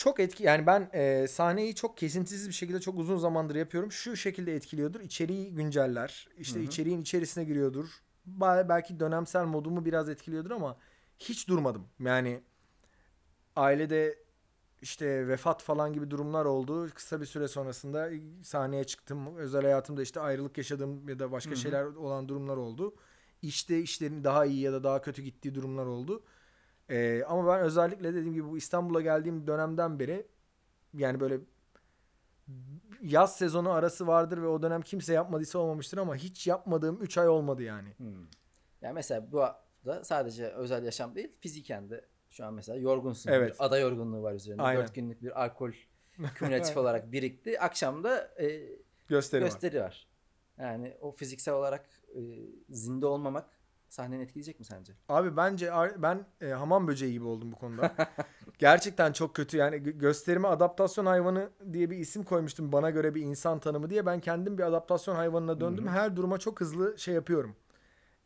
Çok 0.00 0.20
etki 0.20 0.44
yani 0.44 0.66
ben 0.66 0.90
e, 0.92 1.26
sahneyi 1.28 1.74
çok 1.74 1.96
kesintisiz 1.96 2.48
bir 2.48 2.54
şekilde 2.54 2.80
çok 2.80 2.98
uzun 2.98 3.16
zamandır 3.16 3.54
yapıyorum. 3.54 3.92
Şu 3.92 4.16
şekilde 4.16 4.54
etkiliyordur. 4.54 5.00
İçeriği 5.00 5.54
günceller. 5.54 6.28
İşte 6.38 6.58
Hı 6.58 6.62
hı. 6.62 6.66
içeriğin 6.66 7.00
içerisine 7.00 7.44
giriyordur. 7.44 7.86
Belki 8.26 9.00
dönemsel 9.00 9.44
modumu 9.44 9.84
biraz 9.84 10.08
etkiliyordur 10.08 10.50
ama 10.50 10.76
hiç 11.18 11.48
durmadım. 11.48 11.86
Yani 11.98 12.40
ailede 13.56 14.18
işte 14.82 15.28
vefat 15.28 15.62
falan 15.62 15.92
gibi 15.92 16.10
durumlar 16.10 16.44
oldu. 16.44 16.88
Kısa 16.94 17.20
bir 17.20 17.26
süre 17.26 17.48
sonrasında 17.48 18.10
sahneye 18.42 18.84
çıktım. 18.84 19.36
Özel 19.36 19.62
hayatımda 19.62 20.02
işte 20.02 20.20
ayrılık 20.20 20.58
yaşadığım 20.58 21.08
ya 21.08 21.18
da 21.18 21.32
başka 21.32 21.50
Hı 21.50 21.54
hı. 21.54 21.58
şeyler 21.58 21.84
olan 21.84 22.28
durumlar 22.28 22.56
oldu. 22.56 22.94
İşte 23.42 23.80
işlerin 23.80 24.24
daha 24.24 24.44
iyi 24.44 24.60
ya 24.60 24.72
da 24.72 24.84
daha 24.84 25.02
kötü 25.02 25.22
gittiği 25.22 25.54
durumlar 25.54 25.86
oldu. 25.86 26.22
Ee, 26.90 27.24
ama 27.28 27.46
ben 27.46 27.60
özellikle 27.60 28.14
dediğim 28.14 28.34
gibi 28.34 28.48
bu 28.48 28.58
İstanbul'a 28.58 29.00
geldiğim 29.00 29.46
dönemden 29.46 29.98
beri 29.98 30.26
yani 30.94 31.20
böyle 31.20 31.40
yaz 33.02 33.36
sezonu 33.36 33.70
arası 33.70 34.06
vardır 34.06 34.42
ve 34.42 34.46
o 34.46 34.62
dönem 34.62 34.82
kimse 34.82 35.12
yapmadıysa 35.12 35.58
olmamıştır 35.58 35.98
ama 35.98 36.16
hiç 36.16 36.46
yapmadığım 36.46 37.02
3 37.02 37.18
ay 37.18 37.28
olmadı 37.28 37.62
yani. 37.62 37.94
Hmm. 37.96 38.26
Yani 38.82 38.94
mesela 38.94 39.32
bu 39.32 39.40
hafta 39.42 40.04
sadece 40.04 40.46
özel 40.46 40.84
yaşam 40.84 41.14
değil 41.14 41.32
fiziken 41.40 41.90
de 41.90 42.04
şu 42.30 42.44
an 42.44 42.54
mesela 42.54 42.78
yorgunsun. 42.78 43.30
Evet. 43.30 43.54
Bir 43.54 43.64
ada 43.64 43.78
yorgunluğu 43.78 44.22
var 44.22 44.34
üzerinde. 44.34 44.62
Aynen. 44.62 44.82
4 44.82 44.94
günlük 44.94 45.22
bir 45.22 45.44
alkol 45.44 45.72
kümülatif 46.34 46.76
olarak 46.76 47.12
birikti. 47.12 47.60
Akşam 47.60 48.04
da 48.04 48.34
e, 48.40 48.68
Gösteri, 49.08 49.42
var. 49.42 49.48
gösteri 49.48 49.80
var. 49.80 50.08
Yani 50.58 50.96
o 51.00 51.12
fiziksel 51.12 51.54
olarak 51.54 51.88
e, 52.14 52.20
zinde 52.70 53.06
olmamak 53.06 53.59
sahneni 53.92 54.22
etkileyecek 54.22 54.58
mi 54.58 54.64
sence? 54.64 54.92
Abi 55.08 55.36
bence 55.36 55.72
ben 55.96 56.26
e, 56.40 56.48
hamam 56.48 56.88
böceği 56.88 57.12
gibi 57.12 57.24
oldum 57.24 57.52
bu 57.52 57.56
konuda. 57.56 57.94
Gerçekten 58.58 59.12
çok 59.12 59.34
kötü. 59.34 59.56
Yani 59.56 59.76
gö- 59.76 59.98
gösterime 59.98 60.48
adaptasyon 60.48 61.06
hayvanı 61.06 61.50
diye 61.72 61.90
bir 61.90 61.96
isim 61.96 62.22
koymuştum. 62.22 62.72
Bana 62.72 62.90
göre 62.90 63.14
bir 63.14 63.22
insan 63.22 63.58
tanımı 63.58 63.90
diye. 63.90 64.06
Ben 64.06 64.20
kendim 64.20 64.58
bir 64.58 64.62
adaptasyon 64.62 65.14
hayvanına 65.14 65.60
döndüm. 65.60 65.88
Her 65.88 66.16
duruma 66.16 66.38
çok 66.38 66.60
hızlı 66.60 66.98
şey 66.98 67.14
yapıyorum. 67.14 67.56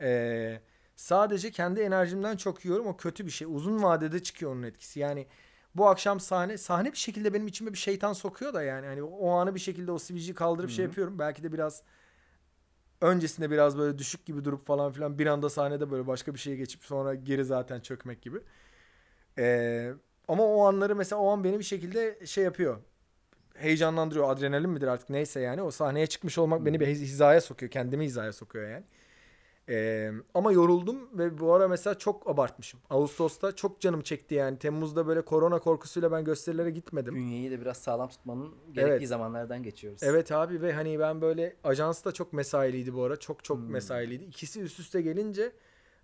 Ee, 0.00 0.60
sadece 0.96 1.50
kendi 1.50 1.80
enerjimden 1.80 2.36
çok 2.36 2.64
yiyorum. 2.64 2.86
O 2.86 2.96
kötü 2.96 3.26
bir 3.26 3.30
şey. 3.30 3.48
Uzun 3.50 3.82
vadede 3.82 4.22
çıkıyor 4.22 4.52
onun 4.52 4.62
etkisi. 4.62 5.00
Yani 5.00 5.26
bu 5.74 5.88
akşam 5.88 6.20
sahne 6.20 6.58
sahne 6.58 6.92
bir 6.92 6.96
şekilde 6.98 7.34
benim 7.34 7.46
içime 7.46 7.72
bir 7.72 7.78
şeytan 7.78 8.12
sokuyor 8.12 8.54
da 8.54 8.62
yani 8.62 8.86
hani 8.86 9.02
o 9.02 9.30
anı 9.30 9.54
bir 9.54 9.60
şekilde 9.60 9.92
o 9.92 9.98
sivilceyi 9.98 10.34
kaldırıp 10.34 10.70
şey 10.70 10.84
Hı 10.84 10.86
hı. 10.86 10.90
yapıyorum. 10.90 11.18
Belki 11.18 11.42
de 11.42 11.52
biraz 11.52 11.82
öncesinde 13.00 13.50
biraz 13.50 13.78
böyle 13.78 13.98
düşük 13.98 14.26
gibi 14.26 14.44
durup 14.44 14.66
falan 14.66 14.92
filan 14.92 15.18
bir 15.18 15.26
anda 15.26 15.50
sahnede 15.50 15.90
böyle 15.90 16.06
başka 16.06 16.34
bir 16.34 16.38
şeye 16.38 16.56
geçip 16.56 16.84
sonra 16.84 17.14
geri 17.14 17.44
zaten 17.44 17.80
çökmek 17.80 18.22
gibi. 18.22 18.38
Ee, 19.38 19.92
ama 20.28 20.44
o 20.44 20.64
anları 20.66 20.96
mesela 20.96 21.22
o 21.22 21.28
an 21.30 21.44
beni 21.44 21.58
bir 21.58 21.64
şekilde 21.64 22.26
şey 22.26 22.44
yapıyor. 22.44 22.78
Heyecanlandırıyor. 23.54 24.30
Adrenalin 24.30 24.70
midir 24.70 24.88
artık 24.88 25.10
neyse 25.10 25.40
yani. 25.40 25.62
O 25.62 25.70
sahneye 25.70 26.06
çıkmış 26.06 26.38
olmak 26.38 26.66
beni 26.66 26.80
bir 26.80 26.86
hiz- 26.88 27.02
hizaya 27.02 27.40
sokuyor. 27.40 27.72
Kendimi 27.72 28.04
hizaya 28.04 28.32
sokuyor 28.32 28.70
yani. 28.70 28.84
Ee, 29.68 30.10
ama 30.34 30.52
yoruldum 30.52 31.18
ve 31.18 31.38
bu 31.38 31.52
ara 31.52 31.68
mesela 31.68 31.98
çok 31.98 32.28
abartmışım. 32.30 32.80
Ağustos'ta 32.90 33.52
çok 33.56 33.80
canım 33.80 34.00
çekti 34.02 34.34
yani. 34.34 34.58
Temmuz'da 34.58 35.06
böyle 35.06 35.22
korona 35.22 35.58
korkusuyla 35.58 36.12
ben 36.12 36.24
gösterilere 36.24 36.70
gitmedim. 36.70 37.14
Bünyeyi 37.14 37.50
de 37.50 37.60
biraz 37.60 37.76
sağlam 37.76 38.08
tutmanın 38.08 38.54
gerektiği 38.72 38.96
Evet. 38.98 39.08
zamanlardan 39.08 39.62
geçiyoruz. 39.62 40.02
Evet 40.02 40.32
abi 40.32 40.62
ve 40.62 40.72
hani 40.72 40.98
ben 40.98 41.20
böyle 41.20 41.56
ajans 41.64 42.04
da 42.04 42.12
çok 42.12 42.32
mesailiydi 42.32 42.94
bu 42.94 43.02
ara. 43.02 43.16
Çok 43.16 43.44
çok 43.44 43.58
Hmm. 43.58 43.70
mesailiydi. 43.70 44.24
İkisi 44.24 44.60
üst 44.60 44.80
üste 44.80 45.02
gelince 45.02 45.52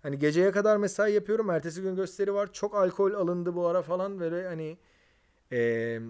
hani 0.03 0.19
geceye 0.19 0.51
kadar 0.51 0.77
mesai 0.77 1.13
yapıyorum. 1.13 1.49
Ertesi 1.49 1.81
gün 1.81 1.95
gösteri 1.95 2.33
var. 2.33 2.53
Çok 2.53 2.75
alkol 2.75 3.13
alındı 3.13 3.55
bu 3.55 3.67
ara 3.67 3.81
falan 3.81 4.19
böyle 4.19 4.47
hani 4.47 4.77
eee, 5.51 6.01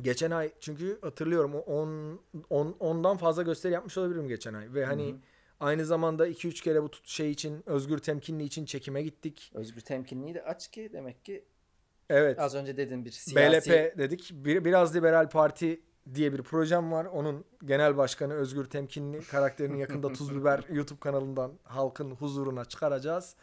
geçen 0.00 0.30
ay 0.30 0.52
çünkü 0.60 0.98
hatırlıyorum 1.00 1.54
o 1.54 1.58
10 1.58 2.20
10 2.50 2.76
ondan 2.80 3.16
fazla 3.16 3.42
gösteri 3.42 3.72
yapmış 3.72 3.98
olabilirim 3.98 4.28
geçen 4.28 4.54
ay 4.54 4.74
ve 4.74 4.84
hani 4.84 5.12
hı. 5.12 5.16
Aynı 5.62 5.84
zamanda 5.84 6.28
2-3 6.28 6.62
kere 6.62 6.82
bu 6.82 6.90
şey 7.04 7.30
için 7.30 7.62
Özgür 7.66 7.98
Temkinli 7.98 8.44
için 8.44 8.64
çekime 8.64 9.02
gittik. 9.02 9.52
Özgür 9.54 9.80
temkinliği 9.80 10.34
de 10.34 10.44
aç 10.44 10.70
ki 10.70 10.90
demek 10.92 11.24
ki 11.24 11.44
Evet. 12.10 12.38
az 12.38 12.54
önce 12.54 12.76
dedin 12.76 13.04
bir 13.04 13.10
siyasi 13.10 13.70
BLP 13.70 13.98
dedik. 13.98 14.30
Bir, 14.32 14.64
biraz 14.64 14.96
Liberal 14.96 15.28
Parti 15.28 15.80
diye 16.14 16.32
bir 16.32 16.42
projem 16.42 16.92
var. 16.92 17.04
Onun 17.04 17.44
genel 17.64 17.96
başkanı 17.96 18.34
Özgür 18.34 18.64
Temkinli 18.64 19.24
karakterini 19.24 19.80
yakında 19.80 20.12
Tuz 20.12 20.36
Biber 20.40 20.64
YouTube 20.70 21.00
kanalından 21.00 21.52
halkın 21.64 22.10
huzuruna 22.10 22.64
çıkaracağız. 22.64 23.36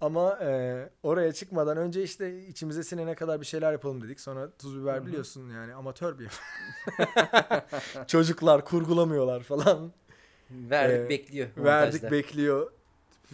Ama 0.00 0.38
e, 0.42 0.90
oraya 1.02 1.32
çıkmadan 1.32 1.76
önce 1.76 2.02
işte 2.02 2.46
içimize 2.46 2.82
sinene 2.82 3.14
kadar 3.14 3.40
bir 3.40 3.46
şeyler 3.46 3.72
yapalım 3.72 4.02
dedik. 4.02 4.20
Sonra 4.20 4.50
Tuz 4.58 4.82
Biber 4.82 5.06
biliyorsun 5.06 5.50
yani 5.50 5.74
amatör 5.74 6.18
bir 6.18 6.30
Çocuklar 8.06 8.64
kurgulamıyorlar 8.64 9.42
falan. 9.42 9.92
Verdik 10.50 11.06
Ee, 11.06 11.08
bekliyor. 11.08 11.48
Verdik 11.56 12.02
montajda. 12.02 12.10
bekliyor 12.16 12.72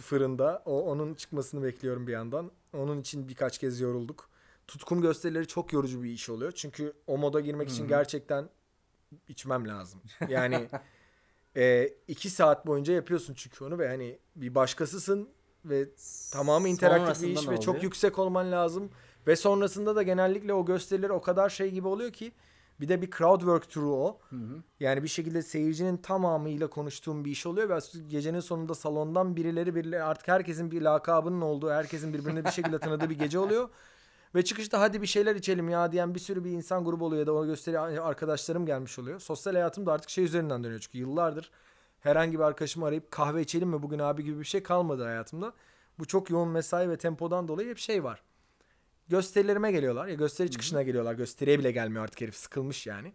fırında. 0.01 0.61
O 0.65 0.81
onun 0.81 1.13
çıkmasını 1.13 1.63
bekliyorum 1.63 2.07
bir 2.07 2.11
yandan. 2.11 2.51
Onun 2.73 3.01
için 3.01 3.27
birkaç 3.29 3.57
kez 3.57 3.79
yorulduk. 3.79 4.29
Tutkum 4.67 5.01
gösterileri 5.01 5.47
çok 5.47 5.73
yorucu 5.73 6.03
bir 6.03 6.09
iş 6.09 6.29
oluyor. 6.29 6.51
Çünkü 6.51 6.93
o 7.07 7.17
moda 7.17 7.39
girmek 7.39 7.69
Hı 7.69 7.73
için 7.73 7.87
gerçekten 7.87 8.49
içmem 9.27 9.67
lazım. 9.67 10.01
Yani 10.29 10.67
e, 11.55 11.89
iki 12.07 12.29
saat 12.29 12.67
boyunca 12.67 12.93
yapıyorsun 12.93 13.33
çünkü 13.33 13.63
onu 13.65 13.79
ve 13.79 13.87
hani 13.87 14.19
bir 14.35 14.55
başkasısın 14.55 15.29
ve 15.65 15.85
tamamı 16.31 16.69
interaktif 16.69 17.23
bir 17.23 17.27
iş 17.27 17.49
ve 17.49 17.59
çok 17.59 17.83
yüksek 17.83 18.19
olman 18.19 18.51
lazım. 18.51 18.91
Ve 19.27 19.35
sonrasında 19.35 19.95
da 19.95 20.03
genellikle 20.03 20.53
o 20.53 20.65
gösteriler 20.65 21.09
o 21.09 21.21
kadar 21.21 21.49
şey 21.49 21.71
gibi 21.71 21.87
oluyor 21.87 22.11
ki 22.11 22.31
bir 22.79 22.87
de 22.87 23.01
bir 23.01 23.11
crowd 23.11 23.39
work 23.39 23.69
turu 23.69 23.95
o. 23.95 24.19
Hı 24.29 24.35
hı. 24.35 24.63
Yani 24.79 25.03
bir 25.03 25.07
şekilde 25.07 25.41
seyircinin 25.41 25.97
tamamıyla 25.97 26.67
konuştuğum 26.67 27.25
bir 27.25 27.31
iş 27.31 27.45
oluyor 27.45 27.69
ve 27.69 27.79
gecenin 28.07 28.39
sonunda 28.39 28.75
salondan 28.75 29.35
birileri 29.35 29.75
birileri 29.75 30.03
artık 30.03 30.27
herkesin 30.27 30.71
bir 30.71 30.81
lakabının 30.81 31.41
olduğu, 31.41 31.71
herkesin 31.71 32.13
birbirini 32.13 32.45
bir 32.45 32.51
şekilde 32.51 32.79
tanıdığı 32.79 33.09
bir 33.09 33.19
gece 33.19 33.39
oluyor. 33.39 33.69
Ve 34.35 34.43
çıkışta 34.43 34.81
hadi 34.81 35.01
bir 35.01 35.07
şeyler 35.07 35.35
içelim 35.35 35.69
ya 35.69 35.91
diyen 35.91 36.15
bir 36.15 36.19
sürü 36.19 36.43
bir 36.43 36.51
insan 36.51 36.85
grubu 36.85 37.05
oluyor 37.05 37.19
ya 37.19 37.27
da 37.27 37.33
o 37.33 37.45
gösteri 37.45 37.79
arkadaşlarım 37.79 38.65
gelmiş 38.65 38.99
oluyor. 38.99 39.19
Sosyal 39.19 39.53
hayatım 39.53 39.85
da 39.85 39.93
artık 39.93 40.09
şey 40.09 40.23
üzerinden 40.23 40.63
dönüyor 40.63 40.79
çünkü 40.79 40.97
yıllardır 40.97 41.51
herhangi 41.99 42.39
bir 42.39 42.43
arkadaşımı 42.43 42.85
arayıp 42.85 43.11
kahve 43.11 43.41
içelim 43.41 43.69
mi 43.69 43.83
bugün 43.83 43.99
abi 43.99 44.23
gibi 44.23 44.39
bir 44.39 44.45
şey 44.45 44.63
kalmadı 44.63 45.03
hayatımda. 45.03 45.53
Bu 45.99 46.05
çok 46.05 46.29
yoğun 46.29 46.49
mesai 46.49 46.89
ve 46.89 46.97
tempodan 46.97 47.47
dolayı 47.47 47.69
hep 47.69 47.77
şey 47.77 48.03
var. 48.03 48.23
Gösterilerime 49.09 49.71
geliyorlar 49.71 50.07
ya 50.07 50.15
gösteri 50.15 50.51
çıkışına 50.51 50.83
geliyorlar. 50.83 51.13
Gösteriye 51.13 51.59
bile 51.59 51.71
gelmiyor 51.71 52.03
artık 52.03 52.21
herif 52.21 52.35
sıkılmış 52.35 52.87
yani. 52.87 53.13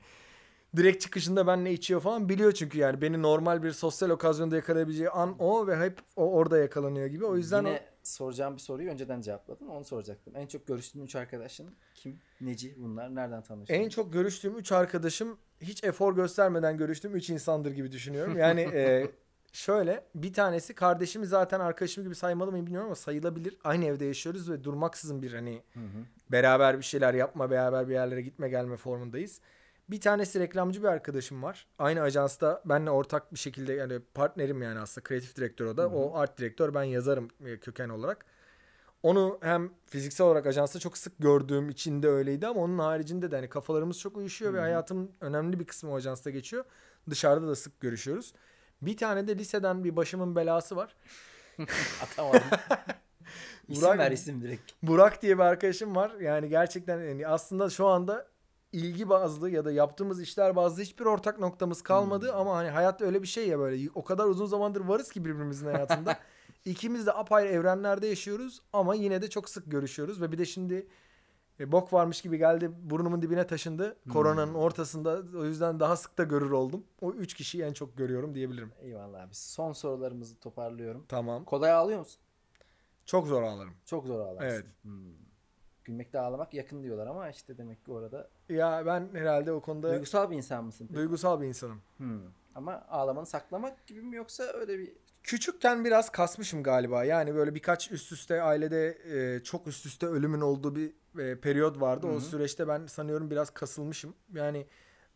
Direkt 0.76 1.02
çıkışında 1.02 1.46
ben 1.46 1.64
ne 1.64 1.72
içiyor 1.72 2.00
falan 2.00 2.28
biliyor 2.28 2.52
çünkü 2.52 2.78
yani 2.78 3.00
beni 3.00 3.22
normal 3.22 3.62
bir 3.62 3.72
sosyal 3.72 4.10
okazyonda 4.10 4.56
yakalayabileceği 4.56 5.10
an 5.10 5.36
o 5.38 5.66
ve 5.66 5.76
hep 5.76 5.98
o 6.16 6.32
orada 6.32 6.58
yakalanıyor 6.58 7.06
gibi. 7.06 7.24
O 7.24 7.36
yüzden 7.36 7.58
Yine 7.58 7.82
soracağım 8.02 8.54
bir 8.54 8.60
soruyu 8.60 8.90
önceden 8.90 9.20
cevapladın. 9.20 9.66
Onu 9.66 9.84
soracaktım. 9.84 10.36
En 10.36 10.46
çok 10.46 10.66
görüştüğün 10.66 11.00
üç 11.00 11.16
arkadaşın 11.16 11.74
kim? 11.94 12.20
Neci 12.40 12.74
bunlar? 12.78 13.14
Nereden 13.14 13.42
tanıştın? 13.42 13.74
En 13.74 13.88
çok 13.88 14.12
görüştüğüm 14.12 14.58
3 14.58 14.72
arkadaşım 14.72 15.38
hiç 15.60 15.84
efor 15.84 16.16
göstermeden 16.16 16.76
görüştüğüm 16.76 17.16
3 17.16 17.30
insandır 17.30 17.70
gibi 17.70 17.92
düşünüyorum. 17.92 18.38
Yani 18.38 18.60
e, 18.74 19.10
şöyle 19.52 20.04
bir 20.14 20.32
tanesi 20.32 20.74
kardeşimi 20.74 21.26
zaten 21.26 21.60
arkadaşım 21.60 22.04
gibi 22.04 22.14
saymalı 22.14 22.50
mıyım 22.50 22.66
bilmiyorum 22.66 22.86
ama 22.88 22.96
sayılabilir. 22.96 23.58
Aynı 23.64 23.84
evde 23.84 24.04
yaşıyoruz 24.04 24.50
ve 24.50 24.64
durmaksızın 24.64 25.22
bir 25.22 25.32
hani 25.32 25.62
Hı 25.74 25.80
hı. 25.80 26.04
beraber 26.32 26.78
bir 26.78 26.84
şeyler 26.84 27.14
yapma, 27.14 27.50
beraber 27.50 27.88
bir 27.88 27.94
yerlere 27.94 28.22
gitme 28.22 28.48
gelme 28.48 28.76
formundayız. 28.76 29.40
Bir 29.90 30.00
tanesi 30.00 30.40
reklamcı 30.40 30.82
bir 30.82 30.88
arkadaşım 30.88 31.42
var. 31.42 31.66
Aynı 31.78 32.00
ajansta 32.02 32.62
benle 32.64 32.90
ortak 32.90 33.32
bir 33.34 33.38
şekilde 33.38 33.72
yani 33.72 34.00
partnerim 34.14 34.62
yani 34.62 34.78
aslında 34.78 35.04
kreatif 35.04 35.36
direktör 35.36 35.66
o 35.66 35.76
da. 35.76 35.82
Hı 35.82 35.86
hı. 35.86 35.90
O 35.90 36.14
art 36.14 36.38
direktör 36.38 36.74
ben 36.74 36.82
yazarım 36.82 37.28
e, 37.44 37.56
köken 37.58 37.88
olarak. 37.88 38.26
Onu 39.02 39.38
hem 39.42 39.70
fiziksel 39.86 40.26
olarak 40.26 40.46
ajansta 40.46 40.78
çok 40.78 40.98
sık 40.98 41.12
gördüğüm 41.18 41.68
için 41.70 42.02
de 42.02 42.08
öyleydi 42.08 42.46
ama 42.46 42.60
onun 42.60 42.78
haricinde 42.78 43.30
de 43.30 43.36
hani 43.36 43.48
kafalarımız 43.48 43.98
çok 43.98 44.16
uyuşuyor 44.16 44.52
ve 44.52 44.56
Hı 44.56 44.60
hı. 44.60 44.64
hayatım 44.64 45.12
önemli 45.20 45.60
bir 45.60 45.64
kısmı 45.64 45.90
o 45.90 45.96
ajansta 45.96 46.30
geçiyor. 46.30 46.64
Dışarıda 47.10 47.48
da 47.48 47.56
sık 47.56 47.80
görüşüyoruz. 47.80 48.32
Bir 48.82 48.96
tane 48.96 49.28
de 49.28 49.38
liseden 49.38 49.84
bir 49.84 49.96
başımın 49.96 50.36
belası 50.36 50.76
var. 50.76 50.96
Atamadım. 52.02 52.40
isim 53.68 53.82
Burak- 53.88 53.98
ver 53.98 54.10
isim 54.12 54.42
direkt. 54.42 54.72
Burak 54.82 55.22
diye 55.22 55.38
bir 55.38 55.42
arkadaşım 55.42 55.96
var. 55.96 56.12
Yani 56.20 56.48
gerçekten 56.48 57.00
yani 57.00 57.26
aslında 57.26 57.70
şu 57.70 57.86
anda 57.86 58.26
ilgi 58.72 59.08
bazlı 59.08 59.50
ya 59.50 59.64
da 59.64 59.72
yaptığımız 59.72 60.20
işler 60.22 60.56
bazlı 60.56 60.82
hiçbir 60.82 61.04
ortak 61.04 61.38
noktamız 61.38 61.82
kalmadı 61.82 62.32
Hmm. 62.32 62.38
ama 62.40 62.56
hani 62.56 62.68
hayat 62.70 63.02
öyle 63.02 63.22
bir 63.22 63.26
şey 63.28 63.48
ya 63.48 63.58
böyle 63.58 63.90
o 63.94 64.04
kadar 64.04 64.24
uzun 64.26 64.46
zamandır 64.46 64.80
varız 64.80 65.10
ki 65.10 65.24
birbirimizin 65.24 65.66
hayatında. 65.66 66.18
İkimiz 66.64 67.06
de 67.06 67.12
apayrı 67.12 67.48
evrenlerde 67.48 68.06
yaşıyoruz 68.06 68.62
ama 68.72 68.94
yine 68.94 69.22
de 69.22 69.30
çok 69.30 69.48
sık 69.48 69.70
görüşüyoruz 69.70 70.20
ve 70.22 70.32
bir 70.32 70.38
de 70.38 70.44
şimdi 70.44 70.86
e, 71.62 71.72
bok 71.72 71.92
varmış 71.92 72.22
gibi 72.22 72.38
geldi 72.38 72.70
burnumun 72.82 73.22
dibine 73.22 73.46
taşındı. 73.46 73.96
Hmm. 74.04 74.12
Koronanın 74.12 74.54
ortasında 74.54 75.22
o 75.38 75.44
yüzden 75.44 75.80
daha 75.80 75.96
sık 75.96 76.18
da 76.18 76.24
görür 76.24 76.50
oldum. 76.50 76.84
O 77.00 77.12
üç 77.12 77.34
kişiyi 77.34 77.62
en 77.62 77.72
çok 77.72 77.96
görüyorum 77.96 78.34
diyebilirim. 78.34 78.72
Eyvallah 78.80 79.22
abi. 79.22 79.34
Son 79.34 79.72
sorularımızı 79.72 80.38
toparlıyorum. 80.40 81.04
Tamam. 81.08 81.44
Kolay 81.44 81.72
ağlıyor 81.72 81.98
musun? 81.98 82.20
Çok 83.06 83.26
zor 83.26 83.42
ağlarım. 83.42 83.74
Çok 83.84 84.06
zor 84.06 84.20
ağlarsın. 84.20 84.46
Evet. 84.46 84.66
Hmm. 84.82 85.12
Gülmekle 85.84 86.18
ağlamak 86.18 86.54
yakın 86.54 86.82
diyorlar 86.82 87.06
ama 87.06 87.28
işte 87.30 87.58
demek 87.58 87.84
ki 87.84 87.92
orada 87.92 88.28
Ya 88.48 88.86
ben 88.86 89.08
herhalde 89.12 89.52
o 89.52 89.60
konuda 89.60 89.90
duygusal 89.90 90.30
bir 90.30 90.36
insan 90.36 90.64
mısın? 90.64 90.86
peki? 90.88 90.98
duygusal 90.98 91.40
bir 91.40 91.46
insanım. 91.46 91.80
Hmm. 91.96 92.20
Ama 92.54 92.84
ağlamanı 92.90 93.26
saklamak 93.26 93.86
gibi 93.86 94.02
mi 94.02 94.16
yoksa 94.16 94.44
öyle 94.44 94.78
bir 94.78 94.92
Küçükken 95.22 95.84
biraz 95.84 96.10
kasmışım 96.12 96.62
galiba. 96.62 97.04
Yani 97.04 97.34
böyle 97.34 97.54
birkaç 97.54 97.90
üst 97.92 98.12
üste 98.12 98.42
ailede 98.42 98.98
e, 99.36 99.42
çok 99.42 99.66
üst 99.66 99.86
üste 99.86 100.06
ölümün 100.06 100.40
olduğu 100.40 100.76
bir 100.76 100.92
e, 101.18 101.40
periyot 101.40 101.80
vardı. 101.80 102.06
Hı 102.06 102.10
O 102.12 102.20
süreçte 102.20 102.68
ben 102.68 102.86
sanıyorum 102.86 103.30
biraz 103.30 103.50
kasılmışım. 103.50 104.14
Yani 104.34 104.66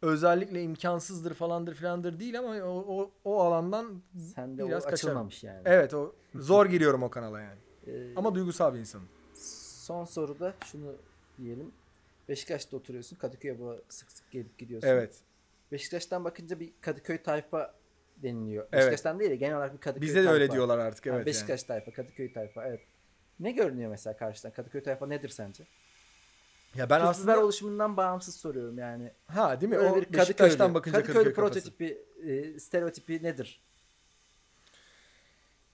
özellikle 0.03 0.62
imkansızdır 0.62 1.35
falandır 1.35 1.74
filandır 1.74 2.20
değil 2.20 2.39
ama 2.39 2.49
o, 2.57 2.85
o, 3.01 3.11
o 3.24 3.41
alandan 3.43 4.03
sende 4.35 4.65
o 4.65 4.69
Biraz 4.69 4.85
kaçarım. 4.85 4.95
açılmamış 4.95 5.45
yani. 5.45 5.62
evet 5.65 5.95
o 5.95 6.15
zor 6.35 6.66
giriyorum 6.66 7.03
o 7.03 7.11
kanala 7.11 7.41
yani. 7.41 7.59
Ee, 7.87 8.15
Ama 8.16 8.35
duygusal 8.35 8.74
bir 8.74 8.78
insanım. 8.78 9.09
son 9.35 10.05
soruda 10.05 10.55
şunu 10.65 10.93
diyelim. 11.39 11.73
Beşiktaş'ta 12.28 12.77
oturuyorsun. 12.77 13.16
Kadıköy'e 13.16 13.59
bu 13.61 13.77
sık 13.89 14.12
sık 14.12 14.31
gelip 14.31 14.59
gidiyorsun. 14.59 14.89
Evet. 14.89 15.15
Beşiktaş'tan 15.73 16.24
bakınca 16.24 16.61
bir 16.61 16.73
Kadıköy 16.81 17.23
tayfa 17.23 17.74
deniliyor. 18.22 18.64
Evet. 18.64 18.72
Beşiktaş'tan 18.72 19.18
değil 19.20 19.30
de 19.30 19.36
genel 19.36 19.56
olarak 19.56 19.72
bir 19.74 19.78
Kadıköy 19.78 20.02
Bizde 20.09 20.20
de 20.20 20.24
tayfa. 20.24 20.34
öyle 20.34 20.51
diyorlar 20.52 20.78
artık 20.78 21.06
evet. 21.06 21.26
Beşiktaş 21.26 21.62
tayfa, 21.62 21.93
Kadıköy 21.93 22.32
tayfa. 22.32 22.66
Evet. 22.66 22.80
Ne 23.40 23.51
görünüyor 23.52 23.90
mesela 23.90 24.16
karşıdan? 24.16 24.52
Kadıköy 24.52 24.82
tayfa 24.82 25.06
nedir 25.06 25.28
sence? 25.28 25.62
Yani. 25.62 26.80
Ya 26.80 26.90
ben 26.90 26.98
Kızlar 26.98 27.10
aslında 27.10 27.44
oluşumundan 27.44 27.97
bağımsız 27.97 28.36
soruyorum 28.36 28.78
yani. 28.78 29.12
ha 29.26 29.60
değil 29.60 29.70
mi? 29.72 29.78
Böyle 29.78 29.88
O 29.90 29.97
bir 30.01 30.12
Beşiktaş'tan 30.12 30.74
bakınca 30.74 31.02
Kadıköy 31.02 31.14
kafası. 31.24 31.34
prototipi, 31.34 31.98
e, 32.26 32.60
stereotipi 32.60 33.22
nedir? 33.22 33.62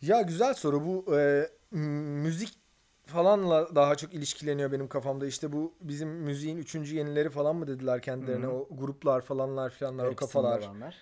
Ya 0.02 0.20
güzel 0.22 0.54
soru 0.54 0.84
bu 0.84 1.16
e, 1.18 1.48
müzik 1.70 2.58
falanla 3.06 3.74
daha 3.74 3.94
çok 3.94 4.14
ilişkileniyor 4.14 4.72
benim 4.72 4.88
kafamda. 4.88 5.26
İşte 5.26 5.52
bu 5.52 5.74
bizim 5.80 6.08
müziğin 6.08 6.56
üçüncü 6.58 6.96
yenileri 6.96 7.30
falan 7.30 7.56
mı 7.56 7.66
dediler 7.66 8.02
kendilerine. 8.02 8.46
Hı 8.46 8.50
hı. 8.50 8.52
O 8.54 8.68
gruplar 8.70 9.20
falanlar 9.20 9.70
filanlar 9.70 10.06
o 10.06 10.16
kafalar. 10.16 10.60
olanlar. 10.60 10.96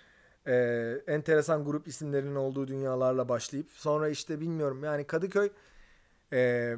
E, 0.47 0.53
enteresan 1.07 1.65
grup 1.65 1.87
isimlerinin 1.87 2.35
olduğu 2.35 2.67
dünyalarla 2.67 3.29
başlayıp 3.29 3.71
sonra 3.71 4.09
işte 4.09 4.39
bilmiyorum 4.39 4.83
yani 4.83 5.07
Kadıköy 5.07 5.49
e, 6.33 6.73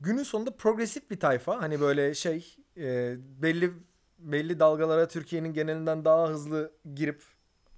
günün 0.00 0.22
sonunda 0.22 0.56
progresif 0.56 1.10
bir 1.10 1.20
tayfa. 1.20 1.62
Hani 1.62 1.80
böyle 1.80 2.14
şey 2.14 2.56
e, 2.76 3.16
belli 3.42 3.72
belli 4.18 4.60
dalgalara 4.60 5.08
Türkiye'nin 5.08 5.52
genelinden 5.52 6.04
daha 6.04 6.28
hızlı 6.28 6.72
girip 6.94 7.22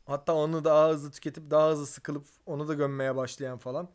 hatta 0.07 0.35
onu 0.35 0.65
daha 0.65 0.89
hızlı 0.91 1.11
tüketip 1.11 1.51
daha 1.51 1.71
hızlı 1.71 1.87
sıkılıp 1.87 2.27
onu 2.47 2.69
da 2.69 2.75
gömmeye 2.75 3.17
başlayan 3.17 3.59
falan. 3.59 3.89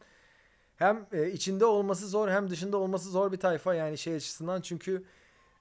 Hem 0.76 1.08
e, 1.12 1.32
içinde 1.32 1.66
olması 1.66 2.08
zor 2.08 2.30
hem 2.30 2.50
dışında 2.50 2.78
olması 2.78 3.10
zor 3.10 3.32
bir 3.32 3.40
tayfa 3.40 3.74
yani 3.74 3.98
şey 3.98 4.16
açısından 4.16 4.62
çünkü 4.62 5.04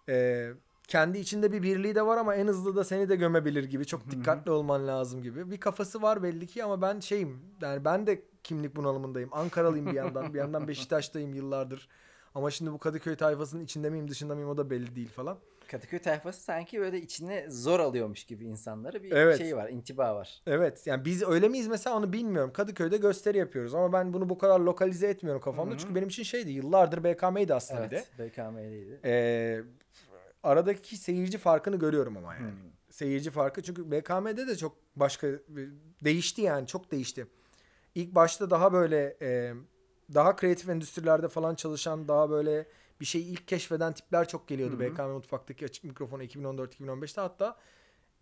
e, 0.08 0.48
kendi 0.88 1.18
içinde 1.18 1.52
bir 1.52 1.62
birliği 1.62 1.94
de 1.94 2.06
var 2.06 2.16
ama 2.16 2.34
en 2.34 2.46
hızlı 2.46 2.76
da 2.76 2.84
seni 2.84 3.08
de 3.08 3.16
gömebilir 3.16 3.64
gibi 3.64 3.86
çok 3.86 4.10
dikkatli 4.10 4.50
olman 4.50 4.86
lazım 4.86 5.22
gibi. 5.22 5.50
Bir 5.50 5.60
kafası 5.60 6.02
var 6.02 6.22
belli 6.22 6.46
ki 6.46 6.64
ama 6.64 6.82
ben 6.82 7.00
şeyim 7.00 7.40
yani 7.62 7.84
ben 7.84 8.06
de 8.06 8.22
kimlik 8.44 8.76
bunalımındayım. 8.76 9.28
Ankaralıyım 9.32 9.86
bir 9.86 9.92
yandan 9.92 10.34
bir 10.34 10.38
yandan 10.38 10.68
Beşiktaş'tayım 10.68 11.34
yıllardır. 11.34 11.88
Ama 12.34 12.50
şimdi 12.50 12.72
bu 12.72 12.78
Kadıköy 12.78 13.16
tayfasının 13.16 13.64
içinde 13.64 13.90
miyim 13.90 14.08
dışında 14.08 14.34
mıyım 14.34 14.50
o 14.50 14.56
da 14.56 14.70
belli 14.70 14.96
değil 14.96 15.08
falan. 15.08 15.38
Kadıköy 15.68 15.98
tayfası 15.98 16.42
sanki 16.42 16.80
böyle 16.80 17.00
içine 17.00 17.50
zor 17.50 17.80
alıyormuş 17.80 18.24
gibi 18.24 18.44
insanları 18.44 19.02
bir 19.02 19.12
Evet. 19.12 19.38
şey 19.38 19.56
var, 19.56 19.68
intiba 19.68 20.14
var. 20.14 20.42
Evet 20.46 20.86
yani 20.86 21.04
biz 21.04 21.22
öyle 21.22 21.48
miyiz 21.48 21.68
mesela 21.68 21.96
onu 21.96 22.12
bilmiyorum. 22.12 22.52
Kadıköy'de 22.52 22.96
gösteri 22.96 23.38
yapıyoruz 23.38 23.74
ama 23.74 23.92
ben 23.92 24.12
bunu 24.12 24.28
bu 24.28 24.38
kadar 24.38 24.60
lokalize 24.60 25.06
etmiyorum 25.08 25.42
kafamda. 25.42 25.70
Hı 25.70 25.74
hı. 25.74 25.78
Çünkü 25.78 25.94
benim 25.94 26.08
için 26.08 26.22
şeydi 26.22 26.50
yıllardır 26.50 27.04
BKM'ydi 27.04 27.54
aslında 27.54 27.84
bir 27.84 27.90
de. 27.90 28.04
Evet, 28.18 28.32
BKM'liydi. 28.36 29.00
Ee, 29.04 29.60
aradaki 30.42 30.96
seyirci 30.96 31.38
farkını 31.38 31.76
görüyorum 31.76 32.16
ama 32.16 32.34
yani. 32.34 32.50
Hmm. 32.50 32.70
Seyirci 32.90 33.30
farkı 33.30 33.62
çünkü 33.62 33.90
BKM'de 33.90 34.46
de 34.46 34.56
çok 34.56 34.76
başka 34.96 35.28
değişti 36.04 36.42
yani 36.42 36.66
çok 36.66 36.90
değişti. 36.90 37.26
İlk 37.94 38.14
başta 38.14 38.50
daha 38.50 38.72
böyle 38.72 39.16
e, 39.22 39.54
daha 40.14 40.36
kreatif 40.36 40.68
endüstrilerde 40.68 41.28
falan 41.28 41.54
çalışan 41.54 42.08
daha 42.08 42.30
böyle 42.30 42.66
bir 43.00 43.06
şeyi 43.06 43.24
ilk 43.24 43.48
keşfeden 43.48 43.92
tipler 43.92 44.28
çok 44.28 44.48
geliyordu. 44.48 44.80
Hı 44.80 44.86
hı. 44.86 44.92
BKM 44.92 45.02
Mutfak'taki 45.02 45.64
açık 45.64 45.84
mikrofonu 45.84 46.22
2014-2015'te 46.22 47.20
hatta 47.20 47.56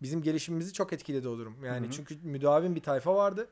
bizim 0.01 0.21
gelişimimizi 0.21 0.73
çok 0.73 0.93
etkiledi 0.93 1.27
o 1.27 1.37
durum. 1.37 1.65
Yani 1.65 1.85
Hı 1.85 1.89
hı. 1.89 1.93
çünkü 1.93 2.17
müdavim 2.23 2.75
bir 2.75 2.83
tayfa 2.83 3.15
vardı. 3.15 3.47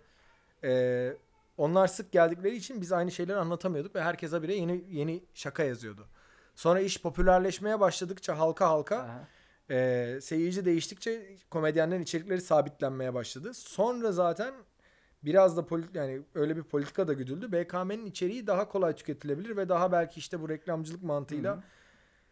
Ee, 0.64 1.14
onlar 1.58 1.88
sık 1.88 2.12
geldikleri 2.12 2.56
için 2.56 2.82
biz 2.82 2.92
aynı 2.92 3.12
şeyleri 3.12 3.38
anlatamıyorduk 3.38 3.96
ve 3.96 4.02
herkes 4.02 4.32
habire 4.32 4.56
yeni 4.56 4.84
yeni 4.90 5.24
şaka 5.34 5.64
yazıyordu. 5.64 6.08
Sonra 6.56 6.80
iş 6.80 7.02
popülerleşmeye 7.02 7.80
başladıkça 7.80 8.40
halka 8.40 8.70
halka 8.70 8.98
Aha. 8.98 9.28
e, 9.70 10.20
seyirci 10.22 10.66
değiştikçe 10.66 11.38
komedyenlerin 11.50 12.02
içerikleri 12.02 12.42
sabitlenmeye 12.42 13.14
başladı. 13.14 13.54
Sonra 13.54 14.12
zaten 14.12 14.54
biraz 15.24 15.58
da 15.58 15.66
polit 15.66 15.96
yani 15.96 16.22
öyle 16.36 16.58
bir 16.58 16.64
politika 16.64 17.08
da 17.08 17.14
güdüldü. 17.14 17.52
BKM'nin 17.52 18.06
içeriği 18.06 18.48
daha 18.48 18.70
kolay 18.70 18.96
tüketilebilir 18.96 19.58
ve 19.58 19.70
daha 19.70 19.92
belki 19.92 20.20
işte 20.20 20.42
bu 20.42 20.50
reklamcılık 20.50 21.04
mantığıyla 21.04 21.54
Hı 21.54 21.58
hı. 21.58 21.62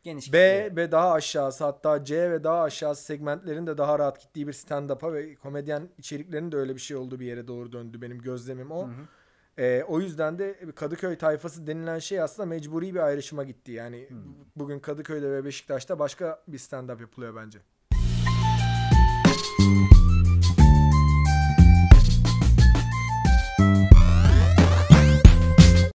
Geniş 0.03 0.33
B 0.33 0.63
kitle. 0.63 0.75
ve 0.75 0.91
daha 0.91 1.11
aşağısı 1.11 1.63
hatta 1.63 2.03
C 2.03 2.31
ve 2.31 2.43
daha 2.43 2.61
aşağısı 2.61 3.03
segmentlerin 3.03 3.67
de 3.67 3.77
daha 3.77 3.99
rahat 3.99 4.21
gittiği 4.21 4.47
bir 4.47 4.53
stand-up'a 4.53 5.13
ve 5.13 5.35
komedyen 5.35 5.89
içeriklerinin 5.97 6.51
de 6.51 6.57
öyle 6.57 6.75
bir 6.75 6.81
şey 6.81 6.97
olduğu 6.97 7.19
bir 7.19 7.25
yere 7.25 7.47
doğru 7.47 7.71
döndü 7.71 8.01
benim 8.01 8.21
gözlemim 8.21 8.71
o. 8.71 8.87
Hı 8.87 8.91
Ee, 9.57 9.84
o 9.88 9.99
yüzden 9.99 10.39
de 10.39 10.55
Kadıköy 10.75 11.17
tayfası 11.17 11.67
denilen 11.67 11.99
şey 11.99 12.21
aslında 12.21 12.45
mecburi 12.49 12.95
bir 12.95 12.99
ayrışıma 12.99 13.43
gitti. 13.43 13.71
Yani 13.71 14.05
Hmm. 14.09 14.17
bugün 14.55 14.80
Kadıköy'de 14.80 15.31
ve 15.31 15.45
Beşiktaş'ta 15.45 15.99
başka 15.99 16.43
bir 16.47 16.57
stand-up 16.57 17.01
yapılıyor 17.01 17.35
bence. 17.35 17.59